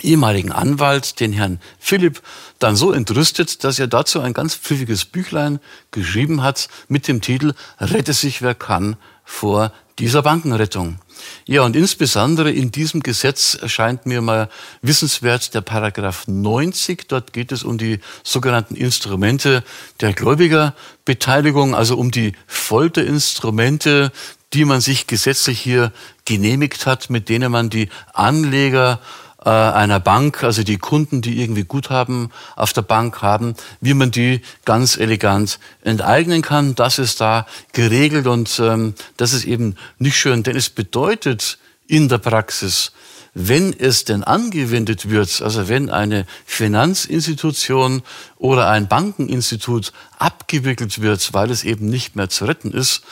ehemaligen 0.00 0.52
Anwalt, 0.52 1.20
den 1.20 1.32
Herrn 1.32 1.60
Philipp, 1.78 2.22
dann 2.58 2.76
so 2.76 2.92
entrüstet, 2.92 3.64
dass 3.64 3.78
er 3.78 3.86
dazu 3.86 4.20
ein 4.20 4.32
ganz 4.32 4.54
pfiffiges 4.54 5.04
Büchlein 5.04 5.60
geschrieben 5.90 6.42
hat 6.42 6.68
mit 6.88 7.08
dem 7.08 7.20
Titel 7.20 7.54
Rette 7.78 8.12
sich 8.12 8.42
wer 8.42 8.54
kann 8.54 8.96
vor 9.24 9.72
dieser 9.98 10.22
Bankenrettung. 10.22 10.98
Ja, 11.46 11.62
und 11.62 11.74
insbesondere 11.74 12.50
in 12.50 12.70
diesem 12.70 13.02
Gesetz 13.02 13.54
erscheint 13.54 14.04
mir 14.04 14.20
mal 14.20 14.50
wissenswert 14.82 15.54
der 15.54 15.62
Paragraph 15.62 16.26
90. 16.26 17.08
Dort 17.08 17.32
geht 17.32 17.52
es 17.52 17.62
um 17.62 17.78
die 17.78 18.00
sogenannten 18.22 18.76
Instrumente 18.76 19.64
der 20.00 20.12
Gläubigerbeteiligung, 20.12 21.74
also 21.74 21.96
um 21.96 22.10
die 22.10 22.32
Folterinstrumente, 22.46 24.12
die 24.52 24.64
man 24.64 24.80
sich 24.80 25.06
gesetzlich 25.06 25.60
hier 25.60 25.92
genehmigt 26.24 26.86
hat, 26.86 27.08
mit 27.10 27.28
denen 27.28 27.50
man 27.50 27.70
die 27.70 27.88
Anleger 28.12 29.00
äh, 29.46 29.48
einer 29.48 30.00
Bank, 30.00 30.42
also 30.42 30.64
die 30.64 30.76
Kunden, 30.76 31.22
die 31.22 31.40
irgendwie 31.40 31.62
Guthaben 31.62 32.32
auf 32.56 32.72
der 32.72 32.82
Bank 32.82 33.22
haben, 33.22 33.54
wie 33.80 33.94
man 33.94 34.10
die 34.10 34.40
ganz 34.64 34.96
elegant 34.96 35.60
enteignen 35.82 36.42
kann. 36.42 36.74
Das 36.74 36.98
ist 36.98 37.20
da 37.20 37.46
geregelt 37.72 38.26
und 38.26 38.58
ähm, 38.58 38.94
das 39.16 39.32
ist 39.32 39.44
eben 39.44 39.76
nicht 39.98 40.16
schön, 40.18 40.42
denn 40.42 40.56
es 40.56 40.68
bedeutet 40.68 41.58
in 41.86 42.08
der 42.08 42.18
Praxis, 42.18 42.90
wenn 43.34 43.72
es 43.72 44.04
denn 44.04 44.24
angewendet 44.24 45.10
wird, 45.10 45.40
also 45.42 45.68
wenn 45.68 45.90
eine 45.90 46.26
Finanzinstitution 46.44 48.02
oder 48.38 48.68
ein 48.68 48.88
Bankeninstitut 48.88 49.92
abgewickelt 50.18 51.02
wird, 51.02 51.34
weil 51.34 51.52
es 51.52 51.62
eben 51.62 51.88
nicht 51.88 52.16
mehr 52.16 52.30
zu 52.30 52.46
retten 52.46 52.72
ist, 52.72 53.02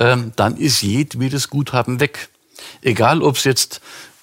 ähm, 0.00 0.32
dann 0.34 0.56
ist 0.56 0.82
jedwedes 0.82 1.50
Guthaben 1.50 2.00
weg. 2.00 2.30
Egal, 2.82 3.22
ob 3.22 3.36
es 3.36 3.44
jetzt 3.44 3.80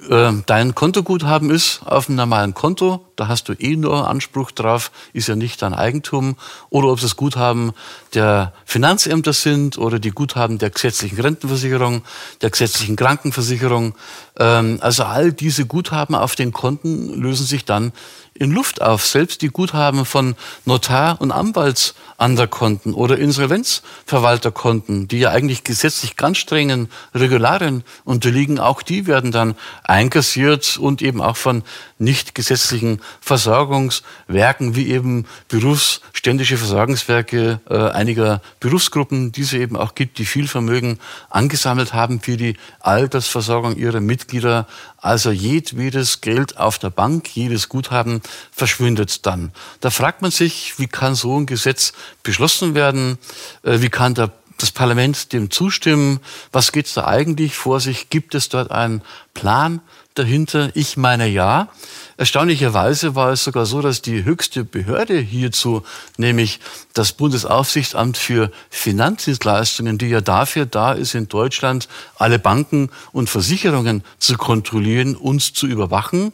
äh, 0.09 0.31
dein 0.45 0.75
Kontoguthaben 0.75 1.49
ist 1.49 1.81
auf 1.85 2.07
einem 2.07 2.17
normalen 2.17 2.53
Konto, 2.53 3.05
da 3.15 3.27
hast 3.27 3.49
du 3.49 3.53
eh 3.53 3.75
nur 3.75 4.07
Anspruch 4.07 4.51
drauf, 4.51 4.91
ist 5.13 5.27
ja 5.27 5.35
nicht 5.35 5.61
dein 5.61 5.73
Eigentum, 5.73 6.37
oder 6.69 6.87
ob 6.87 6.97
es 6.97 7.03
das 7.03 7.15
Guthaben 7.15 7.73
der 8.13 8.53
Finanzämter 8.65 9.33
sind 9.33 9.77
oder 9.77 9.99
die 9.99 10.11
Guthaben 10.11 10.57
der 10.57 10.71
gesetzlichen 10.71 11.19
Rentenversicherung, 11.19 12.01
der 12.41 12.49
gesetzlichen 12.49 12.95
Krankenversicherung. 12.95 13.95
Ähm, 14.39 14.79
also 14.81 15.03
all 15.03 15.33
diese 15.33 15.65
Guthaben 15.65 16.15
auf 16.15 16.35
den 16.35 16.51
Konten 16.51 17.21
lösen 17.21 17.45
sich 17.45 17.65
dann 17.65 17.93
in 18.41 18.51
Luft 18.51 18.81
auf. 18.81 19.05
Selbst 19.05 19.43
die 19.43 19.49
Guthaben 19.49 20.03
von 20.03 20.35
Notar- 20.65 21.21
und 21.21 21.31
Anwaltsanderkonten 21.31 22.95
oder 22.95 23.19
Insolvenzverwalterkonten, 23.19 25.07
die 25.07 25.19
ja 25.19 25.29
eigentlich 25.29 25.63
gesetzlich 25.63 26.17
ganz 26.17 26.39
strengen 26.39 26.89
Regularien 27.13 27.83
unterliegen, 28.03 28.59
auch 28.59 28.81
die 28.81 29.05
werden 29.05 29.31
dann 29.31 29.55
einkassiert 29.83 30.77
und 30.77 31.03
eben 31.03 31.21
auch 31.21 31.37
von 31.37 31.61
nicht 31.99 32.33
gesetzlichen 32.33 32.99
Versorgungswerken 33.21 34.75
wie 34.75 34.89
eben 34.89 35.25
berufsständische 35.47 36.57
Versorgungswerke 36.57 37.59
äh, 37.69 37.75
einiger 37.91 38.41
Berufsgruppen, 38.59 39.31
die 39.31 39.41
es 39.41 39.53
eben 39.53 39.77
auch 39.77 39.93
gibt, 39.93 40.17
die 40.17 40.25
viel 40.25 40.47
Vermögen 40.47 40.97
angesammelt 41.29 41.93
haben 41.93 42.21
für 42.21 42.37
die 42.37 42.57
Altersversorgung 42.79 43.75
ihrer 43.75 43.99
Mitglieder. 43.99 44.65
Also 44.97 45.29
jedwedes 45.29 46.21
Geld 46.21 46.57
auf 46.57 46.79
der 46.79 46.89
Bank, 46.89 47.35
jedes 47.35 47.69
Guthaben 47.69 48.21
verschwindet 48.51 49.25
dann. 49.25 49.51
Da 49.79 49.89
fragt 49.89 50.21
man 50.21 50.31
sich, 50.31 50.77
wie 50.77 50.87
kann 50.87 51.15
so 51.15 51.39
ein 51.39 51.45
Gesetz 51.45 51.93
beschlossen 52.23 52.75
werden? 52.75 53.17
Äh, 53.63 53.81
wie 53.81 53.89
kann 53.89 54.13
der 54.13 54.31
das 54.57 54.71
Parlament 54.71 55.33
dem 55.33 55.49
zustimmen? 55.49 56.19
Was 56.51 56.71
geht's 56.71 56.93
da 56.93 57.05
eigentlich 57.05 57.55
vor 57.55 57.79
sich? 57.79 58.09
Gibt 58.09 58.35
es 58.35 58.49
dort 58.49 58.71
einen 58.71 59.01
Plan 59.33 59.81
dahinter? 60.15 60.69
Ich 60.75 60.97
meine 60.97 61.27
ja. 61.27 61.69
Erstaunlicherweise 62.17 63.15
war 63.15 63.31
es 63.31 63.43
sogar 63.43 63.65
so, 63.65 63.81
dass 63.81 64.01
die 64.01 64.23
höchste 64.23 64.63
Behörde 64.63 65.17
hierzu, 65.17 65.83
nämlich 66.17 66.59
das 66.93 67.13
Bundesaufsichtsamt 67.13 68.17
für 68.17 68.51
Finanzdienstleistungen, 68.69 69.97
die 69.97 70.09
ja 70.09 70.21
dafür 70.21 70.65
da 70.65 70.91
ist, 70.93 71.15
in 71.15 71.27
Deutschland 71.27 71.87
alle 72.17 72.37
Banken 72.37 72.89
und 73.11 73.29
Versicherungen 73.29 74.03
zu 74.19 74.37
kontrollieren, 74.37 75.15
uns 75.15 75.53
zu 75.53 75.65
überwachen, 75.67 76.31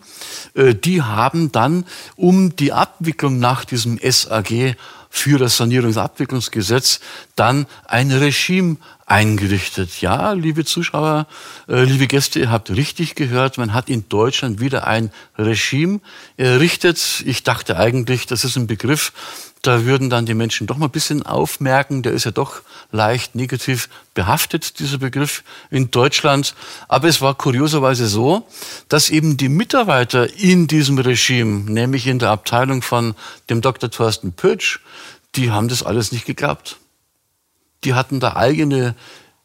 äh, 0.56 0.76
die 0.76 1.02
haben 1.02 1.52
dann 1.52 1.86
um 2.16 2.56
die 2.56 2.74
Abwicklung 2.74 3.40
nach 3.40 3.64
diesem 3.64 3.98
SAG 3.98 4.76
für 5.10 5.40
das 5.40 5.58
Sanierungsabwicklungsgesetz 5.58 7.00
dann 7.36 7.66
ein 7.86 8.12
Regime 8.12 8.78
eingerichtet. 9.08 10.02
Ja, 10.02 10.34
liebe 10.34 10.66
Zuschauer, 10.66 11.28
äh, 11.70 11.84
liebe 11.86 12.08
Gäste, 12.08 12.40
ihr 12.40 12.52
habt 12.52 12.70
richtig 12.70 13.16
gehört, 13.16 13.58
man 13.58 13.74
hat 13.74 13.90
in 13.90 14.08
Deutschland 14.10 14.60
wieder 14.60 14.86
ein 14.86 15.12
Regime 15.38 16.02
errichtet. 16.36 17.24
Ich 17.26 17.44
dachte 17.44 17.78
eigentlich, 17.78 18.26
das 18.28 18.44
ist 18.44 18.58
ein 18.58 18.68
Begriff, 18.68 19.14
da 19.62 19.86
würden 19.86 20.10
dann 20.10 20.26
die 20.26 20.34
Menschen 20.34 20.68
doch 20.68 20.78
mal 20.78 20.88
ein 20.88 20.92
bisschen 20.92 21.24
aufmerken. 21.24 22.04
Der 22.04 22.12
ist 22.12 22.26
ja 22.26 22.32
doch 22.32 22.62
leicht 22.92 23.34
negativ 23.34 23.90
behaftet, 24.14 24.80
dieser 24.80 24.98
Begriff 24.98 25.44
in 25.72 25.90
Deutschland. 25.90 26.54
Aber 26.90 27.08
es 27.08 27.22
war 27.22 27.34
kurioserweise 27.34 28.08
so, 28.08 28.46
dass 28.90 29.10
eben 29.10 29.38
die 29.38 29.50
Mitarbeiter 29.50 30.38
in 30.38 30.68
diesem 30.68 30.98
Regime, 31.00 31.70
nämlich 31.72 32.08
in 32.08 32.20
der 32.20 32.32
Abteilung 32.32 32.82
von 32.82 33.16
dem 33.50 33.62
Dr. 33.62 33.90
Thorsten 33.90 34.34
Pötsch, 34.34 34.80
die 35.36 35.50
haben 35.50 35.70
das 35.70 35.82
alles 35.82 36.12
nicht 36.12 36.26
geglaubt 36.26 36.78
die 37.84 37.94
hatten 37.94 38.20
da 38.20 38.36
eigene 38.36 38.96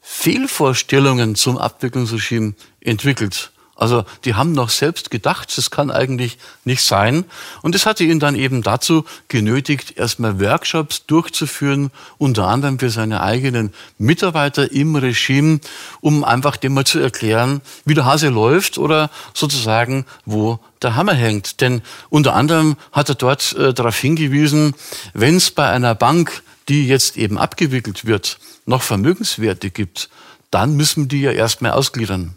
Fehlvorstellungen 0.01 1.35
zum 1.35 1.59
Abwicklungsregime 1.59 2.55
entwickelt. 2.81 3.53
Also 3.83 4.05
die 4.25 4.35
haben 4.35 4.53
noch 4.53 4.69
selbst 4.69 5.11
gedacht, 5.11 5.57
das 5.57 5.71
kann 5.73 5.91
eigentlich 5.91 6.39
nicht 6.65 6.85
sein. 6.85 7.25
Und 7.63 7.75
das 7.75 7.85
hatte 7.85 8.05
ihn 8.05 8.21
dann 8.21 8.37
eben 8.37 8.63
dazu 8.63 9.05
genötigt, 9.27 9.97
erstmal 9.97 10.39
Workshops 10.41 11.07
durchzuführen, 11.07 11.91
unter 12.19 12.47
anderem 12.47 12.79
für 12.79 12.91
seine 12.91 13.23
eigenen 13.23 13.73
Mitarbeiter 13.99 14.71
im 14.71 14.95
Regime, 14.95 15.59
um 16.01 16.23
einfach 16.23 16.59
dem 16.59 16.75
mal 16.75 16.85
zu 16.85 17.01
erklären, 17.01 17.61
wie 17.85 17.95
der 17.95 18.05
Hase 18.05 18.29
läuft 18.29 18.79
oder 18.79 19.11
sozusagen, 19.35 20.05
wo 20.27 20.61
der 20.83 20.95
Hammer 20.95 21.15
hängt. 21.15 21.61
Denn 21.61 21.83
unter 22.09 22.35
anderem 22.35 22.77
hat 22.93 23.09
er 23.09 23.17
dort 23.17 23.53
äh, 23.55 23.75
darauf 23.75 23.99
hingewiesen, 23.99 24.75
wenn 25.15 25.37
es 25.37 25.51
bei 25.51 25.69
einer 25.69 25.97
Bank 25.97 26.43
die 26.69 26.87
jetzt 26.87 27.17
eben 27.17 27.39
abgewickelt 27.39 28.05
wird, 28.05 28.39
noch 28.67 28.83
Vermögenswerte 28.83 29.71
gibt, 29.71 30.11
dann 30.51 30.77
müssen 30.77 31.09
die 31.09 31.23
ja 31.23 31.33
erstmal 31.33 31.73
ausgliedern. 31.73 32.35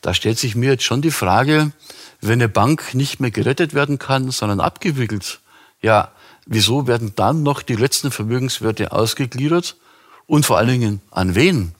Da 0.00 0.12
stellt 0.14 0.38
sich 0.38 0.54
mir 0.54 0.72
jetzt 0.72 0.84
schon 0.84 1.02
die 1.02 1.10
Frage, 1.10 1.72
wenn 2.20 2.40
eine 2.40 2.48
Bank 2.48 2.94
nicht 2.94 3.20
mehr 3.20 3.30
gerettet 3.30 3.74
werden 3.74 3.98
kann, 3.98 4.30
sondern 4.30 4.60
abgewickelt, 4.60 5.40
ja, 5.80 6.12
wieso 6.46 6.86
werden 6.86 7.12
dann 7.16 7.42
noch 7.42 7.62
die 7.62 7.76
letzten 7.76 8.10
Vermögenswerte 8.10 8.92
ausgegliedert 8.92 9.76
und 10.26 10.46
vor 10.46 10.58
allen 10.58 10.68
Dingen 10.68 11.00
an 11.10 11.34
wen? 11.34 11.74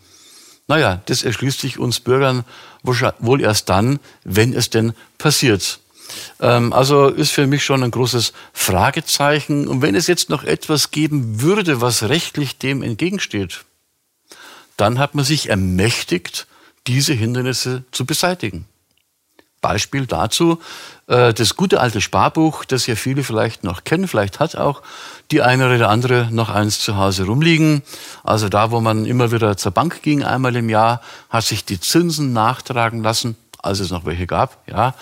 Naja, 0.66 1.02
das 1.06 1.22
erschließt 1.22 1.60
sich 1.60 1.78
uns 1.78 2.00
Bürgern 2.00 2.44
wohl 2.82 3.40
erst 3.40 3.68
dann, 3.68 4.00
wenn 4.24 4.54
es 4.54 4.70
denn 4.70 4.94
passiert. 5.18 5.80
Ähm, 6.40 6.72
also 6.72 7.08
ist 7.08 7.30
für 7.30 7.46
mich 7.46 7.64
schon 7.64 7.82
ein 7.82 7.90
großes 7.90 8.32
Fragezeichen. 8.52 9.68
Und 9.68 9.82
wenn 9.82 9.94
es 9.94 10.06
jetzt 10.06 10.30
noch 10.30 10.44
etwas 10.44 10.90
geben 10.90 11.40
würde, 11.40 11.80
was 11.80 12.04
rechtlich 12.04 12.58
dem 12.58 12.82
entgegensteht, 12.82 13.64
dann 14.76 14.98
hat 14.98 15.14
man 15.14 15.24
sich 15.24 15.50
ermächtigt, 15.50 16.46
diese 16.86 17.14
Hindernisse 17.14 17.84
zu 17.92 18.04
beseitigen. 18.04 18.66
Beispiel 19.62 20.04
dazu, 20.04 20.58
äh, 21.06 21.32
das 21.32 21.56
gute 21.56 21.80
alte 21.80 22.02
Sparbuch, 22.02 22.66
das 22.66 22.86
ja 22.86 22.96
viele 22.96 23.24
vielleicht 23.24 23.64
noch 23.64 23.84
kennen, 23.84 24.08
vielleicht 24.08 24.38
hat 24.38 24.56
auch 24.56 24.82
die 25.30 25.40
eine 25.40 25.74
oder 25.74 25.88
andere 25.88 26.28
noch 26.30 26.50
eins 26.50 26.80
zu 26.80 26.96
Hause 26.98 27.24
rumliegen. 27.24 27.82
Also 28.24 28.50
da, 28.50 28.70
wo 28.70 28.82
man 28.82 29.06
immer 29.06 29.32
wieder 29.32 29.56
zur 29.56 29.72
Bank 29.72 30.02
ging, 30.02 30.22
einmal 30.22 30.54
im 30.56 30.68
Jahr, 30.68 31.00
hat 31.30 31.44
sich 31.44 31.64
die 31.64 31.80
Zinsen 31.80 32.34
nachtragen 32.34 33.02
lassen 33.02 33.36
als 33.64 33.80
es 33.80 33.90
noch 33.90 34.04
welche 34.04 34.26
gab, 34.26 34.58
ja, 34.68 34.94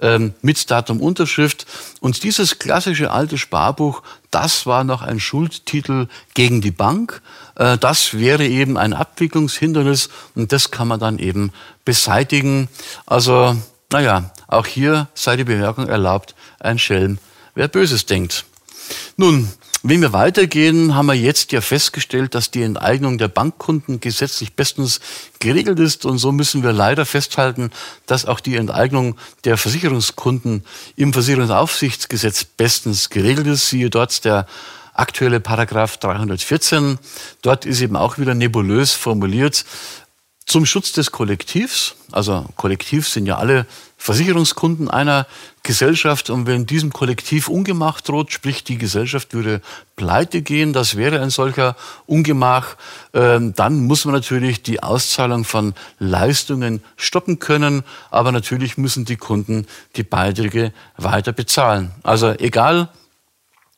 ähm, 0.00 0.34
mit 0.42 0.70
Datum 0.70 1.00
Unterschrift. 1.00 1.66
Und 2.00 2.22
dieses 2.22 2.58
klassische 2.58 3.10
alte 3.10 3.38
Sparbuch, 3.38 4.02
das 4.30 4.66
war 4.66 4.84
noch 4.84 5.02
ein 5.02 5.20
Schuldtitel 5.20 6.08
gegen 6.34 6.60
die 6.60 6.70
Bank. 6.70 7.22
Äh, 7.54 7.78
das 7.78 8.14
wäre 8.14 8.46
eben 8.46 8.76
ein 8.76 8.92
Abwicklungshindernis 8.92 10.10
und 10.34 10.52
das 10.52 10.70
kann 10.70 10.88
man 10.88 11.00
dann 11.00 11.18
eben 11.18 11.52
beseitigen. 11.84 12.68
Also, 13.06 13.56
naja, 13.90 14.30
auch 14.46 14.66
hier 14.66 15.08
sei 15.14 15.36
die 15.36 15.44
Bemerkung 15.44 15.88
erlaubt, 15.88 16.34
ein 16.60 16.78
Schelm, 16.78 17.18
wer 17.54 17.68
Böses 17.68 18.06
denkt. 18.06 18.44
Nun, 19.16 19.52
wenn 19.82 20.00
wir 20.00 20.12
weitergehen, 20.12 20.94
haben 20.94 21.06
wir 21.06 21.14
jetzt 21.14 21.52
ja 21.52 21.60
festgestellt, 21.60 22.34
dass 22.34 22.50
die 22.50 22.62
Enteignung 22.62 23.18
der 23.18 23.28
Bankkunden 23.28 24.00
gesetzlich 24.00 24.54
bestens 24.54 25.00
geregelt 25.38 25.78
ist. 25.78 26.04
Und 26.04 26.18
so 26.18 26.32
müssen 26.32 26.62
wir 26.62 26.72
leider 26.72 27.06
festhalten, 27.06 27.70
dass 28.06 28.26
auch 28.26 28.40
die 28.40 28.56
Enteignung 28.56 29.16
der 29.44 29.56
Versicherungskunden 29.56 30.64
im 30.96 31.12
Versicherungsaufsichtsgesetz 31.12 32.44
bestens 32.44 33.10
geregelt 33.10 33.46
ist. 33.46 33.68
Siehe 33.68 33.90
dort 33.90 34.24
der 34.24 34.46
aktuelle 34.94 35.38
Paragraph 35.38 35.96
314. 35.98 36.98
Dort 37.42 37.64
ist 37.64 37.80
eben 37.80 37.96
auch 37.96 38.18
wieder 38.18 38.34
nebulös 38.34 38.92
formuliert, 38.92 39.64
zum 40.48 40.64
Schutz 40.64 40.92
des 40.92 41.12
Kollektivs, 41.12 41.94
also 42.10 42.46
Kollektiv 42.56 43.06
sind 43.06 43.26
ja 43.26 43.36
alle 43.36 43.66
Versicherungskunden 44.00 44.88
einer 44.88 45.26
Gesellschaft 45.64 46.30
und 46.30 46.46
wenn 46.46 46.64
diesem 46.64 46.92
Kollektiv 46.92 47.48
Ungemach 47.48 48.00
droht, 48.00 48.32
sprich 48.32 48.64
die 48.64 48.78
Gesellschaft 48.78 49.34
würde 49.34 49.60
pleite 49.96 50.40
gehen, 50.40 50.72
das 50.72 50.96
wäre 50.96 51.20
ein 51.20 51.30
solcher 51.30 51.76
Ungemach, 52.06 52.76
ähm, 53.12 53.54
dann 53.54 53.84
muss 53.84 54.04
man 54.04 54.14
natürlich 54.14 54.62
die 54.62 54.82
Auszahlung 54.82 55.44
von 55.44 55.74
Leistungen 55.98 56.82
stoppen 56.96 57.40
können, 57.40 57.82
aber 58.10 58.32
natürlich 58.32 58.78
müssen 58.78 59.04
die 59.04 59.16
Kunden 59.16 59.66
die 59.96 60.04
Beiträge 60.04 60.72
weiter 60.96 61.32
bezahlen. 61.32 61.90
Also 62.04 62.30
egal, 62.30 62.88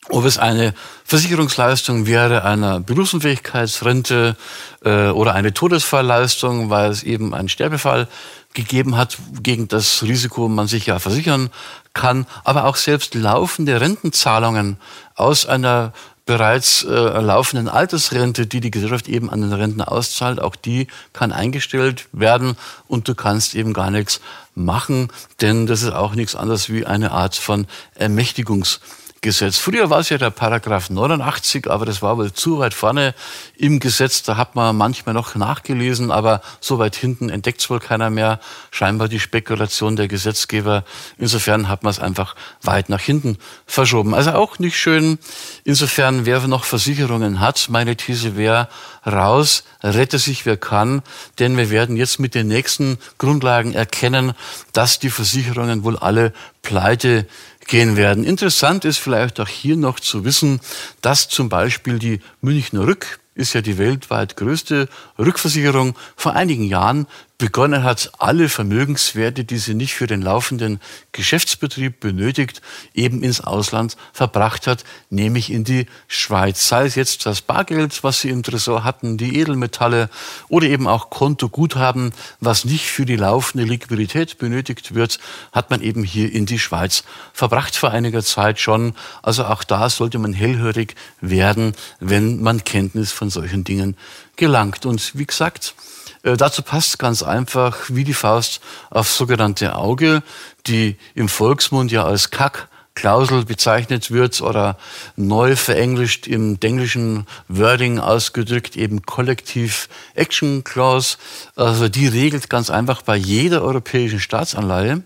ob 0.09 0.25
es 0.25 0.39
eine 0.39 0.75
Versicherungsleistung 1.05 2.07
wäre, 2.07 2.45
einer 2.45 2.81
Berufsunfähigkeitsrente 2.81 4.37
äh, 4.85 5.09
oder 5.09 5.35
eine 5.35 5.53
Todesfallleistung, 5.53 6.71
weil 6.71 6.91
es 6.91 7.03
eben 7.03 7.35
einen 7.35 7.49
Sterbefall 7.49 8.09
gegeben 8.55 8.96
hat, 8.96 9.18
gegen 9.42 9.68
das 9.68 10.03
Risiko 10.03 10.48
man 10.48 10.66
sich 10.66 10.86
ja 10.86 10.98
versichern 10.98 11.51
kann, 11.94 12.26
aber 12.44 12.64
auch 12.64 12.76
selbst 12.76 13.14
laufende 13.14 13.80
Rentenzahlungen 13.80 14.76
aus 15.14 15.46
einer 15.46 15.92
bereits 16.26 16.84
äh, 16.84 16.90
laufenden 16.90 17.68
Altersrente, 17.68 18.46
die 18.46 18.61
die 18.61 18.70
Gesellschaft 18.70 19.09
eben 19.09 19.30
an 19.30 19.40
den 19.40 19.53
Rentner 19.53 19.90
auszahlt, 19.90 20.40
auch 20.40 20.55
die 20.55 20.86
kann 21.12 21.32
eingestellt 21.32 22.07
werden 22.12 22.57
und 22.86 23.09
du 23.09 23.14
kannst 23.14 23.55
eben 23.55 23.72
gar 23.72 23.90
nichts 23.90 24.20
machen, 24.55 25.09
denn 25.40 25.66
das 25.66 25.82
ist 25.82 25.92
auch 25.92 26.14
nichts 26.14 26.36
anderes 26.36 26.68
wie 26.68 26.86
eine 26.86 27.11
Art 27.11 27.34
von 27.34 27.66
Ermächtigungs 27.94 28.80
Gesetz. 29.23 29.59
Früher 29.59 29.91
war 29.91 30.01
es 30.01 30.09
ja 30.09 30.16
der 30.16 30.31
Paragraph 30.31 30.89
89, 30.89 31.71
aber 31.71 31.85
das 31.85 32.01
war 32.01 32.16
wohl 32.16 32.33
zu 32.33 32.59
weit 32.59 32.73
vorne 32.73 33.14
im 33.55 33.79
Gesetz. 33.79 34.23
Da 34.23 34.39
hat 34.39 34.55
man 34.55 34.75
manchmal 34.75 35.14
noch 35.14 35.35
nachgelesen, 35.35 36.11
aber 36.11 36.41
so 36.61 36.79
weit 36.79 36.97
hinten 36.97 37.29
entdeckt 37.29 37.61
es 37.61 37.68
wohl 37.68 37.81
keiner 37.81 38.09
mehr. 38.09 38.41
Scheinbar 38.71 39.09
die 39.09 39.21
Spekulation 39.21 39.97
der 39.97 40.09
Gesetzgeber. 40.09 40.85
Insofern 41.18 41.68
hat 41.68 41.83
man 41.83 41.91
es 41.91 41.99
einfach 41.99 42.35
weit 42.62 42.89
nach 42.89 43.01
hinten 43.01 43.37
verschoben. 43.66 44.14
Also 44.14 44.33
auch 44.33 44.59
nicht 44.59 44.79
schön. 44.79 45.18
Insofern, 45.64 46.25
wer 46.25 46.41
noch 46.47 46.64
Versicherungen 46.64 47.41
hat, 47.41 47.66
meine 47.68 47.97
These 47.97 48.37
wäre 48.39 48.68
raus, 49.07 49.64
rette 49.83 50.18
sich 50.18 50.47
wer 50.47 50.57
kann, 50.57 51.03
denn 51.39 51.59
wir 51.59 51.68
werden 51.68 51.97
jetzt 51.97 52.21
mit 52.21 52.35
den 52.35 52.49
nächsten 52.49 52.99
Grundlagen 53.18 53.75
erkennen, 53.75 54.33
dass 54.73 54.99
die 54.99 55.11
Versicherungen 55.11 55.85
wohl 55.85 55.99
alle 55.99 56.33
pleite 56.62 57.27
gehen 57.71 57.97
werden. 57.97 58.25
Interessant 58.25 58.85
ist 58.85 58.99
vielleicht 58.99 59.41
auch 59.41 59.49
hier 59.49 59.77
noch 59.77 60.01
zu 60.01 60.25
wissen, 60.25 60.61
dass 61.01 61.29
zum 61.29 61.49
Beispiel 61.49 61.99
die 61.99 62.21
Münchner 62.43 62.87
Rück 62.87 63.21
ist 63.35 63.55
ja 63.55 63.62
die 63.62 63.79
weltweit 63.79 64.37
größte 64.37 64.89
Rückversicherung, 65.18 65.97
vor 66.16 66.35
einigen 66.35 66.64
Jahren 66.64 67.07
begonnen 67.41 67.84
hat, 67.84 68.12
alle 68.18 68.51
Vermögenswerte, 68.51 69.45
die 69.45 69.57
sie 69.57 69.72
nicht 69.72 69.95
für 69.95 70.07
den 70.07 70.20
laufenden 70.20 70.78
Geschäftsbetrieb 71.12 71.99
benötigt, 71.99 72.61
eben 72.95 73.22
ins 73.22 73.41
Ausland 73.41 73.97
verbracht 74.12 74.66
hat, 74.66 74.84
nämlich 75.09 75.51
in 75.51 75.64
die 75.64 75.86
Schweiz. 76.07 76.68
Sei 76.68 76.84
es 76.84 76.97
jetzt 76.97 77.24
das 77.24 77.41
Bargeld, 77.41 78.05
was 78.05 78.20
sie 78.20 78.28
im 78.28 78.43
Tresor 78.43 78.84
hatten, 78.84 79.16
die 79.16 79.38
Edelmetalle 79.38 80.11
oder 80.49 80.66
eben 80.66 80.86
auch 80.86 81.09
Kontoguthaben, 81.09 82.12
was 82.41 82.66
nicht 82.66 82.84
für 82.84 83.07
die 83.07 83.16
laufende 83.16 83.64
Liquidität 83.64 84.36
benötigt 84.36 84.95
wird, 84.95 85.18
hat 85.51 85.70
man 85.70 85.80
eben 85.80 86.05
hier 86.05 86.30
in 86.30 86.45
die 86.45 86.59
Schweiz 86.59 87.05
verbracht 87.32 87.74
vor 87.74 87.91
einiger 87.91 88.22
Zeit 88.22 88.61
schon. 88.61 88.93
Also 89.22 89.47
auch 89.47 89.64
da 89.64 89.88
sollte 89.88 90.18
man 90.18 90.34
hellhörig 90.34 90.95
werden, 91.22 91.72
wenn 92.01 92.43
man 92.43 92.64
Kenntnis 92.64 93.12
von 93.12 93.30
solchen 93.30 93.64
Dingen 93.64 93.97
gelangt. 94.36 94.84
Und 94.84 95.16
wie 95.16 95.26
gesagt, 95.26 95.74
äh, 96.23 96.37
dazu 96.37 96.62
passt 96.62 96.99
ganz 96.99 97.23
einfach 97.23 97.79
wie 97.89 98.05
die 98.05 98.14
Faust 98.14 98.61
aufs 98.91 99.16
sogenannte 99.16 99.77
Auge, 99.77 100.23
die 100.66 100.97
im 101.14 101.29
Volksmund 101.29 101.91
ja 101.93 102.05
als 102.05 102.31
Kack 102.31 102.68
Klausel 102.95 103.45
bezeichnet 103.45 104.11
wird 104.11 104.43
oder 104.43 104.77
neu 105.16 105.57
verenglischt 105.57 106.27
im 106.27 106.59
englischen 106.61 107.27
Wording 107.49 107.99
ausgedrückt 107.99 108.77
eben 108.77 109.03
Kollektiv 109.03 109.89
Action 110.14 110.64
Clause. 110.64 111.16
Also 111.57 111.89
die 111.89 112.09
regelt 112.09 112.51
ganz 112.51 112.68
einfach 112.68 113.03
bei 113.03 113.16
jeder 113.16 113.62
europäischen 113.62 114.21
Staatsanleihe, 114.21 115.03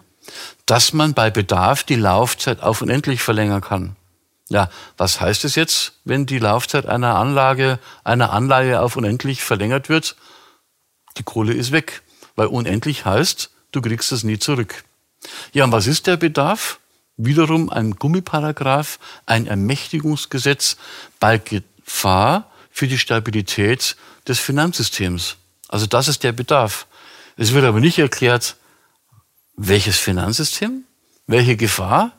dass 0.67 0.93
man 0.93 1.15
bei 1.15 1.31
Bedarf 1.31 1.85
die 1.85 1.95
Laufzeit 1.95 2.62
auf 2.62 2.83
unendlich 2.83 3.23
verlängern 3.23 3.61
kann. 3.61 3.97
Ja, 4.49 4.69
was 4.97 5.21
heißt 5.21 5.45
es 5.45 5.55
jetzt, 5.55 5.93
wenn 6.05 6.27
die 6.27 6.39
Laufzeit 6.39 6.87
einer 6.87 7.15
Anlage, 7.15 7.79
einer 8.03 8.33
Anleihe 8.33 8.81
auf 8.81 8.97
unendlich 8.97 9.43
verlängert 9.43 9.89
wird? 9.89 10.17
Die 11.17 11.23
Kohle 11.23 11.53
ist 11.53 11.73
weg, 11.73 12.03
weil 12.37 12.47
unendlich 12.47 13.05
heißt, 13.05 13.51
du 13.73 13.81
kriegst 13.81 14.12
es 14.12 14.25
nie 14.25 14.39
zurück. 14.39 14.85
Ja, 15.53 15.65
und 15.65 15.73
was 15.73 15.87
ist 15.87 16.07
der 16.07 16.17
Bedarf? 16.17 16.81
Wiederum 17.17 17.71
ein 17.71 17.93
Gummiparagraph, 17.93 18.99
ein 19.27 19.47
Ermächtigungsgesetz 19.47 20.77
bei 21.21 21.39
Gefahr 21.39 22.51
für 22.71 22.89
die 22.89 22.99
Stabilität 22.99 23.97
des 24.27 24.41
Finanzsystems. 24.41 25.37
Also 25.69 25.87
das 25.87 26.09
ist 26.09 26.25
der 26.25 26.33
Bedarf. 26.33 26.87
Es 27.37 27.53
wird 27.53 27.65
aber 27.65 27.81
nicht 27.81 27.99
erklärt, 27.99 28.57
welches 29.57 29.99
Finanzsystem, 29.99 30.85
welche 31.27 31.57
Gefahr 31.57 32.12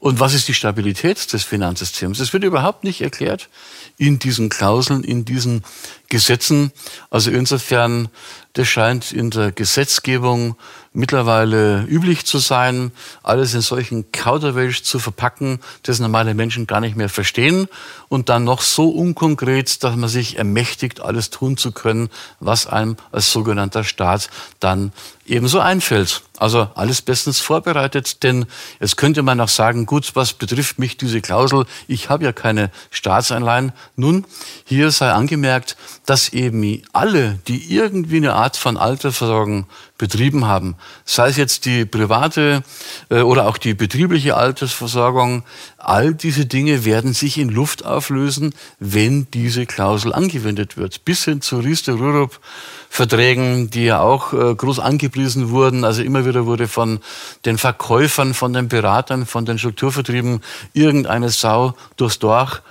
und 0.00 0.18
was 0.18 0.32
ist 0.32 0.48
die 0.48 0.54
Stabilität 0.54 1.32
des 1.32 1.44
Finanzsystems. 1.44 2.20
Es 2.20 2.32
wird 2.32 2.42
überhaupt 2.42 2.84
nicht 2.84 3.02
erklärt 3.02 3.50
in 3.98 4.18
diesen 4.18 4.48
Klauseln, 4.48 5.04
in 5.04 5.26
diesen 5.26 5.62
Gesetzen. 6.08 6.72
Also 7.10 7.30
insofern, 7.30 8.08
das 8.54 8.66
scheint 8.66 9.12
in 9.12 9.30
der 9.30 9.52
Gesetzgebung 9.52 10.56
mittlerweile 10.92 11.84
üblich 11.84 12.26
zu 12.26 12.38
sein, 12.38 12.90
alles 13.22 13.54
in 13.54 13.60
solchen 13.60 14.10
Kauderwelsch 14.10 14.82
zu 14.82 14.98
verpacken, 14.98 15.60
das 15.84 16.00
normale 16.00 16.34
Menschen 16.34 16.66
gar 16.66 16.80
nicht 16.80 16.96
mehr 16.96 17.08
verstehen 17.08 17.68
und 18.08 18.28
dann 18.28 18.42
noch 18.42 18.60
so 18.60 18.88
unkonkret, 18.88 19.84
dass 19.84 19.94
man 19.94 20.08
sich 20.08 20.36
ermächtigt, 20.36 21.00
alles 21.00 21.30
tun 21.30 21.56
zu 21.56 21.70
können, 21.70 22.08
was 22.40 22.66
einem 22.66 22.96
als 23.12 23.30
sogenannter 23.30 23.84
Staat 23.84 24.30
dann 24.58 24.92
ebenso 25.26 25.60
einfällt. 25.60 26.22
Also 26.38 26.68
alles 26.74 27.02
bestens 27.02 27.38
vorbereitet, 27.38 28.24
denn 28.24 28.46
jetzt 28.80 28.96
könnte 28.96 29.22
man 29.22 29.40
auch 29.40 29.48
sagen, 29.48 29.86
gut, 29.86 30.16
was 30.16 30.32
betrifft 30.32 30.78
mich 30.78 30.96
diese 30.96 31.20
Klausel, 31.20 31.66
ich 31.86 32.08
habe 32.08 32.24
ja 32.24 32.32
keine 32.32 32.70
Staatsanleihen. 32.90 33.72
Nun, 33.94 34.24
hier 34.64 34.90
sei 34.90 35.12
angemerkt, 35.12 35.76
dass 36.04 36.30
eben 36.30 36.82
alle, 36.92 37.38
die 37.46 37.72
irgendwie 37.72 38.16
eine 38.16 38.34
Art 38.34 38.56
von 38.56 38.76
Altersversorgung 38.76 39.66
betrieben 40.00 40.46
haben, 40.46 40.76
sei 41.04 41.28
es 41.28 41.36
jetzt 41.36 41.66
die 41.66 41.84
private 41.84 42.62
äh, 43.10 43.20
oder 43.20 43.46
auch 43.46 43.58
die 43.58 43.74
betriebliche 43.74 44.34
Altersversorgung, 44.34 45.44
all 45.76 46.14
diese 46.14 46.46
Dinge 46.46 46.86
werden 46.86 47.12
sich 47.12 47.36
in 47.36 47.50
Luft 47.50 47.84
auflösen, 47.84 48.54
wenn 48.78 49.30
diese 49.30 49.66
Klausel 49.66 50.14
angewendet 50.14 50.78
wird. 50.78 51.04
Bis 51.04 51.26
hin 51.26 51.42
zu 51.42 51.58
Riester-Rurup 51.58 52.40
Verträgen, 52.88 53.70
die 53.70 53.84
ja 53.84 54.00
auch 54.00 54.32
äh, 54.32 54.54
groß 54.54 54.80
angepriesen 54.80 55.50
wurden. 55.50 55.84
Also 55.84 56.02
immer 56.02 56.24
wieder 56.26 56.46
wurde 56.46 56.66
von 56.66 57.00
den 57.44 57.58
Verkäufern, 57.58 58.32
von 58.34 58.52
den 58.52 58.68
Beratern, 58.68 59.26
von 59.26 59.44
den 59.44 59.58
Strukturvertrieben 59.58 60.40
irgendeine 60.72 61.28
Sau 61.28 61.74
durchs 61.96 62.18
Dorf 62.18 62.62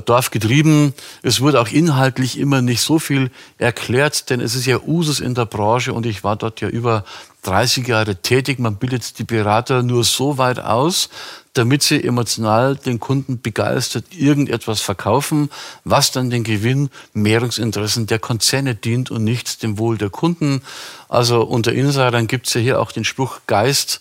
Dorf 0.00 0.30
getrieben. 0.30 0.94
Es 1.22 1.40
wurde 1.40 1.60
auch 1.60 1.68
inhaltlich 1.68 2.38
immer 2.38 2.62
nicht 2.62 2.80
so 2.80 2.98
viel 2.98 3.30
erklärt, 3.58 4.30
denn 4.30 4.40
es 4.40 4.54
ist 4.54 4.66
ja 4.66 4.80
Usus 4.80 5.20
in 5.20 5.34
der 5.34 5.46
Branche 5.46 5.92
und 5.92 6.06
ich 6.06 6.24
war 6.24 6.36
dort 6.36 6.60
ja 6.60 6.68
über 6.68 7.04
30 7.42 7.86
Jahre 7.88 8.16
tätig. 8.16 8.58
Man 8.58 8.76
bildet 8.76 9.18
die 9.18 9.24
Berater 9.24 9.82
nur 9.82 10.04
so 10.04 10.38
weit 10.38 10.60
aus, 10.60 11.08
damit 11.54 11.82
sie 11.82 12.02
emotional 12.02 12.76
den 12.76 13.00
Kunden 13.00 13.40
begeistert 13.40 14.06
irgendetwas 14.10 14.80
verkaufen, 14.80 15.50
was 15.84 16.12
dann 16.12 16.30
den 16.30 16.44
Gewinn, 16.44 16.88
Mehrungsinteressen 17.12 18.06
der 18.06 18.18
Konzerne 18.18 18.74
dient 18.74 19.10
und 19.10 19.24
nicht 19.24 19.62
dem 19.62 19.78
Wohl 19.78 19.98
der 19.98 20.10
Kunden. 20.10 20.62
Also 21.08 21.42
unter 21.42 21.72
Insidern 21.72 22.26
gibt 22.26 22.46
es 22.46 22.54
ja 22.54 22.60
hier 22.60 22.80
auch 22.80 22.92
den 22.92 23.04
Spruch 23.04 23.40
Geist 23.46 24.00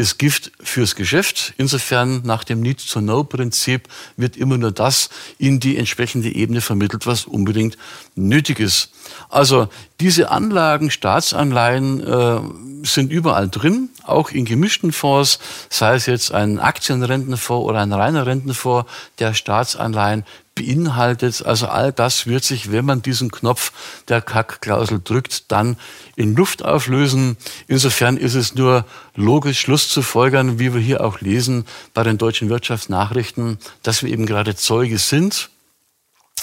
ist 0.00 0.18
Gift 0.18 0.50
fürs 0.60 0.96
Geschäft. 0.96 1.54
Insofern 1.58 2.22
nach 2.24 2.42
dem 2.42 2.60
Need-to-Know-Prinzip 2.60 3.88
wird 4.16 4.36
immer 4.36 4.58
nur 4.58 4.72
das 4.72 5.10
in 5.38 5.60
die 5.60 5.76
entsprechende 5.76 6.34
Ebene 6.34 6.60
vermittelt, 6.60 7.06
was 7.06 7.26
unbedingt 7.26 7.76
nötig 8.14 8.58
ist. 8.58 8.90
Also 9.28 9.68
diese 10.00 10.30
Anlagen, 10.30 10.90
Staatsanleihen 10.90 12.06
äh, 12.06 12.40
sind 12.86 13.12
überall 13.12 13.48
drin, 13.48 13.90
auch 14.04 14.30
in 14.30 14.44
gemischten 14.44 14.92
Fonds, 14.92 15.38
sei 15.68 15.94
es 15.94 16.06
jetzt 16.06 16.32
ein 16.32 16.58
Aktienrentenfonds 16.58 17.68
oder 17.68 17.80
ein 17.80 17.92
reiner 17.92 18.26
Rentenfonds, 18.26 18.90
der 19.18 19.34
Staatsanleihen 19.34 20.24
beinhaltet. 20.54 21.44
Also 21.44 21.66
all 21.68 21.92
das 21.92 22.26
wird 22.26 22.44
sich, 22.44 22.72
wenn 22.72 22.84
man 22.84 23.02
diesen 23.02 23.30
Knopf 23.30 23.72
der 24.08 24.20
Kack-Klausel 24.20 25.00
drückt, 25.02 25.50
dann 25.50 25.76
in 26.16 26.34
Luft 26.34 26.64
auflösen. 26.64 27.36
Insofern 27.66 28.16
ist 28.16 28.34
es 28.34 28.54
nur 28.54 28.84
logisch 29.14 29.60
Schluss 29.60 29.88
zu 29.88 30.02
folgern, 30.02 30.58
wie 30.58 30.74
wir 30.74 30.80
hier 30.80 31.02
auch 31.02 31.20
lesen 31.20 31.64
bei 31.94 32.02
den 32.02 32.18
deutschen 32.18 32.48
Wirtschaftsnachrichten, 32.48 33.58
dass 33.82 34.02
wir 34.02 34.10
eben 34.10 34.26
gerade 34.26 34.56
Zeuge 34.56 34.98
sind, 34.98 35.50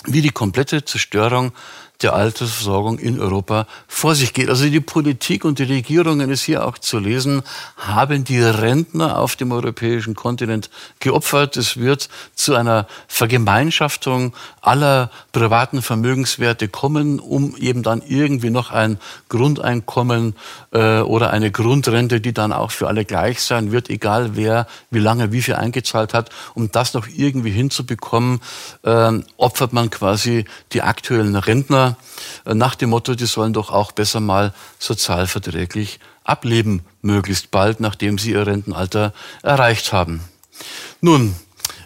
wie 0.06 0.22
die 0.22 0.32
komplette 0.32 0.86
Zerstörung 0.86 1.52
der 2.02 2.14
Altersversorgung 2.14 3.00
in 3.00 3.20
Europa 3.20 3.66
vor 3.88 4.14
sich 4.14 4.34
geht. 4.34 4.50
Also 4.50 4.70
die 4.70 4.80
Politik 4.80 5.46
und 5.46 5.58
die 5.60 5.64
Regierungen 5.64 6.30
ist 6.30 6.44
hier 6.44 6.66
auch 6.66 6.78
zu 6.78 7.00
lesen, 7.00 7.42
haben 7.76 8.24
die 8.24 8.42
Rentner 8.42 9.18
auf 9.18 9.36
dem 9.36 9.52
europäischen 9.52 10.14
Kontinent 10.14 10.70
geopfert. 11.00 11.58
Es 11.58 11.78
wird 11.78 12.10
zu 12.36 12.56
einer 12.56 12.88
Vergemeinschaftung 13.08 14.34
aller 14.62 15.10
privaten 15.32 15.82
Vermögenswerte 15.82 16.68
kommen, 16.68 17.20
um 17.20 17.56
eben 17.58 17.82
dann 17.82 18.04
irgendwie 18.06 18.52
noch 18.52 18.72
ein 18.72 19.00
Grundeinkommen 19.30 20.36
äh, 20.72 21.00
oder 21.00 21.32
eine 21.32 21.52
Grundrente, 21.52 22.22
die 22.22 22.34
dann 22.34 22.54
auch 22.54 22.72
für 22.72 22.88
alle 22.88 23.06
gleich 23.06 23.42
sein 23.42 23.72
wird, 23.72 23.90
egal 23.90 24.36
wer 24.36 24.68
wie 24.92 25.00
lange 25.00 25.32
wie 25.32 25.42
viel 25.42 25.56
eingezahlt 25.56 26.14
hat, 26.14 26.30
um 26.54 26.72
das 26.72 26.94
noch 26.94 27.08
irgendwie 27.08 27.52
hinzubekommen, 27.52 28.42
äh, 28.84 29.14
opfert 29.38 29.74
man 29.74 29.90
quasi 29.90 30.46
die 30.74 30.84
aktuellen 30.84 31.36
Rentner 31.36 31.87
äh, 32.46 32.54
nach 32.54 32.76
dem 32.76 32.90
Motto, 32.90 33.16
die 33.16 33.26
sollen 33.26 33.54
doch 33.54 33.70
auch 33.70 33.92
besser 33.92 34.20
mal 34.20 34.54
sozialverträglich 34.80 36.00
ableben, 36.24 36.82
möglichst 37.02 37.52
bald, 37.52 37.80
nachdem 37.80 38.18
sie 38.18 38.32
ihr 38.32 38.46
Rentenalter 38.46 39.14
erreicht 39.44 39.94
haben. 39.94 40.22
Nun, 41.00 41.36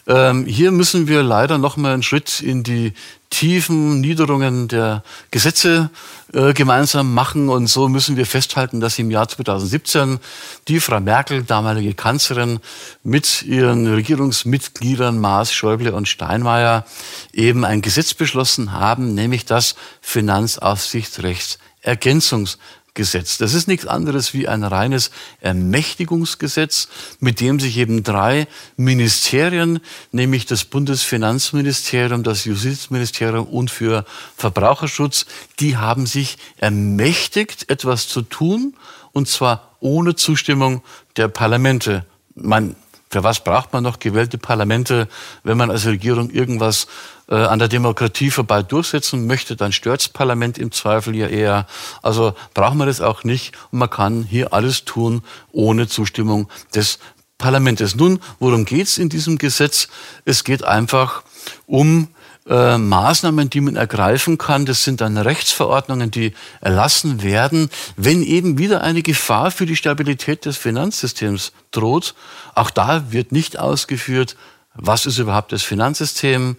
ähm, 0.08 0.46
hier 0.46 0.72
müssen 0.72 1.08
wir 1.08 1.22
leider 1.22 1.58
noch 1.58 1.78
mal 1.78 1.94
einen 1.94 2.04
Schritt 2.04 2.42
in 2.42 2.64
die 2.64 2.94
tiefen 3.32 4.00
Niederungen 4.02 4.68
der 4.68 5.02
Gesetze 5.32 5.90
äh, 6.34 6.54
gemeinsam 6.54 7.16
machen. 7.16 7.50
Und 7.50 7.66
so 7.68 7.90
müssen 7.90 8.16
wir 8.18 8.28
festhalten, 8.28 8.80
dass 8.80 9.00
im 9.00 9.10
Jahr 9.10 9.28
2017 9.28 10.20
die 10.68 10.80
Frau 10.80 11.00
Merkel, 11.00 11.42
damalige 11.44 11.96
Kanzlerin, 11.96 12.60
mit 13.04 13.42
ihren 13.42 13.92
Regierungsmitgliedern 13.92 15.18
Maas, 15.18 15.52
Schäuble 15.52 15.94
und 15.94 16.08
Steinmeier 16.08 16.86
eben 17.34 17.66
ein 17.66 17.82
Gesetz 17.82 18.14
beschlossen 18.14 18.74
haben, 18.74 19.16
nämlich 19.16 19.46
das 19.46 19.74
Finanzaufsichtsrechtsergänzungs 20.02 22.60
Gesetz. 22.94 23.38
Das 23.38 23.54
ist 23.54 23.68
nichts 23.68 23.88
anderes 23.88 24.34
wie 24.34 24.48
ein 24.48 24.64
reines 24.64 25.12
Ermächtigungsgesetz, 25.40 26.90
mit 27.20 27.40
dem 27.40 27.60
sich 27.60 27.78
eben 27.78 28.04
drei 28.04 28.48
Ministerien, 28.76 29.80
nämlich 30.12 30.46
das 30.46 30.66
Bundesfinanzministerium, 30.66 32.24
das 32.24 32.44
Justizministerium 32.44 33.48
und 33.48 33.72
für 33.72 34.06
Verbraucherschutz, 34.36 35.26
die 35.60 35.78
haben 35.78 36.06
sich 36.06 36.38
ermächtigt, 36.58 37.70
etwas 37.70 38.10
zu 38.10 38.24
tun, 38.24 38.76
und 39.14 39.28
zwar 39.30 39.76
ohne 39.80 40.16
Zustimmung 40.16 40.84
der 41.16 41.30
Parlamente. 41.30 42.06
Man 42.36 42.76
für 43.12 43.24
was 43.24 43.44
braucht 43.44 43.74
man 43.74 43.84
noch 43.84 44.00
gewählte 44.00 44.38
Parlamente, 44.38 45.10
wenn 45.44 45.58
man 45.58 45.70
als 45.70 45.86
Regierung 45.86 46.30
irgendwas 46.30 46.88
äh, 47.32 47.36
an 47.36 47.58
der 47.58 47.68
Demokratie 47.68 48.30
vorbei 48.30 48.62
durchsetzen 48.62 49.26
möchte? 49.26 49.56
Dann 49.56 49.72
stört's 49.72 50.10
Parlament 50.10 50.60
im 50.60 50.72
Zweifel 50.72 51.16
ja 51.16 51.28
eher. 51.28 51.66
Also 52.04 52.36
braucht 52.54 52.76
man 52.76 52.88
das 52.88 53.02
auch 53.02 53.24
nicht 53.24 53.58
und 53.72 53.80
man 53.80 53.90
kann 53.90 54.24
hier 54.24 54.54
alles 54.54 54.86
tun 54.86 55.24
ohne 55.52 55.88
Zustimmung 55.88 56.50
des 56.76 57.00
Parlaments. 57.40 57.96
Nun, 57.96 58.20
worum 58.40 58.66
geht's 58.66 59.00
in 59.00 59.10
diesem 59.10 59.40
Gesetz? 59.40 59.88
Es 60.26 60.44
geht 60.44 60.64
einfach 60.64 61.24
um 61.66 62.10
äh, 62.48 62.78
Maßnahmen, 62.78 63.50
die 63.50 63.62
man 63.62 63.76
ergreifen 63.76 64.38
kann. 64.38 64.66
Das 64.66 64.84
sind 64.84 65.02
dann 65.02 65.18
Rechtsverordnungen, 65.18 66.12
die 66.12 66.34
erlassen 66.60 67.24
werden, 67.24 67.70
wenn 67.98 68.24
eben 68.24 68.58
wieder 68.58 68.82
eine 68.82 69.02
Gefahr 69.02 69.52
für 69.52 69.66
die 69.66 69.76
Stabilität 69.76 70.46
des 70.46 70.58
Finanzsystems 70.58 71.52
droht. 71.72 72.14
Auch 72.56 72.70
da 72.70 73.12
wird 73.12 73.32
nicht 73.32 73.58
ausgeführt, 73.58 74.36
was 74.74 75.06
ist 75.06 75.18
überhaupt 75.18 75.52
das 75.52 75.64
Finanzsystem, 75.64 76.58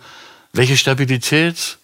welche 0.53 0.77
Stabilität 0.77 1.79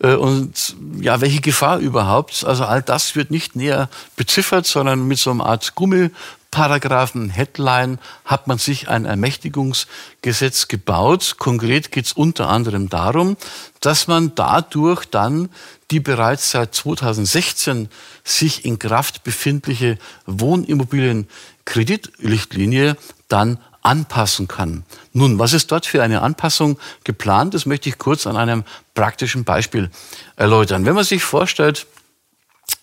Äh, 0.00 0.14
und 0.14 0.74
ja, 1.00 1.20
welche 1.20 1.40
Gefahr 1.40 1.78
überhaupt? 1.78 2.44
Also 2.44 2.64
all 2.64 2.82
das 2.82 3.14
wird 3.16 3.30
nicht 3.30 3.56
näher 3.56 3.88
beziffert, 4.16 4.66
sondern 4.66 5.08
mit 5.08 5.18
so 5.18 5.30
einer 5.30 5.46
Art 5.46 5.74
Gummiparagraphen, 5.74 7.30
Headline 7.30 7.98
hat 8.24 8.46
man 8.46 8.58
sich 8.58 8.88
ein 8.88 9.06
Ermächtigungsgesetz 9.06 10.68
gebaut. 10.68 11.34
Konkret 11.38 11.90
geht 11.92 12.06
es 12.06 12.12
unter 12.12 12.48
anderem 12.48 12.88
darum, 12.88 13.36
dass 13.80 14.06
man 14.06 14.34
dadurch 14.34 15.04
dann 15.06 15.48
die 15.90 16.00
bereits 16.00 16.50
seit 16.50 16.74
2016 16.74 17.88
sich 18.24 18.64
in 18.64 18.78
Kraft 18.78 19.24
befindliche 19.24 19.98
Wohnimmobilienkreditrichtlinie 20.26 22.96
dann 23.28 23.58
anpassen 23.86 24.48
kann. 24.48 24.84
Nun, 25.12 25.38
was 25.38 25.52
ist 25.52 25.70
dort 25.70 25.86
für 25.86 26.02
eine 26.02 26.20
Anpassung 26.22 26.78
geplant? 27.04 27.54
Das 27.54 27.66
möchte 27.66 27.88
ich 27.88 27.98
kurz 27.98 28.26
an 28.26 28.36
einem 28.36 28.64
praktischen 28.94 29.44
Beispiel 29.44 29.90
erläutern. 30.36 30.84
Wenn 30.84 30.94
man 30.94 31.04
sich 31.04 31.22
vorstellt, 31.22 31.86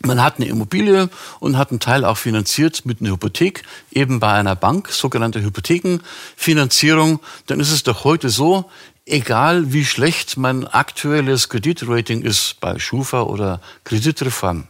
man 0.01 0.23
hat 0.23 0.37
eine 0.37 0.47
Immobilie 0.47 1.09
und 1.39 1.57
hat 1.57 1.71
einen 1.71 1.81
Teil 1.81 2.05
auch 2.05 2.17
finanziert 2.17 2.85
mit 2.85 3.01
einer 3.01 3.11
Hypothek, 3.11 3.63
eben 3.91 4.19
bei 4.21 4.31
einer 4.31 4.55
Bank, 4.55 4.89
sogenannte 4.89 5.41
Hypothekenfinanzierung, 5.41 7.19
dann 7.47 7.59
ist 7.59 7.71
es 7.71 7.83
doch 7.83 8.05
heute 8.05 8.29
so, 8.29 8.69
egal 9.05 9.73
wie 9.73 9.83
schlecht 9.83 10.37
mein 10.37 10.65
aktuelles 10.65 11.49
Kreditrating 11.49 12.21
ist 12.21 12.61
bei 12.61 12.79
Schufa 12.79 13.23
oder 13.23 13.59
Kreditreform 13.83 14.67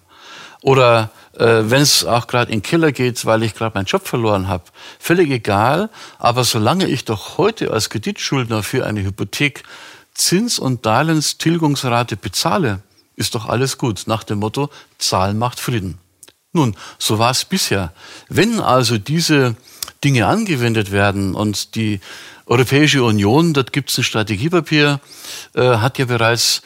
oder 0.64 1.12
äh, 1.38 1.64
wenn 1.66 1.82
es 1.82 2.06
auch 2.06 2.26
gerade 2.26 2.52
in 2.52 2.62
Killer 2.62 2.92
geht, 2.92 3.26
weil 3.26 3.44
ich 3.44 3.54
gerade 3.54 3.76
meinen 3.76 3.86
Job 3.86 4.08
verloren 4.08 4.48
habe, 4.48 4.64
völlig 4.98 5.30
egal. 5.30 5.90
Aber 6.18 6.44
solange 6.44 6.88
ich 6.88 7.06
doch 7.06 7.38
heute 7.38 7.72
als 7.72 7.90
Kreditschuldner 7.90 8.64
für 8.64 8.86
eine 8.86 9.04
Hypothek 9.04 9.64
Zins- 10.16 10.60
und 10.60 10.86
Darlehenstilgungsrate 10.86 12.16
bezahle, 12.16 12.80
ist 13.16 13.36
doch 13.36 13.48
alles 13.48 13.78
gut. 13.78 14.04
Nach 14.06 14.24
dem 14.24 14.40
Motto, 14.40 14.70
Zahlen 14.98 15.38
macht 15.38 15.60
Frieden. 15.60 15.98
Nun, 16.54 16.76
so 16.98 17.20
war 17.20 17.32
es 17.32 17.46
bisher. 17.46 17.92
Wenn 18.30 18.60
also 18.60 18.98
diese 18.98 19.56
Dinge 20.04 20.28
angewendet 20.28 20.92
werden 20.92 21.36
und 21.36 21.76
die 21.76 22.00
Europäische 22.46 23.04
Union, 23.04 23.54
dort 23.54 23.74
gibt 23.74 23.90
es 23.90 23.98
ein 23.98 24.04
Strategiepapier, 24.04 25.00
äh, 25.56 25.62
hat 25.78 25.98
ja 25.98 26.06
bereits 26.06 26.62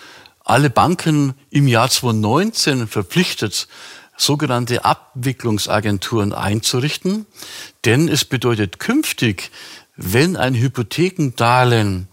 alle 0.50 0.70
Banken 0.70 1.34
im 1.50 1.68
Jahr 1.68 1.90
2019 1.90 2.88
verpflichtet, 2.88 3.68
sogenannte 4.16 4.86
Abwicklungsagenturen 4.86 6.34
einzurichten. 6.34 7.26
Denn 7.86 8.08
es 8.08 8.26
bedeutet 8.26 8.80
künftig, 8.80 9.52
wenn 9.96 10.38
ein 10.38 10.56
Hypothekendarlehen 10.56 12.08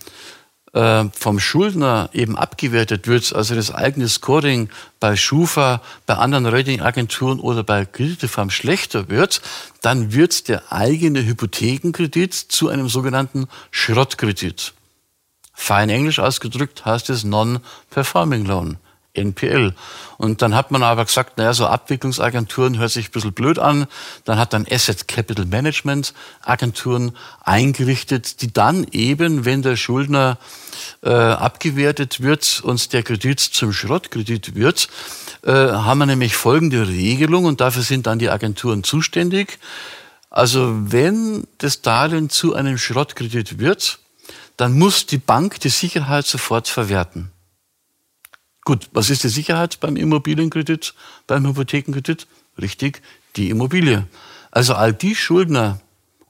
äh, 0.72 1.04
vom 1.12 1.38
Schuldner 1.38 2.10
eben 2.12 2.36
abgewertet 2.36 3.06
wird, 3.06 3.32
also 3.32 3.54
das 3.54 3.72
eigene 3.72 4.08
Scoring 4.08 4.68
bei 4.98 5.16
Schufa, 5.16 5.80
bei 6.06 6.14
anderen 6.14 6.46
Ratingagenturen 6.46 7.38
oder 7.38 7.62
bei 7.62 7.84
Krediteform 7.84 8.50
schlechter 8.50 9.08
wird, 9.08 9.40
dann 9.80 10.12
wird 10.12 10.48
der 10.48 10.72
eigene 10.72 11.24
Hypothekenkredit 11.24 12.34
zu 12.34 12.68
einem 12.68 12.88
sogenannten 12.88 13.46
Schrottkredit. 13.70 14.74
Fein 15.54 15.88
englisch 15.88 16.18
ausgedrückt 16.18 16.84
heißt 16.84 17.08
es 17.10 17.24
Non-Performing 17.24 18.44
Loan. 18.44 18.78
NPL. 19.14 19.74
Und 20.18 20.42
dann 20.42 20.54
hat 20.54 20.70
man 20.70 20.82
aber 20.82 21.04
gesagt, 21.04 21.38
naja, 21.38 21.54
so 21.54 21.66
Abwicklungsagenturen 21.66 22.78
hört 22.78 22.90
sich 22.90 23.08
ein 23.08 23.12
bisschen 23.12 23.32
blöd 23.32 23.58
an. 23.58 23.86
Dann 24.24 24.38
hat 24.38 24.52
dann 24.52 24.66
Asset 24.68 25.08
Capital 25.08 25.46
Management 25.46 26.14
Agenturen 26.42 27.12
eingerichtet, 27.40 28.42
die 28.42 28.52
dann 28.52 28.86
eben, 28.90 29.44
wenn 29.44 29.62
der 29.62 29.76
Schuldner 29.76 30.38
äh, 31.02 31.10
abgewertet 31.10 32.22
wird 32.22 32.60
und 32.64 32.92
der 32.92 33.02
Kredit 33.02 33.40
zum 33.40 33.72
Schrottkredit 33.72 34.54
wird, 34.56 34.88
äh, 35.42 35.52
haben 35.52 35.98
wir 35.98 36.06
nämlich 36.06 36.36
folgende 36.36 36.88
Regelung 36.88 37.44
und 37.44 37.60
dafür 37.60 37.82
sind 37.82 38.06
dann 38.06 38.18
die 38.18 38.30
Agenturen 38.30 38.82
zuständig. 38.82 39.58
Also 40.30 40.72
wenn 40.90 41.46
das 41.58 41.82
Darlehen 41.82 42.28
zu 42.28 42.54
einem 42.54 42.78
Schrottkredit 42.78 43.60
wird, 43.60 44.00
dann 44.56 44.78
muss 44.78 45.06
die 45.06 45.18
Bank 45.18 45.60
die 45.60 45.68
Sicherheit 45.68 46.26
sofort 46.26 46.68
verwerten. 46.68 47.30
Gut, 48.64 48.88
was 48.92 49.10
ist 49.10 49.24
die 49.24 49.28
Sicherheit 49.28 49.80
beim 49.80 49.96
Immobilienkredit, 49.96 50.94
beim 51.26 51.46
Hypothekenkredit? 51.46 52.26
Richtig, 52.60 53.02
die 53.36 53.50
Immobilie. 53.50 54.06
Also 54.50 54.74
all 54.74 54.92
die 54.92 55.14
Schuldner, 55.14 55.80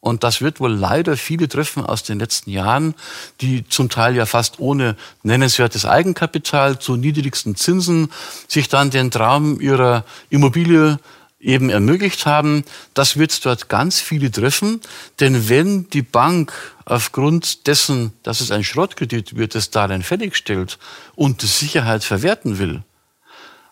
und 0.01 0.25
das 0.25 0.41
wird 0.41 0.59
wohl 0.59 0.73
leider 0.73 1.17
viele 1.17 1.49
treffen 1.49 1.87
aus 1.87 2.03
den 2.03 2.19
letzten 2.19 2.51
Jahren, 2.51 2.95
die 3.41 3.67
zum 3.69 3.89
Teil 3.89 4.17
ja 4.17 4.27
fast 4.27 4.59
ohne 4.59 4.97
nennenswertes 5.23 5.87
Eigenkapital 5.87 6.79
zu 6.79 6.97
niedrigsten 6.97 7.55
Zinsen 7.57 8.11
sich 8.49 8.69
dann 8.69 8.91
den 8.91 9.11
Traum 9.11 9.61
ihrer 9.61 10.05
Immobilie 10.29 10.99
eben 11.45 11.71
ermöglicht 11.71 12.27
haben, 12.27 12.65
das 12.95 13.17
wird 13.19 13.45
dort 13.45 13.69
ganz 13.69 14.01
viele 14.01 14.31
treffen. 14.31 14.81
Denn 15.21 15.49
wenn 15.49 15.89
die 15.91 16.03
Bank 16.03 16.53
aufgrund 16.85 17.67
dessen, 17.67 18.13
dass 18.23 18.41
es 18.41 18.51
ein 18.51 18.65
Schrottkredit 18.65 19.37
wird, 19.37 19.55
das 19.55 19.71
Darlehen 19.71 20.03
fälligstellt 20.03 20.79
und 21.15 21.43
die 21.43 21.47
Sicherheit 21.47 22.03
verwerten 22.05 22.59
will, 22.59 22.83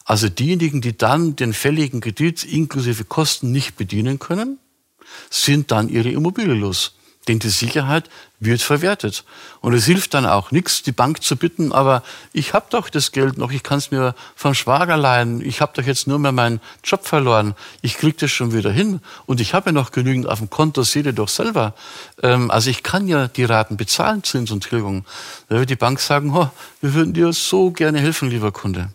also 0.05 0.29
diejenigen, 0.29 0.81
die 0.81 0.97
dann 0.97 1.37
den 1.37 1.53
fälligen 1.53 2.01
Kredit 2.01 2.45
inklusive 2.45 3.05
Kosten 3.05 3.53
nicht 3.53 3.77
bedienen 3.77 4.19
können, 4.19 4.59
sind 5.31 5.71
dann 5.71 5.89
ihre 5.89 6.11
Immobilie 6.11 6.55
los. 6.55 6.97
Denn 7.29 7.39
die 7.39 7.51
Sicherheit 7.51 8.11
wird 8.41 8.63
verwertet. 8.63 9.25
Und 9.61 9.75
es 9.75 9.85
hilft 9.85 10.15
dann 10.15 10.27
auch 10.27 10.51
nichts, 10.51 10.83
die 10.83 10.91
Bank 10.91 11.23
zu 11.23 11.37
bitten, 11.37 11.73
aber 11.73 12.03
ich 12.33 12.53
habe 12.53 12.67
doch 12.71 12.89
das 12.89 13.13
Geld 13.13 13.39
noch, 13.39 13.53
ich 13.53 13.63
kann 13.63 13.79
es 13.79 13.93
mir 13.93 14.17
vom 14.35 14.55
Schwager 14.55 14.97
leihen, 14.97 15.41
ich 15.41 15.61
habe 15.61 15.73
doch 15.75 15.85
jetzt 15.85 16.09
nur 16.09 16.19
mehr 16.19 16.33
meinen 16.33 16.61
Job 16.83 17.07
verloren, 17.07 17.55
ich 17.81 17.97
kriege 17.97 18.17
das 18.19 18.33
schon 18.33 18.53
wieder 18.53 18.73
hin 18.73 19.01
und 19.27 19.41
ich 19.41 19.55
habe 19.55 19.67
ja 19.67 19.73
noch 19.73 19.93
genügend 19.93 20.29
auf 20.29 20.41
dem 20.41 20.51
Konto, 20.51 20.83
seht 20.83 21.07
ihr 21.07 21.13
doch 21.13 21.29
selber. 21.29 21.75
Ähm, 22.23 22.51
also 22.51 22.71
ich 22.71 22.83
kann 22.83 23.07
ja 23.07 23.29
die 23.29 23.45
Raten 23.45 23.77
bezahlen, 23.77 24.25
Zins 24.25 24.51
und 24.51 24.69
Tilgung. 24.69 25.05
Da 25.49 25.61
wird 25.61 25.71
die 25.71 25.77
Bank 25.77 26.01
sagen, 26.01 26.35
oh, 26.35 26.51
wir 26.81 26.95
würden 26.95 27.13
dir 27.13 27.33
so 27.33 27.71
gerne 27.71 28.01
helfen, 28.01 28.31
lieber 28.31 28.51
Kunde. 28.51 28.89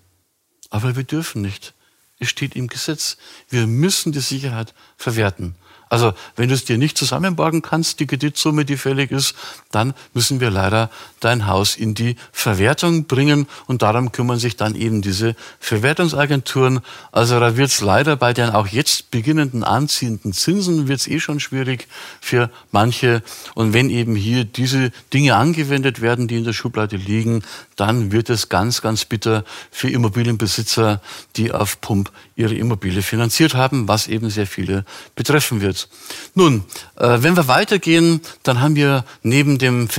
Aber 0.70 0.98
wir 0.98 1.04
dürfen 1.04 1.42
nicht. 1.42 1.74
Es 2.20 2.30
steht 2.30 2.56
im 2.56 2.68
Gesetz. 2.68 3.18
Wir 3.50 3.68
müssen 3.68 4.12
die 4.12 4.20
Sicherheit 4.20 4.74
verwerten. 4.98 5.56
Also 5.90 6.14
wenn 6.36 6.50
du 6.50 6.56
es 6.56 6.66
dir 6.66 6.78
nicht 6.78 6.98
zusammenborgen 6.98 7.62
kannst, 7.62 8.00
die 8.00 8.08
Kreditsumme, 8.08 8.66
die 8.66 8.78
fällig 8.78 9.12
ist, 9.12 9.36
dann 9.72 9.94
müssen 10.14 10.40
wir 10.40 10.50
leider 10.50 10.90
dein 11.20 11.48
Haus 11.48 11.76
in 11.76 11.94
die 11.94 12.16
Verwertung 12.32 13.06
bringen 13.06 13.48
und 13.66 13.82
darum 13.82 14.12
kümmern 14.12 14.40
sich 14.40 14.56
dann 14.56 14.76
eben 14.76 15.02
diese 15.02 15.36
Verwertungsagenturen. 15.60 16.82
Also 17.12 17.40
da 17.40 17.58
wird 17.58 17.70
es 17.70 17.82
leider 17.82 18.16
bei 18.16 18.34
den 18.34 18.50
auch 18.50 18.68
jetzt 18.68 19.12
beginnenden 19.12 19.64
anziehenden 19.64 20.34
Zinsen 20.34 20.88
wird 20.88 21.00
es 21.00 21.08
eh 21.08 21.20
schon 21.20 21.40
schwierig 21.40 21.88
für 22.22 22.50
manche. 22.72 23.22
Und 23.56 23.74
wenn 23.74 23.90
eben 23.90 24.16
hier 24.16 24.46
diese 24.46 24.92
Dinge 25.14 25.36
angewendet 25.36 26.02
werden, 26.02 26.28
die 26.28 26.38
in 26.38 26.44
der 26.44 26.54
Schublade 26.54 26.98
liegen, 26.98 27.44
dann 27.76 28.12
wird 28.12 28.30
es 28.30 28.50
ganz, 28.50 28.82
ganz 28.82 29.06
bitter 29.06 29.44
für 29.72 29.90
Immobilienbesitzer, 29.90 31.02
die 31.36 31.52
auf 31.52 31.80
Pump 31.82 32.12
ihre 32.36 32.56
Immobilie 32.56 33.02
finanziert 33.02 33.56
haben, 33.56 33.88
was 33.88 34.08
eben 34.08 34.30
sehr 34.30 34.48
viele 34.48 34.86
betreffen 35.16 35.62
wird. 35.62 35.90
Nun, 36.34 36.64
äh, 36.96 37.18
wenn 37.22 37.36
wir 37.36 37.48
weitergehen, 37.48 38.22
dann 38.44 38.62
haben 38.62 38.76
wir 38.76 39.06
neben 39.24 39.58
dem 39.58 39.90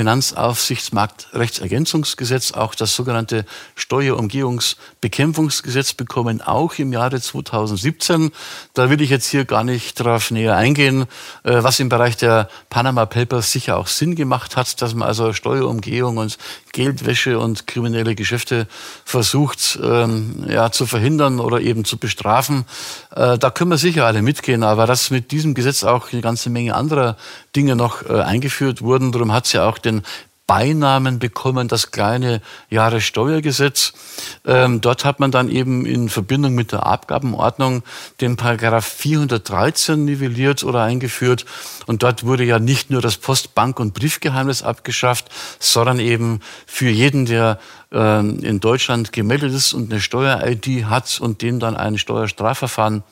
Finanzaufsichtsmarktrechtsergänzungsgesetz 1.09 2.53
auch 2.53 2.75
das 2.75 2.95
sogenannte 2.95 3.47
Steuerumgehungsbekämpfungsgesetz 3.75 5.95
bekommen, 5.95 6.43
auch 6.43 6.79
im 6.79 6.93
Jahre 6.93 7.19
2017. 7.21 8.31
Da 8.75 8.91
will 8.91 9.01
ich 9.01 9.11
jetzt 9.11 9.29
hier 9.29 9.45
gar 9.45 9.65
nicht 9.65 9.95
drauf 9.95 10.31
näher 10.31 10.55
eingehen, 10.57 11.07
äh, 11.45 11.63
was 11.63 11.81
im 11.81 11.89
Bereich 11.89 12.17
der 12.17 12.49
Panama 12.71 13.07
Papers 13.07 13.51
sicher 13.53 13.79
auch 13.79 13.89
Sinn 13.89 14.15
gemacht 14.15 14.57
hat, 14.57 14.81
dass 14.83 14.95
man 14.95 15.09
also 15.09 15.33
Steuerumgehung 15.33 16.19
und 16.19 16.37
Geldwäsche 16.73 17.39
und 17.39 17.67
kriminelle 17.67 18.15
Geschäfte 18.15 18.67
versucht 19.05 19.79
ähm, 19.83 20.45
ja, 20.49 20.71
zu 20.71 20.87
verhindern 20.87 21.41
oder 21.41 21.61
eben 21.61 21.85
zu 21.85 21.99
bestrafen. 21.99 22.65
Äh, 23.15 23.37
da 23.39 23.51
können 23.51 23.71
wir 23.71 23.79
sicher 23.79 24.07
alle 24.07 24.23
mitgehen, 24.23 24.63
aber 24.63 24.87
dass 24.87 25.11
mit 25.11 25.33
diesem 25.33 25.55
Gesetz 25.55 25.85
auch 25.85 26.13
eine 26.13 26.23
ganze 26.23 26.51
Menge 26.51 26.75
anderer 26.75 27.17
Dinge 27.57 27.77
noch 27.77 28.09
äh, 28.09 28.21
eingeführt 28.21 28.83
wurden, 28.83 29.13
darum 29.13 29.33
hat 29.33 29.47
es 29.47 29.53
ja 29.53 29.67
auch 29.69 29.79
den 29.79 30.03
Beinamen 30.49 31.19
bekommen, 31.19 31.69
das 31.69 31.91
kleine 31.91 32.41
Jahressteuergesetz. 32.71 33.93
Ähm, 34.47 34.81
dort 34.81 35.05
hat 35.05 35.21
man 35.21 35.31
dann 35.31 35.51
eben 35.51 35.85
in 35.85 36.09
Verbindung 36.09 36.55
mit 36.55 36.73
der 36.73 36.87
Abgabenordnung 36.87 37.83
den 38.23 38.37
Paragraph 38.37 38.87
413 38.87 40.07
nivelliert 40.07 40.65
oder 40.65 40.83
eingeführt. 40.83 41.45
Und 41.87 42.03
dort 42.03 42.25
wurde 42.25 42.45
ja 42.45 42.59
nicht 42.59 42.91
nur 42.91 43.03
das 43.03 43.19
Post-, 43.19 43.55
Bank- 43.55 43.79
und 43.79 43.93
Briefgeheimnis 43.93 44.63
abgeschafft, 44.63 45.27
sondern 45.59 46.01
eben 46.01 46.41
für 46.67 46.89
jeden, 46.89 47.27
der 47.27 47.59
äh, 47.93 48.21
in 48.21 48.59
Deutschland 48.59 49.13
gemeldet 49.13 49.53
ist 49.53 49.75
und 49.75 49.93
eine 49.93 50.01
Steuer-ID 50.01 50.87
hat 50.87 51.21
und 51.21 51.43
dem 51.43 51.61
dann 51.61 51.77
ein 51.77 51.99
Steuerstrafverfahren 51.99 53.05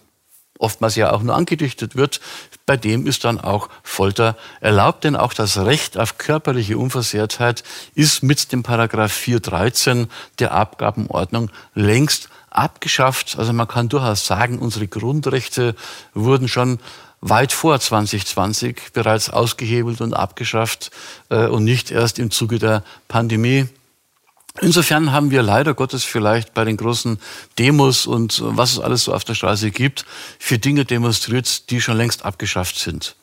oftmals 0.58 0.96
ja 0.96 1.12
auch 1.12 1.22
nur 1.22 1.34
angedichtet 1.34 1.96
wird, 1.96 2.20
bei 2.66 2.76
dem 2.76 3.06
ist 3.06 3.24
dann 3.24 3.40
auch 3.40 3.68
Folter 3.82 4.36
erlaubt, 4.60 5.04
denn 5.04 5.16
auch 5.16 5.32
das 5.32 5.56
Recht 5.58 5.98
auf 5.98 6.18
körperliche 6.18 6.78
Unversehrtheit 6.78 7.62
ist 7.94 8.22
mit 8.22 8.52
dem 8.52 8.62
Paragraph 8.62 9.12
413 9.12 10.08
der 10.38 10.52
Abgabenordnung 10.52 11.50
längst 11.74 12.28
abgeschafft. 12.50 13.36
Also 13.38 13.52
man 13.52 13.68
kann 13.68 13.88
durchaus 13.88 14.26
sagen, 14.26 14.58
unsere 14.58 14.88
Grundrechte 14.88 15.74
wurden 16.14 16.48
schon 16.48 16.78
weit 17.20 17.52
vor 17.52 17.78
2020 17.78 18.92
bereits 18.92 19.30
ausgehebelt 19.30 20.00
und 20.00 20.14
abgeschafft 20.14 20.90
äh, 21.28 21.46
und 21.46 21.64
nicht 21.64 21.90
erst 21.90 22.18
im 22.18 22.30
Zuge 22.30 22.58
der 22.58 22.82
Pandemie. 23.08 23.68
Insofern 24.60 25.12
haben 25.12 25.30
wir 25.30 25.42
leider 25.42 25.74
Gottes 25.74 26.04
vielleicht 26.04 26.54
bei 26.54 26.64
den 26.64 26.76
großen 26.76 27.18
Demos 27.58 28.06
und 28.06 28.40
was 28.44 28.72
es 28.72 28.80
alles 28.80 29.04
so 29.04 29.14
auf 29.14 29.24
der 29.24 29.34
Straße 29.34 29.70
gibt, 29.70 30.04
für 30.38 30.58
Dinge 30.58 30.84
demonstriert, 30.84 31.70
die 31.70 31.80
schon 31.80 31.96
längst 31.96 32.24
abgeschafft 32.24 32.78
sind. 32.78 33.16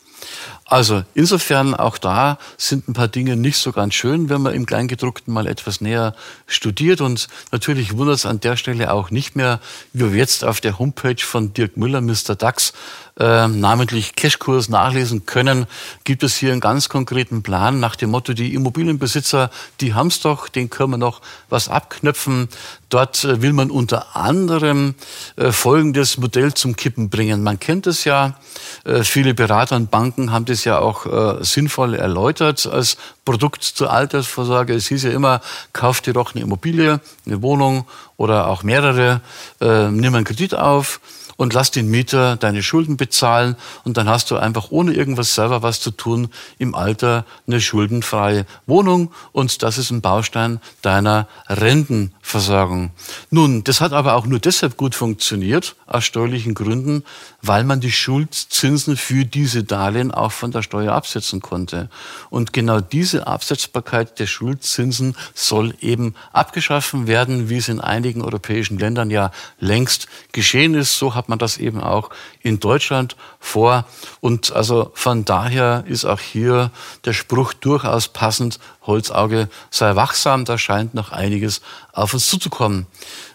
Also 0.65 1.03
insofern 1.13 1.75
auch 1.75 1.97
da 1.97 2.37
sind 2.57 2.87
ein 2.87 2.93
paar 2.93 3.07
Dinge 3.07 3.35
nicht 3.35 3.57
so 3.57 3.71
ganz 3.71 3.93
schön, 3.93 4.29
wenn 4.29 4.41
man 4.41 4.53
im 4.53 4.65
Kleingedruckten 4.65 5.33
mal 5.33 5.47
etwas 5.47 5.81
näher 5.81 6.15
studiert. 6.47 7.01
Und 7.01 7.27
natürlich 7.51 7.97
wundert 7.97 8.15
es 8.15 8.25
an 8.25 8.39
der 8.39 8.55
Stelle 8.55 8.91
auch 8.91 9.11
nicht 9.11 9.35
mehr, 9.35 9.59
wie 9.91 10.11
wir 10.11 10.17
jetzt 10.17 10.43
auf 10.43 10.61
der 10.61 10.79
Homepage 10.79 11.21
von 11.21 11.53
Dirk 11.53 11.77
Müller, 11.77 12.01
Mr. 12.01 12.35
DAX, 12.35 12.73
äh, 13.19 13.47
namentlich 13.47 14.15
Cashkurs 14.15 14.69
nachlesen 14.69 15.25
können, 15.25 15.67
gibt 16.03 16.23
es 16.23 16.35
hier 16.35 16.51
einen 16.51 16.61
ganz 16.61 16.89
konkreten 16.89 17.43
Plan 17.43 17.79
nach 17.79 17.95
dem 17.95 18.09
Motto, 18.09 18.33
die 18.33 18.53
Immobilienbesitzer, 18.53 19.51
die 19.81 19.93
haben's 19.93 20.19
doch, 20.21 20.49
den 20.49 20.69
können 20.69 20.91
wir 20.91 20.97
noch 20.97 21.21
was 21.49 21.69
abknöpfen. 21.69 22.49
Dort 22.89 23.23
äh, 23.23 23.41
will 23.41 23.53
man 23.53 23.71
unter 23.71 24.15
anderem 24.15 24.95
äh, 25.35 25.51
folgendes 25.51 26.17
Modell 26.17 26.53
zum 26.53 26.75
Kippen 26.75 27.09
bringen. 27.09 27.41
Man 27.41 27.59
kennt 27.59 27.87
es 27.87 28.03
ja, 28.03 28.35
äh, 28.83 29.03
viele 29.03 29.33
Berater 29.33 29.75
und 29.75 29.89
Banken 29.89 30.31
haben 30.31 30.45
das 30.45 30.63
ja 30.63 30.79
auch 30.79 31.05
sinnvoll 31.41 31.95
erläutert 31.95 32.65
als 32.65 32.97
Produkt 33.25 33.63
zur 33.63 33.91
Altersvorsorge. 33.91 34.73
Es 34.73 34.87
hieß 34.87 35.03
ja 35.03 35.11
immer, 35.11 35.41
kauf 35.71 36.01
dir 36.01 36.13
doch 36.13 36.33
eine 36.33 36.43
Immobilie, 36.43 36.99
eine 37.25 37.41
Wohnung 37.41 37.85
oder 38.17 38.47
auch 38.47 38.63
mehrere, 38.63 39.21
nimm 39.59 40.15
einen 40.15 40.23
Kredit 40.23 40.55
auf 40.55 40.99
und 41.43 41.53
lass 41.53 41.71
den 41.71 41.89
Mieter 41.89 42.37
deine 42.37 42.63
Schulden 42.63 42.95
bezahlen 42.95 43.57
und 43.83 43.97
dann 43.97 44.07
hast 44.07 44.31
du 44.31 44.37
einfach 44.37 44.71
ohne 44.71 44.93
irgendwas 44.93 45.35
selber 45.35 45.61
was 45.61 45.81
zu 45.81 45.91
tun 45.91 46.29
im 46.57 46.73
Alter 46.73 47.25
eine 47.45 47.59
schuldenfreie 47.59 48.45
Wohnung 48.65 49.11
und 49.33 49.61
das 49.61 49.77
ist 49.77 49.91
ein 49.91 49.99
Baustein 49.99 50.61
deiner 50.81 51.27
Rentenversorgung. 51.49 52.91
Nun, 53.29 53.65
das 53.65 53.81
hat 53.81 53.91
aber 53.91 54.13
auch 54.15 54.25
nur 54.25 54.39
deshalb 54.39 54.77
gut 54.77 54.95
funktioniert, 54.95 55.75
aus 55.85 56.05
steuerlichen 56.05 56.53
Gründen, 56.53 57.03
weil 57.41 57.65
man 57.65 57.81
die 57.81 57.91
Schuldzinsen 57.91 58.95
für 58.95 59.25
diese 59.25 59.65
Darlehen 59.65 60.11
auch 60.11 60.31
von 60.31 60.51
der 60.51 60.61
Steuer 60.61 60.93
absetzen 60.93 61.41
konnte. 61.41 61.89
Und 62.29 62.53
genau 62.53 62.79
diese 62.79 63.27
Absetzbarkeit 63.27 64.17
der 64.17 64.27
Schuldzinsen 64.27 65.17
soll 65.33 65.75
eben 65.81 66.15
abgeschaffen 66.31 67.05
werden, 67.05 67.49
wie 67.49 67.57
es 67.57 67.67
in 67.67 67.81
einigen 67.81 68.21
europäischen 68.21 68.79
Ländern 68.79 69.09
ja 69.09 69.31
längst 69.59 70.07
geschehen 70.31 70.73
ist. 70.73 70.97
So 70.97 71.15
hat 71.15 71.27
man 71.27 71.32
das 71.41 71.57
eben 71.57 71.81
auch 71.81 72.09
in 72.41 72.59
Deutschland 72.59 73.15
vor. 73.39 73.85
Und 74.21 74.51
also 74.51 74.91
von 74.93 75.25
daher 75.25 75.83
ist 75.87 76.05
auch 76.05 76.19
hier 76.19 76.71
der 77.05 77.13
Spruch 77.13 77.53
durchaus 77.53 78.07
passend, 78.07 78.59
Holzauge 78.85 79.49
sei 79.69 79.95
wachsam, 79.95 80.45
da 80.45 80.57
scheint 80.57 80.93
noch 80.93 81.11
einiges 81.11 81.61
auf 81.93 82.13
uns 82.13 82.27
zuzukommen. 82.27 82.85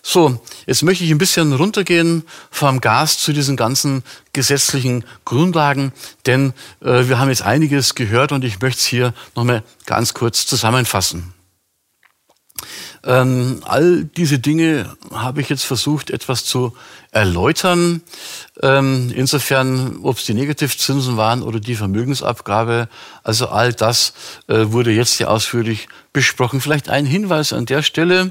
So, 0.03 0.41
jetzt 0.67 0.83
möchte 0.83 1.05
ich 1.05 1.11
ein 1.11 1.19
bisschen 1.19 1.53
runtergehen 1.53 2.25
vom 2.51 2.81
Gas 2.81 3.19
zu 3.19 3.33
diesen 3.33 3.57
ganzen 3.57 4.03
gesetzlichen 4.33 5.05
Grundlagen, 5.25 5.93
denn 6.27 6.53
äh, 6.81 7.09
wir 7.09 7.19
haben 7.19 7.29
jetzt 7.29 7.43
einiges 7.43 7.95
gehört 7.95 8.33
und 8.33 8.45
ich 8.45 8.61
möchte 8.61 8.81
es 8.81 8.87
hier 8.87 9.15
nochmal 9.35 9.63
ganz 9.87 10.15
kurz 10.15 10.47
zusammenfassen. 10.47 11.33
Ähm, 13.09 13.63
all 13.65 14.05
diese 14.05 14.39
Dinge 14.39 14.95
habe 15.11 15.41
ich 15.41 15.49
jetzt 15.49 15.65
versucht, 15.65 16.11
etwas 16.11 16.45
zu 16.45 16.75
erläutern. 17.11 18.03
Ähm, 18.61 19.11
insofern, 19.15 20.01
ob 20.03 20.19
es 20.19 20.27
die 20.27 20.35
Negativzinsen 20.35 21.17
waren 21.17 21.43
oder 21.43 21.59
die 21.59 21.75
Vermögensabgabe, 21.75 22.89
also 23.23 23.49
all 23.49 23.73
das 23.73 24.13
äh, 24.49 24.67
wurde 24.67 24.91
jetzt 24.91 25.15
hier 25.15 25.31
ausführlich 25.31 25.89
besprochen. 26.13 26.61
Vielleicht 26.61 26.91
ein 26.91 27.07
Hinweis 27.07 27.55
an 27.55 27.65
der 27.65 27.83
Stelle. 27.83 28.31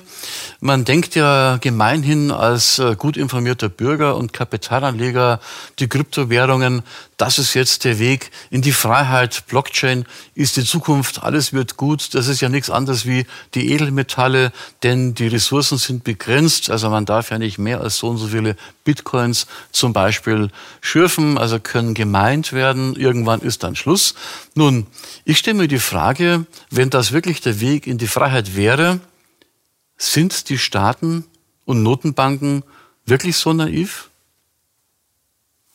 Man 0.59 0.85
denkt 0.85 1.15
ja 1.15 1.57
gemeinhin 1.57 2.29
als 2.29 2.77
äh, 2.77 2.95
gut 2.95 3.17
informierter 3.17 3.69
Bürger 3.69 4.15
und 4.15 4.31
Kapitalanleger, 4.31 5.39
die 5.79 5.87
Kryptowährungen, 5.87 6.83
das 7.17 7.39
ist 7.39 7.55
jetzt 7.55 7.83
der 7.83 7.97
Weg 7.97 8.29
in 8.51 8.61
die 8.61 8.71
Freiheit. 8.71 9.45
Blockchain 9.47 10.05
ist 10.35 10.55
die 10.55 10.63
Zukunft. 10.63 11.23
Alles 11.23 11.51
wird 11.51 11.75
gut. 11.75 12.13
Das 12.13 12.27
ist 12.27 12.41
ja 12.41 12.49
nichts 12.49 12.69
anderes 12.69 13.07
wie 13.07 13.25
die 13.55 13.71
Edelmetalle, 13.71 14.51
denn 14.84 15.14
die 15.14 15.27
Ressourcen 15.27 15.77
sind 15.77 16.03
begrenzt. 16.03 16.69
Also 16.69 16.89
man 16.89 17.06
darf 17.06 17.31
ja 17.31 17.38
nicht 17.38 17.57
mehr 17.57 17.81
als 17.81 17.98
so 17.98 18.10
und 18.10 18.18
so 18.18 18.27
viele 18.27 18.56
Bitcoins 18.84 19.48
zum 19.72 19.94
Beispiel 19.94 20.49
schürfen, 20.81 21.38
also 21.38 21.60
können 21.60 21.94
gemeint 21.94 22.53
werden. 22.53 22.95
Irgendwann 22.95 23.41
ist 23.41 23.64
dann 23.64 23.76
Schluss. 23.76 24.15
Nun, 24.56 24.88
ich 25.26 25.38
stelle 25.38 25.57
mir 25.57 25.68
die 25.68 25.80
Frage, 25.80 26.45
wenn 26.69 26.89
das 26.89 27.11
wirklich 27.11 27.41
der 27.41 27.60
Weg 27.60 27.88
in 27.88 27.98
die 27.98 28.07
Freiheit 28.07 28.56
wäre, 28.56 28.99
sind 29.98 30.49
die 30.49 30.57
Staaten 30.57 31.26
und 31.65 31.84
Notenbanken 31.84 32.64
wirklich 33.06 33.38
so 33.38 33.53
naiv? 33.53 34.10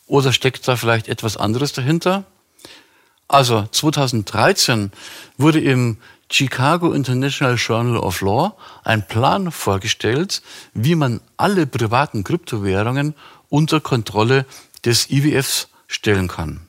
Oder 0.07 0.33
steckt 0.33 0.67
da 0.67 0.75
vielleicht 0.75 1.07
etwas 1.07 1.37
anderes 1.37 1.73
dahinter? 1.73 2.25
Also 3.27 3.67
2013 3.71 4.91
wurde 5.37 5.59
im 5.59 5.97
Chicago 6.33 6.93
International 6.93 7.57
Journal 7.57 7.97
of 7.97 8.21
Law 8.21 8.57
ein 8.83 9.07
Plan 9.07 9.51
vorgestellt, 9.51 10.41
wie 10.73 10.95
man 10.95 11.21
alle 11.37 11.67
privaten 11.67 12.23
Kryptowährungen 12.23 13.13
unter 13.49 13.79
Kontrolle 13.79 14.47
des 14.83 15.11
IWFs 15.11 15.69
stellen 15.85 16.27
kann. 16.27 16.61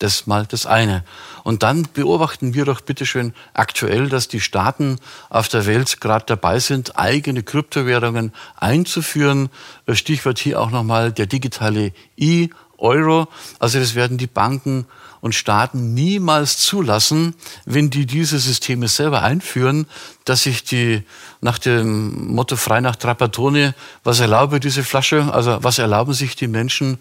Das 0.00 0.26
mal 0.26 0.44
das 0.44 0.66
eine. 0.66 1.02
Und 1.44 1.62
dann 1.62 1.88
beobachten 1.94 2.52
wir 2.52 2.66
doch 2.66 2.82
bitteschön 2.82 3.32
aktuell, 3.54 4.10
dass 4.10 4.28
die 4.28 4.40
Staaten 4.40 4.98
auf 5.30 5.48
der 5.48 5.64
Welt 5.64 6.02
gerade 6.02 6.26
dabei 6.26 6.58
sind, 6.58 6.98
eigene 6.98 7.42
Kryptowährungen 7.42 8.34
einzuführen. 8.56 9.48
Stichwort 9.90 10.38
hier 10.38 10.60
auch 10.60 10.70
nochmal 10.70 11.10
der 11.10 11.24
digitale 11.24 11.92
E-Euro. 12.18 13.28
Also 13.58 13.78
das 13.78 13.94
werden 13.94 14.18
die 14.18 14.26
Banken 14.26 14.84
und 15.26 15.34
Staaten 15.34 15.92
niemals 15.92 16.56
zulassen, 16.56 17.34
wenn 17.66 17.90
die 17.90 18.06
diese 18.06 18.38
Systeme 18.38 18.86
selber 18.86 19.22
einführen, 19.22 19.86
dass 20.26 20.42
sich 20.42 20.64
die 20.64 21.02
nach 21.40 21.58
dem 21.58 22.34
Motto 22.34 22.56
frei 22.56 22.80
nach 22.80 22.96
Trapattoni, 22.96 23.70
was 24.02 24.20
erlaube 24.20 24.58
diese 24.58 24.82
Flasche, 24.82 25.32
also 25.32 25.58
was 25.62 25.78
erlauben 25.78 26.14
sich 26.14 26.34
die 26.34 26.48
Menschen 26.48 26.98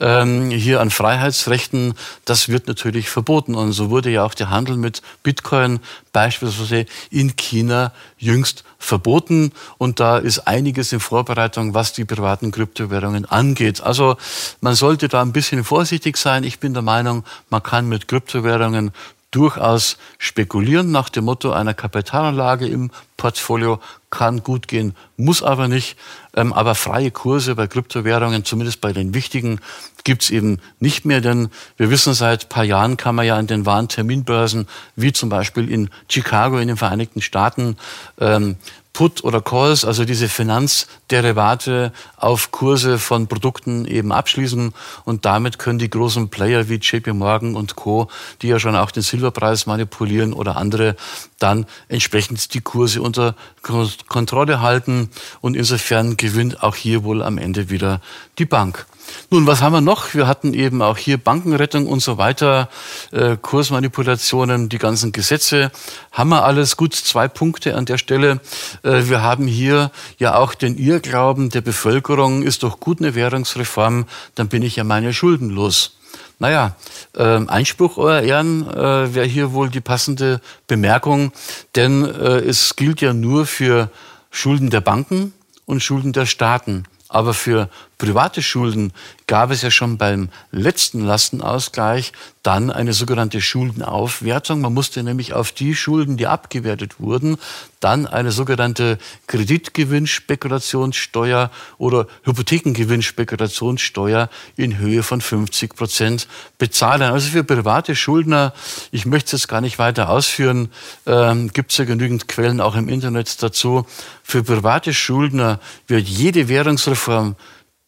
ähm, 0.00 0.50
hier 0.50 0.80
an 0.80 0.90
Freiheitsrechten, 0.90 1.94
das 2.24 2.48
wird 2.48 2.68
natürlich 2.68 3.10
verboten. 3.10 3.54
Und 3.54 3.72
so 3.72 3.90
wurde 3.90 4.10
ja 4.10 4.24
auch 4.24 4.34
der 4.34 4.48
Handel 4.48 4.76
mit 4.76 5.02
Bitcoin 5.22 5.80
beispielsweise 6.12 6.86
in 7.10 7.36
China 7.36 7.92
jüngst 8.18 8.64
verboten. 8.78 9.52
Und 9.76 10.00
da 10.00 10.16
ist 10.16 10.40
einiges 10.40 10.92
in 10.92 11.00
Vorbereitung, 11.00 11.74
was 11.74 11.92
die 11.92 12.06
privaten 12.06 12.52
Kryptowährungen 12.52 13.26
angeht. 13.26 13.82
Also 13.82 14.16
man 14.62 14.74
sollte 14.74 15.08
da 15.08 15.20
ein 15.20 15.32
bisschen 15.32 15.62
vorsichtig 15.62 16.16
sein. 16.16 16.42
Ich 16.42 16.58
bin 16.58 16.72
der 16.72 16.82
Meinung, 16.82 17.24
man 17.50 17.62
kann 17.62 17.86
mit 17.86 18.08
Kryptowährungen 18.08 18.92
durchaus 19.32 19.96
spekulieren 20.18 20.92
nach 20.92 21.08
dem 21.08 21.24
Motto 21.24 21.50
einer 21.50 21.74
Kapitalanlage 21.74 22.68
im 22.68 22.92
Portfolio 23.16 23.80
kann 24.10 24.42
gut 24.42 24.68
gehen, 24.68 24.94
muss 25.16 25.42
aber 25.42 25.68
nicht. 25.68 25.96
Ähm, 26.34 26.52
aber 26.52 26.74
freie 26.74 27.10
Kurse 27.10 27.54
bei 27.54 27.66
Kryptowährungen, 27.66 28.44
zumindest 28.44 28.80
bei 28.80 28.92
den 28.92 29.14
wichtigen, 29.14 29.60
gibt's 30.04 30.30
eben 30.30 30.58
nicht 30.80 31.04
mehr, 31.04 31.20
denn 31.20 31.48
wir 31.76 31.90
wissen, 31.90 32.14
seit 32.14 32.48
paar 32.48 32.64
Jahren 32.64 32.96
kann 32.96 33.14
man 33.14 33.26
ja 33.26 33.36
an 33.36 33.46
den 33.46 33.66
Warenterminbörsen, 33.66 34.68
wie 34.96 35.12
zum 35.12 35.28
Beispiel 35.28 35.70
in 35.70 35.90
Chicago 36.08 36.58
in 36.58 36.68
den 36.68 36.76
Vereinigten 36.76 37.22
Staaten, 37.22 37.76
ähm, 38.20 38.56
Put 38.92 39.24
oder 39.24 39.40
Calls, 39.40 39.84
also 39.84 40.04
diese 40.04 40.28
Finanzderivate 40.28 41.92
auf 42.16 42.50
Kurse 42.50 42.98
von 42.98 43.26
Produkten 43.26 43.86
eben 43.86 44.12
abschließen. 44.12 44.74
Und 45.04 45.24
damit 45.24 45.58
können 45.58 45.78
die 45.78 45.88
großen 45.88 46.28
Player 46.28 46.68
wie 46.68 46.74
JP 46.74 47.14
Morgan 47.14 47.56
und 47.56 47.74
Co., 47.74 48.08
die 48.42 48.48
ja 48.48 48.58
schon 48.58 48.76
auch 48.76 48.90
den 48.90 49.02
Silberpreis 49.02 49.66
manipulieren 49.66 50.34
oder 50.34 50.56
andere, 50.56 50.96
dann 51.38 51.66
entsprechend 51.88 52.52
die 52.54 52.60
Kurse 52.60 53.00
unter 53.00 53.34
Kontrolle 53.62 54.60
halten. 54.60 55.10
Und 55.40 55.56
insofern 55.56 56.16
gewinnt 56.16 56.62
auch 56.62 56.76
hier 56.76 57.02
wohl 57.02 57.22
am 57.22 57.38
Ende 57.38 57.70
wieder 57.70 58.00
die 58.38 58.46
Bank. 58.46 58.86
Nun, 59.30 59.46
was 59.46 59.62
haben 59.62 59.72
wir 59.72 59.80
noch? 59.80 60.14
Wir 60.14 60.26
hatten 60.26 60.54
eben 60.54 60.82
auch 60.82 60.98
hier 60.98 61.18
Bankenrettung 61.18 61.86
und 61.86 62.00
so 62.00 62.18
weiter, 62.18 62.68
äh, 63.12 63.36
Kursmanipulationen, 63.40 64.68
die 64.68 64.78
ganzen 64.78 65.12
Gesetze. 65.12 65.70
Haben 66.10 66.30
wir 66.30 66.44
alles 66.44 66.76
gut? 66.76 66.94
Zwei 66.94 67.28
Punkte 67.28 67.76
an 67.76 67.84
der 67.84 67.98
Stelle. 67.98 68.40
Äh, 68.82 69.08
wir 69.08 69.22
haben 69.22 69.46
hier 69.46 69.90
ja 70.18 70.36
auch 70.36 70.54
den 70.54 70.76
Irrglauben 70.76 71.50
der 71.50 71.62
Bevölkerung, 71.62 72.42
ist 72.42 72.62
doch 72.62 72.80
gut 72.80 73.00
eine 73.00 73.14
Währungsreform, 73.14 74.06
dann 74.34 74.48
bin 74.48 74.62
ich 74.62 74.76
ja 74.76 74.84
meine 74.84 75.12
Schulden 75.14 75.50
los. 75.50 75.96
Naja, 76.38 76.74
äh, 77.16 77.22
Einspruch, 77.46 77.98
Euer 77.98 78.20
Ehren, 78.20 78.68
äh, 78.68 79.14
wäre 79.14 79.26
hier 79.26 79.52
wohl 79.52 79.70
die 79.70 79.80
passende 79.80 80.40
Bemerkung, 80.66 81.32
denn 81.76 82.04
äh, 82.04 82.38
es 82.40 82.74
gilt 82.74 83.00
ja 83.00 83.12
nur 83.12 83.46
für 83.46 83.90
Schulden 84.30 84.68
der 84.68 84.80
Banken 84.80 85.32
und 85.66 85.82
Schulden 85.82 86.12
der 86.12 86.26
Staaten. 86.26 86.84
Aber 87.08 87.32
für 87.34 87.68
private 88.02 88.42
Schulden 88.42 88.92
gab 89.28 89.52
es 89.52 89.62
ja 89.62 89.70
schon 89.70 89.96
beim 89.96 90.28
letzten 90.50 91.04
Lastenausgleich 91.04 92.10
dann 92.42 92.72
eine 92.72 92.94
sogenannte 92.94 93.40
Schuldenaufwertung. 93.40 94.60
Man 94.60 94.74
musste 94.74 95.04
nämlich 95.04 95.34
auf 95.34 95.52
die 95.52 95.76
Schulden, 95.76 96.16
die 96.16 96.26
abgewertet 96.26 96.98
wurden, 96.98 97.36
dann 97.78 98.08
eine 98.08 98.32
sogenannte 98.32 98.98
Kreditgewinnspekulationssteuer 99.28 101.52
oder 101.78 102.08
Hypothekengewinnspekulationssteuer 102.24 104.28
in 104.56 104.78
Höhe 104.78 105.04
von 105.04 105.20
50 105.20 105.76
Prozent 105.76 106.26
bezahlen. 106.58 107.02
Also 107.02 107.30
für 107.30 107.44
private 107.44 107.94
Schuldner, 107.94 108.52
ich 108.90 109.06
möchte 109.06 109.36
es 109.36 109.46
gar 109.46 109.60
nicht 109.60 109.78
weiter 109.78 110.08
ausführen, 110.08 110.72
ähm, 111.06 111.52
gibt 111.52 111.70
es 111.70 111.78
ja 111.78 111.84
genügend 111.84 112.26
Quellen 112.26 112.60
auch 112.60 112.74
im 112.74 112.88
Internet 112.88 113.40
dazu. 113.40 113.86
Für 114.24 114.42
private 114.42 114.92
Schuldner 114.92 115.60
wird 115.86 116.08
jede 116.08 116.48
Währungsreform 116.48 117.36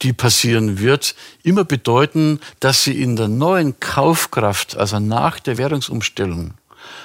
die 0.03 0.13
passieren 0.13 0.79
wird, 0.79 1.15
immer 1.43 1.65
bedeuten, 1.65 2.41
dass 2.61 2.85
sie 2.85 3.01
in 3.01 3.17
der 3.17 3.29
neuen 3.29 3.79
Kaufkraft, 3.81 4.77
also 4.77 4.99
nach 4.99 5.39
der 5.39 5.57
Währungsumstellung, 5.59 6.55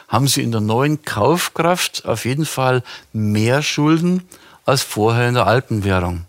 haben 0.08 0.28
sie 0.28 0.42
in 0.42 0.52
der 0.52 0.62
neuen 0.62 1.04
Kaufkraft 1.04 2.06
auf 2.06 2.26
jeden 2.26 2.46
Fall 2.46 2.84
mehr 3.14 3.62
Schulden 3.62 4.24
als 4.66 4.84
vorher 4.84 5.30
in 5.30 5.36
der 5.36 5.48
alten 5.48 5.84
Währung. 5.84 6.26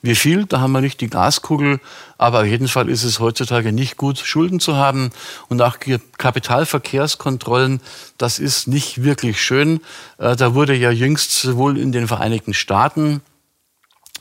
Wie 0.00 0.14
viel, 0.14 0.46
da 0.46 0.60
haben 0.60 0.72
wir 0.72 0.80
nicht 0.80 1.00
die 1.00 1.10
Gaskugel, 1.10 1.80
aber 2.16 2.40
auf 2.40 2.46
jeden 2.46 2.68
Fall 2.68 2.88
ist 2.88 3.04
es 3.04 3.20
heutzutage 3.20 3.72
nicht 3.72 3.96
gut, 3.96 4.18
Schulden 4.18 4.60
zu 4.60 4.76
haben. 4.76 5.10
Und 5.48 5.60
auch 5.60 5.78
Kapitalverkehrskontrollen, 6.18 7.80
das 8.16 8.38
ist 8.38 8.68
nicht 8.68 9.02
wirklich 9.02 9.42
schön. 9.42 9.80
Äh, 10.18 10.36
da 10.36 10.54
wurde 10.54 10.74
ja 10.74 10.90
jüngst 10.90 11.32
sowohl 11.32 11.78
in 11.78 11.92
den 11.92 12.08
Vereinigten 12.08 12.54
Staaten 12.54 13.22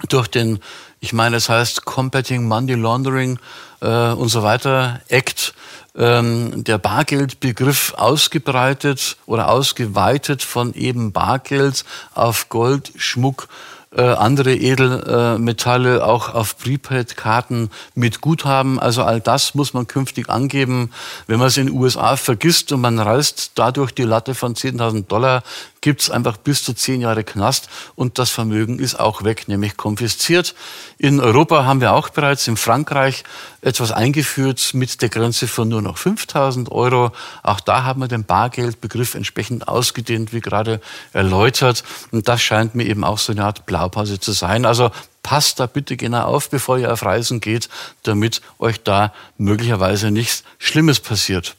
durch 0.09 0.27
den, 0.27 0.59
ich 0.99 1.13
meine, 1.13 1.37
es 1.37 1.49
heißt 1.49 1.85
Combating 1.85 2.45
Money 2.45 2.73
Laundering 2.73 3.39
äh, 3.81 4.11
und 4.11 4.29
so 4.29 4.43
weiter, 4.43 5.01
Act, 5.09 5.53
ähm, 5.95 6.63
der 6.63 6.77
Bargeldbegriff 6.77 7.93
ausgebreitet 7.97 9.17
oder 9.25 9.49
ausgeweitet 9.49 10.43
von 10.43 10.73
eben 10.73 11.11
Bargeld 11.11 11.85
auf 12.13 12.49
Gold, 12.49 12.91
Schmuck, 12.97 13.47
äh, 13.95 14.01
andere 14.01 14.53
Edelmetalle 14.53 16.05
auch 16.05 16.33
auf 16.33 16.57
Prepaid-Karten 16.57 17.69
mit 17.95 18.21
Guthaben. 18.21 18.79
Also 18.79 19.03
all 19.03 19.21
das 19.21 19.55
muss 19.55 19.73
man 19.73 19.87
künftig 19.87 20.29
angeben. 20.29 20.91
Wenn 21.25 21.39
man 21.39 21.47
es 21.47 21.57
in 21.57 21.67
den 21.67 21.75
USA 21.75 22.15
vergisst 22.17 22.71
und 22.71 22.81
man 22.81 22.99
reißt 22.99 23.53
dadurch 23.55 23.91
die 23.91 24.03
Latte 24.03 24.35
von 24.35 24.55
10.000 24.55 25.07
Dollar, 25.07 25.41
gibt 25.81 26.01
es 26.01 26.09
einfach 26.09 26.37
bis 26.37 26.63
zu 26.63 26.73
zehn 26.73 27.01
Jahre 27.01 27.23
Knast 27.23 27.69
und 27.95 28.19
das 28.19 28.29
Vermögen 28.29 28.79
ist 28.79 28.99
auch 28.99 29.23
weg, 29.23 29.47
nämlich 29.47 29.77
konfisziert. 29.77 30.55
In 30.97 31.19
Europa 31.19 31.65
haben 31.65 31.81
wir 31.81 31.93
auch 31.93 32.09
bereits 32.09 32.47
in 32.47 32.57
Frankreich 32.57 33.23
etwas 33.61 33.91
eingeführt 33.91 34.71
mit 34.73 35.01
der 35.01 35.09
Grenze 35.09 35.47
von 35.47 35.67
nur 35.67 35.81
noch 35.81 35.97
5000 35.97 36.71
Euro. 36.71 37.11
Auch 37.43 37.59
da 37.59 37.83
haben 37.83 38.01
wir 38.01 38.07
den 38.07 38.23
Bargeldbegriff 38.23 39.15
entsprechend 39.15 39.67
ausgedehnt, 39.67 40.33
wie 40.33 40.41
gerade 40.41 40.81
erläutert. 41.13 41.83
Und 42.11 42.27
das 42.27 42.41
scheint 42.41 42.75
mir 42.75 42.85
eben 42.85 43.03
auch 43.03 43.17
so 43.17 43.31
eine 43.31 43.43
Art 43.43 43.65
Blaupause 43.65 44.19
zu 44.19 44.31
sein. 44.31 44.65
Also 44.65 44.91
passt 45.27 45.59
da 45.59 45.65
bitte 45.65 45.97
genau 45.97 46.23
auf, 46.23 46.49
bevor 46.49 46.77
ihr 46.77 46.93
auf 46.93 47.03
Reisen 47.03 47.41
geht, 47.41 47.67
damit 48.03 48.41
euch 48.59 48.81
da 48.81 49.13
möglicherweise 49.37 50.09
nichts 50.09 50.43
Schlimmes 50.57 51.01
passiert. 51.01 51.57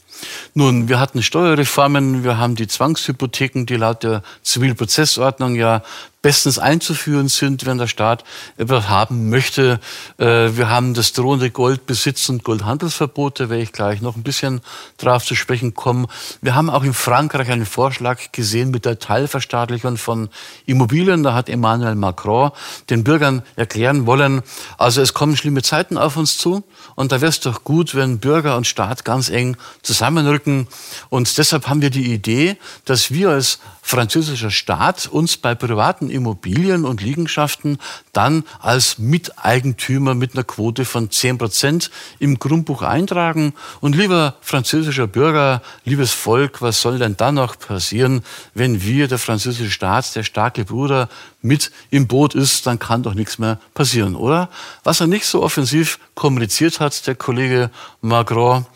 Nun, 0.55 0.89
wir 0.89 0.99
hatten 0.99 1.23
Steuerreformen, 1.23 2.25
wir 2.25 2.39
haben 2.39 2.55
die 2.55 2.67
Zwangshypotheken, 2.67 3.65
die 3.67 3.77
laut 3.77 4.03
der 4.03 4.23
Zivilprozessordnung 4.43 5.55
ja 5.55 5.83
bestens 6.23 6.59
einzuführen 6.59 7.29
sind, 7.29 7.65
wenn 7.65 7.79
der 7.79 7.87
Staat 7.87 8.25
etwas 8.57 8.89
haben 8.89 9.31
möchte. 9.31 9.79
Äh, 10.19 10.57
wir 10.57 10.69
haben 10.69 10.95
das 10.95 11.13
drohende 11.13 11.51
Goldbesitz- 11.51 12.29
und 12.29 12.43
Goldhandelsverbot, 12.43 13.41
da 13.41 13.49
werde 13.49 13.63
ich 13.63 13.73
gleich 13.73 14.01
noch 14.01 14.17
ein 14.17 14.23
bisschen 14.23 14.61
drauf 14.97 15.25
zu 15.25 15.35
sprechen 15.35 15.75
kommen. 15.75 16.07
Wir 16.43 16.55
haben 16.55 16.71
auch 16.71 16.83
in 16.83 16.95
Frankreich 16.95 17.51
einen 17.51 17.67
Vorschlag 17.67 18.33
gesehen 18.33 18.71
mit 18.71 18.85
der 18.85 18.99
Teilverstaatlichung 18.99 19.97
von 19.97 20.29
Immobilien. 20.67 21.23
Da 21.23 21.35
hat 21.35 21.49
Emmanuel 21.49 21.95
Macron 21.95 22.51
den 22.91 23.05
Bürgern 23.05 23.43
erklären 23.57 24.07
wollen, 24.07 24.43
also 24.77 25.01
es 25.01 25.15
kommen 25.15 25.37
schlimme 25.37 25.63
Zeiten 25.63 25.97
auf 25.97 26.17
uns 26.17 26.37
zu 26.37 26.65
und 26.97 27.13
da 27.13 27.21
wäre 27.21 27.31
es 27.31 27.41
doch 27.41 27.63
gut, 27.63 27.95
wenn 27.95 28.19
Bürger 28.19 28.57
und 28.57 28.67
Staat 28.67 29.05
ganz 29.05 29.29
eng 29.29 29.57
zusammenrücken. 29.83 30.67
Und 31.09 31.39
deshalb 31.39 31.69
haben 31.69 31.81
wir 31.81 31.91
die 31.91 32.13
Idee, 32.13 32.57
dass 32.85 33.13
wir 33.13 33.31
als 33.31 33.61
französischer 33.83 34.51
Staat 34.51 35.07
uns 35.07 35.37
bei 35.37 35.55
privaten 35.55 36.08
Immobilien 36.11 36.85
und 36.85 37.03
Liegenschaften 37.03 37.79
dann 38.13 38.45
als 38.61 38.99
Miteigentümer 38.99 40.15
mit 40.15 40.35
einer 40.35 40.45
Quote 40.45 40.85
von 40.85 41.11
10 41.11 41.39
Prozent 41.39 41.91
im 42.19 42.39
Grundbuch 42.39 42.83
eintragen. 42.83 43.55
Und 43.81 43.97
lieber 43.97 44.37
französischer 44.41 45.07
Bürger, 45.07 45.63
liebes 45.85 46.13
Volk, 46.13 46.63
was 46.63 46.81
soll 46.81 46.99
denn 46.99 47.17
dann 47.17 47.37
noch 47.37 47.59
passieren, 47.59 48.23
wenn 48.55 48.83
wir, 48.83 49.09
der 49.09 49.19
französische 49.19 49.71
Staat, 49.71 50.15
der 50.17 50.23
starke 50.23 50.65
Bruder, 50.65 51.09
mit 51.41 51.71
im 51.91 52.09
Boot 52.09 52.35
ist, 52.35 52.67
dann 52.67 52.79
kann 52.79 53.03
doch 53.03 53.15
nichts 53.15 53.39
mehr 53.39 53.61
passieren, 53.75 54.17
oder? 54.17 54.49
Was 54.83 55.01
er 55.01 55.07
nicht 55.07 55.27
so 55.27 55.43
offensiv 55.43 55.99
kommuniziert 56.15 56.81
hat, 56.81 57.07
der 57.07 57.15
Kollege 57.15 57.71
Macron, 58.01 58.67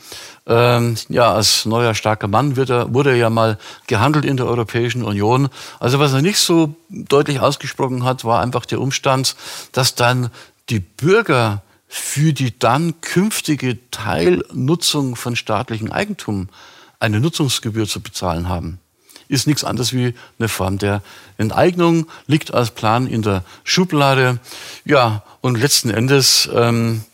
ähm, 0.47 0.97
ja, 1.09 1.33
als 1.33 1.67
neuer 1.67 1.95
starker 1.95 2.27
Mann 2.29 2.57
wird 2.57 2.71
er, 2.71 2.93
wurde 2.93 3.11
er 3.11 3.17
ja 3.17 3.31
mal 3.31 3.59
gehandelt 3.87 4.25
in 4.25 4.37
der 4.37 4.47
Europäischen 4.47 5.05
Union. 5.05 5.49
Also 5.79 5.99
was 5.99 6.13
er 6.13 6.23
nicht 6.23 6.39
so 6.39 6.75
deutlich 6.89 7.41
ausgesprochen 7.41 8.05
hat, 8.05 8.25
war 8.25 8.41
einfach 8.41 8.67
der 8.67 8.81
Umstand, 8.81 9.37
dass 9.71 9.95
dann 9.95 10.31
die 10.69 10.81
Bürger 10.81 11.63
für 11.87 12.33
die 12.33 12.59
dann 12.59 13.01
künftige 13.03 13.79
Teilnutzung 13.91 15.15
von 15.15 15.37
staatlichem 15.37 15.93
Eigentum 15.93 16.49
eine 16.99 17.21
Nutzungsgebühr 17.21 17.87
zu 17.87 18.01
bezahlen 18.01 18.49
haben. 18.49 18.79
Ist 19.29 19.47
nichts 19.47 19.65
anderes 19.65 19.93
wie 19.93 20.15
eine 20.39 20.49
Form 20.49 20.79
der 20.79 21.03
Enteignung, 21.39 22.07
liegt 22.27 22.53
als 22.53 22.71
Plan 22.71 23.07
in 23.07 23.23
der 23.23 23.45
Schublade. 23.65 24.39
Ja, 24.85 25.23
und 25.41 25.59
letzten 25.59 25.91
Endes 25.91 26.49
ähm, 26.53 27.05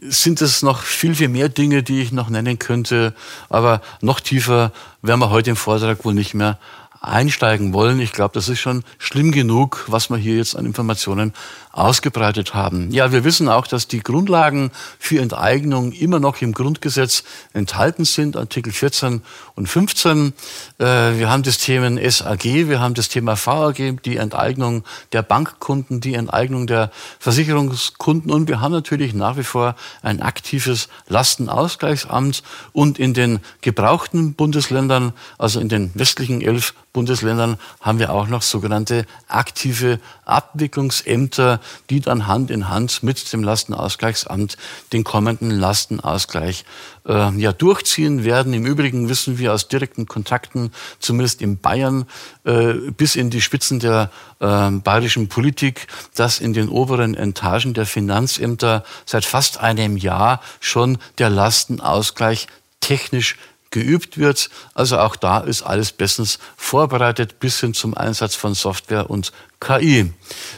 sind 0.00 0.40
es 0.40 0.62
noch 0.62 0.82
viel, 0.82 1.14
viel 1.14 1.28
mehr 1.28 1.48
Dinge, 1.48 1.82
die 1.82 2.00
ich 2.00 2.12
noch 2.12 2.30
nennen 2.30 2.58
könnte. 2.58 3.14
Aber 3.48 3.82
noch 4.00 4.20
tiefer 4.20 4.72
werden 5.02 5.20
wir 5.20 5.30
heute 5.30 5.50
im 5.50 5.56
Vortrag 5.56 6.04
wohl 6.04 6.14
nicht 6.14 6.34
mehr 6.34 6.58
einsteigen 7.00 7.72
wollen. 7.72 8.00
Ich 8.00 8.12
glaube, 8.12 8.34
das 8.34 8.48
ist 8.48 8.60
schon 8.60 8.84
schlimm 8.98 9.32
genug, 9.32 9.84
was 9.88 10.10
wir 10.10 10.16
hier 10.16 10.36
jetzt 10.36 10.56
an 10.56 10.66
Informationen 10.66 11.32
ausgebreitet 11.72 12.52
haben. 12.52 12.90
Ja, 12.90 13.12
wir 13.12 13.22
wissen 13.22 13.48
auch, 13.48 13.66
dass 13.66 13.86
die 13.86 14.00
Grundlagen 14.00 14.72
für 14.98 15.20
Enteignung 15.20 15.92
immer 15.92 16.18
noch 16.18 16.42
im 16.42 16.52
Grundgesetz 16.52 17.22
enthalten 17.52 18.04
sind, 18.04 18.36
Artikel 18.36 18.72
14 18.72 19.22
und 19.54 19.68
15. 19.68 20.32
Äh, 20.78 20.84
wir 20.84 21.30
haben 21.30 21.44
das 21.44 21.58
Thema 21.58 21.90
SAG, 22.10 22.44
wir 22.44 22.80
haben 22.80 22.94
das 22.94 23.08
Thema 23.08 23.36
VAG, 23.36 24.02
die 24.02 24.16
Enteignung 24.16 24.84
der 25.12 25.22
Bankkunden, 25.22 26.00
die 26.00 26.14
Enteignung 26.14 26.66
der 26.66 26.90
Versicherungskunden 27.20 28.32
und 28.32 28.48
wir 28.48 28.60
haben 28.60 28.72
natürlich 28.72 29.14
nach 29.14 29.36
wie 29.36 29.44
vor 29.44 29.76
ein 30.02 30.22
aktives 30.22 30.88
Lastenausgleichsamt 31.08 32.42
und 32.72 32.98
in 32.98 33.14
den 33.14 33.38
gebrauchten 33.60 34.34
Bundesländern, 34.34 35.12
also 35.38 35.60
in 35.60 35.68
den 35.68 35.92
westlichen 35.94 36.40
elf 36.40 36.74
Bundesländern 36.92 37.56
haben 37.80 38.00
wir 38.00 38.12
auch 38.12 38.26
noch 38.26 38.42
sogenannte 38.42 39.06
aktive 39.28 40.00
Abwicklungsämter, 40.24 41.59
die 41.90 42.00
dann 42.00 42.26
Hand 42.26 42.50
in 42.50 42.68
Hand 42.68 43.02
mit 43.02 43.32
dem 43.32 43.42
Lastenausgleichsamt 43.42 44.56
den 44.92 45.04
kommenden 45.04 45.50
Lastenausgleich 45.50 46.64
äh, 47.06 47.34
ja 47.36 47.52
durchziehen 47.52 48.24
werden. 48.24 48.52
Im 48.52 48.66
Übrigen 48.66 49.08
wissen 49.08 49.38
wir 49.38 49.52
aus 49.52 49.68
direkten 49.68 50.06
Kontakten, 50.06 50.72
zumindest 50.98 51.42
in 51.42 51.58
Bayern, 51.58 52.06
äh, 52.44 52.74
bis 52.96 53.16
in 53.16 53.30
die 53.30 53.40
Spitzen 53.40 53.80
der 53.80 54.10
äh, 54.40 54.70
bayerischen 54.70 55.28
Politik, 55.28 55.86
dass 56.14 56.40
in 56.40 56.52
den 56.52 56.68
oberen 56.68 57.14
Etagen 57.14 57.74
der 57.74 57.86
Finanzämter 57.86 58.84
seit 59.04 59.24
fast 59.24 59.60
einem 59.60 59.96
Jahr 59.96 60.40
schon 60.60 60.98
der 61.18 61.30
Lastenausgleich 61.30 62.46
technisch 62.80 63.36
geübt 63.70 64.18
wird. 64.18 64.50
Also 64.74 64.98
auch 64.98 65.16
da 65.16 65.38
ist 65.38 65.62
alles 65.62 65.92
bestens 65.92 66.38
vorbereitet 66.56 67.40
bis 67.40 67.60
hin 67.60 67.74
zum 67.74 67.96
Einsatz 67.96 68.34
von 68.34 68.54
Software 68.54 69.10
und 69.10 69.32
KI. 69.60 70.10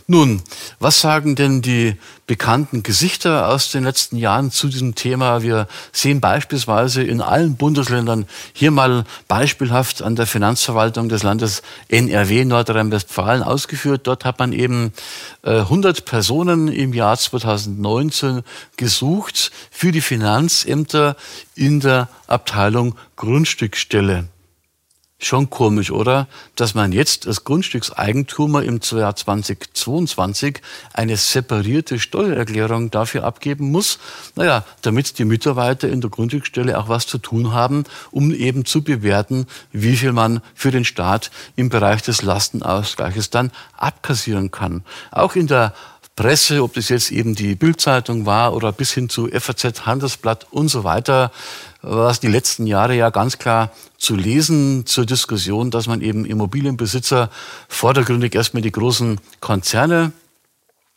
Nun, 0.07 0.43
was 0.79 1.01
sagen 1.01 1.35
denn 1.35 1.61
die 1.61 1.97
bekannten 2.27 2.85
Gesichter 2.85 3.49
aus 3.49 3.73
den 3.73 3.83
letzten 3.83 4.17
Jahren 4.17 4.53
zu 4.53 4.69
diesem 4.69 4.95
Thema? 4.95 5.43
Wir 5.43 5.67
sehen 5.93 6.21
beispielsweise 6.21 7.03
in 7.03 7.21
allen 7.21 7.57
Bundesländern 7.57 8.27
hier 8.53 8.71
mal 8.71 9.05
beispielhaft 9.27 10.03
an 10.03 10.15
der 10.15 10.27
Finanzverwaltung 10.27 11.09
des 11.09 11.25
Landes 11.25 11.63
NRW 11.89 12.45
Nordrhein-Westfalen 12.45 13.43
ausgeführt. 13.43 14.03
Dort 14.05 14.25
hat 14.25 14.39
man 14.39 14.53
eben 14.53 14.93
äh, 15.43 15.59
100 15.59 16.05
Personen 16.05 16.69
im 16.69 16.95
Jahr 16.95 17.17
2019 17.19 18.43
gesucht 18.77 19.51
für 19.71 19.91
die 19.91 20.01
Finanzämter 20.01 21.17
in 21.57 21.81
der 21.81 22.09
Abteilung 22.29 22.95
Grundstückstelle. 23.17 24.29
Schon 25.25 25.51
komisch, 25.51 25.93
oder? 25.93 26.27
Dass 26.57 26.75
man 26.75 26.91
jetzt 26.91 27.29
als 27.29 27.45
Grundstückseigentümer 27.45 28.65
im 28.65 28.81
Jahr 28.83 29.15
2022 29.15 30.61
eine 30.95 31.17
separierte 31.17 32.01
Steuererklärung 32.01 32.91
dafür 32.91 33.23
abgeben 33.23 33.71
muss. 33.71 34.01
Naja, 34.35 34.65
damit 34.81 35.21
die 35.21 35.25
Mitarbeiter 35.25 35.89
in 35.89 36.01
der 36.01 36.11
Grundstückstelle 36.11 36.77
auch 36.77 36.89
was 36.89 37.07
zu 37.07 37.19
tun 37.19 37.53
haben, 37.53 37.85
um 38.11 38.35
eben 38.35 38.65
zu 38.65 38.83
bewerten, 38.83 39.47
wie 39.71 39.97
viel 39.97 40.11
man 40.11 40.41
für 40.57 40.73
den 40.73 40.85
Staat 40.85 41.31
im 41.55 41.69
Bereich 41.69 42.03
des 42.03 42.23
Lastenausgleiches 42.23 43.31
dann 43.31 43.53
abkassieren 43.77 44.51
kann. 44.51 44.83
Auch 45.13 45.37
in 45.37 45.47
der 45.47 45.73
Presse, 46.17 46.63
ob 46.63 46.75
das 46.75 46.89
jetzt 46.89 47.11
eben 47.11 47.35
die 47.35 47.55
Bildzeitung 47.55 48.27
war 48.27 48.55
oder 48.55 48.73
bis 48.73 48.93
hin 48.93 49.09
zu 49.09 49.29
FAZ, 49.29 49.87
Handelsblatt 49.87 50.47
und 50.51 50.69
so 50.69 50.85
weiter, 50.85 51.31
war 51.83 52.11
es 52.11 52.21
die 52.21 52.29
letzten 52.29 52.67
Jahre 52.67 52.97
ja 52.97 53.11
ganz 53.11 53.39
klar 53.39 53.73
zu 53.99 54.15
lesen 54.17 54.87
zur 54.87 55.05
Diskussion, 55.05 55.71
dass 55.71 55.87
man 55.87 56.01
eben 56.01 56.25
Immobilienbesitzer 56.25 57.31
vordergründig 57.69 58.35
erstmal 58.35 58.63
die 58.63 58.73
großen 58.73 59.21
Konzerne 59.41 60.13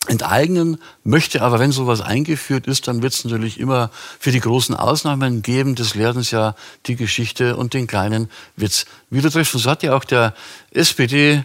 enteignen 0.07 0.77
möchte. 1.03 1.41
Aber 1.41 1.59
wenn 1.59 1.71
sowas 1.71 2.01
eingeführt 2.01 2.67
ist, 2.67 2.87
dann 2.87 3.01
wird 3.01 3.13
es 3.13 3.25
natürlich 3.25 3.59
immer 3.59 3.89
für 4.19 4.31
die 4.31 4.39
großen 4.39 4.75
Ausnahmen 4.75 5.41
geben. 5.41 5.75
Das 5.75 5.95
lehrt 5.95 6.15
uns 6.15 6.31
ja 6.31 6.55
die 6.85 6.95
Geschichte 6.95 7.57
und 7.57 7.73
den 7.73 7.87
kleinen 7.87 8.29
Witz 8.55 8.85
wieder 9.09 9.31
treffen. 9.31 9.59
So 9.59 9.69
hat 9.69 9.83
ja 9.83 9.95
auch 9.95 10.03
der 10.03 10.33
SPD 10.71 11.43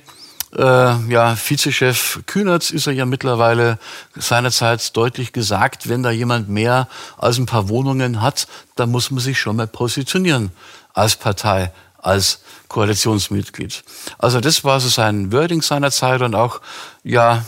äh, 0.56 0.62
ja, 1.08 1.36
Vizechef 1.36 2.20
Kühnertz 2.26 2.70
ist 2.70 2.86
er 2.86 2.92
ja 2.92 3.06
mittlerweile 3.06 3.78
seinerzeit 4.16 4.96
deutlich 4.96 5.32
gesagt, 5.32 5.88
wenn 5.88 6.02
da 6.02 6.10
jemand 6.10 6.48
mehr 6.48 6.88
als 7.18 7.38
ein 7.38 7.46
paar 7.46 7.68
Wohnungen 7.68 8.20
hat, 8.20 8.48
dann 8.76 8.90
muss 8.90 9.10
man 9.10 9.20
sich 9.20 9.38
schon 9.38 9.56
mal 9.56 9.66
positionieren 9.66 10.50
als 10.92 11.16
Partei, 11.16 11.72
als 11.98 12.40
Koalitionsmitglied. 12.68 13.84
Also 14.18 14.40
das 14.40 14.64
war 14.64 14.80
so 14.80 14.88
sein 14.88 15.32
Wording 15.32 15.62
seinerzeit 15.62 16.22
und 16.22 16.34
auch, 16.34 16.60
ja, 17.04 17.44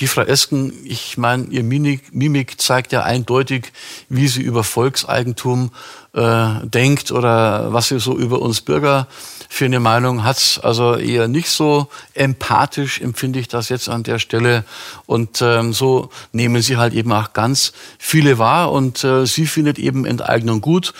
die 0.00 0.06
Frau 0.06 0.22
Esken, 0.22 0.72
ich 0.84 1.16
meine, 1.16 1.46
ihr 1.46 1.62
Mimik, 1.62 2.14
Mimik 2.14 2.60
zeigt 2.60 2.92
ja 2.92 3.02
eindeutig, 3.02 3.72
wie 4.08 4.28
sie 4.28 4.42
über 4.42 4.62
Volkseigentum 4.62 5.70
äh, 6.12 6.46
denkt 6.64 7.12
oder 7.12 7.72
was 7.72 7.88
sie 7.88 7.98
so 7.98 8.16
über 8.16 8.42
uns 8.42 8.60
Bürger 8.60 9.06
für 9.56 9.64
eine 9.64 9.80
Meinung 9.80 10.22
hat. 10.22 10.60
Also 10.62 10.96
eher 10.96 11.28
nicht 11.28 11.48
so 11.48 11.88
empathisch 12.12 13.00
empfinde 13.00 13.38
ich 13.38 13.48
das 13.48 13.70
jetzt 13.70 13.88
an 13.88 14.02
der 14.02 14.18
Stelle. 14.18 14.64
Und 15.06 15.40
ähm, 15.40 15.72
so 15.72 16.10
nehmen 16.32 16.60
sie 16.60 16.76
halt 16.76 16.92
eben 16.92 17.10
auch 17.10 17.32
ganz 17.32 17.72
viele 17.98 18.36
wahr 18.36 18.70
und 18.70 19.02
äh, 19.02 19.24
sie 19.24 19.46
findet 19.46 19.78
eben 19.78 20.04
Enteignung 20.04 20.60
gut. 20.60 20.92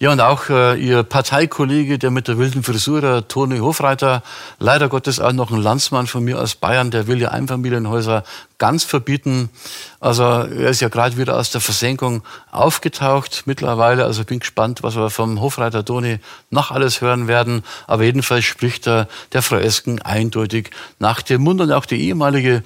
Ja, 0.00 0.12
und 0.12 0.20
auch 0.20 0.48
äh, 0.48 0.76
Ihr 0.76 1.02
Parteikollege, 1.02 1.98
der 1.98 2.10
mit 2.12 2.28
der 2.28 2.38
wilden 2.38 2.62
Frisur, 2.62 3.00
der 3.00 3.26
Toni 3.26 3.58
Hofreiter, 3.58 4.22
leider 4.60 4.88
Gottes 4.88 5.18
auch 5.18 5.32
noch 5.32 5.50
ein 5.50 5.60
Landsmann 5.60 6.06
von 6.06 6.22
mir 6.22 6.40
aus 6.40 6.54
Bayern, 6.54 6.92
der 6.92 7.08
will 7.08 7.20
ja 7.20 7.30
Einfamilienhäuser 7.30 8.22
ganz 8.58 8.84
verbieten. 8.84 9.50
Also 10.00 10.22
er 10.22 10.70
ist 10.70 10.80
ja 10.80 10.88
gerade 10.88 11.16
wieder 11.16 11.36
aus 11.36 11.50
der 11.50 11.60
Versenkung 11.60 12.22
aufgetaucht 12.52 13.42
mittlerweile. 13.46 14.04
Also 14.04 14.24
bin 14.24 14.38
gespannt, 14.38 14.84
was 14.84 14.94
wir 14.94 15.10
vom 15.10 15.40
Hofreiter 15.40 15.84
Toni 15.84 16.20
noch 16.50 16.70
alles 16.70 17.00
hören 17.00 17.26
werden. 17.26 17.64
Aber 17.88 18.04
jedenfalls 18.04 18.44
spricht 18.44 18.86
er 18.86 19.08
der 19.32 19.42
Frau 19.42 19.56
Esken 19.56 20.00
eindeutig 20.00 20.70
nach 21.00 21.20
dem 21.20 21.42
Mund. 21.42 21.60
Und 21.60 21.72
auch 21.72 21.84
der 21.84 21.98
ehemalige 21.98 22.62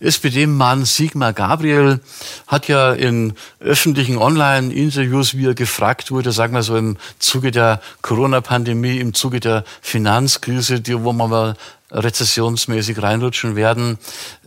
SPD-Mann 0.00 0.86
Sigmar 0.86 1.34
Gabriel 1.34 2.00
hat 2.46 2.66
ja 2.66 2.92
in 2.92 3.34
öffentlichen 3.60 4.16
Online-Interviews, 4.16 5.36
wie 5.36 5.46
er 5.46 5.54
gefragt 5.54 6.10
wurde, 6.10 6.32
sagen 6.32 6.54
wir 6.54 6.62
so 6.62 6.78
im 6.78 6.96
Zuge 7.18 7.50
der 7.50 7.82
Corona-Pandemie, 8.00 8.98
im 8.98 9.12
Zuge 9.12 9.40
der 9.40 9.64
Finanzkrise, 9.82 10.80
die, 10.80 10.98
wo 10.98 11.12
man 11.12 11.28
mal 11.28 11.56
rezessionsmäßig 11.90 13.02
reinrutschen 13.02 13.56
werden. 13.56 13.98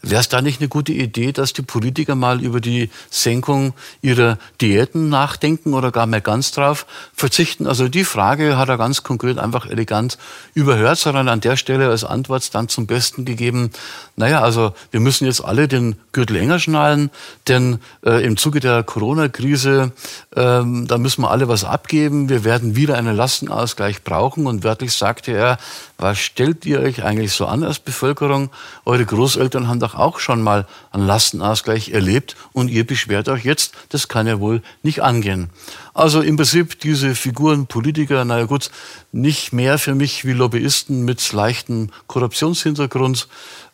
Wäre 0.06 0.20
es 0.20 0.28
da 0.28 0.42
nicht 0.42 0.60
eine 0.60 0.68
gute 0.68 0.92
Idee, 0.92 1.32
dass 1.32 1.54
die 1.54 1.62
Politiker 1.62 2.16
mal 2.16 2.44
über 2.44 2.60
die 2.60 2.90
Senkung 3.10 3.74
ihrer 4.02 4.38
Diäten 4.60 5.08
nachdenken 5.08 5.74
oder 5.74 5.92
gar 5.92 6.08
mehr 6.08 6.20
ganz 6.20 6.52
drauf 6.52 6.86
verzichten? 7.16 7.68
Also 7.68 7.88
die 7.88 8.04
Frage 8.04 8.58
hat 8.58 8.68
er 8.68 8.78
ganz 8.78 9.04
konkret 9.04 9.38
einfach 9.38 9.66
elegant 9.66 10.18
überhört, 10.54 10.98
sondern 10.98 11.30
an 11.30 11.40
der 11.40 11.56
Stelle 11.56 11.90
als 11.90 12.04
Antwort 12.04 12.54
dann 12.54 12.68
zum 12.68 12.86
Besten 12.86 13.24
gegeben, 13.24 13.72
naja, 14.18 14.42
also 14.42 14.74
wir 14.92 15.00
müssen 15.00 15.26
jetzt 15.26 15.44
alle 15.44 15.70
den 15.70 15.96
Gürtel 16.12 16.36
enger 16.36 16.60
schnallen, 16.60 17.10
denn 17.48 17.80
äh, 18.06 18.24
im 18.26 18.36
Zuge 18.36 18.60
der 18.60 18.84
Corona-Krise, 18.84 19.94
ähm, 20.36 20.86
da 20.88 20.98
müssen 20.98 21.22
wir 21.22 21.32
alle 21.32 21.48
was 21.48 21.64
abgeben. 21.64 22.30
Wir 22.30 22.44
werden 22.44 22.76
wieder 22.76 22.98
einen 22.98 23.16
Lastenausgleich 23.16 24.04
brauchen. 24.04 24.46
Und 24.46 24.64
wörtlich 24.64 24.94
sagte 24.94 25.32
er, 25.32 25.58
was 25.98 26.20
stellt 26.20 26.66
ihr 26.66 26.82
euch 26.82 27.04
eigentlich 27.04 27.34
so 27.34 27.46
an 27.46 27.64
als 27.64 27.80
Bevölkerung? 27.80 28.50
Eure 28.86 29.06
Großeltern 29.06 29.68
haben 29.68 29.80
doch 29.80 29.93
auch 29.96 30.20
schon 30.20 30.42
mal 30.42 30.68
einen 30.92 31.06
Lastenausgleich 31.06 31.90
erlebt 31.90 32.36
und 32.54 32.70
ihr 32.70 32.86
beschwert 32.86 33.30
euch 33.30 33.44
jetzt, 33.46 33.74
das 33.90 34.08
kann 34.08 34.28
ja 34.28 34.40
wohl 34.40 34.62
nicht 34.82 35.02
angehen. 35.02 35.50
Also 35.94 36.22
im 36.22 36.38
Prinzip 36.38 36.80
diese 36.80 37.16
Figuren, 37.16 37.68
Politiker, 37.68 38.26
naja 38.26 38.46
gut, 38.46 38.72
nicht 39.12 39.54
mehr 39.54 39.78
für 39.78 39.94
mich 39.94 40.26
wie 40.26 40.34
Lobbyisten 40.34 41.06
mit 41.06 41.32
leichtem 41.32 41.90
Korruptionshintergrund. 42.08 43.28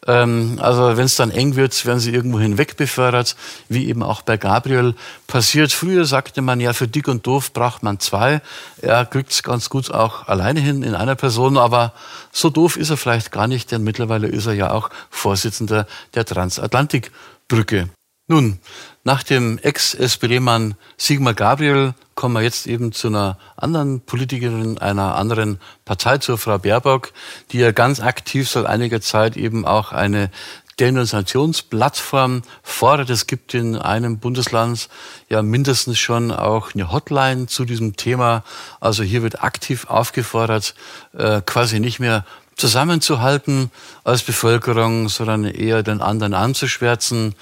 Ähm, 0.10 0.58
also 0.60 0.98
wenn 0.98 1.06
es 1.06 1.16
dann 1.16 1.30
eng 1.30 1.56
wird, 1.56 1.86
werden 1.86 2.00
sie 2.00 2.12
irgendwo 2.12 2.40
hinweg 2.40 2.78
befördert, 2.78 3.36
wie 3.68 3.88
eben 3.88 4.02
auch 4.02 4.24
bei 4.24 4.38
Gabriel 4.38 4.96
passiert. 5.28 5.72
Früher 5.72 6.06
sagte 6.06 6.42
man 6.42 6.60
ja, 6.60 6.74
für 6.74 6.88
dick 6.88 7.08
und 7.08 7.28
doof 7.28 7.54
braucht 7.54 7.84
man 7.84 8.00
zwei. 8.00 8.42
Er 8.82 9.06
kriegt 9.06 9.32
es 9.32 9.44
ganz 9.44 9.70
gut 9.70 9.92
auch 9.92 10.28
alleine 10.28 10.62
hin 10.62 10.82
in 10.82 10.96
einer 10.96 11.16
Person, 11.16 11.60
aber 11.60 11.94
so 12.32 12.50
doof 12.50 12.76
ist 12.76 12.90
er 12.90 12.98
vielleicht 12.98 13.32
gar 13.32 13.48
nicht, 13.48 13.72
denn 13.72 13.84
mittlerweile 13.84 14.28
ist 14.28 14.48
er 14.48 14.54
ja 14.54 14.72
auch 14.72 14.90
Vorsitzender 15.12 15.86
der 16.16 16.26
Transatlantikbrücke. 16.26 17.90
Nun, 18.32 18.60
nach 19.04 19.24
dem 19.24 19.58
Ex-SPD-Mann 19.58 20.76
Sigmar 20.98 21.34
Gabriel 21.34 21.96
kommen 22.14 22.36
wir 22.36 22.44
jetzt 22.44 22.68
eben 22.68 22.92
zu 22.92 23.08
einer 23.08 23.40
anderen 23.58 24.02
Politikerin 24.02 24.78
einer 24.78 25.16
anderen 25.16 25.60
Partei, 25.84 26.20
zur 26.20 26.38
Frau 26.38 26.60
Baerbock, 26.60 27.12
die 27.52 27.58
ja 27.58 27.72
ganz 27.72 28.00
aktiv 28.00 28.48
seit 28.48 28.68
einiger 28.68 29.02
Zeit 29.02 29.36
eben 29.36 29.66
auch 29.66 29.94
eine 29.94 30.30
Denunziationsplattform 30.80 32.44
fordert. 32.62 33.10
Es 33.10 33.26
gibt 33.26 33.56
in 33.56 33.76
einem 33.76 34.20
Bundesland 34.20 34.90
ja 35.28 35.42
mindestens 35.42 35.98
schon 35.98 36.32
auch 36.32 36.76
eine 36.76 36.92
Hotline 36.92 37.48
zu 37.48 37.66
diesem 37.66 37.96
Thema. 37.96 38.44
Also 38.80 39.02
hier 39.02 39.24
wird 39.24 39.44
aktiv 39.44 39.88
aufgefordert, 39.90 40.76
äh, 41.18 41.42
quasi 41.44 41.80
nicht 41.80 42.00
mehr 42.00 42.26
zusammenzuhalten 42.60 43.72
als 44.04 44.22
Bevölkerung, 44.22 45.08
sondern 45.10 45.46
eher 45.46 45.82
den 45.82 46.02
anderen 46.02 46.34
anzuschwärzen. 46.34 47.34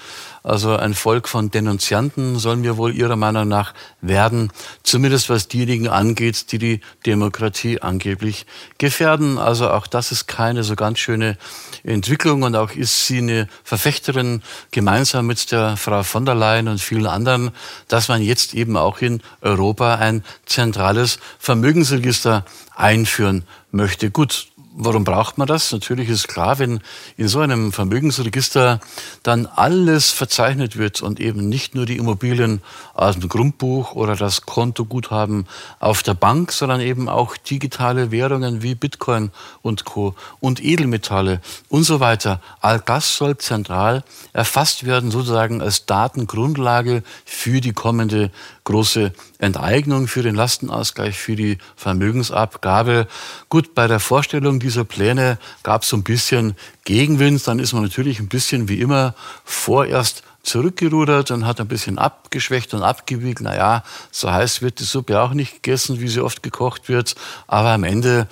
Also 0.44 0.76
ein 0.76 0.94
Volk 0.94 1.28
von 1.28 1.50
Denunzianten 1.50 2.38
sollen 2.38 2.62
wir 2.62 2.76
wohl 2.76 2.94
Ihrer 2.94 3.16
Meinung 3.16 3.48
nach 3.48 3.74
werden, 4.00 4.50
zumindest 4.84 5.28
was 5.28 5.48
diejenigen 5.48 5.88
angeht, 5.88 6.52
die 6.52 6.58
die 6.58 6.80
Demokratie 7.04 7.82
angeblich 7.82 8.46
gefährden. 8.78 9.38
Also 9.38 9.68
auch 9.70 9.86
das 9.88 10.12
ist 10.12 10.26
keine 10.28 10.62
so 10.62 10.76
ganz 10.76 11.00
schöne 11.00 11.36
Entwicklung 11.82 12.44
und 12.44 12.54
auch 12.54 12.70
ist 12.70 13.06
sie 13.06 13.18
eine 13.18 13.48
Verfechterin 13.64 14.42
gemeinsam 14.70 15.26
mit 15.26 15.50
der 15.50 15.76
Frau 15.76 16.02
von 16.04 16.24
der 16.24 16.36
Leyen 16.36 16.68
und 16.68 16.80
vielen 16.80 17.06
anderen, 17.06 17.50
dass 17.88 18.08
man 18.08 18.22
jetzt 18.22 18.54
eben 18.54 18.76
auch 18.76 19.00
in 19.00 19.20
Europa 19.40 19.96
ein 19.96 20.24
zentrales 20.46 21.18
Vermögensregister 21.38 22.44
einführen 22.76 23.44
möchte. 23.72 24.10
Gut, 24.10 24.46
Warum 24.80 25.02
braucht 25.02 25.38
man 25.38 25.48
das? 25.48 25.72
Natürlich 25.72 26.08
ist 26.08 26.28
klar, 26.28 26.60
wenn 26.60 26.78
in 27.16 27.26
so 27.26 27.40
einem 27.40 27.72
Vermögensregister 27.72 28.78
dann 29.24 29.46
alles 29.46 30.12
verzeichnet 30.12 30.78
wird 30.78 31.02
und 31.02 31.18
eben 31.18 31.48
nicht 31.48 31.74
nur 31.74 31.84
die 31.84 31.96
Immobilien 31.96 32.62
aus 32.94 33.18
dem 33.18 33.28
Grundbuch 33.28 33.96
oder 33.96 34.14
das 34.14 34.46
Kontoguthaben 34.46 35.48
auf 35.80 36.04
der 36.04 36.14
Bank, 36.14 36.52
sondern 36.52 36.80
eben 36.80 37.08
auch 37.08 37.36
digitale 37.36 38.12
Währungen 38.12 38.62
wie 38.62 38.76
Bitcoin 38.76 39.32
und 39.62 39.84
Co. 39.84 40.14
und 40.38 40.62
Edelmetalle 40.62 41.40
und 41.68 41.82
so 41.82 41.98
weiter. 41.98 42.40
All 42.60 42.78
das 42.78 43.16
soll 43.16 43.36
zentral 43.36 44.04
erfasst 44.32 44.86
werden, 44.86 45.10
sozusagen 45.10 45.60
als 45.60 45.86
Datengrundlage 45.86 47.02
für 47.24 47.60
die 47.60 47.72
kommende 47.72 48.30
große 48.62 49.12
Enteignung, 49.38 50.08
für 50.08 50.22
den 50.22 50.34
Lastenausgleich, 50.34 51.16
für 51.16 51.36
die 51.36 51.58
Vermögensabgabe. 51.76 53.06
Gut, 53.48 53.74
bei 53.74 53.86
der 53.86 54.00
Vorstellung 54.00 54.58
dieser 54.58 54.84
Pläne 54.84 55.38
gab 55.62 55.82
es 55.82 55.88
so 55.90 55.96
ein 55.96 56.02
bisschen 56.02 56.56
Gegenwind. 56.84 57.46
Dann 57.46 57.60
ist 57.60 57.72
man 57.72 57.82
natürlich 57.82 58.18
ein 58.18 58.28
bisschen 58.28 58.68
wie 58.68 58.80
immer 58.80 59.14
vorerst 59.44 60.24
zurückgerudert 60.42 61.30
und 61.30 61.46
hat 61.46 61.60
ein 61.60 61.68
bisschen 61.68 61.98
abgeschwächt 61.98 62.74
und 62.74 62.82
abgewiegt. 62.82 63.40
Naja, 63.40 63.84
so 64.10 64.30
heiß 64.30 64.62
wird 64.62 64.80
die 64.80 64.84
Suppe 64.84 65.20
auch 65.20 65.34
nicht 65.34 65.62
gegessen, 65.62 66.00
wie 66.00 66.08
sie 66.08 66.20
oft 66.20 66.42
gekocht 66.42 66.88
wird. 66.88 67.14
Aber 67.46 67.70
am 67.70 67.84
Ende 67.84 68.26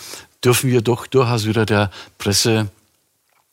dürfen 0.44 0.70
wir 0.70 0.80
doch 0.80 1.06
durchaus 1.06 1.46
wieder 1.46 1.66
der 1.66 1.90
Presse 2.18 2.68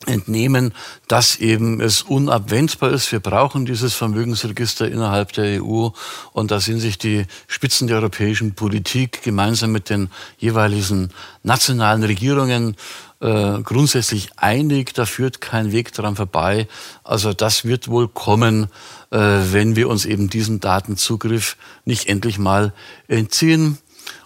entnehmen, 0.08 0.74
dass 1.08 1.36
eben 1.38 1.82
es 1.82 2.02
unabwendbar 2.02 2.92
ist. 2.92 3.12
Wir 3.12 3.20
brauchen 3.20 3.66
dieses 3.66 3.94
Vermögensregister 3.94 4.88
innerhalb 4.88 5.34
der 5.34 5.64
EU 5.64 5.90
und 6.32 6.52
da 6.52 6.60
sind 6.60 6.80
sich 6.80 6.98
die 6.98 7.26
Spitzen 7.48 7.88
der 7.88 7.98
europäischen 7.98 8.56
Politik 8.56 9.22
gemeinsam 9.24 9.72
mit 9.72 9.90
den 9.90 10.10
jeweiligen 10.38 11.10
nationalen 11.44 12.04
Regierungen 12.04 12.76
äh, 13.24 13.62
grundsätzlich 13.64 14.30
einig. 14.38 14.94
Da 14.94 15.06
führt 15.06 15.42
kein 15.42 15.72
Weg 15.72 15.94
daran 15.94 16.16
vorbei. 16.16 16.68
Also 17.04 17.34
das 17.34 17.66
wird 17.66 17.88
wohl 17.88 18.08
kommen, 18.08 18.68
äh, 19.12 19.18
wenn 19.18 19.76
wir 19.76 19.90
uns 19.90 20.06
eben 20.06 20.30
diesen 20.30 20.60
Datenzugriff 20.60 21.56
nicht 21.86 22.08
endlich 22.08 22.38
mal 22.38 22.74
entziehen. 23.08 23.78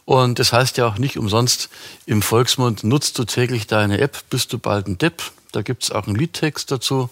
Und 0.05 0.39
das 0.39 0.53
heißt 0.53 0.77
ja 0.77 0.87
auch 0.87 0.97
nicht 0.97 1.17
umsonst 1.17 1.69
im 2.05 2.21
Volksmund, 2.21 2.83
nutzt 2.83 3.19
du 3.19 3.25
täglich 3.25 3.67
deine 3.67 3.99
App, 3.99 4.17
bist 4.29 4.53
du 4.53 4.57
bald 4.57 4.87
ein 4.87 4.97
Depp. 4.97 5.21
Da 5.51 5.61
gibt 5.61 5.83
es 5.83 5.91
auch 5.91 6.07
einen 6.07 6.15
Liedtext 6.15 6.71
dazu. 6.71 7.09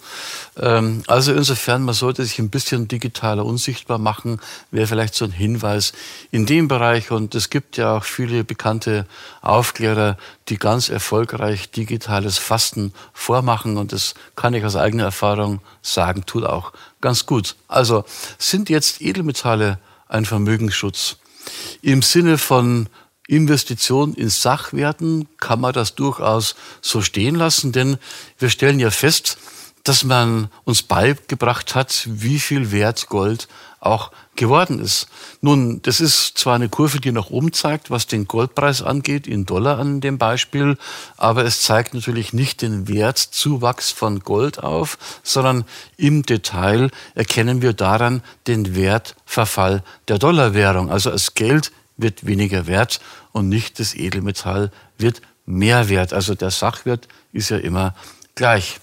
Ähm, 0.57 1.03
also 1.07 1.33
insofern, 1.33 1.83
man 1.83 1.95
sollte 1.95 2.23
sich 2.23 2.39
ein 2.39 2.49
bisschen 2.49 2.87
digitaler 2.87 3.45
unsichtbar 3.45 3.97
machen, 3.97 4.39
wäre 4.71 4.87
vielleicht 4.87 5.15
so 5.15 5.25
ein 5.25 5.31
Hinweis 5.31 5.93
in 6.31 6.45
dem 6.45 6.67
Bereich. 6.67 7.11
Und 7.11 7.35
es 7.35 7.49
gibt 7.49 7.77
ja 7.77 7.97
auch 7.97 8.03
viele 8.03 8.43
bekannte 8.43 9.05
Aufklärer, 9.41 10.17
die 10.49 10.57
ganz 10.57 10.89
erfolgreich 10.89 11.71
digitales 11.71 12.37
Fasten 12.37 12.93
vormachen. 13.13 13.77
Und 13.77 13.93
das 13.93 14.15
kann 14.35 14.53
ich 14.53 14.65
aus 14.65 14.75
eigener 14.75 15.05
Erfahrung 15.05 15.61
sagen, 15.81 16.25
tut 16.25 16.45
auch 16.45 16.73
ganz 17.01 17.25
gut. 17.25 17.55
Also 17.67 18.03
sind 18.37 18.69
jetzt 18.69 19.01
Edelmetalle 19.01 19.79
ein 20.07 20.25
Vermögensschutz? 20.25 21.17
Im 21.81 22.01
Sinne 22.01 22.37
von 22.37 22.89
Investition 23.27 24.14
in 24.14 24.30
Sachwerten 24.30 25.27
kann 25.38 25.60
man 25.60 25.73
das 25.73 25.95
durchaus 25.95 26.56
so 26.81 27.02
stehen 27.02 27.35
lassen, 27.35 27.72
denn 27.72 27.97
wir 28.38 28.49
stellen 28.49 28.80
ja 28.80 28.91
fest, 28.91 29.38
dass 29.84 30.03
man 30.03 30.49
uns 30.64 30.81
beigebracht 30.84 31.76
hat, 31.76 32.07
wie 32.07 32.39
viel 32.39 32.72
Wert 32.72 33.07
Gold 33.07 33.47
auch 33.80 34.11
geworden 34.35 34.80
ist. 34.80 35.07
Nun, 35.41 35.81
das 35.84 36.02
ist 36.02 36.39
zwar 36.39 36.56
eine 36.56 36.69
Kurve, 36.69 36.99
die 36.99 37.11
nach 37.11 37.30
oben 37.30 37.53
zeigt, 37.53 37.91
was 37.91 38.07
den 38.07 38.27
Goldpreis 38.27 38.81
angeht, 38.81 39.27
in 39.27 39.45
Dollar 39.45 39.77
an 39.77 40.02
dem 40.02 40.18
Beispiel, 40.18 40.77
aber 41.18 41.45
es 41.45 41.61
zeigt 41.61 41.93
natürlich 41.93 42.34
nicht 42.34 42.64
den 42.64 42.88
Wertzuwachs 42.88 43.91
von 43.91 44.22
Gold 44.22 44.64
auf, 44.64 44.97
sondern 45.22 45.65
im 45.97 46.23
Detail 46.23 46.89
erkennen 47.14 47.61
wir 47.61 47.73
daran 47.73 48.23
den 48.47 48.76
Wertverfall 48.76 49.84
der 50.07 50.18
Dollarwährung. 50.18 50.89
Also 50.89 51.11
das 51.11 51.35
Geld 51.35 51.72
wird 51.97 52.26
weniger 52.26 52.67
wert 52.67 52.99
und 53.31 53.49
nicht 53.49 53.80
das 53.80 53.95
Edelmetall 53.95 54.72
wird 54.97 55.22
mehr 55.45 55.89
wert. 55.89 56.13
Also 56.13 56.35
der 56.35 56.51
Sachwert 56.51 57.07
ist 57.31 57.49
ja 57.49 57.57
immer 57.57 57.95
gleich. 58.35 58.80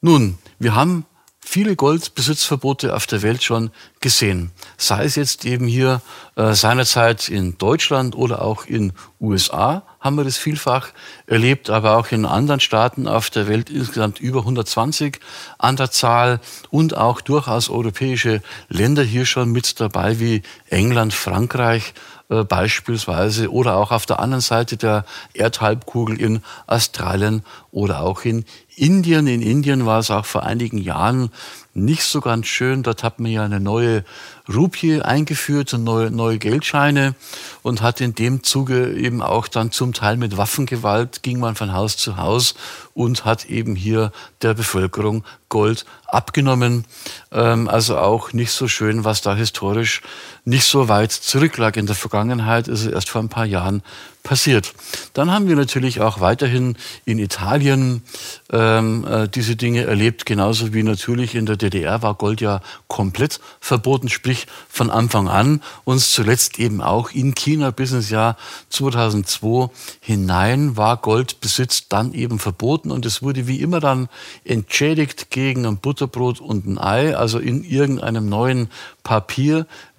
Nun, 0.00 0.38
wir 0.58 0.74
haben 0.74 1.06
viele 1.44 1.76
Goldbesitzverbote 1.76 2.94
auf 2.94 3.06
der 3.06 3.22
Welt 3.22 3.42
schon 3.42 3.70
gesehen. 4.00 4.52
Sei 4.78 5.04
es 5.04 5.16
jetzt 5.16 5.44
eben 5.44 5.66
hier 5.66 6.00
äh, 6.36 6.54
seinerzeit 6.54 7.28
in 7.28 7.58
Deutschland 7.58 8.14
oder 8.16 8.42
auch 8.42 8.64
in 8.64 8.92
USA 9.20 9.82
haben 10.00 10.16
wir 10.16 10.24
das 10.24 10.38
vielfach 10.38 10.88
erlebt, 11.26 11.68
aber 11.68 11.96
auch 11.96 12.10
in 12.10 12.24
anderen 12.24 12.60
Staaten 12.60 13.06
auf 13.06 13.28
der 13.28 13.48
Welt 13.48 13.70
insgesamt 13.70 14.18
über 14.18 14.40
120 14.40 15.18
an 15.58 15.76
der 15.76 15.90
Zahl 15.90 16.40
und 16.70 16.96
auch 16.96 17.20
durchaus 17.20 17.68
europäische 17.68 18.40
Länder 18.68 19.02
hier 19.02 19.26
schon 19.26 19.50
mit 19.50 19.78
dabei 19.80 20.20
wie 20.20 20.42
England, 20.70 21.12
Frankreich 21.12 21.92
äh, 22.32 22.44
beispielsweise 22.44 23.52
oder 23.52 23.76
auch 23.76 23.92
auf 23.92 24.06
der 24.06 24.18
anderen 24.18 24.40
Seite 24.40 24.78
der 24.78 25.04
Erdhalbkugel 25.34 26.18
in 26.18 26.42
Australien 26.66 27.44
oder 27.72 28.02
auch 28.02 28.24
in 28.24 28.44
Indien. 28.76 29.26
In 29.26 29.42
Indien 29.42 29.86
war 29.86 29.98
es 29.98 30.10
auch 30.10 30.26
vor 30.26 30.44
einigen 30.44 30.78
Jahren 30.78 31.30
nicht 31.74 32.04
so 32.04 32.20
ganz 32.20 32.46
schön. 32.46 32.82
Dort 32.82 33.02
hat 33.02 33.18
man 33.18 33.30
ja 33.30 33.44
eine 33.44 33.60
neue 33.60 34.04
Rupie 34.52 35.00
eingeführt 35.00 35.72
neue, 35.72 36.10
neue 36.10 36.38
Geldscheine 36.38 37.14
und 37.62 37.80
hat 37.80 38.00
in 38.00 38.14
dem 38.14 38.42
Zuge 38.42 38.92
eben 38.92 39.22
auch 39.22 39.48
dann 39.48 39.72
zum 39.72 39.94
Teil 39.94 40.18
mit 40.18 40.36
Waffengewalt 40.36 41.22
ging 41.22 41.40
man 41.40 41.54
von 41.54 41.72
Haus 41.72 41.96
zu 41.96 42.18
Haus 42.18 42.54
und 42.92 43.24
hat 43.24 43.46
eben 43.46 43.74
hier 43.74 44.12
der 44.42 44.52
Bevölkerung 44.52 45.24
Gold 45.48 45.86
abgenommen. 46.06 46.84
Ähm, 47.30 47.68
also 47.68 47.96
auch 47.96 48.34
nicht 48.34 48.52
so 48.52 48.68
schön, 48.68 49.04
was 49.04 49.22
da 49.22 49.34
historisch 49.34 50.02
nicht 50.44 50.64
so 50.64 50.88
weit 50.88 51.12
zurücklag. 51.12 51.76
In 51.78 51.86
der 51.86 51.94
Vergangenheit 51.96 52.68
ist 52.68 52.80
es 52.80 52.92
erst 52.92 53.08
vor 53.08 53.22
ein 53.22 53.30
paar 53.30 53.46
Jahren 53.46 53.82
passiert. 54.22 54.74
Dann 55.14 55.30
haben 55.30 55.48
wir 55.48 55.56
natürlich 55.56 56.00
auch 56.00 56.20
weiterhin 56.20 56.76
in 57.04 57.18
Italien 57.18 58.02
ähm, 58.50 59.04
äh, 59.04 59.28
diese 59.28 59.56
Dinge 59.56 59.84
erlebt, 59.84 60.26
genauso 60.26 60.72
wie 60.72 60.82
natürlich 60.82 61.34
in 61.34 61.46
der 61.46 61.56
DDR 61.56 62.02
war 62.02 62.14
Gold 62.14 62.40
ja 62.40 62.60
komplett 62.86 63.40
verboten, 63.60 64.08
sprich 64.08 64.46
von 64.68 64.90
Anfang 64.90 65.28
an. 65.28 65.62
Uns 65.84 66.12
zuletzt 66.12 66.58
eben 66.58 66.80
auch 66.80 67.10
in 67.10 67.34
China 67.34 67.70
bis 67.70 67.92
ins 67.92 68.10
Jahr 68.10 68.36
2002 68.70 69.70
hinein 70.00 70.76
war 70.76 70.96
Goldbesitz 70.98 71.88
dann 71.88 72.12
eben 72.12 72.38
verboten 72.38 72.90
und 72.90 73.04
es 73.06 73.22
wurde 73.22 73.46
wie 73.48 73.60
immer 73.60 73.80
dann 73.80 74.08
entschädigt 74.44 75.30
gegen 75.30 75.66
ein 75.66 75.78
Butterbrot 75.78 76.40
und 76.40 76.66
ein 76.66 76.78
Ei, 76.78 77.16
also 77.16 77.38
in 77.38 77.64
irgendeinem 77.64 78.28
neuen 78.28 78.68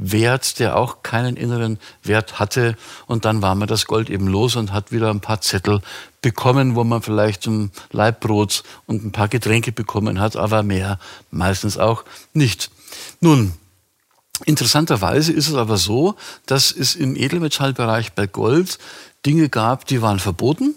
Papierwert, 0.04 0.60
der 0.60 0.76
auch 0.76 1.02
keinen 1.02 1.38
inneren 1.38 1.80
Wert 2.04 2.40
hatte. 2.40 2.76
Und 3.08 3.26
dann 3.26 3.42
war 3.42 3.56
man 3.56 3.68
das 3.68 3.86
Gold 3.86 4.10
eben 4.10 4.28
los 4.28 4.56
und 4.56 4.74
hat 4.74 4.92
wieder 4.92 5.10
ein 5.10 5.22
paar 5.22 5.42
Zettel 5.42 5.82
bekommen, 6.22 6.76
wo 6.76 6.84
man 6.84 7.02
vielleicht 7.02 7.48
ein 7.48 7.72
Leibbrot 7.92 8.64
und 8.86 9.04
ein 9.04 9.12
paar 9.12 9.28
Getränke 9.28 9.72
bekommen 9.72 10.20
hat, 10.20 10.36
aber 10.36 10.64
mehr 10.64 11.00
meistens 11.32 11.78
auch 11.78 12.04
nicht. 12.34 12.70
Nun, 13.20 13.54
Interessanterweise 14.46 15.32
ist 15.32 15.48
es 15.48 15.54
aber 15.54 15.78
so, 15.78 16.16
dass 16.48 16.72
es 16.72 16.96
im 16.96 17.16
Edelmetallbereich 17.16 18.14
bei 18.14 18.26
Gold 18.26 18.80
Dinge 19.26 19.48
gab, 19.48 19.86
die 19.86 20.02
waren 20.02 20.20
verboten. 20.20 20.74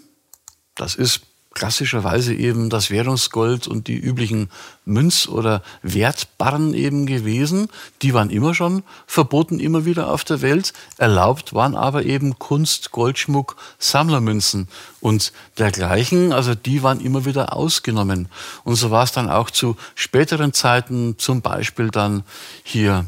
Das 0.75 0.93
ist 0.93 1.21
klassischerweise 1.57 2.35
eben 2.35 2.69
das 2.69 2.91
Währungsgold 2.91 3.67
und 3.67 3.87
die 3.87 3.97
üblichen 3.97 4.49
Münz- 4.85 5.27
oder 5.27 5.63
Wertbarren 5.81 6.75
eben 6.75 7.07
gewesen. 7.07 7.67
Die 8.03 8.13
waren 8.13 8.29
immer 8.29 8.53
schon 8.53 8.83
verboten, 9.07 9.59
immer 9.59 9.83
wieder 9.83 10.11
auf 10.11 10.23
der 10.23 10.43
Welt. 10.43 10.71
Erlaubt 10.99 11.55
waren 11.55 11.75
aber 11.75 12.05
eben 12.05 12.37
Kunst, 12.37 12.91
Goldschmuck, 12.91 13.55
Sammlermünzen 13.79 14.67
und 15.01 15.33
dergleichen. 15.57 16.31
Also 16.31 16.53
die 16.53 16.83
waren 16.83 16.99
immer 16.99 17.25
wieder 17.25 17.53
ausgenommen. 17.53 18.29
Und 18.63 18.75
so 18.75 18.91
war 18.91 19.03
es 19.03 19.11
dann 19.11 19.27
auch 19.27 19.49
zu 19.49 19.77
späteren 19.95 20.53
Zeiten, 20.53 21.15
zum 21.17 21.41
Beispiel 21.41 21.89
dann 21.89 22.23
hier 22.63 23.07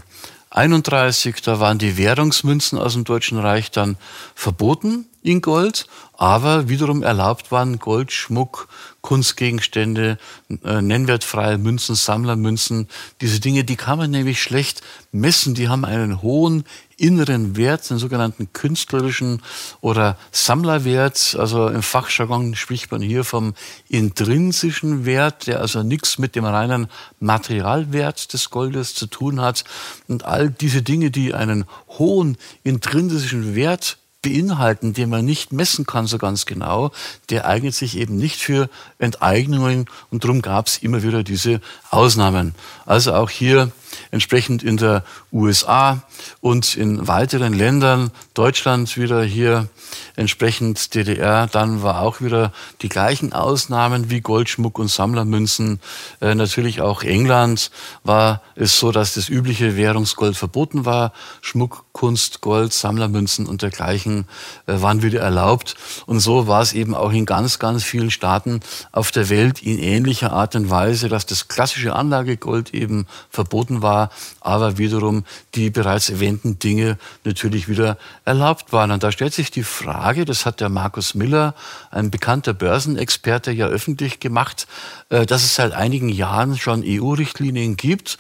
31, 0.52 1.42
da 1.44 1.60
waren 1.60 1.78
die 1.78 1.98
Währungsmünzen 1.98 2.80
aus 2.80 2.94
dem 2.94 3.04
Deutschen 3.04 3.38
Reich 3.38 3.70
dann 3.70 3.98
verboten 4.34 5.06
in 5.22 5.42
Gold, 5.42 5.88
aber 6.18 6.70
wiederum 6.70 7.04
erlaubt 7.04 7.52
waren 7.52 7.78
Gold, 7.78 8.12
Schmuck, 8.12 8.68
Kunstgegenstände, 9.02 10.18
äh, 10.64 10.82
nennwertfreie 10.82 11.58
Münzen, 11.58 11.96
Sammlermünzen. 11.96 12.88
Diese 13.22 13.40
Dinge, 13.40 13.64
die 13.64 13.76
kann 13.76 13.98
man 13.98 14.12
nämlich 14.12 14.42
schlecht 14.42 14.82
messen. 15.12 15.54
Die 15.54 15.70
haben 15.70 15.86
einen 15.86 16.22
hohen 16.22 16.64
inneren 17.00 17.56
Wert, 17.56 17.90
den 17.90 17.98
sogenannten 17.98 18.52
künstlerischen 18.54 19.42
oder 19.82 20.18
Sammlerwert. 20.32 21.36
Also 21.40 21.68
im 21.68 21.82
Fachjargon 21.82 22.56
spricht 22.56 22.92
man 22.92 23.02
hier 23.02 23.24
vom 23.24 23.54
intrinsischen 23.88 25.06
Wert, 25.06 25.48
der 25.48 25.62
also 25.62 25.84
nichts 25.84 26.18
mit 26.18 26.36
dem 26.36 26.46
reinen 26.46 26.88
Materialwert 27.20 28.34
des 28.34 28.50
Goldes 28.50 28.96
zu 28.96 29.08
tun 29.08 29.42
hat. 29.42 29.64
Und 30.08 30.26
all 30.26 30.50
diese 30.50 30.82
Dinge, 30.82 31.12
die 31.12 31.34
einen 31.34 31.66
hohen 31.88 32.38
intrinsischen 32.64 33.56
Wert 33.56 33.98
beinhalten, 34.22 34.94
den 34.94 35.10
man 35.10 35.24
nicht 35.24 35.54
messen 35.54 35.86
kann 35.86 36.06
so 36.06 36.18
ganz 36.18 36.46
genau, 36.46 36.92
der 37.30 37.48
eignet 37.48 37.74
sich 37.74 37.98
eben 37.98 38.18
nicht 38.18 38.42
für 38.42 38.70
Enteignungen 38.98 39.86
und 40.12 40.24
darum 40.24 40.42
gab 40.42 40.68
es 40.68 40.78
immer 40.80 41.04
wieder 41.04 41.24
diese 41.24 41.62
Ausnahmen. 41.90 42.54
Also 42.86 43.14
auch 43.14 43.30
hier 43.30 43.72
entsprechend 44.12 44.64
in 44.64 44.78
der 44.78 45.04
USA 45.32 46.04
und 46.42 46.76
in 46.76 47.08
weiteren 47.08 47.54
Ländern, 47.54 48.12
Deutschland 48.34 48.98
wieder 48.98 49.24
hier 49.24 49.68
entsprechend 50.16 50.96
DDR, 50.96 51.48
dann 51.48 51.84
war 51.84 52.02
auch 52.02 52.22
wieder 52.22 52.52
die 52.82 52.90
gleichen 52.90 53.34
Ausnahmen 53.34 54.10
wie 54.10 54.22
Goldschmuck 54.22 54.80
und 54.80 54.90
Sammlermünzen. 54.90 55.80
Äh, 56.22 56.36
natürlich 56.36 56.82
auch 56.82 57.04
England 57.04 57.72
war 58.04 58.42
es 58.56 58.80
so, 58.80 58.92
dass 58.92 59.14
das 59.14 59.30
übliche 59.30 59.78
Währungsgold 59.78 60.36
verboten 60.36 60.86
war. 60.86 61.14
Schmuck, 61.42 61.86
Kunst, 62.00 62.40
Gold, 62.40 62.72
Sammlermünzen 62.72 63.46
und 63.46 63.62
dergleichen 63.62 64.24
äh, 64.68 64.82
waren 64.82 65.04
wieder 65.04 65.20
erlaubt. 65.20 65.76
Und 66.06 66.22
so 66.22 66.48
war 66.48 66.62
es 66.62 66.72
eben 66.72 66.96
auch 66.96 67.12
in 67.12 67.26
ganz, 67.26 67.60
ganz 67.60 67.84
vielen 67.84 68.10
Staaten 68.10 68.62
auf 68.94 69.12
der 69.12 69.28
Welt 69.28 69.62
in 69.62 69.78
ähnlicher 69.80 70.32
Art 70.32 70.56
und 70.56 70.70
Weise, 70.70 71.10
dass 71.10 71.26
das 71.26 71.50
klassische 71.50 71.94
Anlagegold 71.94 72.74
eben 72.74 73.06
verboten 73.30 73.82
war, 73.82 74.12
aber 74.40 74.78
wiederum 74.78 75.26
die 75.56 75.72
bereits 75.72 76.10
erwähnten 76.10 76.58
Dinge 76.58 76.98
natürlich 77.26 77.68
wieder 77.68 77.98
erlaubt 78.24 78.72
waren. 78.72 78.92
Und 78.92 79.04
da 79.04 79.12
stellt 79.12 79.34
sich 79.34 79.52
die 79.52 79.64
Frage, 79.64 80.24
das 80.24 80.46
hat 80.46 80.62
der 80.62 80.70
Markus 80.70 81.16
Miller, 81.16 81.54
ein 81.92 82.12
bekannter 82.12 82.54
Börsenexperte, 82.54 83.52
ja 83.52 83.68
öffentlich 83.68 84.22
gemacht, 84.22 84.68
äh, 85.10 85.26
dass 85.26 85.44
es 85.44 85.54
seit 85.54 85.74
einigen 85.74 86.08
Jahren 86.08 86.58
schon 86.58 86.82
EU-Richtlinien 86.86 87.76
gibt, 87.76 88.18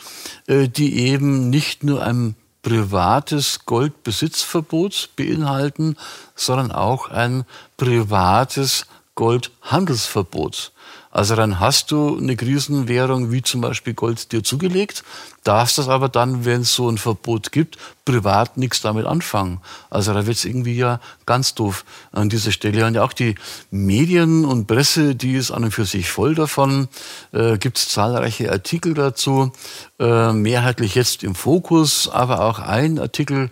äh, 0.48 0.68
die 0.68 1.00
eben 1.00 1.50
nicht 1.50 1.86
nur 1.86 2.04
ein 2.04 2.36
privates 2.62 3.66
Goldbesitzverbot 3.66 5.10
beinhalten, 5.16 5.96
sondern 6.36 6.72
auch 6.72 7.10
ein 7.10 7.46
privates 7.78 8.86
Goldhandelsverbot. 9.16 10.72
Also 11.12 11.36
dann 11.36 11.60
hast 11.60 11.90
du 11.92 12.18
eine 12.18 12.36
Krisenwährung 12.36 13.32
wie 13.32 13.42
zum 13.42 13.62
Beispiel 13.62 13.96
Gold 13.96 14.32
dir 14.32 14.44
zugelegt, 14.44 15.04
darfst 15.44 15.80
das 15.80 15.88
aber 15.88 16.08
dann, 16.08 16.46
wenn 16.46 16.62
es 16.62 16.76
so 16.76 16.88
ein 16.88 17.00
Verbot 17.00 17.52
gibt, 17.52 17.78
privat 18.06 18.58
nichts 18.58 18.82
damit 18.82 19.08
anfangen. 19.08 19.60
Also 19.90 20.14
da 20.14 20.28
wird 20.28 20.38
es 20.38 20.46
irgendwie 20.46 20.76
ja 20.76 21.00
ganz 21.26 21.56
doof 21.56 21.84
an 22.12 22.30
dieser 22.30 22.52
Stelle. 22.52 22.86
Und 22.86 22.94
ja 22.94 23.04
auch 23.04 23.14
die 23.14 23.36
Medien 23.72 24.46
und 24.46 24.68
Presse, 24.68 25.16
die 25.16 25.34
ist 25.34 25.50
an 25.50 25.64
und 25.64 25.72
für 25.72 25.86
sich 25.86 26.10
voll 26.12 26.36
davon. 26.36 26.88
Äh, 27.32 27.58
gibt 27.58 27.80
es 27.80 27.90
zahlreiche 27.90 28.52
Artikel 28.52 28.94
dazu, 28.94 29.52
äh, 30.00 30.32
mehrheitlich 30.34 30.94
jetzt 30.94 31.24
im 31.24 31.34
Fokus, 31.34 32.08
aber 32.08 32.42
auch 32.42 32.60
ein 32.60 33.00
Artikel 33.00 33.50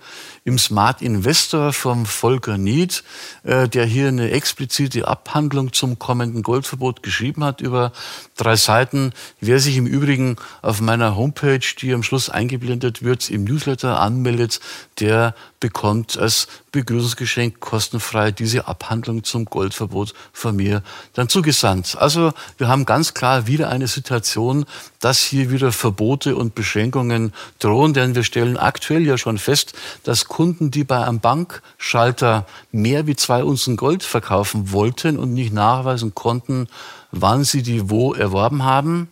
im 0.48 0.58
Smart 0.58 1.02
Investor 1.02 1.74
vom 1.74 2.06
Volker 2.06 2.58
Nied, 2.58 3.04
äh, 3.44 3.68
der 3.68 3.84
hier 3.84 4.08
eine 4.08 4.32
explizite 4.32 5.06
Abhandlung 5.06 5.74
zum 5.74 6.00
kommenden 6.00 6.42
Goldverbot 6.42 7.04
geschrieben 7.04 7.44
hat 7.44 7.60
über 7.60 7.92
drei 8.38 8.56
Seiten. 8.56 9.12
Wer 9.42 9.60
sich 9.60 9.76
im 9.76 9.86
Übrigen 9.86 10.38
auf 10.62 10.80
meiner 10.80 11.18
Homepage, 11.18 11.60
die 11.82 11.94
am 11.94 12.02
Schluss 12.02 12.30
eingeblendet 12.30 13.04
wird, 13.04 13.30
im 13.30 13.44
Newsletter 13.44 14.00
anmeldet, 14.00 14.62
der 15.02 15.36
bekommt 15.60 16.18
als 16.18 16.48
Begrüßungsgeschenk 16.72 17.60
kostenfrei 17.60 18.32
diese 18.32 18.68
Abhandlung 18.68 19.24
zum 19.24 19.46
Goldverbot 19.46 20.14
von 20.32 20.56
mir 20.56 20.84
dann 21.14 21.28
zugesandt. 21.28 21.98
Also 21.98 22.34
wir 22.58 22.68
haben 22.68 22.86
ganz 22.86 23.14
klar 23.14 23.48
wieder 23.48 23.70
eine 23.70 23.88
Situation, 23.88 24.66
dass 25.00 25.24
hier 25.24 25.50
wieder 25.50 25.72
Verbote 25.72 26.36
und 26.36 26.56
Beschränkungen 26.56 27.34
drohen, 27.60 27.94
denn 27.94 28.16
wir 28.16 28.24
stellen 28.24 28.58
aktuell 28.58 29.06
ja 29.06 29.18
schon 29.18 29.40
fest, 29.40 29.74
dass 30.04 30.26
Kunden, 30.38 30.70
die 30.70 30.84
bei 30.84 31.04
einem 31.04 31.20
Bankschalter 31.20 32.46
mehr 32.72 33.08
wie 33.08 33.16
zwei 33.16 33.44
Unzen 33.44 33.76
Gold 33.76 34.04
verkaufen 34.04 34.72
wollten 34.72 35.18
und 35.18 35.34
nicht 35.34 35.52
nachweisen 35.52 36.14
konnten, 36.14 36.68
wann 37.10 37.44
sie 37.44 37.64
die 37.64 37.90
wo 37.90 38.14
erworben 38.14 38.62
haben, 38.62 39.10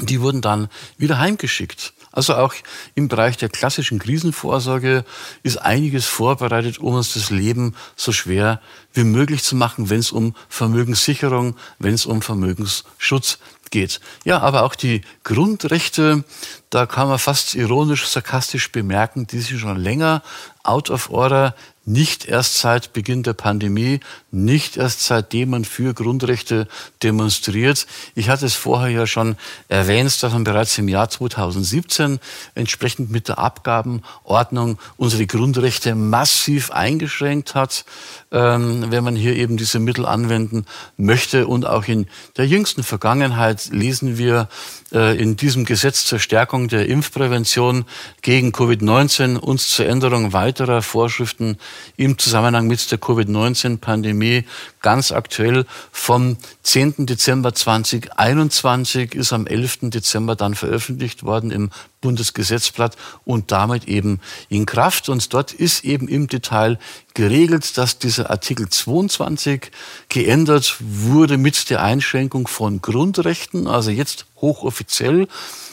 die 0.00 0.20
wurden 0.20 0.40
dann 0.40 0.66
wieder 0.96 1.20
heimgeschickt. 1.20 1.92
Also 2.10 2.34
auch 2.34 2.54
im 2.96 3.06
Bereich 3.06 3.36
der 3.36 3.50
klassischen 3.50 4.00
Krisenvorsorge 4.00 5.04
ist 5.44 5.58
einiges 5.58 6.06
vorbereitet, 6.06 6.78
um 6.78 6.94
uns 6.94 7.14
das 7.14 7.30
Leben 7.30 7.76
so 7.94 8.10
schwer 8.10 8.60
wie 8.92 9.04
möglich 9.04 9.44
zu 9.44 9.54
machen, 9.54 9.90
wenn 9.90 10.00
es 10.00 10.10
um 10.10 10.34
Vermögenssicherung, 10.48 11.54
wenn 11.78 11.94
es 11.94 12.04
um 12.04 12.20
Vermögensschutz 12.20 13.38
geht. 13.70 14.00
Ja, 14.24 14.40
aber 14.40 14.62
auch 14.64 14.74
die 14.74 15.02
Grundrechte, 15.24 16.24
da 16.70 16.86
kann 16.86 17.08
man 17.08 17.18
fast 17.18 17.54
ironisch, 17.54 18.06
sarkastisch 18.06 18.72
bemerken, 18.72 19.26
die 19.26 19.40
sind 19.40 19.60
schon 19.60 19.78
länger 19.78 20.22
out 20.62 20.90
of 20.90 21.10
order, 21.10 21.54
nicht 21.88 22.26
erst 22.26 22.58
seit 22.58 22.92
Beginn 22.92 23.22
der 23.22 23.32
Pandemie, 23.32 24.00
nicht 24.30 24.76
erst 24.76 25.00
seitdem 25.00 25.50
man 25.50 25.64
für 25.64 25.94
Grundrechte 25.94 26.68
demonstriert. 27.02 27.86
Ich 28.14 28.28
hatte 28.28 28.44
es 28.44 28.54
vorher 28.54 28.90
ja 28.90 29.06
schon 29.06 29.36
erwähnt, 29.68 30.22
dass 30.22 30.32
man 30.32 30.44
bereits 30.44 30.76
im 30.76 30.86
Jahr 30.86 31.08
2017 31.08 32.20
entsprechend 32.54 33.10
mit 33.10 33.28
der 33.28 33.38
Abgabenordnung 33.38 34.78
unsere 34.98 35.26
Grundrechte 35.26 35.94
massiv 35.94 36.70
eingeschränkt 36.70 37.54
hat, 37.54 37.86
ähm, 38.32 38.90
wenn 38.90 39.02
man 39.02 39.16
hier 39.16 39.34
eben 39.34 39.56
diese 39.56 39.78
Mittel 39.78 40.04
anwenden 40.04 40.66
möchte. 40.98 41.46
Und 41.46 41.66
auch 41.66 41.88
in 41.88 42.06
der 42.36 42.46
jüngsten 42.46 42.82
Vergangenheit 42.82 43.70
lesen 43.70 44.18
wir 44.18 44.48
in 44.90 45.36
diesem 45.36 45.66
Gesetz 45.66 46.06
zur 46.06 46.18
Stärkung 46.18 46.68
der 46.68 46.86
Impfprävention 46.86 47.84
gegen 48.22 48.52
Covid-19 48.52 49.36
uns 49.36 49.68
zur 49.68 49.86
Änderung 49.86 50.32
weiterer 50.32 50.80
Vorschriften 50.80 51.58
im 51.96 52.16
Zusammenhang 52.16 52.66
mit 52.66 52.90
der 52.90 52.98
Covid-19-Pandemie 52.98 54.44
ganz 54.80 55.12
aktuell 55.12 55.66
vom 55.92 56.38
10. 56.62 57.06
Dezember 57.06 57.54
2021 57.54 59.14
ist 59.14 59.32
am 59.34 59.46
11. 59.46 59.90
Dezember 59.90 60.36
dann 60.36 60.54
veröffentlicht 60.54 61.22
worden 61.22 61.50
im 61.50 61.70
Bundesgesetzblatt 62.00 62.96
und 63.24 63.50
damit 63.52 63.88
eben 63.88 64.20
in 64.48 64.66
Kraft. 64.66 65.08
Und 65.08 65.32
dort 65.32 65.52
ist 65.52 65.84
eben 65.84 66.08
im 66.08 66.28
Detail 66.28 66.78
geregelt, 67.14 67.76
dass 67.76 67.98
dieser 67.98 68.30
Artikel 68.30 68.68
22 68.68 69.70
geändert 70.08 70.76
wurde 70.80 71.38
mit 71.38 71.70
der 71.70 71.82
Einschränkung 71.82 72.46
von 72.46 72.80
Grundrechten, 72.80 73.66
also 73.66 73.90
jetzt 73.90 74.26
hochoffiziell. 74.40 75.28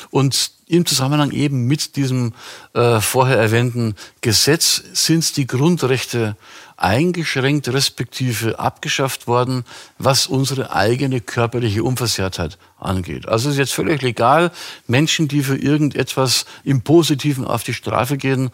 Und 0.10 0.52
im 0.68 0.86
Zusammenhang 0.86 1.32
eben 1.32 1.66
mit 1.68 1.96
diesem 1.96 2.34
äh, 2.74 3.00
vorher 3.00 3.38
erwähnten 3.38 3.96
Gesetz 4.22 4.82
sind 4.94 5.38
die 5.38 5.46
Grundrechte 5.46 6.36
eingeschränkt 6.78 7.68
respektive 7.70 8.60
abgeschafft 8.60 9.28
worden, 9.28 9.64
was 9.98 10.28
unsere 10.28 10.74
eigene 10.74 11.22
körperliche 11.22 11.84
Unversehrtheit 11.84 12.58
angeht. 12.78 13.28
Also 13.28 13.50
ist 13.50 13.58
jetzt 13.58 13.74
völlig 13.74 14.02
legal, 14.02 14.52
Menschen, 14.88 15.28
die 15.28 15.42
für 15.42 15.58
irgendetwas 15.58 16.46
im 16.64 16.82
Positiven 16.82 17.46
auf 17.46 17.64
die 17.64 17.74
Strafe 17.74 18.18
gehen, 18.18 18.52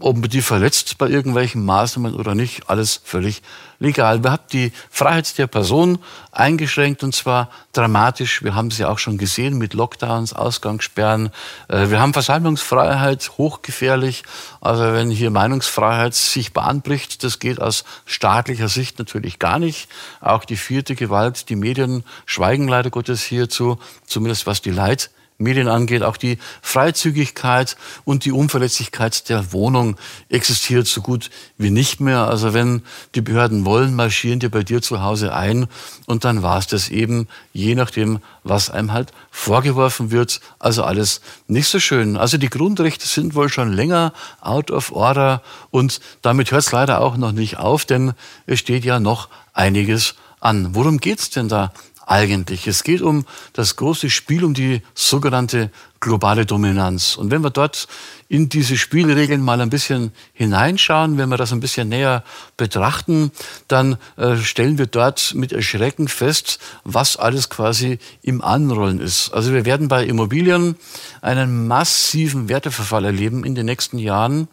ob 0.00 0.28
die 0.28 0.42
verletzt 0.42 0.98
bei 0.98 1.08
irgendwelchen 1.08 1.64
Maßnahmen 1.64 2.14
oder 2.14 2.34
nicht, 2.34 2.68
alles 2.70 3.00
völlig 3.04 3.42
legal. 3.78 4.22
Wir 4.22 4.32
haben 4.32 4.42
die 4.52 4.72
Freiheit 4.90 5.38
der 5.38 5.46
Person 5.46 5.98
eingeschränkt 6.32 7.02
und 7.02 7.14
zwar 7.14 7.50
dramatisch. 7.72 8.42
Wir 8.42 8.54
haben 8.54 8.70
sie 8.70 8.84
auch 8.84 8.98
schon 8.98 9.18
gesehen 9.18 9.58
mit 9.58 9.74
Lockdowns, 9.74 10.32
Ausgangssperren. 10.32 11.30
Äh, 11.68 11.90
wir 11.90 12.00
haben 12.00 12.12
Versammlungsfreiheit, 12.12 13.32
hochgefährlich. 13.38 14.22
Also 14.60 14.92
wenn 14.92 15.10
hier 15.10 15.30
Meinungsfreiheit 15.30 16.14
sich 16.14 16.52
bahnbricht, 16.52 17.24
das 17.24 17.38
geht 17.38 17.60
aus 17.60 17.84
staatlicher 18.06 18.68
Sicht 18.68 18.98
natürlich 18.98 19.38
gar 19.38 19.58
nicht. 19.58 19.88
Auch 20.20 20.44
die 20.44 20.56
vierte 20.56 20.94
Gewalt, 20.94 21.48
die 21.48 21.56
Medien 21.56 22.04
schweigen 22.26 22.68
leider 22.68 22.90
Gottes 22.90 23.22
hierzu, 23.22 23.78
zumindest 24.06 24.46
was 24.46 24.62
die 24.62 24.70
Leid 24.70 25.10
Medien 25.40 25.68
angeht, 25.68 26.02
auch 26.02 26.16
die 26.16 26.36
Freizügigkeit 26.62 27.76
und 28.04 28.24
die 28.24 28.32
Unverletzlichkeit 28.32 29.28
der 29.28 29.52
Wohnung 29.52 29.96
existiert 30.28 30.88
so 30.88 31.00
gut 31.00 31.30
wie 31.56 31.70
nicht 31.70 32.00
mehr. 32.00 32.26
Also 32.26 32.54
wenn 32.54 32.82
die 33.14 33.20
Behörden 33.20 33.64
wollen, 33.64 33.94
marschieren 33.94 34.40
die 34.40 34.48
bei 34.48 34.64
dir 34.64 34.82
zu 34.82 35.00
Hause 35.00 35.32
ein 35.32 35.68
und 36.06 36.24
dann 36.24 36.42
war 36.42 36.58
es 36.58 36.66
das 36.66 36.88
eben, 36.88 37.28
je 37.52 37.76
nachdem, 37.76 38.18
was 38.42 38.68
einem 38.68 38.92
halt 38.92 39.12
vorgeworfen 39.30 40.10
wird. 40.10 40.40
Also 40.58 40.82
alles 40.82 41.20
nicht 41.46 41.68
so 41.68 41.78
schön. 41.78 42.16
Also 42.16 42.36
die 42.36 42.50
Grundrechte 42.50 43.06
sind 43.06 43.36
wohl 43.36 43.48
schon 43.48 43.72
länger 43.72 44.12
out 44.40 44.72
of 44.72 44.90
order 44.90 45.42
und 45.70 46.00
damit 46.20 46.50
hört 46.50 46.64
es 46.64 46.72
leider 46.72 47.00
auch 47.00 47.16
noch 47.16 47.30
nicht 47.30 47.58
auf, 47.58 47.84
denn 47.84 48.12
es 48.46 48.58
steht 48.58 48.84
ja 48.84 48.98
noch 48.98 49.28
einiges 49.52 50.16
an. 50.40 50.74
Worum 50.74 50.98
geht's 50.98 51.30
denn 51.30 51.48
da 51.48 51.72
eigentlich. 52.08 52.66
Es 52.66 52.84
geht 52.84 53.02
um 53.02 53.24
das 53.52 53.76
große 53.76 54.10
Spiel, 54.10 54.44
um 54.44 54.54
die 54.54 54.82
sogenannte 54.94 55.70
globale 56.00 56.46
Dominanz. 56.46 57.16
Und 57.16 57.30
wenn 57.30 57.42
wir 57.42 57.50
dort 57.50 57.88
in 58.28 58.48
diese 58.48 58.76
Spielregeln 58.76 59.42
mal 59.42 59.60
ein 59.60 59.70
bisschen 59.70 60.12
hineinschauen, 60.32 61.18
wenn 61.18 61.28
wir 61.28 61.36
das 61.36 61.52
ein 61.52 61.60
bisschen 61.60 61.88
näher 61.88 62.24
betrachten, 62.56 63.32
dann 63.66 63.98
äh, 64.16 64.36
stellen 64.36 64.78
wir 64.78 64.86
dort 64.86 65.34
mit 65.34 65.52
Erschrecken 65.52 66.08
fest, 66.08 66.60
was 66.84 67.16
alles 67.16 67.50
quasi 67.50 67.98
im 68.22 68.42
Anrollen 68.42 69.00
ist. 69.00 69.30
Also 69.32 69.52
wir 69.52 69.64
werden 69.64 69.88
bei 69.88 70.04
Immobilien 70.04 70.76
einen 71.20 71.66
massiven 71.66 72.48
Werteverfall 72.48 73.04
erleben 73.04 73.44
in 73.44 73.54
den 73.54 73.66
nächsten 73.66 73.98
Jahren, 73.98 74.48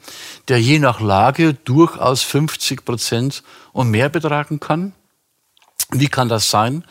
der 0.48 0.60
je 0.60 0.80
nach 0.80 0.99
Lage 0.99 1.53
durchaus 1.53 2.23
50 2.23 2.86
Prozent 2.86 3.44
und 3.72 3.91
mehr 3.91 4.10
betragen 4.10 4.60
kann. 4.60 4.94
Wie 5.91 6.07
kann 6.07 6.30
das 6.30 6.49
sein? 6.49 6.84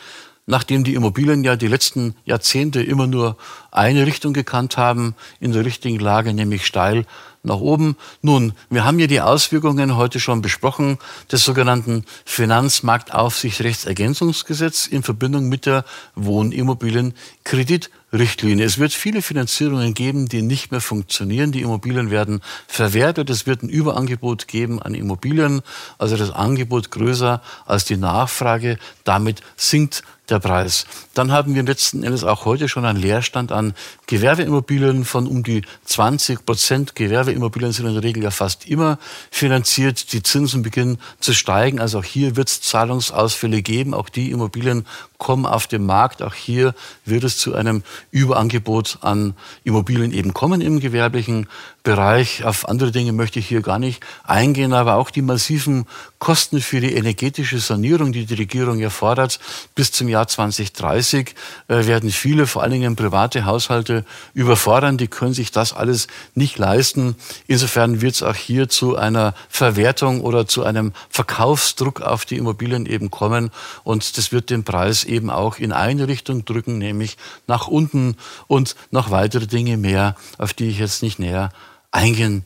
Nachdem 0.47 0.85
die 0.85 0.95
Immobilien 0.95 1.45
ja 1.45 1.57
die 1.57 1.69
letzten 1.69 2.15
Jahrzehnte 2.25 2.83
immer 2.83 3.07
nur 3.07 3.37
eine 3.71 4.07
Richtung 4.07 4.33
gekannt 4.33 4.77
haben, 4.77 5.15
in 5.41 5.53
der 5.53 5.65
richtigen 5.65 5.99
Lage, 5.99 6.35
nämlich 6.35 6.67
steil 6.67 7.07
nach 7.45 7.59
oben. 7.59 7.97
Nun, 8.23 8.55
wir 8.71 8.85
haben 8.85 8.99
ja 8.99 9.07
die 9.07 9.21
Auswirkungen 9.21 9.97
heute 9.97 10.19
schon 10.19 10.43
besprochen 10.43 10.99
des 11.31 11.45
sogenannten 11.45 12.05
Finanzmarktaufsichtsrechtsergänzungsgesetz 12.25 14.87
in 14.87 15.03
Verbindung 15.03 15.49
mit 15.49 15.67
der 15.67 15.85
Wohnimmobilienkredit 16.15 17.91
Richtlinie. 18.15 18.65
Es 18.65 18.79
wird 18.79 18.93
viele 18.93 19.23
Finanzierungen 19.23 19.93
geben, 19.93 20.29
die 20.29 20.43
nicht 20.43 20.71
mehr 20.71 20.81
funktionieren. 20.81 21.53
Die 21.53 21.63
Immobilien 21.63 22.11
werden 22.11 22.41
verwertet. 22.69 23.29
Es 23.29 23.47
wird 23.47 23.63
ein 23.63 23.69
Überangebot 23.69 24.47
geben 24.47 24.81
an 24.81 24.95
Immobilien. 24.95 25.63
Also 25.99 26.17
das 26.17 26.31
Angebot 26.31 26.93
größer 26.93 27.43
als 27.67 27.85
die 27.85 27.97
Nachfrage. 27.97 28.79
Damit 29.03 29.41
sinkt 29.57 30.05
der 30.29 30.39
Preis. 30.39 30.87
Dann 31.13 31.33
haben 31.33 31.55
wir 31.55 31.63
letzten 31.63 32.03
Endes 32.03 32.25
auch 32.25 32.45
heute 32.45 32.69
schon 32.69 32.85
einen 32.85 32.99
Leerstand 32.99 33.53
an 33.53 33.75
Gewerbeimmobilien 34.07 35.05
von 35.05 35.27
um 35.27 35.43
die 35.43 35.63
20 35.85 36.47
Prozent. 36.47 36.95
Gewerbeimmobilien 36.95 37.73
sind 37.73 37.87
in 37.87 37.95
der 37.95 38.03
Regel 38.03 38.23
ja 38.23 38.31
fast 38.31 38.67
immer 38.67 38.99
finanziert. 39.31 40.13
Die 40.13 40.23
Zinsen 40.23 40.63
beginnen 40.63 40.99
zu 41.21 41.35
steigen. 41.35 41.81
Also 41.81 41.99
auch 41.99 42.05
hier 42.05 42.37
wird 42.37 42.49
es 42.49 42.63
Zahlungsausfälle 42.63 43.63
geben. 43.63 43.93
Auch 43.93 44.09
die 44.09 44.31
Immobilien 44.31 44.87
kommen 45.19 45.47
auf 45.47 45.67
den 45.67 45.85
Markt. 45.85 46.23
Auch 46.23 46.35
hier 46.35 46.75
wird 47.05 47.25
es 47.25 47.37
zu 47.37 47.55
einem 47.55 47.83
Überangebot 48.11 48.99
an 49.03 49.35
Immobilien 49.63 50.13
eben 50.13 50.33
kommen 50.33 50.61
im 50.61 50.81
gewerblichen 50.81 51.49
Bereich. 51.85 52.45
Auf 52.45 52.67
andere 52.67 52.93
Dinge 52.93 53.13
möchte 53.13 53.39
ich 53.39 53.47
hier 53.47 53.61
gar 53.61 53.79
nicht 53.79 54.03
eingehen, 54.25 54.73
aber 54.73 54.95
auch 54.95 55.11
die 55.11 55.21
massiven 55.21 55.85
Kosten 56.19 56.63
für 56.63 56.81
die 56.81 56.95
energetische 56.95 57.59
Sanierung, 57.59 58.11
die 58.11 58.25
die 58.25 58.35
Regierung 58.35 58.79
ja 58.79 58.89
fordert, 58.89 59.39
bis 59.75 59.93
zum 59.93 60.09
Jahr 60.09 60.27
2030 60.27 61.35
äh, 61.69 61.85
werden 61.85 62.11
viele, 62.11 62.47
vor 62.47 62.63
allen 62.63 62.73
Dingen 62.73 62.97
private 62.97 63.45
Haushalte, 63.45 64.07
überfordern. 64.33 64.97
Die 64.97 65.09
können 65.09 65.35
sich 65.35 65.51
das 65.51 65.75
alles 65.75 66.07
nicht 66.35 66.57
leisten. 66.57 67.17
Insofern 67.49 68.01
wird 68.01 68.15
es 68.15 68.23
auch 68.23 68.35
hier 68.35 68.71
zu 68.71 68.97
einer 68.97 69.35
Verwertung 69.51 70.23
oder 70.23 70.47
zu 70.47 70.65
einem 70.65 70.95
Verkaufsdruck 71.11 72.01
auf 72.01 72.25
die 72.25 72.39
Immobilien 72.39 72.87
eben 72.87 73.11
kommen. 73.11 73.51
Und 73.83 74.17
das 74.17 74.33
wird 74.33 74.49
den 74.49 74.65
Preis 74.65 75.05
eben 75.05 75.29
auch 75.29 75.59
in 75.59 75.73
eine 75.73 76.09
Richtung 76.09 76.47
drücken, 76.47 76.79
nämlich 76.79 77.19
nach 77.47 77.69
unten 77.69 78.17
und 78.47 78.75
noch 78.91 79.11
weitere 79.11 79.47
Dinge 79.47 79.77
mehr, 79.77 80.17
auf 80.39 80.55
die 80.55 80.71
ich 80.71 80.79
jetzt 80.79 81.03
nicht 81.03 81.19
näher 81.19 81.53
eingehen 81.95 82.45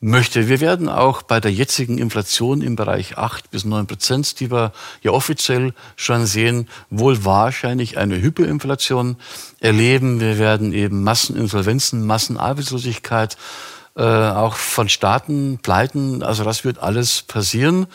möchte. 0.00 0.48
Wir 0.48 0.60
werden 0.60 0.88
auch 0.88 1.22
bei 1.22 1.40
der 1.40 1.52
jetzigen 1.52 1.98
Inflation 1.98 2.62
im 2.62 2.74
Bereich 2.74 3.18
8 3.18 3.50
bis 3.50 3.64
9 3.64 3.86
Prozent, 3.86 4.40
die 4.40 4.50
wir 4.50 4.72
ja 5.02 5.10
offiziell 5.10 5.74
schon 5.96 6.24
sehen, 6.26 6.68
wohl 6.88 7.24
wahrscheinlich 7.24 7.98
eine 7.98 8.20
Hyperinflation 8.20 9.16
erleben. 9.60 10.20
Wir 10.20 10.38
werden 10.38 10.72
eben 10.72 11.04
Masseninsolvenzen, 11.04 12.06
Massenarbeitslosigkeit, 12.06 13.36
äh, 13.96 14.02
auch 14.02 14.54
von 14.54 14.88
Staaten 14.88 15.58
pleiten. 15.60 16.22
Also 16.22 16.44
das 16.44 16.64
wird 16.64 16.78
alles 16.78 17.22
passieren. 17.22 17.86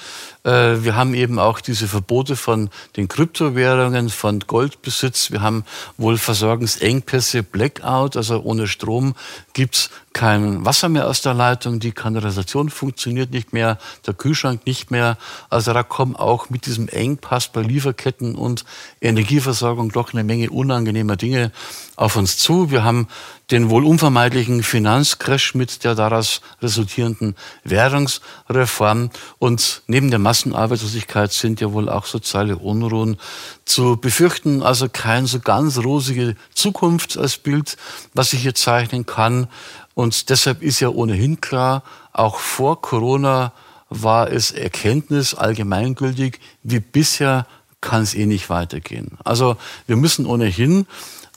Äh, 0.43 0.83
wir 0.83 0.95
haben 0.95 1.15
eben 1.15 1.39
auch 1.39 1.59
diese 1.59 1.87
Verbote 1.87 2.35
von 2.35 2.69
den 2.97 3.07
Kryptowährungen, 3.07 4.09
von 4.09 4.41
Goldbesitz. 4.41 5.31
Wir 5.31 5.41
haben 5.41 5.63
wohl 5.97 6.17
Versorgungsengpässe, 6.19 7.41
Blackout. 7.41 8.17
Also 8.17 8.41
ohne 8.43 8.67
Strom 8.67 9.15
gibt's 9.53 9.89
kein 10.15 10.65
Wasser 10.65 10.87
mehr 10.87 11.07
aus 11.09 11.21
der 11.21 11.33
Leitung. 11.33 11.81
Die 11.81 11.91
Kanalisation 11.91 12.69
funktioniert 12.69 13.31
nicht 13.31 13.51
mehr, 13.51 13.77
der 14.07 14.13
Kühlschrank 14.13 14.65
nicht 14.65 14.89
mehr. 14.89 15.17
Also 15.49 15.73
da 15.73 15.83
kommen 15.83 16.15
auch 16.15 16.49
mit 16.49 16.67
diesem 16.67 16.87
Engpass 16.87 17.49
bei 17.49 17.61
Lieferketten 17.61 18.33
und 18.33 18.63
Energieversorgung 19.01 19.91
doch 19.91 20.13
eine 20.13 20.23
Menge 20.23 20.49
unangenehmer 20.51 21.17
Dinge 21.17 21.51
auf 21.97 22.15
uns 22.15 22.37
zu. 22.37 22.71
Wir 22.71 22.85
haben 22.85 23.09
den 23.51 23.69
wohl 23.69 23.85
unvermeidlichen 23.85 24.63
Finanzcrash 24.63 25.53
mit 25.53 25.83
der 25.83 25.95
daraus 25.95 26.41
resultierenden 26.61 27.35
Währungsreform 27.63 29.11
und 29.37 29.83
neben 29.87 30.09
der 30.09 30.19
Massenarbeitslosigkeit 30.19 31.31
sind 31.31 31.61
ja 31.61 31.73
wohl 31.73 31.89
auch 31.89 32.05
soziale 32.05 32.57
Unruhen 32.57 33.17
zu 33.65 33.97
befürchten. 33.97 34.63
Also 34.63 34.87
kein 34.89 35.25
so 35.25 35.39
ganz 35.39 35.77
rosige 35.77 36.35
Zukunft 36.53 37.17
als 37.17 37.37
Bild, 37.37 37.77
was 38.13 38.33
ich 38.33 38.41
hier 38.41 38.55
zeichnen 38.55 39.05
kann. 39.05 39.47
Und 39.95 40.29
deshalb 40.29 40.61
ist 40.61 40.79
ja 40.81 40.89
ohnehin 40.89 41.41
klar, 41.41 41.81
auch 42.13 42.37
vor 42.37 42.81
Corona 42.81 43.51
war 43.89 44.31
es 44.31 44.51
Erkenntnis 44.51 45.33
allgemeingültig, 45.33 46.39
wie 46.63 46.79
bisher 46.79 47.47
kann 47.81 48.03
es 48.03 48.13
eh 48.13 48.25
nicht 48.25 48.49
weitergehen. 48.49 49.17
Also 49.23 49.57
wir 49.87 49.95
müssen 49.95 50.25
ohnehin 50.25 50.85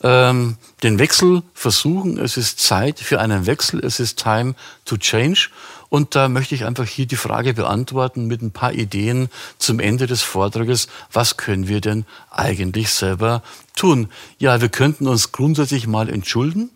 ähm, 0.03 0.57
den 0.83 0.99
Wechsel 0.99 1.43
versuchen. 1.55 2.19
Es 2.19 2.37
ist 2.37 2.61
Zeit 2.61 3.01
für 3.01 3.21
einen 3.21 3.47
Wechsel. 3.47 3.85
Es 3.85 4.01
ist 4.01 4.19
time 4.19 4.55
to 4.85 4.97
change. 4.97 5.51
Und 5.89 6.15
da 6.15 6.29
möchte 6.29 6.55
ich 6.55 6.65
einfach 6.65 6.87
hier 6.87 7.07
die 7.07 7.17
Frage 7.17 7.55
beantworten 7.55 8.27
mit 8.27 8.43
ein 8.43 8.51
paar 8.51 8.73
Ideen 8.73 9.29
zum 9.59 9.81
Ende 9.81 10.07
des 10.07 10.23
Vortrages. 10.23 10.89
Was 11.13 11.37
können 11.37 11.69
wir 11.69 11.81
denn 11.81 12.05
eigentlich 12.31 12.91
selber 12.91 13.43
tun? 13.75 14.09
Ja, 14.39 14.61
wir 14.61 14.69
könnten 14.69 15.07
uns 15.07 15.33
grundsätzlich 15.33 15.87
mal 15.87 16.09
entschulden. 16.09 16.71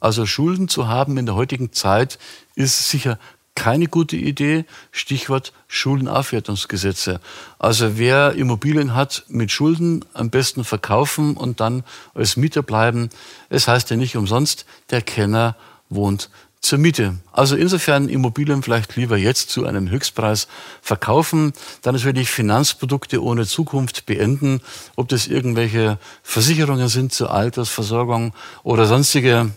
Also 0.00 0.26
Schulden 0.26 0.68
zu 0.68 0.88
haben 0.88 1.16
in 1.18 1.26
der 1.26 1.34
heutigen 1.34 1.72
Zeit 1.72 2.18
ist 2.54 2.88
sicher 2.88 3.18
keine 3.54 3.88
gute 3.88 4.16
Idee. 4.16 4.64
Stichwort 4.92 5.52
Schuldenaufwertungsgesetze. 5.66 7.20
Also 7.58 7.98
wer 7.98 8.34
Immobilien 8.34 8.94
hat 8.94 9.24
mit 9.28 9.50
Schulden, 9.50 10.04
am 10.14 10.30
besten 10.30 10.62
verkaufen 10.62 11.36
und 11.36 11.58
dann 11.58 11.82
als 12.14 12.36
Mieter 12.36 12.62
bleiben. 12.62 13.10
Es 13.48 13.66
heißt 13.66 13.90
ja 13.90 13.96
nicht 13.96 14.16
umsonst, 14.16 14.64
der 14.90 15.02
Kenner 15.02 15.56
wohnt 15.88 16.30
zur 16.60 16.78
Miete. 16.78 17.16
Also 17.32 17.56
insofern 17.56 18.08
Immobilien 18.08 18.62
vielleicht 18.62 18.94
lieber 18.96 19.16
jetzt 19.16 19.50
zu 19.50 19.66
einem 19.66 19.90
Höchstpreis 19.90 20.48
verkaufen, 20.80 21.52
dann 21.82 21.94
natürlich 21.94 22.30
Finanzprodukte 22.30 23.22
ohne 23.22 23.46
Zukunft 23.46 24.06
beenden, 24.06 24.60
ob 24.96 25.08
das 25.08 25.26
irgendwelche 25.26 25.98
Versicherungen 26.22 26.88
sind 26.88 27.12
zur 27.12 27.32
Altersversorgung 27.32 28.34
oder 28.62 28.86
sonstige 28.86 29.50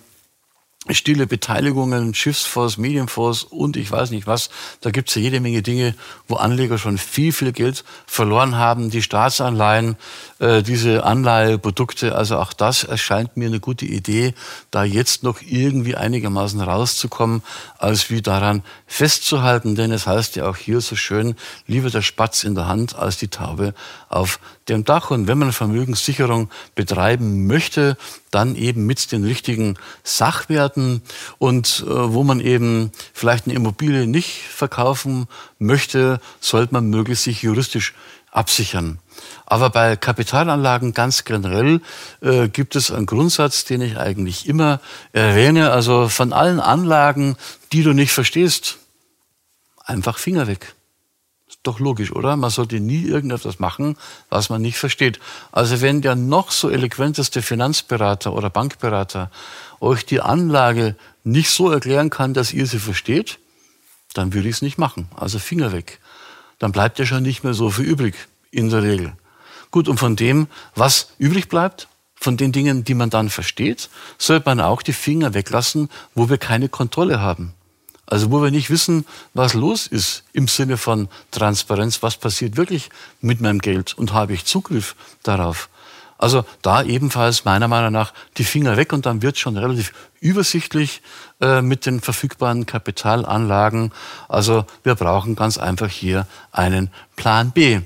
stille 0.94 1.28
Beteiligungen, 1.28 2.14
Schiffsfonds, 2.14 2.78
Medienfonds 2.78 3.44
und 3.44 3.78
ich 3.78 3.92
weiß 3.92 4.12
nicht 4.12 4.28
was. 4.28 4.50
Da 4.82 4.92
gibt's 4.92 5.16
ja 5.16 5.22
jede 5.22 5.40
Menge 5.40 5.62
Dinge, 5.62 5.96
wo 6.28 6.36
Anleger 6.36 6.78
schon 6.78 6.98
viel, 6.98 7.34
viel 7.34 7.52
Geld 7.52 7.84
verloren 8.06 8.58
haben. 8.58 8.90
Die 8.90 9.02
Staatsanleihen, 9.02 9.96
äh, 10.40 10.64
diese 10.64 11.04
Anleiheprodukte, 11.04 12.16
also 12.16 12.38
auch 12.38 12.54
das 12.54 12.84
erscheint 12.84 13.38
mir 13.38 13.48
eine 13.48 13.60
gute 13.60 13.86
Idee, 13.86 14.34
da 14.72 14.84
jetzt 14.84 15.24
noch 15.24 15.42
irgendwie 15.42 15.96
einigermaßen 15.96 16.62
rauszukommen, 16.62 17.44
als 17.78 18.10
wie 18.10 18.22
daran 18.22 18.64
festzuhalten. 18.88 19.76
Denn 19.76 19.92
es 19.92 20.08
heißt 20.08 20.36
ja 20.36 20.50
auch 20.50 20.58
hier 20.58 20.82
so 20.82 20.96
schön, 20.96 21.36
lieber 21.68 21.90
der 21.90 22.02
Spatz 22.02 22.44
in 22.44 22.56
der 22.56 22.68
Hand 22.68 22.96
als 22.96 23.18
die 23.18 23.28
Taube 23.28 23.74
auf 24.10 24.40
dem 24.70 24.84
Dach. 24.86 25.12
Und 25.12 25.28
wenn 25.28 25.38
man 25.38 25.52
Vermögenssicherung 25.52 26.50
betreiben 26.76 27.48
möchte, 27.48 27.98
dann 28.32 28.56
eben 28.56 28.86
mit 28.86 29.12
den 29.12 29.24
richtigen 29.24 29.78
Sachwerten 30.04 31.02
und 31.38 31.84
äh, 31.86 31.90
wo 32.14 32.24
man 32.24 32.40
eben 32.40 32.92
vielleicht 33.14 33.46
eine 33.46 33.56
Immobilie 33.56 34.08
nicht 34.08 34.42
verkaufen 34.50 35.28
möchte, 35.60 36.20
sollte 36.40 36.74
man 36.74 36.90
möglichst 36.90 37.26
sich 37.26 37.42
juristisch 37.42 37.94
absichern. 38.32 39.00
Aber 39.46 39.70
bei 39.70 39.98
Kapitalanlagen 39.98 40.94
ganz 40.94 41.26
generell 41.26 41.82
äh, 42.22 42.48
gibt 42.48 42.76
es 42.76 42.90
einen 42.90 43.06
Grundsatz, 43.06 43.66
den 43.66 43.82
ich 43.82 43.98
eigentlich 43.98 44.48
immer 44.48 44.80
erwähne. 45.12 45.72
Also 45.72 46.08
von 46.08 46.32
allen 46.32 46.62
Anlagen, 46.62 47.36
die 47.74 47.84
du 47.84 47.94
nicht 47.94 48.14
verstehst, 48.14 48.78
einfach 49.86 50.18
Finger 50.18 50.48
weg 50.48 50.74
doch 51.64 51.80
logisch, 51.80 52.12
oder? 52.12 52.36
Man 52.36 52.50
sollte 52.50 52.80
nie 52.80 53.04
irgendetwas 53.04 53.60
machen, 53.60 53.96
was 54.30 54.50
man 54.50 54.62
nicht 54.62 54.78
versteht. 54.78 55.20
Also 55.52 55.82
wenn 55.82 56.02
der 56.02 56.16
noch 56.16 56.52
so 56.52 56.70
eloquenteste 56.70 57.42
Finanzberater 57.42 58.34
oder 58.34 58.50
Bankberater 58.50 59.30
euch 59.80 60.06
die 60.06 60.22
Anlage 60.22 60.96
nicht 61.24 61.52
so 61.52 61.70
erklären 61.70 62.10
kann, 62.10 62.34
dass 62.34 62.54
ihr 62.54 62.66
sie 62.66 62.80
versteht, 62.80 63.40
dann 64.14 64.34
würde 64.34 64.50
ich 64.50 64.56
es 64.56 64.62
nicht 64.62 64.78
machen. 64.78 65.08
Also 65.16 65.40
Finger 65.40 65.72
weg. 65.72 66.00
Dann 66.60 66.72
bleibt 66.72 67.00
ja 67.00 67.06
schon 67.06 67.24
nicht 67.24 67.44
mehr 67.44 67.54
so 67.54 67.70
viel 67.70 67.86
übrig, 67.86 68.16
in 68.52 68.70
der 68.70 68.84
Regel. 68.84 69.14
Gut, 69.72 69.88
und 69.88 69.98
von 69.98 70.16
dem, 70.16 70.48
was 70.76 71.14
übrig 71.18 71.48
bleibt, 71.48 71.88
von 72.16 72.38
den 72.38 72.52
Dingen, 72.52 72.84
die 72.84 72.94
man 72.94 73.10
dann 73.10 73.30
versteht, 73.30 73.90
sollte 74.18 74.48
man 74.48 74.60
auch 74.60 74.82
die 74.82 74.94
Finger 74.94 75.34
weglassen, 75.34 75.90
wo 76.14 76.30
wir 76.30 76.38
keine 76.38 76.70
Kontrolle 76.70 77.20
haben. 77.20 77.54
Also 78.12 78.30
wo 78.30 78.44
wir 78.44 78.52
nicht 78.52 78.70
wissen, 78.70 79.06
was 79.34 79.54
los 79.54 79.88
ist 79.88 80.26
im 80.34 80.50
Sinne 80.50 80.76
von 80.76 81.08
Transparenz, 81.32 82.04
was 82.04 82.18
passiert 82.18 82.58
wirklich 82.58 82.90
mit 83.22 83.40
meinem 83.40 83.60
Geld 83.60 83.98
und 83.98 84.12
habe 84.12 84.34
ich 84.34 84.44
Zugriff 84.44 84.98
darauf. 85.24 85.70
Also 86.18 86.44
da 86.62 86.84
ebenfalls 86.84 87.46
meiner 87.46 87.70
Meinung 87.70 87.94
nach 87.94 88.12
die 88.36 88.44
Finger 88.44 88.76
weg 88.76 88.92
und 88.92 89.06
dann 89.06 89.22
wird 89.22 89.38
schon 89.38 89.56
relativ 89.56 89.94
übersichtlich 90.22 91.02
äh, 91.42 91.62
mit 91.62 91.86
den 91.88 92.00
verfügbaren 92.00 92.68
Kapitalanlagen. 92.68 93.92
Also 94.30 94.66
wir 94.84 94.96
brauchen 94.96 95.36
ganz 95.36 95.58
einfach 95.58 95.90
hier 95.90 96.28
einen 96.52 96.92
Plan 97.16 97.52
B. 97.52 97.82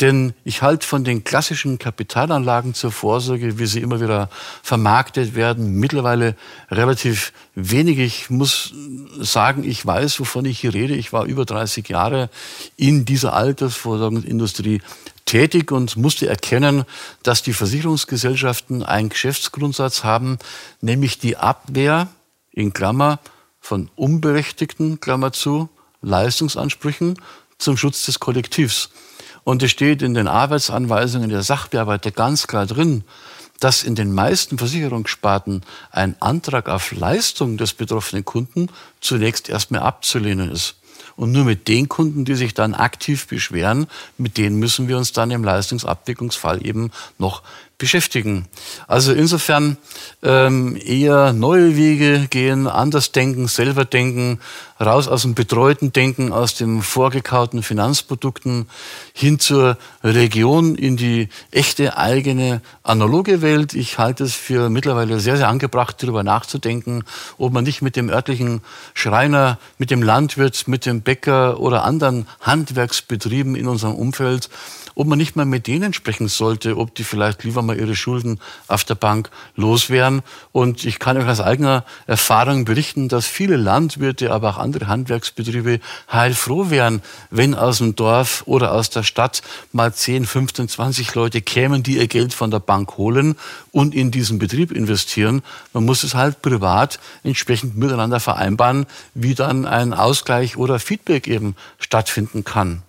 Denn 0.00 0.34
ich 0.44 0.62
halte 0.62 0.86
von 0.86 1.02
den 1.02 1.24
klassischen 1.24 1.78
Kapitalanlagen 1.78 2.74
zur 2.74 2.92
Vorsorge, 2.92 3.58
wie 3.58 3.66
sie 3.66 3.80
immer 3.80 4.00
wieder 4.00 4.28
vermarktet 4.62 5.34
werden, 5.34 5.80
mittlerweile 5.80 6.36
relativ 6.70 7.32
wenig. 7.54 7.98
Ich 7.98 8.30
muss 8.30 8.74
sagen, 9.18 9.64
ich 9.64 9.84
weiß, 9.84 10.20
wovon 10.20 10.44
ich 10.44 10.60
hier 10.60 10.74
rede. 10.74 10.94
Ich 10.94 11.12
war 11.12 11.24
über 11.24 11.46
30 11.46 11.88
Jahre 11.88 12.28
in 12.76 13.06
dieser 13.06 13.32
Altersvorsorgungsindustrie 13.32 14.82
tätig 15.28 15.72
und 15.72 15.96
musste 15.96 16.26
erkennen, 16.26 16.84
dass 17.22 17.42
die 17.42 17.52
Versicherungsgesellschaften 17.52 18.82
einen 18.82 19.10
Geschäftsgrundsatz 19.10 20.02
haben, 20.02 20.38
nämlich 20.80 21.18
die 21.18 21.36
Abwehr 21.36 21.77
in 22.50 22.72
Klammer 22.72 23.20
von 23.60 23.88
unberechtigten, 23.94 24.98
Klammer 24.98 25.32
zu, 25.32 25.68
Leistungsansprüchen 26.02 27.20
zum 27.58 27.76
Schutz 27.76 28.06
des 28.06 28.18
Kollektivs. 28.18 28.90
Und 29.44 29.62
es 29.62 29.70
steht 29.70 30.02
in 30.02 30.14
den 30.14 30.26
Arbeitsanweisungen 30.26 31.30
der 31.30 31.42
Sachbearbeiter 31.42 32.10
ganz 32.10 32.48
klar 32.48 32.66
drin, 32.66 33.04
dass 33.60 33.84
in 33.84 33.94
den 33.94 34.12
meisten 34.12 34.58
Versicherungssparten 34.58 35.62
ein 35.90 36.16
Antrag 36.20 36.68
auf 36.68 36.92
Leistung 36.92 37.56
des 37.56 37.74
betroffenen 37.74 38.24
Kunden 38.24 38.68
zunächst 39.00 39.48
erstmal 39.48 39.82
abzulehnen 39.82 40.50
ist. 40.50 40.74
Und 41.16 41.32
nur 41.32 41.44
mit 41.44 41.66
den 41.66 41.88
Kunden, 41.88 42.24
die 42.24 42.34
sich 42.34 42.54
dann 42.54 42.74
aktiv 42.74 43.26
beschweren, 43.26 43.88
mit 44.18 44.36
denen 44.36 44.56
müssen 44.58 44.86
wir 44.86 44.96
uns 44.96 45.12
dann 45.12 45.30
im 45.30 45.42
Leistungsabwicklungsfall 45.42 46.64
eben 46.64 46.92
noch 47.18 47.42
beschäftigen. 47.78 48.46
Also 48.88 49.12
insofern 49.12 49.76
ähm, 50.22 50.76
eher 50.84 51.32
neue 51.32 51.76
Wege 51.76 52.26
gehen, 52.28 52.66
anders 52.66 53.12
denken, 53.12 53.46
selber 53.46 53.84
denken, 53.84 54.40
raus 54.80 55.06
aus 55.08 55.22
dem 55.22 55.34
betreuten 55.34 55.92
Denken, 55.92 56.32
aus 56.32 56.54
dem 56.54 56.82
vorgekauten 56.82 57.62
Finanzprodukten 57.62 58.68
hin 59.12 59.38
zur 59.38 59.76
Region 60.02 60.74
in 60.74 60.96
die 60.96 61.28
echte 61.52 61.96
eigene 61.96 62.62
analoge 62.82 63.42
Welt. 63.42 63.74
Ich 63.74 63.98
halte 63.98 64.24
es 64.24 64.34
für 64.34 64.70
mittlerweile 64.70 65.20
sehr, 65.20 65.36
sehr 65.36 65.48
angebracht, 65.48 66.02
darüber 66.02 66.24
nachzudenken, 66.24 67.04
ob 67.38 67.52
man 67.52 67.64
nicht 67.64 67.80
mit 67.82 67.94
dem 67.94 68.08
örtlichen 68.08 68.62
Schreiner, 68.94 69.58
mit 69.78 69.90
dem 69.90 70.02
Landwirt, 70.02 70.66
mit 70.66 70.84
dem 70.84 71.02
Bäcker 71.02 71.60
oder 71.60 71.84
anderen 71.84 72.26
Handwerksbetrieben 72.40 73.54
in 73.54 73.68
unserem 73.68 73.94
Umfeld 73.94 74.48
ob 74.98 75.06
man 75.06 75.16
nicht 75.16 75.36
mal 75.36 75.46
mit 75.46 75.68
denen 75.68 75.92
sprechen 75.92 76.26
sollte, 76.26 76.76
ob 76.76 76.92
die 76.96 77.04
vielleicht 77.04 77.44
lieber 77.44 77.62
mal 77.62 77.78
ihre 77.78 77.94
Schulden 77.94 78.40
auf 78.66 78.82
der 78.82 78.96
Bank 78.96 79.30
loswerden. 79.54 80.22
Und 80.50 80.84
ich 80.84 80.98
kann 80.98 81.16
euch 81.16 81.28
aus 81.28 81.40
eigener 81.40 81.84
Erfahrung 82.08 82.64
berichten, 82.64 83.08
dass 83.08 83.24
viele 83.24 83.56
Landwirte, 83.56 84.32
aber 84.32 84.50
auch 84.50 84.58
andere 84.58 84.88
Handwerksbetriebe 84.88 85.78
heilfroh 86.12 86.70
wären, 86.70 87.00
wenn 87.30 87.54
aus 87.54 87.78
dem 87.78 87.94
Dorf 87.94 88.42
oder 88.46 88.72
aus 88.72 88.90
der 88.90 89.04
Stadt 89.04 89.42
mal 89.70 89.94
10, 89.94 90.26
15, 90.26 90.68
20 90.68 91.14
Leute 91.14 91.42
kämen, 91.42 91.84
die 91.84 91.98
ihr 91.98 92.08
Geld 92.08 92.34
von 92.34 92.50
der 92.50 92.58
Bank 92.58 92.96
holen 92.96 93.36
und 93.70 93.94
in 93.94 94.10
diesen 94.10 94.40
Betrieb 94.40 94.72
investieren. 94.72 95.42
Man 95.72 95.84
muss 95.84 96.02
es 96.02 96.16
halt 96.16 96.42
privat 96.42 96.98
entsprechend 97.22 97.76
miteinander 97.76 98.18
vereinbaren, 98.18 98.84
wie 99.14 99.36
dann 99.36 99.64
ein 99.64 99.94
Ausgleich 99.94 100.56
oder 100.56 100.80
Feedback 100.80 101.28
eben 101.28 101.54
stattfinden 101.78 102.42
kann. 102.42 102.82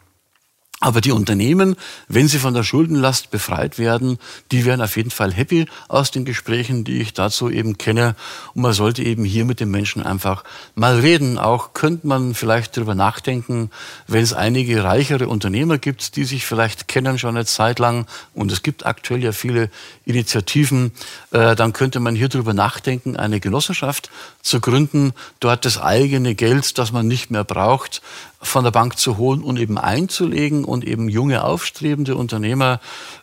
Aber 0.81 1.01
die 1.01 1.11
Unternehmen, 1.11 1.75
wenn 2.07 2.29
sie 2.29 2.39
von 2.39 2.53
der 2.53 2.63
Schuldenlast 2.63 3.31
befreit 3.31 3.77
werden, 3.79 4.17
die 4.53 4.63
wären 4.63 4.81
auf 4.81 4.95
jeden 4.95 5.11
Fall 5.11 5.33
happy 5.33 5.65
aus 5.89 6.11
den 6.11 6.23
Gesprächen, 6.23 6.85
die 6.85 7.01
ich 7.01 7.13
dazu 7.13 7.49
eben 7.49 7.77
kenne. 7.77 8.15
Und 8.53 8.61
man 8.61 8.71
sollte 8.71 9.03
eben 9.03 9.25
hier 9.25 9.43
mit 9.43 9.59
den 9.59 9.69
Menschen 9.71 10.01
einfach 10.01 10.45
mal 10.75 10.99
reden. 10.99 11.37
Auch 11.37 11.73
könnte 11.73 12.07
man 12.07 12.33
vielleicht 12.33 12.77
darüber 12.77 12.95
nachdenken, 12.95 13.71
wenn 14.07 14.23
es 14.23 14.31
einige 14.31 14.85
reichere 14.85 15.27
Unternehmer 15.27 15.77
gibt, 15.77 16.15
die 16.15 16.23
sich 16.23 16.45
vielleicht 16.45 16.87
kennen 16.87 17.19
schon 17.19 17.35
eine 17.35 17.45
Zeit 17.45 17.79
lang. 17.79 18.07
Und 18.33 18.49
es 18.49 18.63
gibt 18.63 18.85
aktuell 18.85 19.21
ja 19.21 19.33
viele 19.33 19.69
Initiativen. 20.09 20.91
Äh, 21.31 21.55
dann 21.55 21.71
könnte 21.71 21.99
man 21.99 22.15
hier 22.15 22.29
darüber 22.29 22.53
nachdenken, 22.53 23.15
eine 23.15 23.39
Genossenschaft 23.39 24.09
zu 24.41 24.59
gründen, 24.59 25.13
dort 25.39 25.65
das 25.65 25.79
eigene 25.79 26.33
Geld, 26.33 26.77
das 26.79 26.91
man 26.91 27.07
nicht 27.07 27.29
mehr 27.29 27.43
braucht, 27.43 28.01
von 28.41 28.63
der 28.63 28.71
Bank 28.71 28.97
zu 28.97 29.17
holen 29.17 29.43
und 29.43 29.57
eben 29.57 29.77
einzulegen 29.77 30.63
und 30.63 30.85
eben 30.85 31.09
junge 31.09 31.43
aufstrebende 31.43 32.15
Unternehmer, 32.15 32.79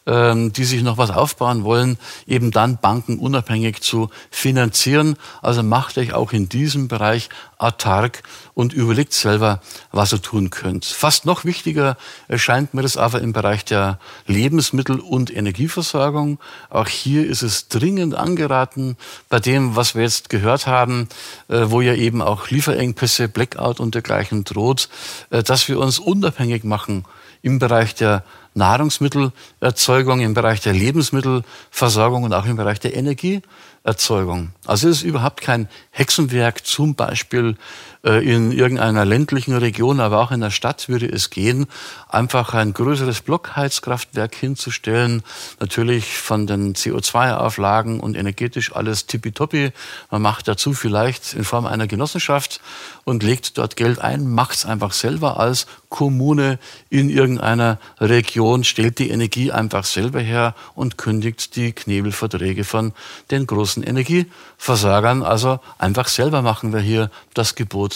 ähm, 0.06 0.52
die 0.52 0.64
sich 0.64 0.82
noch 0.82 0.98
was 0.98 1.10
aufbauen 1.10 1.64
wollen, 1.64 1.98
eben 2.26 2.50
dann 2.50 2.78
bankenunabhängig 2.78 3.80
zu 3.80 4.10
finanzieren. 4.30 5.16
Also 5.42 5.62
macht 5.62 5.98
euch 5.98 6.12
auch 6.12 6.32
in 6.32 6.48
diesem 6.48 6.86
Bereich 6.86 7.30
autark 7.58 8.22
und 8.56 8.72
überlegt 8.72 9.12
selber, 9.12 9.60
was 9.92 10.14
ihr 10.14 10.22
tun 10.22 10.48
könnt. 10.48 10.86
Fast 10.86 11.26
noch 11.26 11.44
wichtiger 11.44 11.98
erscheint 12.26 12.72
mir 12.72 12.80
das 12.80 12.96
aber 12.96 13.20
im 13.20 13.34
Bereich 13.34 13.66
der 13.66 13.98
Lebensmittel- 14.26 14.98
und 14.98 15.30
Energieversorgung. 15.30 16.38
Auch 16.70 16.88
hier 16.88 17.28
ist 17.28 17.42
es 17.42 17.68
dringend 17.68 18.14
angeraten, 18.14 18.96
bei 19.28 19.40
dem, 19.40 19.76
was 19.76 19.94
wir 19.94 20.04
jetzt 20.04 20.30
gehört 20.30 20.66
haben, 20.66 21.10
äh, 21.48 21.64
wo 21.66 21.82
ja 21.82 21.92
eben 21.92 22.22
auch 22.22 22.48
Lieferengpässe, 22.48 23.28
Blackout 23.28 23.78
und 23.78 23.94
dergleichen 23.94 24.44
droht, 24.44 24.88
äh, 25.28 25.42
dass 25.42 25.68
wir 25.68 25.78
uns 25.78 25.98
unabhängig 25.98 26.64
machen 26.64 27.04
im 27.42 27.58
Bereich 27.58 27.94
der 27.94 28.24
Nahrungsmittelerzeugung, 28.56 30.20
im 30.20 30.32
Bereich 30.32 30.60
der 30.60 30.72
Lebensmittelversorgung 30.72 32.24
und 32.24 32.32
auch 32.32 32.46
im 32.46 32.56
Bereich 32.56 32.80
der 32.80 32.96
Energieerzeugung. 32.96 34.52
Also 34.64 34.88
es 34.88 34.98
ist 34.98 35.02
überhaupt 35.02 35.42
kein 35.42 35.68
Hexenwerk, 35.90 36.66
zum 36.66 36.94
Beispiel 36.94 37.56
in 38.06 38.52
irgendeiner 38.52 39.04
ländlichen 39.04 39.56
Region, 39.56 39.98
aber 39.98 40.20
auch 40.20 40.30
in 40.30 40.40
der 40.40 40.50
Stadt 40.50 40.88
würde 40.88 41.06
es 41.06 41.30
gehen, 41.30 41.66
einfach 42.08 42.54
ein 42.54 42.72
größeres 42.72 43.20
Blockheizkraftwerk 43.22 44.34
hinzustellen. 44.34 45.24
Natürlich 45.58 46.16
von 46.16 46.46
den 46.46 46.74
CO2-Auflagen 46.74 47.98
und 47.98 48.16
energetisch 48.16 48.74
alles 48.76 49.06
tippitoppi. 49.06 49.72
Man 50.10 50.22
macht 50.22 50.46
dazu 50.46 50.72
vielleicht 50.72 51.34
in 51.34 51.44
Form 51.44 51.66
einer 51.66 51.88
Genossenschaft 51.88 52.60
und 53.02 53.24
legt 53.24 53.58
dort 53.58 53.76
Geld 53.76 53.98
ein, 53.98 54.28
macht 54.28 54.58
es 54.58 54.66
einfach 54.66 54.92
selber 54.92 55.40
als 55.40 55.66
Kommune 55.88 56.58
in 56.90 57.10
irgendeiner 57.10 57.78
Region, 58.00 58.64
stellt 58.64 58.98
die 58.98 59.10
Energie 59.10 59.50
einfach 59.50 59.84
selber 59.84 60.20
her 60.20 60.54
und 60.74 60.98
kündigt 60.98 61.56
die 61.56 61.72
Knebelverträge 61.72 62.64
von 62.64 62.92
den 63.30 63.46
großen 63.46 63.82
Energieversagern. 63.82 65.22
Also 65.22 65.60
einfach 65.78 66.08
selber 66.08 66.42
machen 66.42 66.72
wir 66.72 66.80
hier 66.80 67.10
das 67.34 67.54
Gebot 67.54 67.95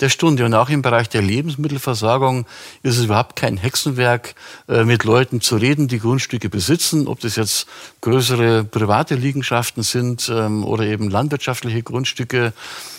der 0.00 0.08
Stunde. 0.08 0.44
Und 0.44 0.54
auch 0.54 0.68
im 0.68 0.82
Bereich 0.82 1.08
der 1.08 1.22
Lebensmittelversorgung 1.22 2.46
ist 2.82 2.98
es 2.98 3.04
überhaupt 3.04 3.36
kein 3.36 3.56
Hexenwerk, 3.56 4.34
äh, 4.68 4.84
mit 4.84 5.04
Leuten 5.04 5.40
zu 5.40 5.56
reden, 5.56 5.88
die 5.88 5.98
Grundstücke 5.98 6.48
besitzen, 6.48 7.06
ob 7.06 7.20
das 7.20 7.36
jetzt 7.36 7.66
größere 8.00 8.64
private 8.64 9.14
Liegenschaften 9.14 9.82
sind 9.82 10.30
ähm, 10.32 10.64
oder 10.64 10.84
eben 10.84 11.10
landwirtschaftliche 11.10 11.82
Grundstücke. 11.82 12.52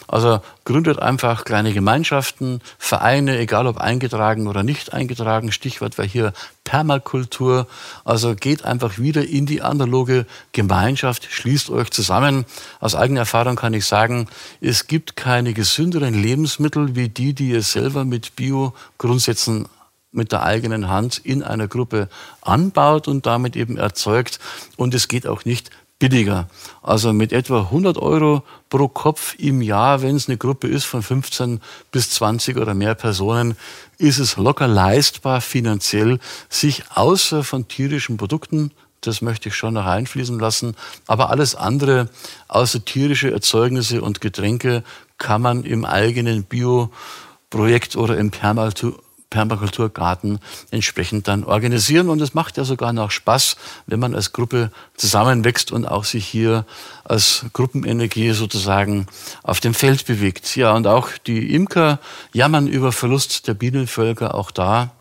Also 0.08 0.40
gründet 0.64 1.00
einfach 1.00 1.44
kleine 1.44 1.74
Gemeinschaften, 1.74 2.62
Vereine, 2.78 3.38
egal 3.40 3.68
ob 3.68 3.78
eingetragen 3.78 4.48
oder 4.48 4.64
nicht 4.64 4.94
eingetragen. 4.94 5.52
Stichwort 5.52 5.98
war 5.98 6.06
hier 6.06 6.32
Permakultur. 6.64 7.68
Also 8.06 8.36
geht 8.36 8.64
einfach 8.64 8.98
wieder 8.98 9.26
in 9.26 9.46
die 9.46 9.62
analoge 9.62 10.26
Gemeinschaft, 10.54 11.28
schließt 11.30 11.70
euch 11.70 11.92
zusammen. 11.92 12.46
Aus 12.80 12.96
eigener 12.96 13.22
Erfahrung 13.22 13.58
kann 13.58 13.74
ich 13.74 13.86
sagen, 13.86 14.28
es 14.62 14.88
gibt 14.88 15.18
keine 15.18 15.54
gesünderen 15.54 16.14
Lebensmittel 16.14 16.87
wie 16.96 17.10
die, 17.10 17.34
die 17.34 17.50
ihr 17.50 17.62
selber 17.62 18.06
mit 18.06 18.36
Bio-Grundsätzen 18.36 19.68
mit 20.12 20.32
der 20.32 20.44
eigenen 20.44 20.90
Hand 20.90 21.18
in 21.18 21.44
einer 21.44 21.68
Gruppe 21.68 22.10
anbaut 22.42 23.08
und 23.08 23.26
damit 23.26 23.56
eben 23.56 23.78
erzeugt. 23.78 24.40
Und 24.76 24.94
es 24.94 25.08
geht 25.08 25.28
auch 25.28 25.46
nicht 25.46 25.70
billiger. 26.00 26.48
Also 26.82 27.14
mit 27.14 27.34
etwa 27.34 27.62
100 27.62 27.98
Euro 27.98 28.44
pro 28.70 28.88
Kopf 28.88 29.36
im 29.38 29.62
Jahr, 29.62 30.02
wenn 30.02 30.16
es 30.16 30.28
eine 30.28 30.38
Gruppe 30.38 30.68
ist 30.68 30.86
von 30.86 31.02
15 31.02 31.60
bis 31.92 32.12
20 32.12 32.58
oder 32.58 32.74
mehr 32.74 32.96
Personen, 32.96 33.58
ist 33.98 34.20
es 34.20 34.38
locker 34.38 34.68
leistbar 34.68 35.42
finanziell, 35.42 36.20
sich 36.50 36.84
außer 36.94 37.44
von 37.44 37.68
tierischen 37.68 38.18
Produkten 38.18 38.72
das 39.02 39.22
möchte 39.22 39.50
ich 39.50 39.56
schon 39.56 39.76
noch 39.76 39.86
einfließen 39.86 40.40
lassen. 40.40 40.76
Aber 41.06 41.30
alles 41.30 41.56
andere, 41.56 42.10
außer 42.48 42.84
tierische 42.84 43.32
Erzeugnisse 43.32 44.02
und 44.02 44.22
Getränke, 44.22 44.84
kann 45.18 45.42
man 45.42 45.64
im 45.64 45.86
eigenen 45.86 46.44
Bio-Projekt 46.44 47.96
oder 47.96 48.18
im 48.18 48.32
Permakultur 48.32 49.00
Permakulturgarten 49.30 50.40
entsprechend 50.72 51.28
dann 51.28 51.44
organisieren. 51.44 52.10
Und 52.10 52.22
es 52.22 52.34
macht 52.34 52.58
ja 52.58 52.64
sogar 52.64 52.94
noch 52.94 53.12
Spaß, 53.12 53.58
wenn 53.86 54.00
man 54.00 54.16
als 54.16 54.32
Gruppe 54.32 54.72
zusammenwächst 54.96 55.72
und 55.72 55.86
auch 55.86 56.06
sich 56.06 56.26
hier 56.26 56.66
als 57.04 57.46
Gruppenenergie 57.54 58.32
sozusagen 58.32 59.08
auf 59.44 59.60
dem 59.60 59.74
Feld 59.74 60.06
bewegt. 60.06 60.56
Ja, 60.56 60.74
und 60.74 60.88
auch 60.88 61.10
die 61.26 61.54
Imker 61.54 62.00
jammern 62.32 62.68
über 62.68 62.92
Verlust 62.92 63.48
der 63.48 63.54
Bienenvölker, 63.54 64.34
auch 64.34 64.52
da 64.52 64.92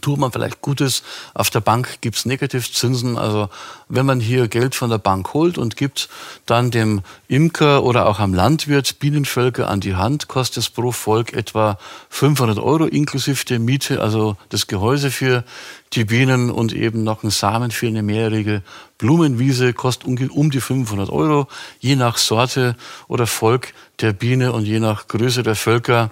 tut 0.00 0.18
man 0.18 0.32
vielleicht 0.32 0.62
Gutes. 0.62 1.02
Auf 1.34 1.50
der 1.50 1.60
Bank 1.60 1.98
gibt's 2.00 2.26
Negativzinsen. 2.26 3.16
Also 3.16 3.48
wenn 3.88 4.06
man 4.06 4.20
hier 4.20 4.48
Geld 4.48 4.74
von 4.74 4.90
der 4.90 4.98
Bank 4.98 5.34
holt 5.34 5.58
und 5.58 5.76
gibt 5.76 6.08
dann 6.46 6.70
dem 6.70 7.02
Imker 7.28 7.84
oder 7.84 8.06
auch 8.06 8.18
am 8.18 8.34
Landwirt 8.34 8.98
Bienenvölker 8.98 9.68
an 9.68 9.80
die 9.80 9.94
Hand, 9.94 10.28
kostet 10.28 10.58
es 10.58 10.70
pro 10.70 10.92
Volk 10.92 11.32
etwa 11.32 11.78
500 12.10 12.58
Euro 12.58 12.86
inklusive 12.86 13.44
der 13.44 13.58
Miete, 13.58 14.00
also 14.00 14.36
das 14.48 14.66
Gehäuse 14.66 15.10
für 15.10 15.44
die 15.92 16.04
Bienen 16.04 16.50
und 16.50 16.72
eben 16.72 17.04
noch 17.04 17.22
ein 17.22 17.30
Samen 17.30 17.70
für 17.70 17.86
eine 17.86 18.02
mehrjährige 18.02 18.62
Blumenwiese 18.98 19.72
kostet 19.72 20.30
um 20.30 20.50
die 20.50 20.60
500 20.60 21.10
Euro, 21.10 21.48
je 21.80 21.96
nach 21.96 22.16
Sorte 22.16 22.76
oder 23.08 23.26
Volk 23.26 23.74
der 24.00 24.12
Biene 24.12 24.52
und 24.52 24.64
je 24.64 24.80
nach 24.80 25.08
Größe 25.08 25.42
der 25.42 25.54
Völker. 25.54 26.10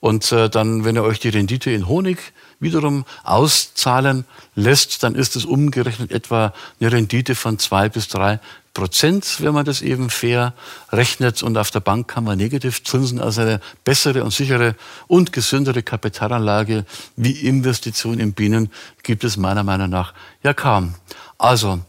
Und 0.00 0.30
äh, 0.32 0.48
dann, 0.48 0.84
wenn 0.84 0.96
ihr 0.96 1.02
euch 1.02 1.20
die 1.20 1.28
Rendite 1.28 1.70
in 1.70 1.88
Honig 1.88 2.18
wiederum 2.60 3.04
auszahlen 3.24 4.24
lässt, 4.54 5.02
dann 5.02 5.14
ist 5.14 5.36
es 5.36 5.44
umgerechnet 5.44 6.10
etwa 6.10 6.52
eine 6.80 6.92
Rendite 6.92 7.34
von 7.34 7.58
zwei 7.58 7.88
bis 7.88 8.08
drei 8.08 8.40
Prozent, 8.72 9.38
wenn 9.40 9.54
man 9.54 9.64
das 9.64 9.80
eben 9.80 10.10
fair 10.10 10.52
rechnet. 10.92 11.42
Und 11.42 11.56
auf 11.56 11.70
der 11.70 11.80
Bank 11.80 12.08
kann 12.08 12.24
man 12.24 12.36
Negativzinsen, 12.36 13.20
also 13.20 13.40
eine 13.40 13.60
bessere 13.84 14.22
und 14.22 14.32
sichere 14.32 14.74
und 15.06 15.32
gesündere 15.32 15.82
Kapitalanlage 15.82 16.84
wie 17.16 17.32
Investition 17.32 18.18
in 18.18 18.34
Bienen 18.34 18.70
gibt 19.02 19.24
es 19.24 19.38
meiner 19.38 19.64
Meinung 19.64 19.88
nach 19.88 20.12
ja 20.42 20.52
kaum. 20.52 20.94
Also, 21.38 21.80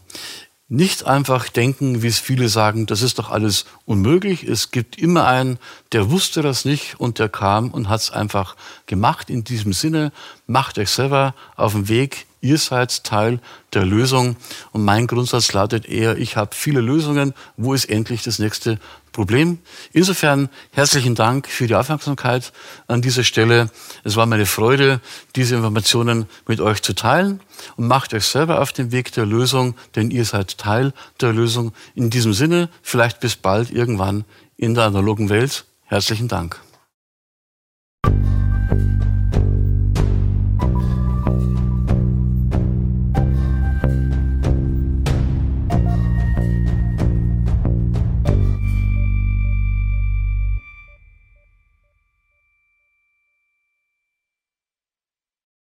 nicht 0.68 1.06
einfach 1.06 1.48
denken, 1.48 2.02
wie 2.02 2.08
es 2.08 2.18
viele 2.18 2.50
sagen, 2.50 2.84
das 2.84 3.00
ist 3.00 3.18
doch 3.18 3.30
alles 3.30 3.64
unmöglich. 3.86 4.44
Es 4.44 4.70
gibt 4.70 4.98
immer 4.98 5.26
einen, 5.26 5.58
der 5.92 6.10
wusste 6.10 6.42
das 6.42 6.66
nicht 6.66 7.00
und 7.00 7.18
der 7.18 7.30
kam 7.30 7.70
und 7.70 7.88
hat 7.88 8.02
es 8.02 8.10
einfach 8.10 8.54
gemacht. 8.86 9.30
In 9.30 9.44
diesem 9.44 9.72
Sinne, 9.72 10.12
macht 10.46 10.78
euch 10.78 10.90
selber 10.90 11.34
auf 11.56 11.72
den 11.72 11.88
Weg. 11.88 12.26
Ihr 12.42 12.58
seid 12.58 13.02
Teil 13.02 13.40
der 13.72 13.86
Lösung. 13.86 14.36
Und 14.72 14.84
mein 14.84 15.06
Grundsatz 15.06 15.52
lautet 15.54 15.86
eher, 15.86 16.18
ich 16.18 16.36
habe 16.36 16.54
viele 16.54 16.82
Lösungen. 16.82 17.32
Wo 17.56 17.72
ist 17.72 17.86
endlich 17.86 18.22
das 18.22 18.38
nächste 18.38 18.78
Problem? 19.18 19.58
Insofern 19.92 20.48
herzlichen 20.70 21.16
Dank 21.16 21.48
für 21.48 21.66
die 21.66 21.74
Aufmerksamkeit 21.74 22.52
an 22.86 23.02
dieser 23.02 23.24
Stelle. 23.24 23.68
Es 24.04 24.14
war 24.14 24.26
meine 24.26 24.46
Freude, 24.46 25.00
diese 25.34 25.56
Informationen 25.56 26.26
mit 26.46 26.60
euch 26.60 26.82
zu 26.82 26.92
teilen. 26.94 27.40
Und 27.74 27.88
macht 27.88 28.14
euch 28.14 28.26
selber 28.26 28.60
auf 28.60 28.72
den 28.72 28.92
Weg 28.92 29.10
der 29.10 29.26
Lösung, 29.26 29.74
denn 29.96 30.12
ihr 30.12 30.24
seid 30.24 30.56
Teil 30.58 30.92
der 31.20 31.32
Lösung. 31.32 31.72
In 31.96 32.10
diesem 32.10 32.32
Sinne, 32.32 32.68
vielleicht 32.80 33.18
bis 33.18 33.34
bald 33.34 33.72
irgendwann 33.72 34.24
in 34.56 34.76
der 34.76 34.84
analogen 34.84 35.30
Welt. 35.30 35.64
Herzlichen 35.86 36.28
Dank. 36.28 36.60